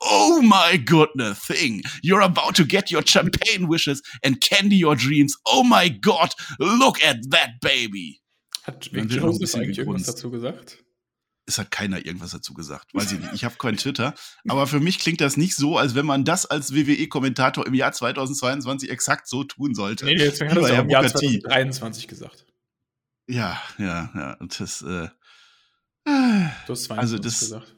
Oh 0.00 0.42
my 0.42 0.76
goodness 0.76 1.40
thing. 1.40 1.82
You're 2.02 2.20
about 2.20 2.54
to 2.56 2.64
get 2.64 2.92
your 2.92 3.02
champagne 3.02 3.66
wishes 3.66 4.00
and 4.22 4.40
candy 4.40 4.76
your 4.76 4.94
dreams. 4.94 5.34
Oh 5.46 5.64
my 5.64 5.88
god, 5.88 6.34
look 6.60 7.02
at 7.02 7.30
that 7.30 7.60
baby. 7.60 8.20
Hat 8.62 8.84
Vic 8.92 9.08
Joseph 9.08 9.54
eigentlich 9.56 9.78
irgendwas 9.78 10.04
dazu 10.04 10.30
gesagt? 10.30 10.85
Es 11.46 11.58
hat 11.58 11.70
keiner 11.70 12.04
irgendwas 12.04 12.32
dazu 12.32 12.54
gesagt. 12.54 12.92
Weiß 12.92 13.12
ich 13.12 13.20
nicht. 13.20 13.32
Ich 13.32 13.44
habe 13.44 13.56
keinen 13.56 13.76
Twitter. 13.76 14.14
Aber 14.48 14.66
für 14.66 14.80
mich 14.80 14.98
klingt 14.98 15.20
das 15.20 15.36
nicht 15.36 15.54
so, 15.54 15.78
als 15.78 15.94
wenn 15.94 16.04
man 16.04 16.24
das 16.24 16.44
als 16.44 16.74
WWE-Kommentator 16.74 17.66
im 17.66 17.74
Jahr 17.74 17.92
2022 17.92 18.90
exakt 18.90 19.28
so 19.28 19.44
tun 19.44 19.74
sollte. 19.74 20.04
Nee, 20.04 20.16
deswegen 20.16 20.50
hat 20.50 20.58
er 20.58 20.64
es 20.64 20.70
im 20.70 20.90
Jahr 20.90 21.06
2023 21.06 22.08
gesagt. 22.08 22.46
Ja, 23.28 23.60
ja, 23.78 24.10
ja. 24.14 24.34
Und 24.34 24.58
das, 24.58 24.82
äh, 24.82 25.08
du 26.04 26.72
hast 26.72 26.84
22 26.84 26.98
also 26.98 27.18
das, 27.18 27.40
gesagt. 27.40 27.76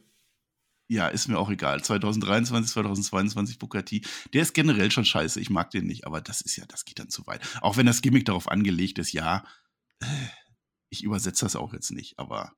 Ja, 0.91 1.09
ist 1.09 1.29
mir 1.29 1.39
auch 1.39 1.51
egal. 1.51 1.83
2023, 1.83 2.73
2022 2.73 3.59
Booker 3.59 3.85
T. 3.85 4.03
Der 4.33 4.43
ist 4.43 4.55
generell 4.55 4.91
schon 4.91 5.05
scheiße. 5.05 5.39
Ich 5.41 5.51
mag 5.51 5.71
den 5.71 5.87
nicht, 5.87 6.07
aber 6.07 6.23
das 6.23 6.41
ist 6.41 6.57
ja, 6.57 6.65
das 6.67 6.87
geht 6.87 6.99
dann 6.99 7.11
zu 7.11 7.27
weit. 7.27 7.43
Auch 7.61 7.77
wenn 7.77 7.85
das 7.85 8.01
Gimmick 8.01 8.25
darauf 8.25 8.49
angelegt 8.49 8.99
ist, 8.99 9.13
ja, 9.13 9.45
äh, 10.01 10.07
ich 10.89 11.05
übersetze 11.05 11.45
das 11.45 11.57
auch 11.57 11.75
jetzt 11.75 11.91
nicht, 11.91 12.19
aber 12.19 12.53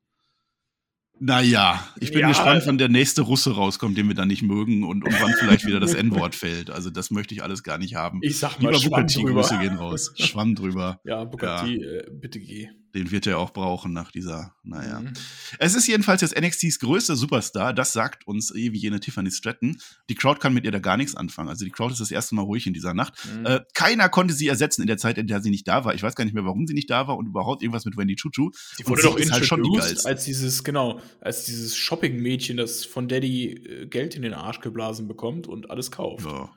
naja, 1.23 1.79
ich 1.99 2.11
bin 2.11 2.21
ja, 2.21 2.29
gespannt, 2.29 2.63
wann 2.65 2.79
der 2.79 2.89
nächste 2.89 3.21
Russe 3.21 3.53
rauskommt, 3.53 3.95
den 3.95 4.07
wir 4.07 4.15
dann 4.15 4.27
nicht 4.27 4.41
mögen 4.41 4.83
und, 4.83 5.03
und 5.03 5.21
wann 5.21 5.33
vielleicht 5.39 5.67
wieder 5.67 5.79
das 5.79 5.93
N-Wort 5.93 6.33
fällt. 6.33 6.71
Also 6.71 6.89
das 6.89 7.11
möchte 7.11 7.35
ich 7.35 7.43
alles 7.43 7.61
gar 7.61 7.77
nicht 7.77 7.93
haben. 7.93 8.21
Ich 8.23 8.39
sag 8.39 8.59
mal, 8.59 8.73
Lieber 8.73 8.89
Bukati, 8.89 9.21
Grüße 9.21 9.59
gehen 9.59 9.75
raus. 9.75 10.13
Schwamm 10.15 10.55
drüber. 10.55 10.99
Ja, 11.05 11.23
Bukati, 11.25 11.79
ja. 11.79 11.91
Äh, 11.99 12.07
bitte 12.11 12.39
geh. 12.39 12.69
Den 12.93 13.11
wird 13.11 13.27
er 13.27 13.39
auch 13.39 13.51
brauchen 13.51 13.93
nach 13.93 14.11
dieser, 14.11 14.53
naja. 14.63 14.99
Mhm. 14.99 15.13
Es 15.59 15.75
ist 15.75 15.87
jedenfalls 15.87 16.21
jetzt 16.21 16.39
NXTs 16.39 16.79
größter 16.79 17.15
Superstar, 17.15 17.73
das 17.73 17.93
sagt 17.93 18.27
uns 18.27 18.53
wie 18.53 18.69
jene 18.77 18.99
Tiffany 18.99 19.31
Stratton. 19.31 19.77
Die 20.09 20.15
Crowd 20.15 20.39
kann 20.39 20.53
mit 20.53 20.65
ihr 20.65 20.71
da 20.71 20.79
gar 20.79 20.97
nichts 20.97 21.15
anfangen. 21.15 21.49
Also 21.49 21.65
die 21.65 21.71
Crowd 21.71 21.93
ist 21.93 22.01
das 22.01 22.11
erste 22.11 22.35
Mal 22.35 22.43
ruhig 22.43 22.67
in 22.67 22.73
dieser 22.73 22.93
Nacht. 22.93 23.13
Mhm. 23.25 23.45
Äh, 23.45 23.61
keiner 23.73 24.09
konnte 24.09 24.33
sie 24.33 24.47
ersetzen 24.47 24.81
in 24.81 24.87
der 24.87 24.97
Zeit, 24.97 25.17
in 25.17 25.27
der 25.27 25.41
sie 25.41 25.49
nicht 25.49 25.67
da 25.67 25.85
war. 25.85 25.93
Ich 25.93 26.03
weiß 26.03 26.15
gar 26.15 26.25
nicht 26.25 26.33
mehr, 26.33 26.45
warum 26.45 26.67
sie 26.67 26.73
nicht 26.73 26.89
da 26.89 27.07
war 27.07 27.17
und 27.17 27.27
überhaupt 27.27 27.61
irgendwas 27.63 27.85
mit 27.85 27.97
Wendy 27.97 28.15
Chuchu. 28.15 28.51
Sie 28.75 28.85
wurde 28.87 29.03
doch 29.03 29.19
halt 29.19 29.45
schon 29.45 29.63
die 29.63 29.79
als 29.79 30.25
dieses, 30.25 30.63
genau, 30.63 30.99
als 31.19 31.45
dieses 31.45 31.75
Shopping-Mädchen, 31.75 32.57
das 32.57 32.85
von 32.85 33.07
Daddy 33.07 33.51
äh, 33.51 33.87
Geld 33.87 34.15
in 34.15 34.21
den 34.21 34.33
Arsch 34.33 34.59
geblasen 34.59 35.07
bekommt 35.07 35.47
und 35.47 35.69
alles 35.69 35.91
kauft. 35.91 36.25
Ja. 36.25 36.49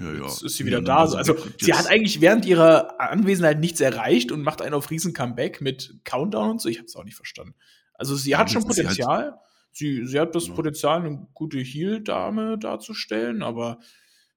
Ja, 0.00 0.12
ja. 0.12 0.24
Jetzt 0.24 0.42
ist 0.42 0.56
sie 0.56 0.64
wieder 0.64 0.78
ja, 0.78 0.84
da. 0.84 0.96
Also, 0.98 1.16
also 1.18 1.36
sie 1.58 1.74
hat 1.74 1.86
eigentlich 1.86 2.20
während 2.20 2.46
ihrer 2.46 3.00
Anwesenheit 3.00 3.60
nichts 3.60 3.80
erreicht 3.80 4.32
und 4.32 4.42
macht 4.42 4.62
einen 4.62 4.74
auf 4.74 4.90
riesen 4.90 5.12
Comeback 5.12 5.60
mit 5.60 6.00
Countdown 6.04 6.50
und 6.52 6.60
so. 6.60 6.68
Ich 6.68 6.78
habe 6.78 6.86
es 6.86 6.96
auch 6.96 7.04
nicht 7.04 7.16
verstanden. 7.16 7.54
Also 7.94 8.16
sie 8.16 8.36
hat 8.36 8.50
schon 8.50 8.64
Potenzial. 8.64 9.32
Halt 9.32 9.34
sie, 9.72 10.06
sie 10.06 10.18
hat 10.18 10.34
das 10.34 10.48
Potenzial, 10.48 11.00
eine 11.00 11.26
gute 11.34 11.58
Heel-Dame 11.58 12.58
darzustellen, 12.58 13.42
aber 13.42 13.78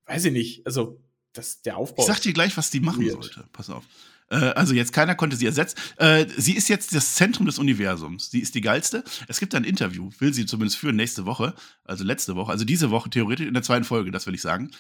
weiß 0.06 0.26
ich 0.26 0.34
nicht. 0.34 0.66
Also 0.66 1.02
das, 1.34 1.62
der 1.62 1.78
Aufbau. 1.78 2.04
Ich 2.04 2.08
sag 2.08 2.22
dir 2.22 2.34
gleich, 2.34 2.56
was 2.58 2.70
die 2.70 2.80
machen 2.80 3.04
weird. 3.04 3.24
sollte. 3.24 3.46
Pass 3.52 3.70
auf. 3.70 3.84
Äh, 4.30 4.36
also 4.36 4.74
jetzt 4.74 4.94
keiner 4.94 5.16
konnte 5.16 5.36
sie 5.36 5.46
ersetzen. 5.46 5.78
Äh, 5.98 6.26
sie 6.38 6.54
ist 6.54 6.70
jetzt 6.70 6.94
das 6.94 7.16
Zentrum 7.16 7.46
des 7.46 7.60
Universums. 7.60 8.30
Sie 8.30 8.40
ist 8.40 8.56
die 8.56 8.62
geilste. 8.62 9.04
Es 9.28 9.40
gibt 9.40 9.56
ein 9.56 9.64
Interview, 9.64 10.10
will 10.20 10.34
sie 10.34 10.46
zumindest 10.46 10.78
führen 10.78 10.96
nächste 10.96 11.26
Woche, 11.26 11.54
also 11.84 12.04
letzte 12.04 12.36
Woche, 12.36 12.52
also 12.52 12.66
diese 12.66 12.92
Woche 12.92 13.10
theoretisch 13.10 13.48
in 13.48 13.54
der 13.54 13.64
zweiten 13.64 13.86
Folge, 13.86 14.12
das 14.12 14.28
will 14.28 14.36
ich 14.36 14.42
sagen. 14.42 14.72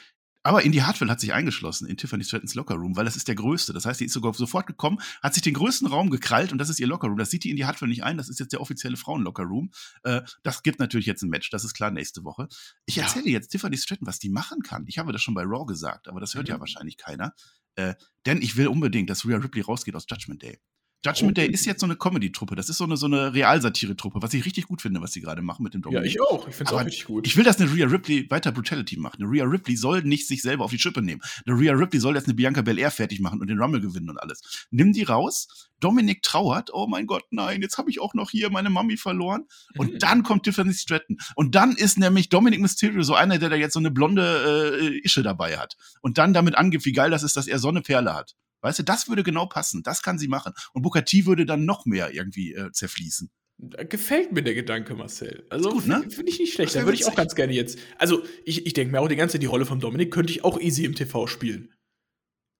Aber 0.44 0.64
Indy 0.64 0.80
Hartwell 0.80 1.10
hat 1.10 1.22
sich 1.22 1.34
eingeschlossen 1.34 1.88
in 1.88 1.96
Tiffany 1.96 2.24
Strattons 2.24 2.54
Locker 2.54 2.76
Room, 2.76 2.98
weil 2.98 3.06
das 3.06 3.16
ist 3.16 3.30
der 3.30 3.36
größte. 3.36 3.72
Das 3.72 3.86
heißt, 3.86 4.00
sie 4.00 4.06
ist 4.06 4.14
sogar 4.14 4.34
sofort 4.34 4.68
gekommen, 4.68 5.00
hat 5.22 5.34
sich 5.34 5.41
den 5.41 5.54
größten 5.54 5.88
Raum 5.88 6.10
gekrallt 6.10 6.52
und 6.52 6.58
das 6.58 6.70
ist 6.70 6.80
ihr 6.80 6.88
Locker 6.88 7.08
Room. 7.08 7.18
Das 7.18 7.30
sieht 7.32 7.46
die 7.46 7.50
Indy 7.50 7.64
Hartwell 7.64 7.88
nicht 7.89 8.04
ein. 8.04 8.18
Das 8.18 8.28
ist 8.28 8.39
jetzt 8.39 8.52
der 8.52 8.60
offizielle 8.60 8.98
Frauen-Locker 8.98 9.44
Room. 9.44 9.72
Äh, 10.04 10.22
das 10.44 10.62
gibt 10.62 10.80
natürlich 10.80 11.06
jetzt 11.06 11.24
ein 11.24 11.30
Match. 11.30 11.50
Das 11.50 11.64
ist 11.64 11.74
klar 11.74 11.91
nächste 11.91 12.24
Woche. 12.26 12.50
Ich 12.86 12.98
ja. 12.98 13.04
erzähle 13.04 13.30
jetzt 13.30 13.50
Tiffany 13.50 13.78
Stratton, 13.78 14.06
was 14.06 14.20
die 14.20 14.30
machen 14.30 14.62
kann. 14.62 14.86
Ich 14.88 14.98
habe 14.98 15.14
das 15.14 15.22
schon 15.22 15.34
bei 15.34 15.44
Raw 15.44 15.66
gesagt, 15.66 16.10
aber 16.10 16.20
das 16.20 16.36
hört 16.36 16.48
mhm. 16.48 16.54
ja 16.56 16.60
wahrscheinlich 16.60 16.98
keiner. 16.98 17.34
Äh, 17.76 17.96
denn 18.26 18.41
ich 18.41 18.58
will 18.58 18.68
unbedingt, 18.68 19.10
dass 19.10 19.26
Rhea 19.26 19.38
Ripley 19.38 19.62
rausgeht 19.62 19.96
aus 19.96 20.06
Judgment 20.10 20.41
Day. 20.41 20.60
Judgment 21.06 21.38
Day 21.38 21.47
ist 21.47 21.66
jetzt 21.66 21.82
so 21.82 21.86
eine 21.86 21.95
Comedy-Truppe. 21.95 22.56
Das 22.56 22.70
ist 22.70 22.78
so 22.78 22.86
eine, 22.86 22.95
so 22.95 23.08
eine 23.08 23.34
Realsatire-Truppe, 23.34 24.22
was 24.22 24.34
ich 24.34 24.45
richtig 24.45 24.68
gut 24.68 24.82
finde, 24.82 25.01
was 25.01 25.12
sie 25.12 25.22
gerade 25.22 25.41
machen 25.41 25.64
mit 25.64 25.74
dem 25.74 25.82
Dominik. 25.82 26.06
Ja, 26.06 26.10
ich 26.10 26.22
auch. 26.22 26.47
Ich 26.47 26.56
finde 26.56 26.72
es 26.72 26.80
auch 26.80 26.86
richtig 26.86 27.06
gut. 27.06 27.28
Ich 27.28 27.36
will, 27.36 27.43
dass 27.43 27.60
eine 27.60 27.74
Rhea 27.74 27.88
Ripley 27.88 28.30
weiter 28.30 28.51
Brutality 28.51 28.97
macht. 28.97 29.20
Eine 29.20 29.30
Rhea 29.30 29.43
Ripley 29.43 29.76
soll 29.76 30.01
nicht 30.04 30.28
sich 30.28 30.41
selber 30.41 30.64
auf 30.64 30.72
die 30.72 30.80
Schippe 30.80 31.01
nehmen. 31.01 31.22
Eine 31.45 31.60
Rhea 31.60 31.74
Ripley 31.74 31.99
soll 31.99 32.16
jetzt 32.16 32.28
eine 32.28 32.36
Bianca 32.36 32.62
Belair 32.62 32.91
fertig 32.91 33.20
machen 33.20 33.41
und 33.41 33.47
den 33.47 33.60
Rumble 33.60 33.82
gewinnen 33.82 34.10
und 34.10 34.18
alles. 34.18 34.68
Nimm 34.72 34.93
die 34.93 35.04
raus. 35.04 35.70
Dominik 35.80 36.22
trauert. 36.22 36.70
Oh 36.74 36.88
mein 36.88 37.06
Gott, 37.06 37.26
nein, 37.32 37.62
jetzt 37.62 37.78
habe 37.78 37.89
ich 37.89 37.99
auch 37.99 38.14
noch 38.14 38.32
hier 38.32 38.49
meine 38.49 38.70
Mami 38.70 38.95
verloren. 38.95 39.45
Und 39.78 40.01
dann 40.04 40.24
kommt 40.24 40.43
Tiffany 40.43 40.74
Stratton. 40.74 41.18
Und 41.36 41.56
dann 41.56 41.74
ist 41.74 41.97
nämlich 41.97 42.30
Dominic 42.30 42.62
Mysterio 42.62 43.04
so 43.04 43.14
einer, 43.16 43.38
der 43.38 43.49
da 43.49 43.58
jetzt 43.58 43.74
so 43.74 43.80
eine 43.80 43.91
blonde 43.91 44.80
äh, 44.82 45.06
Ische 45.06 45.24
dabei 45.24 45.58
hat. 45.58 45.76
Und 46.01 46.18
dann 46.18 46.34
damit 46.34 46.56
angibt, 46.56 46.86
wie 46.86 46.93
geil 46.93 47.12
das 47.12 47.24
ist, 47.24 47.36
dass 47.36 47.47
er 47.47 47.60
so 47.60 47.68
eine 47.68 47.82
Perle 47.82 48.14
hat. 48.16 48.36
Weißt 48.64 48.80
du, 48.80 48.84
das 48.84 49.09
würde 49.09 49.24
genau 49.24 49.45
passen. 49.45 49.84
Das 49.84 50.01
kann 50.01 50.18
sie 50.18 50.30
machen. 50.30 50.53
Und 50.74 50.82
Booker 50.82 51.03
T 51.03 51.26
würde 51.26 51.45
dann 51.45 51.66
noch 51.66 51.86
mehr 51.86 52.14
irgendwie 52.14 52.53
äh, 52.53 52.72
zerfließen. 52.72 53.30
Gefällt 53.59 54.32
mir 54.32 54.41
der 54.41 54.55
Gedanke, 54.55 54.95
Marcel. 54.95 55.45
Also 55.49 55.80
ne? 55.82 56.03
finde 56.09 56.32
ich 56.32 56.39
nicht 56.39 56.53
schlecht. 56.53 56.76
Da 56.76 56.84
würde 56.84 56.95
ich 56.95 57.05
auch 57.05 57.16
ganz 57.16 57.36
gerne 57.36 57.53
jetzt. 57.53 57.78
Also 57.97 58.24
ich, 58.45 58.66
ich 58.66 58.74
denke 58.74 58.91
mir 58.91 59.01
auch 59.01 59.07
die 59.07 59.16
ganze 59.16 59.34
Zeit, 59.34 59.43
die 59.43 59.47
Rolle 59.47 59.66
von 59.66 59.80
Dominik 59.80 60.11
könnte 60.11 60.32
ich 60.32 60.43
auch 60.43 60.59
easy 60.59 60.86
im 60.86 60.95
TV 60.95 61.28
spielen. 61.28 61.74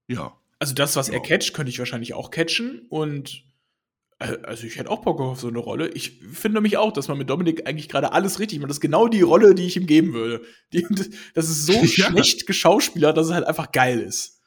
Ja. 0.06 0.38
Also 0.58 0.74
das, 0.74 0.94
was 0.94 1.08
ja. 1.08 1.14
er 1.14 1.20
catcht, 1.20 1.52
könnte 1.54 1.70
ich 1.70 1.78
wahrscheinlich 1.78 2.14
auch 2.14 2.30
catchen. 2.30 2.86
Und 2.88 3.44
äh, 4.18 4.36
also 4.44 4.66
ich 4.66 4.76
hätte 4.76 4.90
auch 4.90 5.02
Bock 5.02 5.20
auf 5.20 5.40
so 5.40 5.48
eine 5.48 5.58
Rolle. 5.58 5.88
Ich 5.88 6.20
finde 6.32 6.60
mich 6.60 6.76
auch, 6.76 6.92
dass 6.92 7.08
man 7.08 7.18
mit 7.18 7.28
Dominik 7.28 7.66
eigentlich 7.66 7.88
gerade 7.88 8.12
alles 8.12 8.38
richtig 8.38 8.60
macht. 8.60 8.70
Das 8.70 8.76
ist 8.76 8.82
genau 8.82 9.08
die 9.08 9.22
Rolle, 9.22 9.54
die 9.54 9.66
ich 9.66 9.76
ihm 9.76 9.86
geben 9.86 10.12
würde. 10.12 10.44
Die, 10.72 10.86
das 11.34 11.48
ist 11.48 11.66
so 11.66 11.72
ja. 11.82 11.86
schlecht 11.86 12.46
geschauspielert, 12.46 13.16
dass 13.16 13.26
es 13.26 13.32
halt 13.32 13.46
einfach 13.46 13.72
geil 13.72 14.00
ist. 14.00 14.42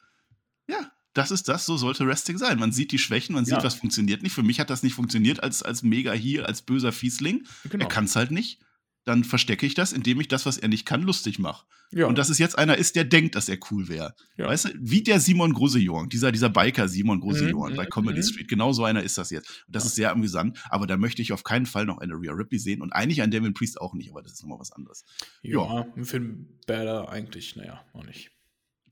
Das 1.14 1.30
ist 1.30 1.48
das, 1.48 1.64
so 1.66 1.76
sollte 1.76 2.06
Wrestling 2.06 2.38
sein. 2.38 2.58
Man 2.58 2.72
sieht 2.72 2.92
die 2.92 2.98
Schwächen, 2.98 3.34
man 3.34 3.44
sieht, 3.44 3.54
ja. 3.56 3.64
was 3.64 3.74
funktioniert 3.74 4.22
nicht. 4.22 4.32
Für 4.32 4.42
mich 4.42 4.60
hat 4.60 4.70
das 4.70 4.82
nicht 4.82 4.94
funktioniert 4.94 5.42
als, 5.42 5.62
als 5.62 5.82
mega 5.82 6.12
Heel, 6.12 6.44
als 6.44 6.62
böser 6.62 6.92
Fiesling. 6.92 7.46
Genau. 7.68 7.84
Er 7.84 7.88
kann 7.88 8.04
es 8.04 8.16
halt 8.16 8.30
nicht. 8.30 8.60
Dann 9.04 9.24
verstecke 9.24 9.64
ich 9.64 9.74
das, 9.74 9.92
indem 9.92 10.20
ich 10.20 10.28
das, 10.28 10.44
was 10.44 10.58
er 10.58 10.68
nicht 10.68 10.84
kann, 10.84 11.02
lustig 11.02 11.38
mache. 11.38 11.64
Ja. 11.90 12.06
Und 12.06 12.18
dass 12.18 12.28
es 12.28 12.38
jetzt 12.38 12.58
einer 12.58 12.76
ist, 12.76 12.96
der 12.96 13.04
denkt, 13.04 13.34
dass 13.34 13.48
er 13.48 13.58
cool 13.70 13.88
wäre. 13.88 14.14
Ja. 14.36 14.48
Weißt 14.48 14.66
du, 14.66 14.70
wie 14.78 15.02
der 15.02 15.20
Simon 15.20 15.54
Grosejorn, 15.54 16.10
dieser, 16.10 16.30
dieser 16.30 16.50
Biker 16.50 16.88
Simon 16.88 17.20
Grosejorn 17.20 17.72
mhm, 17.72 17.76
bei 17.76 17.86
Comedy 17.86 18.18
mhm. 18.18 18.24
Street. 18.24 18.48
Genau 18.48 18.72
so 18.74 18.84
einer 18.84 19.02
ist 19.02 19.16
das 19.16 19.30
jetzt. 19.30 19.64
Und 19.66 19.74
das 19.74 19.86
ist 19.86 19.94
sehr 19.94 20.12
amüsant, 20.12 20.58
aber 20.68 20.86
da 20.86 20.98
möchte 20.98 21.22
ich 21.22 21.32
auf 21.32 21.44
keinen 21.44 21.64
Fall 21.64 21.86
noch 21.86 21.98
eine 21.98 22.14
Rhea 22.14 22.32
Ripley 22.32 22.58
sehen 22.58 22.82
und 22.82 22.92
eigentlich 22.92 23.22
ein 23.22 23.30
Damon 23.30 23.54
Priest 23.54 23.80
auch 23.80 23.94
nicht, 23.94 24.10
aber 24.10 24.22
das 24.22 24.32
ist 24.32 24.42
nochmal 24.42 24.58
was 24.58 24.72
anderes. 24.72 25.04
Ja, 25.40 25.86
ja. 25.96 26.04
für 26.04 26.16
einen 26.16 26.60
Bader 26.66 27.08
eigentlich, 27.08 27.56
naja, 27.56 27.82
auch 27.94 28.04
nicht. 28.04 28.30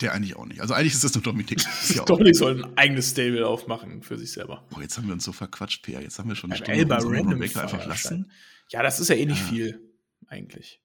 Der 0.00 0.12
eigentlich 0.12 0.36
auch 0.36 0.44
nicht. 0.44 0.60
Also 0.60 0.74
eigentlich 0.74 0.92
ist 0.92 1.04
das 1.04 1.14
nur 1.14 1.22
Dominik. 1.22 1.62
Ja 1.94 2.04
Dominik 2.04 2.36
soll 2.36 2.62
ein 2.62 2.76
eigenes 2.76 3.10
Stable 3.10 3.46
aufmachen 3.46 4.02
für 4.02 4.18
sich 4.18 4.32
selber. 4.32 4.66
Boah, 4.70 4.82
jetzt 4.82 4.98
haben 4.98 5.06
wir 5.06 5.14
uns 5.14 5.24
so 5.24 5.32
verquatscht, 5.32 5.82
Peer. 5.82 6.02
Jetzt 6.02 6.18
haben 6.18 6.28
wir 6.28 6.36
schon 6.36 6.50
eine 6.50 6.58
Stunde 6.58 6.78
Elba 6.78 6.98
Random 6.98 7.40
einfach 7.40 7.86
lassen. 7.86 8.30
Ja, 8.70 8.82
das 8.82 9.00
ist 9.00 9.08
ja 9.08 9.14
eh 9.14 9.24
nicht 9.24 9.40
ja. 9.40 9.46
viel, 9.46 9.80
eigentlich. 10.26 10.80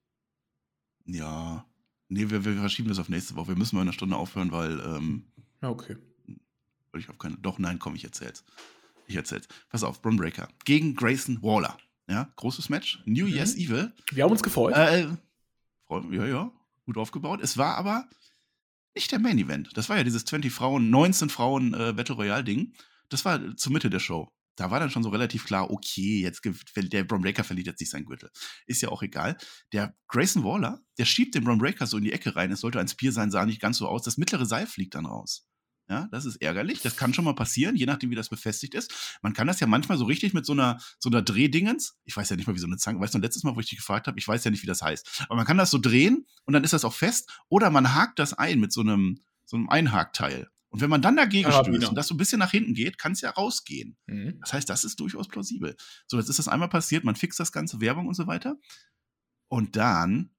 Ja. 1.06 1.66
Nee, 2.08 2.30
wir, 2.30 2.46
wir, 2.46 2.56
verschieben 2.56 2.90
das 2.90 3.00
auf 3.00 3.10
nächste 3.10 3.36
Woche. 3.36 3.50
Wir 3.50 3.58
müssen 3.58 3.76
mal 3.76 3.82
eine 3.82 3.94
Stunde 3.94 4.16
aufhören, 4.16 4.52
weil. 4.52 4.80
Ähm, 4.80 5.26
ja, 5.62 5.70
okay. 5.70 5.98
Ich 6.98 7.10
auf 7.10 7.18
keine, 7.18 7.38
doch, 7.38 7.58
nein, 7.58 7.80
komm, 7.80 7.96
ich 7.96 8.04
erzähl's. 8.04 8.44
Ich 9.08 9.16
erzähl's. 9.16 9.48
Pass 9.70 9.84
auf, 9.84 10.02
Breaker 10.02 10.48
gegen 10.66 10.94
Grayson 10.96 11.42
Waller. 11.42 11.78
Ja, 12.08 12.30
großes 12.36 12.70
Match. 12.70 13.02
New 13.06 13.26
mhm. 13.26 13.34
Year's 13.34 13.56
Evil. 13.56 13.94
Wir 14.12 14.24
haben 14.24 14.32
uns 14.32 14.44
gefreut. 14.44 14.76
Äh, 14.76 15.08
ja, 16.12 16.26
ja, 16.26 16.52
gut 16.86 16.98
aufgebaut. 16.98 17.40
Es 17.42 17.58
war 17.58 17.76
aber 17.76 18.08
nicht 18.96 19.12
der 19.12 19.20
Main 19.20 19.38
Event. 19.38 19.70
Das 19.76 19.90
war 19.90 19.98
ja 19.98 20.04
dieses 20.04 20.26
20 20.26 20.52
Frauen, 20.52 20.90
19 20.90 21.30
Frauen 21.30 21.74
äh, 21.74 21.94
Battle 21.94 22.16
Royale 22.16 22.44
Ding. 22.44 22.74
Das 23.10 23.26
war 23.26 23.56
zur 23.56 23.72
Mitte 23.72 23.90
der 23.90 24.00
Show. 24.00 24.32
Da 24.58 24.70
war 24.70 24.80
dann 24.80 24.90
schon 24.90 25.04
so 25.04 25.10
relativ 25.10 25.46
klar, 25.46 25.72
okay, 25.72 26.22
jetzt 26.22 26.42
der 26.76 27.04
Bron 27.04 27.22
Breaker 27.22 27.44
verliert 27.44 27.68
jetzt 27.68 27.80
nicht 27.80 27.90
seinen 27.90 28.06
Gürtel. 28.06 28.30
Ist 28.68 28.82
ja 28.82 28.90
auch 28.90 29.02
egal. 29.02 29.38
Der 29.72 29.96
Grayson 30.08 30.44
Waller, 30.44 30.82
der 30.98 31.06
schiebt 31.06 31.36
den 31.36 31.44
Bron 31.44 31.58
Breaker 31.58 31.88
so 31.88 31.98
in 31.98 32.04
die 32.04 32.12
Ecke 32.12 32.36
rein. 32.36 32.52
Es 32.52 32.60
sollte 32.60 32.80
ein 32.80 32.88
Spear 32.88 33.14
sein, 33.14 33.32
sah 33.32 33.46
nicht 33.46 33.62
ganz 33.62 33.78
so 33.78 33.88
aus. 33.88 34.04
Das 34.04 34.18
mittlere 34.18 34.46
Seil 34.46 34.68
fliegt 34.68 34.96
dann 34.96 35.06
raus. 35.06 35.48
Ja, 35.92 36.08
das 36.10 36.24
ist 36.24 36.38
ärgerlich. 36.38 36.82
Das 36.82 36.96
kann 36.96 37.14
schon 37.14 37.26
mal 37.26 37.36
passieren, 37.36 37.76
je 37.76 37.86
nachdem, 37.86 38.12
wie 38.12 38.16
das 38.16 38.30
befestigt 38.30 38.76
ist. 38.76 39.20
Man 39.22 39.34
kann 39.34 39.46
das 39.46 39.60
ja 39.60 39.68
manchmal 39.68 39.98
so 39.98 40.06
richtig 40.06 40.34
mit 40.34 40.46
so 40.46 40.54
einer, 40.54 40.80
so 41.00 41.10
einer 41.10 41.22
Drehdingens. 41.22 41.98
Ich 42.06 42.16
weiß 42.16 42.30
ja 42.30 42.38
nicht 42.38 42.48
mal, 42.48 42.56
wie 42.56 42.60
so 42.60 42.66
eine 42.66 42.78
Zange. 42.78 43.02
Weißt 43.02 43.14
du, 43.14 43.18
letztes 43.18 43.44
Mal, 43.44 43.58
wo 43.58 43.60
ich 43.60 43.68
dich 43.68 43.78
gefragt 43.78 44.08
habe, 44.08 44.18
ich 44.18 44.26
weiß 44.26 44.42
ja 44.46 44.52
nicht, 44.52 44.64
wie 44.64 44.68
das 44.68 44.82
heißt. 44.82 45.26
Aber 45.26 45.36
man 45.36 45.46
kann 45.46 45.58
das 45.58 45.70
so 45.70 45.80
drehen 45.80 46.26
und 46.46 46.54
dann 46.54 46.64
ist 46.64 46.72
das 46.72 46.86
auch 46.86 46.94
fest. 46.94 47.30
Oder 47.50 47.70
man 47.72 47.94
hakt 47.94 48.20
das 48.20 48.34
ein 48.34 48.62
mit 48.62 48.72
so 48.72 48.80
einem, 48.80 49.20
so 49.44 49.58
einem 49.58 49.68
Einhakteil. 49.68 50.48
Und 50.70 50.80
wenn 50.80 50.90
man 50.90 51.02
dann 51.02 51.18
dagegen 51.18 51.50
Karabiner. 51.50 51.76
stößt 51.76 51.90
und 51.90 51.96
das 51.96 52.08
so 52.08 52.14
ein 52.14 52.18
bisschen 52.18 52.40
nach 52.40 52.52
hinten 52.52 52.74
geht, 52.74 52.98
kann 52.98 53.12
es 53.12 53.20
ja 53.20 53.32
rausgehen. 53.32 53.98
Mhm. 54.06 54.38
Das 54.40 54.54
heißt, 54.54 54.70
das 54.70 54.86
ist 54.86 54.98
durchaus 54.98 55.28
plausibel. 55.28 55.76
So, 56.08 56.18
jetzt 56.18 56.30
ist 56.30 56.40
das 56.40 56.48
einmal 56.48 56.70
passiert, 56.70 57.04
man 57.04 57.18
fixt 57.18 57.38
das 57.38 57.52
ganze 57.52 57.82
Werbung 57.82 58.08
und 58.08 58.14
so 58.14 58.28
weiter. 58.28 58.56
Und 59.50 59.76
dann 59.76 60.30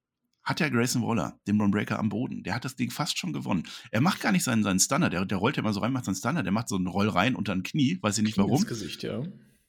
hat 0.45 0.61
der 0.61 0.71
Grayson 0.71 1.03
Waller 1.03 1.39
den 1.47 1.59
Bron 1.59 1.71
Breaker 1.71 1.99
am 1.99 2.09
Boden. 2.09 2.43
Der 2.43 2.55
hat 2.55 2.65
das 2.65 2.77
Ding 2.77 2.91
fast 2.91 3.19
schon 3.19 3.33
gewonnen. 3.33 3.65
Er 3.91 4.01
macht 4.01 4.21
gar 4.21 4.33
nicht 4.33 4.45
seinen, 4.45 4.63
seinen 4.63 4.81
Stunner. 4.81 5.11
Der, 5.11 5.25
der 5.25 5.39
rollt 5.39 5.57
ja 5.57 5.63
mal 5.63 5.73
so 5.73 5.81
rein, 5.81 5.93
macht 5.93 6.05
seinen 6.05 6.17
Stunner. 6.17 6.43
Der 6.43 6.53
macht 6.53 6.69
so 6.69 6.77
einen 6.77 6.87
Roll 6.87 7.09
rein 7.09 7.35
unter 7.35 7.53
ein 7.53 7.63
Knie. 7.63 7.99
Weiß 8.03 8.19
ich 8.19 8.25
nicht 8.25 8.35
Knie 8.35 8.45
warum. 8.45 8.57
ins 8.57 8.67
Gesicht, 8.67 9.03
ja. 9.03 9.23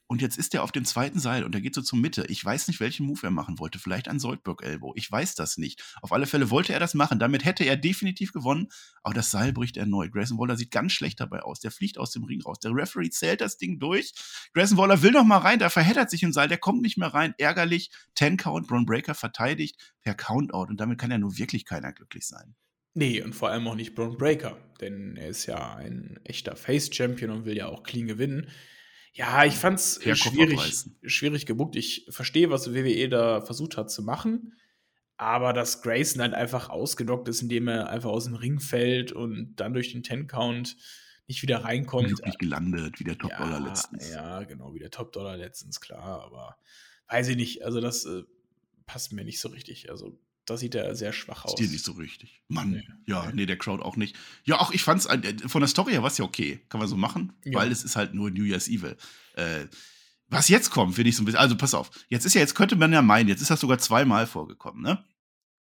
Und 0.06 0.20
jetzt 0.20 0.36
ist 0.36 0.54
er 0.54 0.62
auf 0.62 0.72
dem 0.72 0.84
zweiten 0.84 1.18
Seil 1.18 1.44
und 1.44 1.54
er 1.54 1.62
geht 1.62 1.74
so 1.74 1.80
zur 1.80 1.98
Mitte. 1.98 2.26
Ich 2.28 2.44
weiß 2.44 2.68
nicht, 2.68 2.78
welchen 2.78 3.06
Move 3.06 3.20
er 3.22 3.30
machen 3.30 3.58
wollte. 3.58 3.78
Vielleicht 3.78 4.08
ein 4.08 4.18
Soldberg 4.18 4.62
Elbow. 4.62 4.92
Ich 4.96 5.10
weiß 5.10 5.34
das 5.34 5.56
nicht. 5.56 5.82
Auf 6.02 6.12
alle 6.12 6.26
Fälle 6.26 6.50
wollte 6.50 6.74
er 6.74 6.80
das 6.80 6.92
machen. 6.92 7.18
Damit 7.18 7.44
hätte 7.44 7.64
er 7.64 7.76
definitiv 7.76 8.32
gewonnen. 8.32 8.68
Aber 9.02 9.14
das 9.14 9.30
Seil 9.30 9.52
bricht 9.52 9.78
erneut. 9.78 10.12
Grayson 10.12 10.38
Waller 10.38 10.56
sieht 10.56 10.70
ganz 10.70 10.92
schlecht 10.92 11.20
dabei 11.20 11.42
aus. 11.42 11.60
Der 11.60 11.70
fliegt 11.70 11.96
aus 11.96 12.10
dem 12.10 12.24
Ring 12.24 12.42
raus. 12.42 12.58
Der 12.60 12.72
Referee 12.74 13.08
zählt 13.08 13.40
das 13.40 13.56
Ding 13.56 13.78
durch. 13.78 14.12
Grayson 14.52 14.76
Waller 14.76 15.00
will 15.02 15.12
noch 15.12 15.24
mal 15.24 15.38
rein. 15.38 15.58
Der 15.58 15.70
verheddert 15.70 16.10
sich 16.10 16.22
im 16.22 16.32
Seil. 16.32 16.48
Der 16.48 16.58
kommt 16.58 16.82
nicht 16.82 16.98
mehr 16.98 17.14
rein. 17.14 17.34
Ärgerlich. 17.38 17.90
Ten 18.14 18.36
Count. 18.36 18.66
Braun 18.66 18.84
Breaker 18.84 19.14
verteidigt 19.14 19.94
per 20.02 20.14
Countout. 20.14 20.68
Und 20.68 20.80
damit 20.80 20.98
kann 20.98 21.10
ja 21.10 21.18
nur 21.18 21.38
wirklich 21.38 21.64
keiner 21.64 21.92
glücklich 21.92 22.26
sein. 22.26 22.54
Nee, 22.92 23.22
und 23.22 23.34
vor 23.34 23.50
allem 23.50 23.66
auch 23.66 23.74
nicht 23.74 23.96
Braun 23.96 24.16
Breaker, 24.16 24.56
denn 24.80 25.16
er 25.16 25.28
ist 25.28 25.46
ja 25.46 25.74
ein 25.74 26.20
echter 26.22 26.54
Face-Champion 26.54 27.30
und 27.30 27.44
will 27.44 27.56
ja 27.56 27.66
auch 27.66 27.82
clean 27.82 28.06
gewinnen. 28.06 28.48
Ja, 29.14 29.44
ich 29.44 29.54
fand's 29.54 30.00
Per 30.00 30.14
Kopf 30.14 30.32
schwierig, 30.32 30.58
abreißen. 30.58 30.96
schwierig 31.04 31.46
gebuckt. 31.46 31.76
Ich 31.76 32.06
verstehe, 32.10 32.50
was 32.50 32.74
WWE 32.74 33.08
da 33.08 33.40
versucht 33.40 33.76
hat 33.76 33.90
zu 33.90 34.02
machen, 34.02 34.54
aber 35.16 35.52
dass 35.52 35.82
Grayson 35.82 36.20
halt 36.20 36.34
einfach 36.34 36.68
ausgenockt 36.68 37.28
ist, 37.28 37.40
indem 37.40 37.68
er 37.68 37.88
einfach 37.88 38.10
aus 38.10 38.24
dem 38.24 38.34
Ring 38.34 38.58
fällt 38.58 39.12
und 39.12 39.54
dann 39.56 39.72
durch 39.72 39.92
den 39.92 40.02
Ten-Count 40.02 40.76
nicht 41.28 41.42
wieder 41.42 41.64
reinkommt. 41.64 42.08
Glücklich 42.08 42.38
gelandet, 42.38 42.98
wie 42.98 43.04
der 43.04 43.16
Top-Dollar 43.16 43.60
ja, 43.60 43.66
letztens. 43.68 44.10
Ja, 44.10 44.42
genau, 44.42 44.74
wie 44.74 44.80
der 44.80 44.90
Top-Dollar 44.90 45.36
letztens, 45.36 45.80
klar, 45.80 46.22
aber 46.22 46.58
weiß 47.08 47.28
ich 47.28 47.36
nicht, 47.36 47.64
also 47.64 47.80
das 47.80 48.04
äh, 48.04 48.24
passt 48.84 49.12
mir 49.12 49.24
nicht 49.24 49.40
so 49.40 49.48
richtig. 49.48 49.90
Also 49.90 50.18
da 50.46 50.56
sieht 50.56 50.74
er 50.74 50.94
sehr 50.94 51.12
schwach 51.12 51.44
aus. 51.44 51.52
Stil 51.52 51.68
nicht 51.68 51.84
so 51.84 51.92
richtig. 51.92 52.42
Mann, 52.48 52.70
Nee. 52.70 52.82
ja, 53.06 53.30
nee, 53.32 53.46
der 53.46 53.56
Crowd 53.58 53.82
auch 53.82 53.96
nicht. 53.96 54.16
Ja, 54.44 54.60
auch 54.60 54.72
ich 54.72 54.82
fand's, 54.82 55.06
äh, 55.06 55.34
von 55.46 55.60
der 55.60 55.68
Story 55.68 55.92
her 55.92 56.02
war 56.02 56.10
es 56.10 56.18
ja 56.18 56.24
okay. 56.24 56.60
Kann 56.68 56.78
man 56.80 56.88
so 56.88 56.96
machen, 56.96 57.32
Ja. 57.44 57.58
weil 57.58 57.72
es 57.72 57.82
ist 57.84 57.96
halt 57.96 58.14
nur 58.14 58.30
New 58.30 58.44
Year's 58.44 58.68
Evil. 58.68 58.96
Äh, 59.34 59.66
was 60.28 60.48
jetzt 60.48 60.70
kommt, 60.70 60.94
finde 60.96 61.10
ich 61.10 61.16
so 61.16 61.22
ein 61.22 61.26
bisschen, 61.26 61.40
also 61.40 61.56
pass 61.56 61.74
auf, 61.74 61.90
jetzt 62.08 62.24
ist 62.26 62.34
ja, 62.34 62.40
jetzt 62.40 62.54
könnte 62.54 62.76
man 62.76 62.92
ja 62.92 63.02
meinen, 63.02 63.28
jetzt 63.28 63.40
ist 63.42 63.50
das 63.50 63.60
sogar 63.60 63.78
zweimal 63.78 64.26
vorgekommen, 64.26 64.82
ne? 64.82 65.04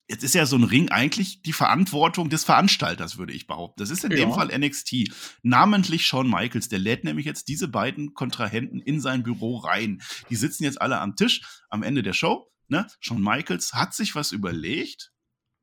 Jetzt 0.09 0.23
ist 0.25 0.35
ja 0.35 0.45
so 0.45 0.57
ein 0.57 0.65
Ring 0.65 0.89
eigentlich 0.89 1.41
die 1.41 1.53
Verantwortung 1.53 2.29
des 2.29 2.43
Veranstalters, 2.43 3.17
würde 3.17 3.31
ich 3.31 3.47
behaupten. 3.47 3.79
Das 3.81 3.89
ist 3.89 4.03
in 4.03 4.09
dem 4.09 4.29
Ja. 4.29 4.35
Fall 4.35 4.49
NXT. 4.51 5.09
Namentlich 5.41 6.05
Shawn 6.05 6.29
Michaels. 6.29 6.67
Der 6.67 6.79
lädt 6.79 7.05
nämlich 7.05 7.25
jetzt 7.25 7.47
diese 7.47 7.69
beiden 7.69 8.13
Kontrahenten 8.13 8.81
in 8.81 8.99
sein 8.99 9.23
Büro 9.23 9.57
rein. 9.59 10.01
Die 10.29 10.35
sitzen 10.35 10.65
jetzt 10.65 10.81
alle 10.81 10.99
am 10.99 11.15
Tisch 11.15 11.41
am 11.69 11.81
Ende 11.81 12.03
der 12.03 12.11
Show. 12.11 12.51
Ne? 12.71 12.87
Shawn 13.01 13.21
Michaels 13.21 13.73
hat 13.73 13.93
sich 13.93 14.15
was 14.15 14.31
überlegt. 14.31 15.11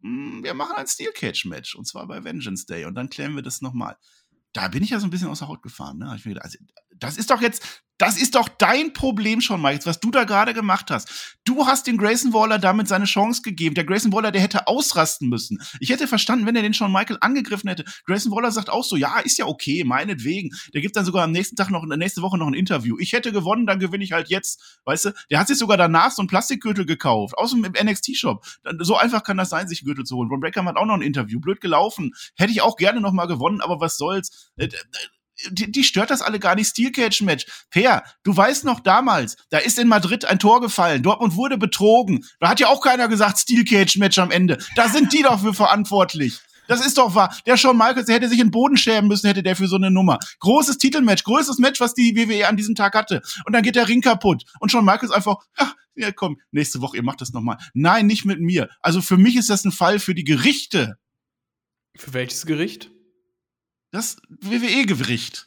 Hm, 0.03 0.45
Wir 0.45 0.53
machen 0.53 0.77
ein 0.77 0.87
Steel 0.87 1.11
Cage 1.13 1.47
Match 1.47 1.75
und 1.75 1.87
zwar 1.87 2.07
bei 2.07 2.23
Vengeance 2.23 2.67
Day 2.67 2.85
und 2.85 2.95
dann 2.95 3.09
klären 3.09 3.35
wir 3.35 3.43
das 3.43 3.63
nochmal. 3.63 3.97
Da 4.53 4.69
bin 4.69 4.83
ich 4.83 4.91
ja 4.91 5.01
so 5.01 5.07
ein 5.07 5.11
bisschen 5.11 5.29
aus 5.29 5.39
der 5.39 5.49
Haut 5.49 5.63
gefahren. 5.63 5.99
Ne? 5.99 6.11
Also, 6.11 6.59
das 6.95 7.17
ist 7.17 7.31
doch 7.31 7.41
jetzt, 7.41 7.83
das 7.99 8.17
ist 8.17 8.35
doch 8.35 8.49
dein 8.49 8.93
Problem 8.93 9.41
schon, 9.41 9.61
Michaels, 9.61 9.87
was 9.87 10.01
du 10.01 10.11
da 10.11 10.25
gerade 10.25 10.55
gemacht 10.55 10.91
hast. 10.91 11.37
Du 11.45 11.67
hast 11.67 11.87
dem 11.87 11.99
Grayson 11.99 12.33
Waller 12.33 12.59
damit 12.59 12.89
seine 12.89 13.05
Chance 13.05 13.43
gegeben. 13.43 13.75
Der 13.75 13.85
Grayson 13.85 14.13
Waller, 14.13 14.31
der 14.31 14.41
hätte 14.41 14.67
ausrasten 14.69 15.29
müssen. 15.29 15.59
Ich 15.81 15.91
hätte 15.91 16.07
verstanden, 16.07 16.47
wenn 16.47 16.57
er 16.57 16.63
den 16.63 16.75
Shawn 16.75 16.93
Michael 16.93 17.19
angegriffen 17.21 17.69
hätte. 17.69 17.85
Grayson 18.07 18.33
Waller 18.33 18.53
sagt 18.53 18.71
auch 18.71 18.85
so, 18.85 18.97
ja, 18.97 19.19
ist 19.19 19.39
ja 19.39 19.47
okay, 19.47 19.83
meinetwegen. 19.85 20.51
Der 20.73 20.81
gibt 20.81 20.97
dann 20.97 21.05
sogar 21.05 21.25
am 21.25 21.33
nächsten 21.33 21.57
Tag 21.57 21.71
noch, 21.71 21.85
nächste 21.85 22.23
Woche 22.23 22.39
noch 22.39 22.47
ein 22.47 22.55
Interview. 22.55 22.97
Ich 23.01 23.13
hätte 23.13 23.33
gewonnen, 23.33 23.67
dann 23.67 23.81
gewinne 23.81 24.05
ich 24.05 24.13
halt 24.13 24.29
jetzt. 24.29 24.81
Weißt 24.85 25.07
du, 25.07 25.11
der 25.31 25.41
hat 25.41 25.49
sich 25.49 25.59
sogar 25.59 25.77
danach 25.77 26.13
so 26.13 26.23
einen 26.23 26.29
Plastikgürtel 26.29 26.87
gekauft, 26.87 27.37
aus 27.37 27.51
dem 27.51 27.63
NXT-Shop. 27.63 28.45
So 28.81 28.97
einfach 28.97 29.25
kann 29.25 29.37
das 29.37 29.51
sein, 29.51 29.67
sich 29.67 29.81
einen 29.81 29.87
Gürtel 29.87 30.05
zu 30.05 30.17
holen. 30.17 30.29
Ron 30.31 30.41
Breaker 30.41 30.65
hat 30.65 30.77
auch 30.77 30.87
noch 30.87 30.95
ein 30.95 31.03
Interview. 31.03 31.41
Blöd 31.41 31.61
gelaufen. 31.61 32.13
Hätte 32.37 32.53
ich 32.53 32.63
auch 32.63 32.77
gerne 32.77 33.01
noch 33.01 33.13
mal 33.13 33.27
gewonnen, 33.27 33.61
aber 33.61 33.81
was 33.81 33.97
soll's. 33.97 34.53
Die, 35.51 35.70
die 35.70 35.84
stört 35.84 36.11
das 36.11 36.22
alle 36.22 36.39
gar 36.39 36.55
nicht. 36.55 36.68
Steel 36.68 36.91
Cage 36.91 37.22
Match. 37.22 37.47
Per, 37.70 38.03
du 38.24 38.36
weißt 38.36 38.64
noch 38.64 38.80
damals, 38.80 39.36
da 39.51 39.59
ist 39.59 39.78
in 39.78 39.89
Madrid 39.89 40.24
ein 40.24 40.39
Tor 40.39 40.61
gefallen. 40.61 41.03
Dortmund 41.03 41.36
wurde 41.36 41.59
betrogen. 41.59 42.24
Da 42.41 42.49
hat 42.49 42.61
ja 42.61 42.68
auch 42.68 42.80
keiner 42.80 43.09
gesagt 43.09 43.39
Steel 43.39 43.64
Cage 43.64 43.97
Match 43.99 44.18
am 44.18 44.30
Ende. 44.30 44.59
Da 44.74 44.89
sind 44.89 45.12
die 45.12 45.22
doch 45.22 45.41
für 45.41 45.55
verantwortlich. 45.55 46.41
Das 46.68 46.84
ist 46.84 46.99
doch 46.99 47.14
wahr. 47.14 47.34
Der 47.47 47.57
Shawn 47.57 47.76
Michaels, 47.76 48.07
der 48.07 48.16
hätte 48.16 48.28
sich 48.28 48.39
in 48.39 48.49
den 48.49 48.51
Boden 48.53 48.76
schämen 48.76 49.09
müssen, 49.09 49.26
hätte 49.26 49.43
der 49.43 49.57
für 49.57 49.66
so 49.66 49.76
eine 49.76 49.91
Nummer. 49.91 50.18
Großes 50.41 50.78
Titelmatch, 50.78 51.24
größtes 51.24 51.59
Match, 51.59 51.80
was 51.80 51.95
die 51.95 52.14
WWE 52.14 52.47
an 52.47 52.57
diesem 52.57 52.74
Tag 52.74 52.95
hatte. 52.95 53.22
Und 53.47 53.55
dann 53.55 53.62
geht 53.62 53.74
der 53.74 53.89
Ring 53.89 54.03
kaputt. 54.03 54.45
Und 54.61 54.70
Shawn 54.70 54.84
Michaels 54.84 55.11
einfach, 55.11 55.36
ja, 55.59 55.72
ja 55.97 56.12
komm, 56.12 56.39
nächste 56.53 56.80
Woche, 56.82 56.99
ihr 56.99 57.03
macht 57.03 57.22
das 57.22 57.32
nochmal. 57.32 57.57
Nein, 57.72 58.07
nicht 58.07 58.26
mit 58.26 58.41
mir. 58.41 58.68
Also 58.80 59.01
für 59.01 59.16
mich 59.16 59.36
ist 59.36 59.49
das 59.49 59.64
ein 59.64 59.72
Fall 59.72 59.99
für 59.99 60.14
die 60.14 60.24
Gerichte. 60.24 60.99
Für 61.97 62.12
welches 62.12 62.45
Gericht? 62.45 62.91
Das 63.91 64.16
WWE-Gericht. 64.28 65.47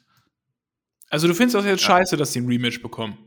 Also 1.10 1.28
du 1.28 1.36
findest 1.36 1.56
das 1.56 1.66
jetzt 1.66 1.84
scheiße, 1.84 2.18
dass 2.18 2.32
die 2.32 2.40
ein 2.40 2.48
Rematch 2.48 2.82
bekommen. 2.82 3.18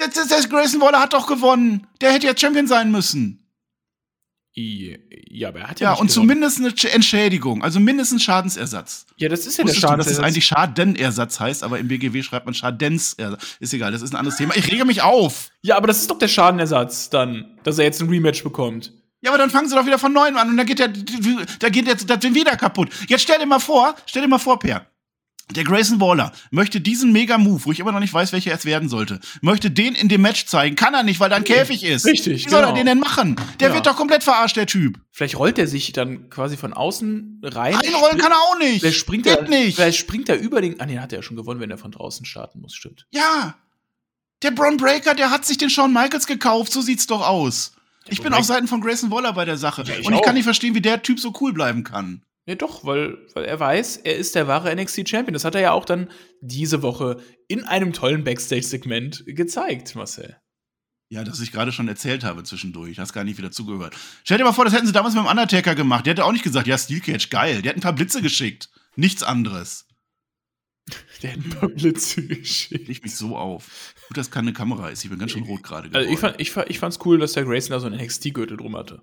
Der, 0.00 0.08
der, 0.08 0.24
der 0.26 0.48
Grayson 0.48 0.80
Waller 0.80 1.00
hat 1.00 1.12
doch 1.12 1.26
gewonnen. 1.26 1.86
Der 2.00 2.12
hätte 2.12 2.26
ja 2.26 2.36
Champion 2.36 2.66
sein 2.66 2.90
müssen. 2.90 3.40
Ja, 4.56 5.48
aber 5.48 5.60
er 5.60 5.68
hat 5.70 5.80
ja, 5.80 5.86
Ja, 5.88 5.90
und 5.94 6.06
gewonnen. 6.06 6.10
zumindest 6.10 6.58
eine 6.60 6.70
Sch- 6.70 6.86
Entschädigung, 6.88 7.64
also 7.64 7.80
mindestens 7.80 8.22
Schadensersatz. 8.22 9.04
Ja, 9.16 9.28
das 9.28 9.46
ist 9.46 9.58
ja 9.58 9.64
der 9.64 9.74
Wusstest 9.74 9.92
du, 9.92 9.96
dass 9.96 10.06
es 10.06 10.20
eigentlich 10.20 10.46
Schadenersatz 10.46 11.40
heißt, 11.40 11.64
aber 11.64 11.80
im 11.80 11.88
BGW 11.88 12.22
schreibt 12.22 12.46
man 12.46 12.54
Schadensersatz. 12.54 13.56
Ist 13.58 13.74
egal, 13.74 13.90
das 13.90 14.00
ist 14.02 14.12
ein 14.12 14.16
anderes 14.16 14.38
Thema. 14.38 14.54
Ich 14.56 14.70
rege 14.70 14.84
mich 14.84 15.02
auf. 15.02 15.50
Ja, 15.62 15.76
aber 15.76 15.88
das 15.88 15.98
ist 16.02 16.08
doch 16.10 16.18
der 16.20 16.28
Schadenersatz 16.28 17.10
dann, 17.10 17.58
dass 17.64 17.78
er 17.78 17.84
jetzt 17.84 18.00
ein 18.00 18.08
Rematch 18.08 18.44
bekommt. 18.44 18.92
Ja, 19.24 19.30
aber 19.30 19.38
dann 19.38 19.48
fangen 19.50 19.68
sie 19.68 19.74
doch 19.74 19.86
wieder 19.86 19.98
von 19.98 20.12
neuem 20.12 20.36
an 20.36 20.50
und 20.50 20.56
dann 20.58 20.66
geht 20.66 20.78
der, 20.78 20.88
da 20.88 21.68
geht 21.70 21.86
jetzt 21.86 22.10
das 22.10 22.18
Ding 22.18 22.34
wieder 22.34 22.56
kaputt. 22.56 22.90
Jetzt 23.08 23.22
stell 23.22 23.38
dir 23.38 23.46
mal 23.46 23.58
vor, 23.58 23.94
stell 24.06 24.20
dir 24.22 24.28
mal 24.28 24.38
vor, 24.38 24.58
Per. 24.58 24.86
Der 25.50 25.64
Grayson 25.64 26.00
Waller 26.00 26.32
möchte 26.50 26.80
diesen 26.80 27.12
Mega-Move, 27.12 27.64
wo 27.66 27.72
ich 27.72 27.78
immer 27.78 27.92
noch 27.92 28.00
nicht 28.00 28.14
weiß, 28.14 28.32
welcher 28.32 28.52
es 28.52 28.64
werden 28.64 28.88
sollte, 28.88 29.20
möchte 29.42 29.70
den 29.70 29.94
in 29.94 30.08
dem 30.08 30.22
Match 30.22 30.46
zeigen. 30.46 30.74
Kann 30.74 30.94
er 30.94 31.02
nicht, 31.02 31.20
weil 31.20 31.28
da 31.30 31.36
ein 31.36 31.44
Käfig 31.44 31.84
ist. 31.84 32.06
Richtig, 32.06 32.46
Wie 32.46 32.50
soll 32.50 32.60
er 32.60 32.66
genau. 32.68 32.76
den 32.76 32.86
denn 32.86 32.98
machen? 32.98 33.36
Der 33.60 33.68
Ja. 33.68 33.74
wird 33.74 33.86
doch 33.86 33.96
komplett 33.96 34.22
verarscht, 34.24 34.56
der 34.56 34.66
Typ. 34.66 34.98
Vielleicht 35.10 35.38
rollt 35.38 35.58
er 35.58 35.66
sich 35.66 35.92
dann 35.92 36.30
quasi 36.30 36.56
von 36.56 36.72
außen 36.72 37.40
rein. 37.44 37.76
Einrollen 37.76 38.16
kann 38.18 38.32
er 38.32 38.38
auch 38.38 38.58
nicht. 38.58 38.80
Vielleicht 38.80 38.98
springt 38.98 39.24
Geht 39.24 39.36
er 39.38 39.48
nicht. 39.48 39.76
Vielleicht 39.76 39.98
springt 39.98 40.30
er 40.30 40.38
über 40.38 40.62
den. 40.62 40.80
Ah, 40.80 40.86
nee, 40.86 40.98
hat 40.98 41.12
er 41.12 41.18
ja 41.18 41.22
schon 41.22 41.36
gewonnen, 41.36 41.60
wenn 41.60 41.70
er 41.70 41.78
von 41.78 41.92
draußen 41.92 42.24
starten 42.24 42.60
muss, 42.60 42.74
stimmt. 42.74 43.06
Ja. 43.10 43.54
Der 44.42 44.50
Braun 44.50 44.78
Breaker, 44.78 45.14
der 45.14 45.30
hat 45.30 45.44
sich 45.44 45.58
den 45.58 45.68
Shawn 45.70 45.92
Michaels 45.92 46.26
gekauft. 46.26 46.72
So 46.72 46.80
sieht's 46.80 47.06
doch 47.06 47.20
aus. 47.26 47.73
Ich 48.08 48.22
bin 48.22 48.34
auf 48.34 48.44
Seiten 48.44 48.68
von 48.68 48.80
Grayson 48.80 49.10
Waller 49.10 49.32
bei 49.32 49.44
der 49.44 49.56
Sache. 49.56 49.82
Ja, 49.82 49.94
ich 49.94 50.06
und 50.06 50.12
ich 50.12 50.20
kann 50.20 50.30
auch. 50.30 50.34
nicht 50.34 50.44
verstehen, 50.44 50.74
wie 50.74 50.82
der 50.82 51.02
Typ 51.02 51.20
so 51.20 51.32
cool 51.40 51.52
bleiben 51.52 51.84
kann. 51.84 52.22
Ja, 52.46 52.54
doch, 52.56 52.84
weil, 52.84 53.16
weil 53.34 53.44
er 53.44 53.58
weiß, 53.58 53.98
er 53.98 54.16
ist 54.16 54.34
der 54.34 54.46
wahre 54.46 54.74
NXT-Champion. 54.74 55.32
Das 55.32 55.44
hat 55.44 55.54
er 55.54 55.62
ja 55.62 55.72
auch 55.72 55.86
dann 55.86 56.10
diese 56.42 56.82
Woche 56.82 57.18
in 57.48 57.64
einem 57.64 57.94
tollen 57.94 58.22
Backstage-Segment 58.22 59.24
gezeigt, 59.26 59.94
Marcel. 59.94 60.36
Ja, 61.08 61.24
das 61.24 61.40
ich 61.40 61.52
gerade 61.52 61.72
schon 61.72 61.88
erzählt 61.88 62.24
habe 62.24 62.42
zwischendurch. 62.44 62.98
Hast 62.98 63.12
gar 63.12 63.24
nicht 63.24 63.38
wieder 63.38 63.50
zugehört. 63.50 63.94
Stell 64.24 64.38
dir 64.38 64.44
mal 64.44 64.52
vor, 64.52 64.64
das 64.64 64.74
hätten 64.74 64.86
sie 64.86 64.92
damals 64.92 65.14
mit 65.14 65.24
dem 65.24 65.30
Undertaker 65.30 65.74
gemacht. 65.74 66.04
Der 66.04 66.12
hätte 66.12 66.24
auch 66.24 66.32
nicht 66.32 66.44
gesagt, 66.44 66.66
ja, 66.66 66.76
Steel 66.76 67.00
Cage, 67.00 67.30
geil. 67.30 67.62
Der 67.62 67.70
hat 67.70 67.76
ein 67.78 67.82
paar 67.82 67.94
Blitze 67.94 68.20
geschickt. 68.20 68.68
Nichts 68.96 69.22
anderes. 69.22 69.86
Der 71.22 71.32
hat 71.32 71.38
ein 71.38 71.50
paar 71.50 71.68
Blitze 71.70 72.26
geschickt. 72.26 72.88
Ich 72.88 73.02
mich 73.02 73.14
so 73.16 73.36
auf. 73.36 73.94
Gut, 74.08 74.18
dass 74.18 74.30
keine 74.30 74.52
Kamera 74.52 74.90
ist. 74.90 75.02
Ich 75.04 75.10
bin 75.10 75.18
ganz 75.18 75.32
schön 75.32 75.44
rot 75.44 75.62
gerade 75.62 75.88
Also 75.94 76.00
ich, 76.00 76.16
geworden. 76.16 76.20
fand, 76.32 76.40
ich, 76.40 76.50
fand, 76.50 76.70
ich 76.70 76.78
fand's 76.78 76.98
cool, 77.04 77.18
dass 77.18 77.32
der 77.32 77.44
Grayson 77.44 77.70
da 77.70 77.80
so 77.80 77.86
einen 77.86 77.98
NXT-Gürtel 78.00 78.56
drum 78.58 78.76
hatte. 78.76 79.02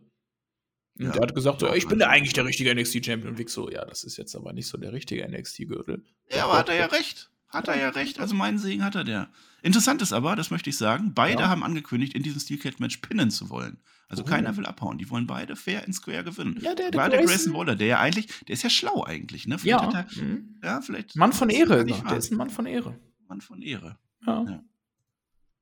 Und 0.99 1.05
Ja. 1.05 1.11
der 1.13 1.21
hat 1.23 1.33
gesagt, 1.33 1.61
so, 1.61 1.67
Ja, 1.67 1.73
ich 1.73 1.83
bin 1.85 1.93
also- 1.93 1.99
der 1.99 2.09
eigentlich 2.09 2.33
der 2.33 2.45
richtige 2.45 2.69
NXT-Champion. 2.75 3.31
Und 3.33 3.39
Vic 3.39 3.49
so, 3.49 3.71
ja, 3.71 3.83
das 3.85 4.03
ist 4.03 4.17
jetzt 4.17 4.35
aber 4.35 4.53
nicht 4.53 4.67
so 4.67 4.77
der 4.77 4.93
richtige 4.93 5.23
NXT-Gürtel. 5.27 6.03
Ja, 6.29 6.45
aber 6.45 6.59
hat 6.59 6.69
er 6.69 6.75
ja 6.75 6.85
recht. 6.87 7.31
Hat 7.49 7.67
er 7.67 7.77
ja 7.79 7.89
recht. 7.89 8.19
Also 8.19 8.35
meinen 8.35 8.59
Segen 8.59 8.83
hat 8.85 8.95
er 8.95 9.03
der. 9.03 9.29
Interessant 9.63 10.01
ist 10.01 10.13
aber, 10.13 10.35
das 10.35 10.51
möchte 10.51 10.69
ich 10.69 10.77
sagen, 10.77 11.13
beide 11.13 11.41
Ja. 11.43 11.49
haben 11.49 11.63
angekündigt, 11.63 12.13
in 12.13 12.23
diesem 12.23 12.39
Steel 12.39 12.57
Cage 12.59 12.79
Match 12.79 12.97
pinnen 12.97 13.31
zu 13.31 13.49
wollen. 13.49 13.81
Also 14.11 14.23
Oh. 14.23 14.25
keiner 14.25 14.57
will 14.57 14.65
abhauen. 14.65 14.97
Die 14.97 15.09
wollen 15.09 15.25
beide 15.25 15.55
fair 15.55 15.87
in 15.87 15.93
Square 15.93 16.25
gewinnen. 16.25 16.55
Ja, 16.61 16.75
der- 16.75 16.91
der 16.91 16.99
Gerade 16.99 17.11
der 17.11 17.19
Grayson- 17.21 17.27
Grayson 17.27 17.53
Waller, 17.53 17.75
der 17.77 17.87
ja 17.87 17.99
eigentlich, 18.01 18.27
der 18.47 18.53
ist 18.53 18.61
ja 18.63 18.69
schlau 18.69 19.03
eigentlich, 19.05 19.47
ne? 19.47 19.57
Vielleicht 19.57 19.93
Ja. 19.93 19.99
er, 19.99 20.21
Mhm. 20.23 20.59
ja, 20.61 20.81
vielleicht. 20.81 21.15
Mann 21.15 21.31
von 21.31 21.49
Ehre. 21.49 21.89
wahr. 21.89 22.03
der 22.09 22.17
ist 22.17 22.29
ein 22.31 22.37
Mann 22.37 22.49
von 22.49 22.65
Ehre. 22.65 22.99
Mann 23.27 23.39
von 23.39 23.61
Ehre. 23.61 23.97
Ja. 24.27 24.43
Ja. 24.43 24.63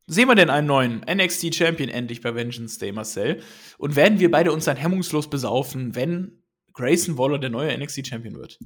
Sehen 0.07 0.27
wir 0.27 0.33
denn 0.33 0.49
einen 0.49 0.65
neuen 0.65 1.03
NXT 1.07 1.53
Champion 1.53 1.89
endlich 1.89 2.21
bei 2.21 2.33
Vengeance 2.33 2.79
Day, 2.79 2.91
Marcel? 2.91 3.43
Und 3.77 3.95
werden 3.95 4.19
wir 4.19 4.31
beide 4.31 4.51
uns 4.51 4.65
dann 4.65 4.75
hemmungslos 4.77 5.29
besaufen, 5.29 5.93
wenn 5.93 6.41
Grayson 6.73 7.19
Waller 7.19 7.37
der 7.37 7.51
neue 7.51 7.71
NXT 7.77 8.07
Champion 8.07 8.33
wird? 8.35 8.57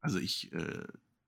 Also 0.00 0.18
ich 0.18 0.52
äh, 0.52 0.82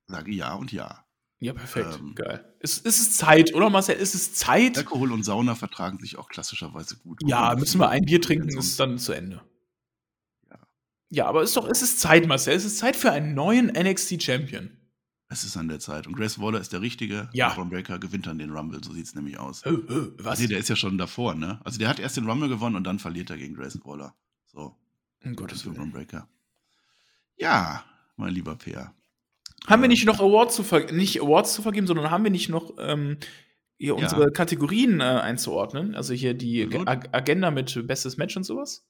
sage 0.09 0.32
ja 0.32 0.55
und 0.55 0.72
ja. 0.72 1.03
Ja, 1.45 1.53
perfekt. 1.53 1.99
Ähm, 2.01 2.14
Geil. 2.14 2.42
Es, 2.61 2.80
es 2.82 2.99
ist 2.99 3.18
Zeit, 3.18 3.55
oder 3.55 3.68
Marcel? 3.68 3.99
Es 4.01 4.14
ist 4.14 4.34
Zeit. 4.34 4.78
Alkohol 4.78 5.12
und 5.12 5.24
Sauna 5.24 5.55
vertragen 5.55 5.99
sich 5.99 6.16
auch 6.16 6.30
klassischerweise 6.30 6.97
gut. 6.97 7.20
Ja, 7.26 7.55
müssen 7.55 7.78
wir 7.78 7.90
ein 7.90 8.07
Bier 8.07 8.22
trinken, 8.22 8.57
ist 8.57 8.80
dann 8.80 8.97
zu 8.97 9.12
Ende. 9.12 9.42
Ja. 10.49 10.59
Ja, 11.11 11.26
aber 11.26 11.42
ist 11.42 11.55
doch, 11.55 11.68
es 11.68 11.82
ist 11.82 12.01
Zeit, 12.01 12.26
Marcel. 12.26 12.55
Es 12.55 12.64
ist 12.64 12.78
Zeit 12.78 12.97
für 12.97 13.12
einen 13.12 13.34
neuen 13.34 13.66
NXT 13.66 14.22
Champion. 14.22 14.70
Es 15.28 15.45
ist 15.45 15.59
an 15.59 15.68
der 15.68 15.80
Zeit. 15.80 16.07
Und 16.07 16.16
Grace 16.16 16.38
Waller 16.38 16.61
ist 16.61 16.72
der 16.72 16.80
Richtige. 16.80 17.28
Ja. 17.34 17.53
Braun 17.53 17.68
Breaker 17.68 17.99
gewinnt 17.99 18.26
dann 18.26 18.38
den 18.38 18.51
Rumble, 18.51 18.82
so 18.82 18.95
sieht 18.95 19.05
es 19.05 19.14
nämlich 19.14 19.38
aus. 19.38 19.62
Was? 19.64 20.38
Nee, 20.38 20.47
der 20.47 20.61
ist 20.61 20.70
ja 20.70 20.76
schon 20.76 20.97
davor, 20.97 21.34
ne? 21.34 21.61
Also 21.62 21.78
der 21.78 21.88
hat 21.88 22.01
erst 22.01 22.16
den 22.16 22.26
Rumble 22.26 22.49
gewonnen 22.49 22.76
und 22.76 22.84
dann 22.84 22.99
verliert 22.99 23.28
er 23.28 23.36
gegen 23.36 23.55
Grace 23.55 23.78
Waller. 23.84 24.14
So. 24.47 24.74
Um 25.22 25.36
Gottes 25.36 25.66
Willen. 25.66 25.76
Braun 25.76 25.92
Breaker. 25.92 26.26
Ja, 27.36 27.84
mein 28.16 28.32
lieber 28.32 28.57
Peer. 28.57 28.95
Haben 29.66 29.82
wir 29.82 29.88
nicht 29.88 30.04
noch 30.04 30.20
Awards 30.20 30.56
zu 30.56 30.62
vergeben, 30.62 30.96
nicht 30.96 31.20
Awards 31.20 31.54
zu 31.54 31.62
vergeben, 31.62 31.86
sondern 31.86 32.10
haben 32.10 32.24
wir 32.24 32.30
nicht 32.30 32.48
noch 32.48 32.74
ähm, 32.78 33.18
hier 33.78 33.96
unsere 33.96 34.24
ja. 34.24 34.30
Kategorien 34.30 35.00
äh, 35.00 35.04
einzuordnen? 35.04 35.94
Also 35.94 36.12
hier 36.14 36.34
die 36.34 36.68
Ag 36.86 37.08
Agenda 37.12 37.50
mit 37.50 37.86
bestes 37.86 38.16
Match 38.16 38.36
und 38.36 38.44
sowas? 38.44 38.86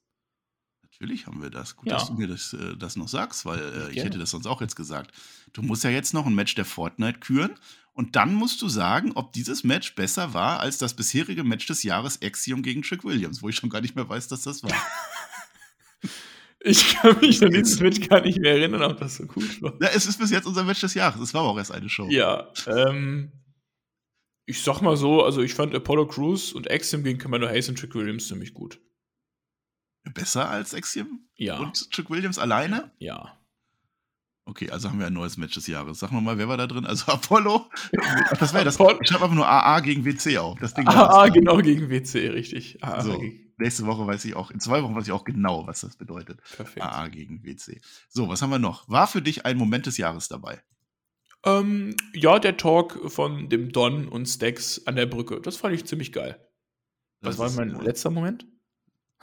Natürlich 0.81 1.27
haben 1.27 1.41
wir 1.41 1.49
das. 1.49 1.75
Gut, 1.75 1.89
ja. 1.89 1.95
dass 1.95 2.07
du 2.07 2.13
mir 2.13 2.27
das, 2.27 2.53
äh, 2.53 2.77
das 2.77 2.95
noch 2.95 3.07
sagst, 3.07 3.45
weil 3.45 3.59
äh, 3.59 3.91
ich 3.91 4.03
hätte 4.03 4.17
das 4.17 4.31
sonst 4.31 4.47
auch 4.47 4.61
jetzt 4.61 4.75
gesagt. 4.75 5.11
Du 5.53 5.61
musst 5.61 5.83
ja 5.83 5.89
jetzt 5.89 6.13
noch 6.13 6.25
ein 6.25 6.35
Match 6.35 6.55
der 6.55 6.65
Fortnite 6.65 7.19
küren 7.19 7.55
und 7.93 8.15
dann 8.15 8.33
musst 8.33 8.61
du 8.61 8.69
sagen, 8.69 9.11
ob 9.15 9.33
dieses 9.33 9.63
Match 9.63 9.95
besser 9.95 10.33
war 10.33 10.59
als 10.59 10.77
das 10.77 10.93
bisherige 10.93 11.43
Match 11.43 11.65
des 11.65 11.83
Jahres 11.83 12.21
Axiom 12.21 12.61
gegen 12.61 12.81
Trick 12.81 13.03
Williams, 13.03 13.41
wo 13.41 13.49
ich 13.49 13.55
schon 13.55 13.69
gar 13.69 13.81
nicht 13.81 13.95
mehr 13.95 14.07
weiß, 14.07 14.27
dass 14.27 14.43
das 14.43 14.63
war. 14.63 14.71
Ich 16.67 16.95
kann 16.95 17.19
mich 17.21 17.43
an 17.43 17.51
dieses 17.51 17.79
Match 17.81 18.07
gar 18.09 18.21
nicht 18.21 18.39
mehr 18.39 18.53
erinnern, 18.53 18.81
ob 18.81 18.99
das 18.99 19.17
so 19.17 19.25
gut 19.27 19.61
war. 19.61 19.73
Ja, 19.79 19.89
es 19.89 20.07
ist 20.07 20.17
bis 20.17 20.31
jetzt 20.31 20.47
unser 20.47 20.63
Match 20.63 20.81
des 20.81 20.95
Jahres. 20.95 21.21
Es 21.21 21.33
war 21.33 21.41
aber 21.41 21.51
auch 21.51 21.57
erst 21.57 21.71
eine 21.71 21.89
Show. 21.89 22.07
Ja, 22.09 22.51
ähm, 22.65 23.31
ich 24.47 24.63
sag 24.63 24.81
mal 24.81 24.97
so, 24.97 25.23
also 25.23 25.43
ich 25.43 25.53
fand 25.53 25.75
Apollo 25.75 26.07
Crews 26.07 26.53
und 26.53 26.69
Axiom 26.69 27.03
gegen 27.03 27.19
Commander 27.19 27.49
Hayes 27.49 27.69
und 27.69 27.77
Trick 27.77 27.93
Williams 27.93 28.27
ziemlich 28.27 28.55
gut. 28.55 28.79
Besser 30.13 30.49
als 30.49 30.73
Axiom? 30.73 31.27
Ja. 31.35 31.59
Und 31.59 31.91
Trick 31.91 32.09
Williams 32.09 32.39
alleine? 32.39 32.91
Ja. 32.97 33.37
Okay, 34.45 34.69
also 34.71 34.89
haben 34.89 34.99
wir 34.99 35.07
ein 35.07 35.13
neues 35.13 35.37
Match 35.37 35.53
des 35.53 35.67
Jahres. 35.67 35.99
Sag 35.99 36.11
mal, 36.11 36.37
wer 36.37 36.47
war 36.47 36.57
da 36.57 36.65
drin? 36.65 36.85
Also 36.87 37.11
Apollo. 37.11 37.69
Das 38.39 38.53
war 38.53 38.61
ja 38.61 38.65
das. 38.65 38.75
Ich 38.75 39.11
habe 39.11 39.23
einfach 39.23 39.35
nur 39.35 39.47
AA 39.47 39.79
gegen 39.81 40.03
WC 40.03 40.37
auf. 40.39 40.57
Das 40.59 40.73
Ding 40.73 40.87
AA 40.87 41.29
genau 41.29 41.57
gegen 41.57 41.89
WC, 41.89 42.29
richtig. 42.29 42.83
AA 42.83 43.01
so. 43.01 43.19
gegen 43.19 43.44
nächste 43.57 43.85
Woche 43.85 44.05
weiß 44.05 44.25
ich 44.25 44.35
auch, 44.35 44.51
in 44.51 44.59
zwei 44.59 44.83
Wochen 44.83 44.95
weiß 44.95 45.05
ich 45.05 45.11
auch 45.11 45.23
genau, 45.23 45.67
was 45.67 45.81
das 45.81 45.95
bedeutet. 45.95 46.41
Perfekt. 46.55 46.85
AA 46.85 47.07
gegen 47.07 47.43
WC. 47.43 47.81
So, 48.09 48.27
was 48.27 48.41
haben 48.41 48.49
wir 48.49 48.59
noch? 48.59 48.87
War 48.89 49.07
für 49.07 49.21
dich 49.21 49.45
ein 49.45 49.57
Moment 49.57 49.85
des 49.85 49.97
Jahres 49.97 50.27
dabei? 50.27 50.61
Ähm, 51.43 51.95
ja, 52.13 52.39
der 52.39 52.57
Talk 52.57 53.11
von 53.11 53.49
dem 53.49 53.71
Don 53.71 54.07
und 54.07 54.25
Stax 54.25 54.85
an 54.87 54.95
der 54.95 55.05
Brücke. 55.05 55.41
Das 55.41 55.57
fand 55.57 55.75
ich 55.75 55.85
ziemlich 55.85 56.11
geil. 56.11 56.39
Was 57.21 57.37
das 57.37 57.55
war 57.55 57.65
mein 57.65 57.75
cool. 57.75 57.83
letzter 57.83 58.09
Moment? 58.09 58.47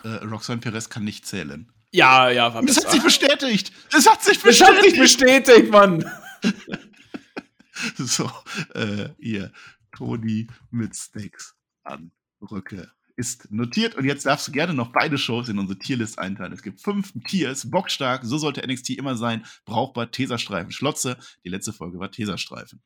Äh, 0.02 0.08
Roxanne 0.24 0.60
Perez 0.60 0.88
kann 0.88 1.04
nicht 1.04 1.26
zählen. 1.26 1.72
Ja, 1.90 2.30
ja, 2.30 2.54
war 2.54 2.64
Das 2.64 2.78
hat 2.78 2.90
sich 2.90 3.02
bestätigt! 3.02 3.72
Das 3.90 4.08
hat 4.08 4.22
sich 4.22 4.40
bestätigt! 4.40 4.70
Das 4.70 4.76
hat 4.76 4.84
sich 4.84 4.98
bestätigt, 4.98 5.70
Mann! 5.70 6.04
so, 7.98 8.30
äh, 8.74 9.10
ihr 9.18 9.52
Toni 9.94 10.46
mit 10.70 10.96
Steaks 10.96 11.54
an 11.82 12.12
Brücke 12.40 12.90
ist 13.22 13.52
notiert 13.52 13.94
und 13.94 14.04
jetzt 14.04 14.26
darfst 14.26 14.48
du 14.48 14.52
gerne 14.52 14.74
noch 14.74 14.90
beide 14.90 15.16
Shows 15.16 15.48
in 15.48 15.60
unsere 15.60 15.78
Tierlist 15.78 16.18
einteilen. 16.18 16.52
Es 16.52 16.62
gibt 16.62 16.80
fünf 16.80 17.12
Tiers, 17.28 17.70
bockstark, 17.70 18.24
so 18.24 18.36
sollte 18.36 18.66
NXT 18.66 18.90
immer 18.90 19.16
sein, 19.16 19.46
brauchbar, 19.64 20.10
Teserstreifen, 20.10 20.72
Schlotze. 20.72 21.16
Die 21.44 21.48
letzte 21.48 21.72
Folge 21.72 22.00
war 22.00 22.10
Teserstreifen. 22.10 22.82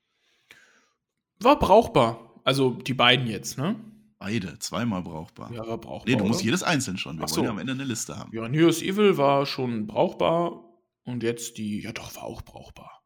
War 1.40 1.58
brauchbar. 1.58 2.34
Also 2.44 2.72
die 2.72 2.92
beiden 2.92 3.26
jetzt, 3.26 3.56
ne? 3.56 3.76
Beide, 4.18 4.58
zweimal 4.58 5.02
brauchbar. 5.02 5.50
Ja, 5.52 5.66
war 5.66 5.78
brauchbar. 5.78 6.04
Nee, 6.06 6.16
du 6.16 6.24
musst 6.24 6.40
oder? 6.40 6.44
jedes 6.44 6.62
einzeln 6.62 6.98
schon. 6.98 7.18
Wir 7.18 7.24
Ach 7.24 7.34
wollen 7.34 7.44
ja 7.44 7.50
am 7.50 7.58
Ende 7.58 7.72
eine 7.72 7.84
Liste 7.84 8.18
haben. 8.18 8.30
Ja, 8.34 8.46
News 8.46 8.82
Evil 8.82 9.16
war 9.16 9.46
schon 9.46 9.86
brauchbar 9.86 10.64
und 11.04 11.22
jetzt 11.22 11.56
die, 11.56 11.80
ja 11.80 11.92
doch, 11.92 12.14
war 12.14 12.24
auch 12.24 12.42
brauchbar. 12.42 13.02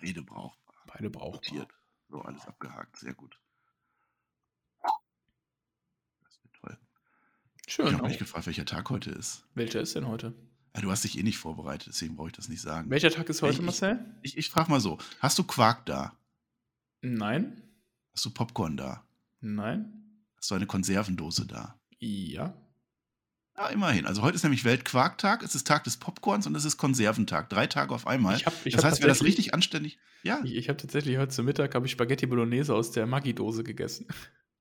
Beide 0.00 0.22
brauchbar. 0.22 0.74
Beide 0.86 1.10
brauchbar. 1.10 1.52
Notiert. 1.52 1.70
So, 2.08 2.20
alles 2.22 2.44
abgehakt, 2.46 2.96
sehr 2.96 3.14
gut. 3.14 3.38
Schön. 7.66 7.88
Ich 7.88 7.94
habe 7.94 8.08
mich 8.08 8.18
gefragt, 8.18 8.46
welcher 8.46 8.64
Tag 8.64 8.88
heute 8.90 9.10
ist. 9.10 9.44
Welcher 9.54 9.80
ist 9.80 9.94
denn 9.96 10.06
heute? 10.06 10.32
Ja, 10.74 10.82
du 10.82 10.90
hast 10.90 11.04
dich 11.04 11.18
eh 11.18 11.22
nicht 11.22 11.38
vorbereitet, 11.38 11.88
deswegen 11.88 12.16
brauche 12.16 12.28
ich 12.28 12.34
das 12.34 12.48
nicht 12.48 12.60
sagen. 12.60 12.90
Welcher 12.90 13.10
Tag 13.10 13.28
ist 13.28 13.42
heute, 13.42 13.54
ich, 13.54 13.62
Marcel? 13.62 13.98
Ich, 14.22 14.36
ich, 14.36 14.50
frage 14.50 14.70
mal 14.70 14.80
so: 14.80 14.98
Hast 15.20 15.38
du 15.38 15.44
Quark 15.44 15.84
da? 15.86 16.12
Nein. 17.00 17.62
Hast 18.14 18.24
du 18.24 18.30
Popcorn 18.30 18.76
da? 18.76 19.04
Nein. 19.40 19.92
Hast 20.36 20.50
du 20.50 20.54
eine 20.54 20.66
Konservendose 20.66 21.46
da? 21.46 21.78
Ja. 21.98 22.54
Ja, 23.56 23.68
immerhin. 23.68 24.06
Also 24.06 24.22
heute 24.22 24.36
ist 24.36 24.42
nämlich 24.42 24.64
Weltquarktag, 24.64 25.42
es 25.42 25.54
ist 25.54 25.66
Tag 25.66 25.84
des 25.84 25.96
Popcorns 25.96 26.46
und 26.46 26.54
es 26.54 26.64
ist 26.64 26.76
Konserventag. 26.76 27.48
Drei 27.48 27.66
Tage 27.66 27.94
auf 27.94 28.06
einmal. 28.06 28.36
Ich 28.36 28.46
hab, 28.46 28.54
ich 28.64 28.74
das 28.74 28.84
heißt, 28.84 29.00
wer 29.00 29.08
das 29.08 29.24
richtig 29.24 29.54
anständig. 29.54 29.98
Ja. 30.22 30.40
Ich, 30.44 30.54
ich 30.54 30.68
habe 30.68 30.76
tatsächlich 30.76 31.16
heute 31.16 31.32
zum 31.32 31.46
Mittag 31.46 31.74
ich 31.74 31.90
Spaghetti 31.90 32.26
Bolognese 32.26 32.74
aus 32.74 32.90
der 32.92 33.06
Maggi-Dose 33.06 33.64
gegessen. 33.64 34.06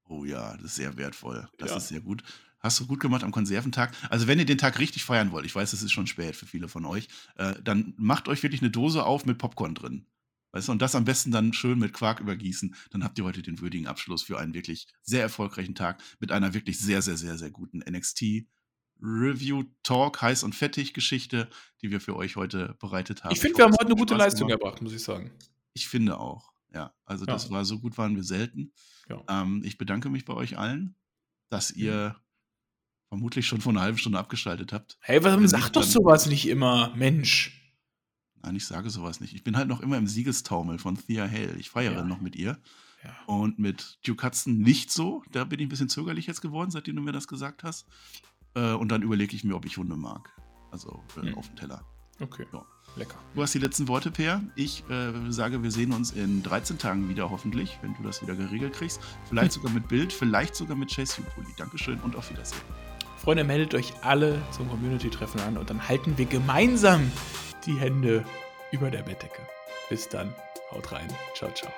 Oh 0.08 0.24
ja, 0.24 0.56
das 0.58 0.66
ist 0.66 0.76
sehr 0.76 0.97
wertvoll. 0.97 1.49
Das 1.58 1.72
ja. 1.72 1.78
ist 1.78 1.88
sehr 1.88 1.99
gut. 1.99 2.24
Hast 2.66 2.80
du 2.80 2.88
gut 2.88 2.99
gemacht 2.99 3.24
am 3.24 3.32
Konserventag. 3.32 3.95
Also, 4.09 4.26
wenn 4.26 4.39
ihr 4.39 4.45
den 4.45 4.57
Tag 4.57 4.80
richtig 4.80 5.03
feiern 5.03 5.32
wollt, 5.32 5.45
ich 5.45 5.53
weiß, 5.53 5.72
es 5.72 5.84
ist 5.84 5.91
schon 5.91 6.07
spät 6.07 6.36
für 6.36 6.47
viele 6.47 6.68
von 6.68 6.84
euch, 6.86 7.07
äh, 7.36 7.53
dann 7.63 7.93
macht 7.95 8.28
euch 8.28 8.41
wirklich 8.41 8.63
eine 8.63 8.72
Dose 8.72 9.05
auf 9.05 9.24
mit 9.28 9.38
Popcorn 9.38 9.76
drin. 9.76 10.07
Weißt 10.51 10.68
du, 10.68 10.72
und 10.72 10.82
das 10.82 10.95
am 10.95 11.05
besten 11.05 11.30
dann 11.30 11.53
schön 11.53 11.78
mit 11.78 11.93
Quark 11.93 12.22
übergießen. 12.22 12.74
Dann 12.89 13.03
habt 13.03 13.20
ihr 13.20 13.24
heute 13.24 13.43
den 13.43 13.59
würdigen 13.59 13.86
Abschluss 13.86 14.24
für 14.24 14.39
einen 14.39 14.55
wirklich 14.55 14.88
sehr 15.03 15.22
erfolgreichen 15.22 15.76
Tag 15.76 16.01
mit 16.20 16.32
einer 16.32 16.55
wirklich 16.55 16.80
sehr, 16.80 17.03
sehr, 17.03 17.18
sehr, 17.18 17.38
sehr 17.38 17.51
guten 17.51 17.84
NXT 17.88 18.47
Review 18.99 19.66
Talk, 19.84 20.24
heiß 20.24 20.41
und 20.41 20.55
fettig 20.55 20.95
Geschichte, 20.95 21.49
die 21.84 21.91
wir 21.91 22.01
für 22.01 22.16
euch 22.16 22.36
heute 22.36 22.76
bereitet 22.80 23.24
haben. 23.24 23.32
Ich 23.32 23.41
finde, 23.41 23.59
wir 23.59 23.66
haben 23.66 23.74
heute 23.74 23.86
eine 23.86 23.95
gute 23.95 24.16
Leistung 24.16 24.47
gemacht. 24.47 24.63
erbracht, 24.63 24.82
muss 24.82 24.93
ich 24.93 25.03
sagen. 25.03 25.32
Ich 25.74 25.88
finde 25.88 26.18
auch. 26.18 26.51
Ja, 26.74 26.95
also 27.05 27.26
das 27.26 27.45
ja. 27.45 27.51
war 27.51 27.63
so 27.63 27.78
gut 27.78 27.95
waren 27.99 28.16
wir 28.16 28.24
selten. 28.24 28.74
Ja. 29.07 29.22
Ähm, 29.30 29.61
ich 29.63 29.78
bedanke 29.78 30.09
mich 30.09 30.26
bei 30.26 30.34
euch 30.34 30.57
allen, 30.57 30.95
dass 31.49 31.70
ihr 31.70 32.16
vermutlich 33.16 33.47
schon 33.47 33.61
vor 33.61 33.72
einer 33.72 33.82
halben 33.82 33.97
Stunde 33.97 34.20
abgeschaltet 34.20 34.74
habt. 34.74 34.97
Hey, 34.99 35.24
warum 35.24 35.47
sagt 35.47 35.78
doch 35.78 35.84
sowas 35.84 36.26
nicht 36.26 36.49
immer, 36.49 36.93
Mensch? 36.95 37.61
Nein, 38.43 38.57
ich 38.57 38.68
sage 38.68 38.89
sowas 38.89 39.22
nicht. 39.22 39.34
Ich 39.34 39.43
bin 39.43 39.55
halt 39.55 39.70
noch 39.70 39.80
immer 39.80 39.97
im 39.97 40.05
Siegestaumel 40.05 40.80
von 40.80 40.97
Thea 40.97 41.30
Hale. 41.30 41.55
Ich 41.57 41.70
feiere 41.70 41.93
ja. 41.93 42.03
noch 42.03 42.20
mit 42.20 42.36
ihr. 42.36 42.57
Ja. 43.03 43.16
Und 43.26 43.57
mit 43.57 43.99
Duke 44.05 44.26
Hudson 44.26 44.57
nicht 44.57 44.91
so. 44.91 45.24
Da 45.32 45.45
bin 45.45 45.59
ich 45.59 45.68
ein 45.68 45.70
bisschen 45.70 45.88
zögerlich 45.88 46.28
jetzt 46.28 46.41
geworden, 46.41 46.72
seitdem 46.72 46.97
du 46.97 47.01
mir 47.01 47.13
das 47.13 47.28
gesagt 47.28 47.63
hast. 47.63 47.86
Äh, 48.53 48.74
und 48.74 48.89
dann 48.89 49.01
überlege 49.01 49.34
ich 49.34 49.45
mir, 49.45 49.55
ob 49.55 49.66
ich 49.66 49.78
Hunde 49.78 49.95
mag. 49.95 50.30
Also 50.72 51.01
äh, 51.16 51.28
hm. 51.28 51.38
auf 51.38 51.47
dem 51.47 51.55
Teller. 51.55 51.86
Okay. 52.20 52.45
Ja. 52.51 52.66
Lecker. 52.97 53.18
Du 53.34 53.41
hast 53.41 53.53
die 53.53 53.59
letzten 53.59 53.88
Worte, 53.88 54.11
Per. 54.11 54.41
Ich 54.55 54.84
äh, 54.89 55.13
sage, 55.30 55.63
wir 55.63 55.72
sehen 55.72 55.93
uns 55.93 56.11
in 56.11 56.43
13 56.43 56.78
Tagen 56.78 57.07
wieder, 57.07 57.30
hoffentlich, 57.30 57.78
wenn 57.82 57.93
du 57.95 58.03
das 58.03 58.22
wieder 58.22 58.36
geregelt 58.36 58.74
kriegst. 58.74 58.99
Vielleicht 59.30 59.51
sogar 59.53 59.72
mit 59.72 59.88
Bild, 59.88 60.11
vielleicht 60.11 60.55
sogar 60.55 60.76
mit 60.76 60.93
Chase. 60.93 61.22
Dankeschön 61.57 61.99
und 62.01 62.16
auf 62.16 62.30
Wiedersehen. 62.30 62.61
Freunde, 63.26 63.43
meldet 63.43 63.73
euch 63.73 63.91
alle 64.01 64.39
zum 64.51 64.69
Community-Treffen 64.69 65.41
an 65.41 65.57
und 65.57 65.71
dann 65.71 65.88
halten 65.88 66.15
wir 66.15 66.26
gemeinsam 66.26 67.11
die 67.65 67.73
Hände 67.73 68.23
über 68.71 68.91
der 68.91 69.01
Bettdecke. 69.01 69.41
Bis 69.89 70.07
dann, 70.07 70.32
haut 70.71 70.91
rein. 70.91 71.07
Ciao, 71.34 71.49
ciao. 71.49 71.71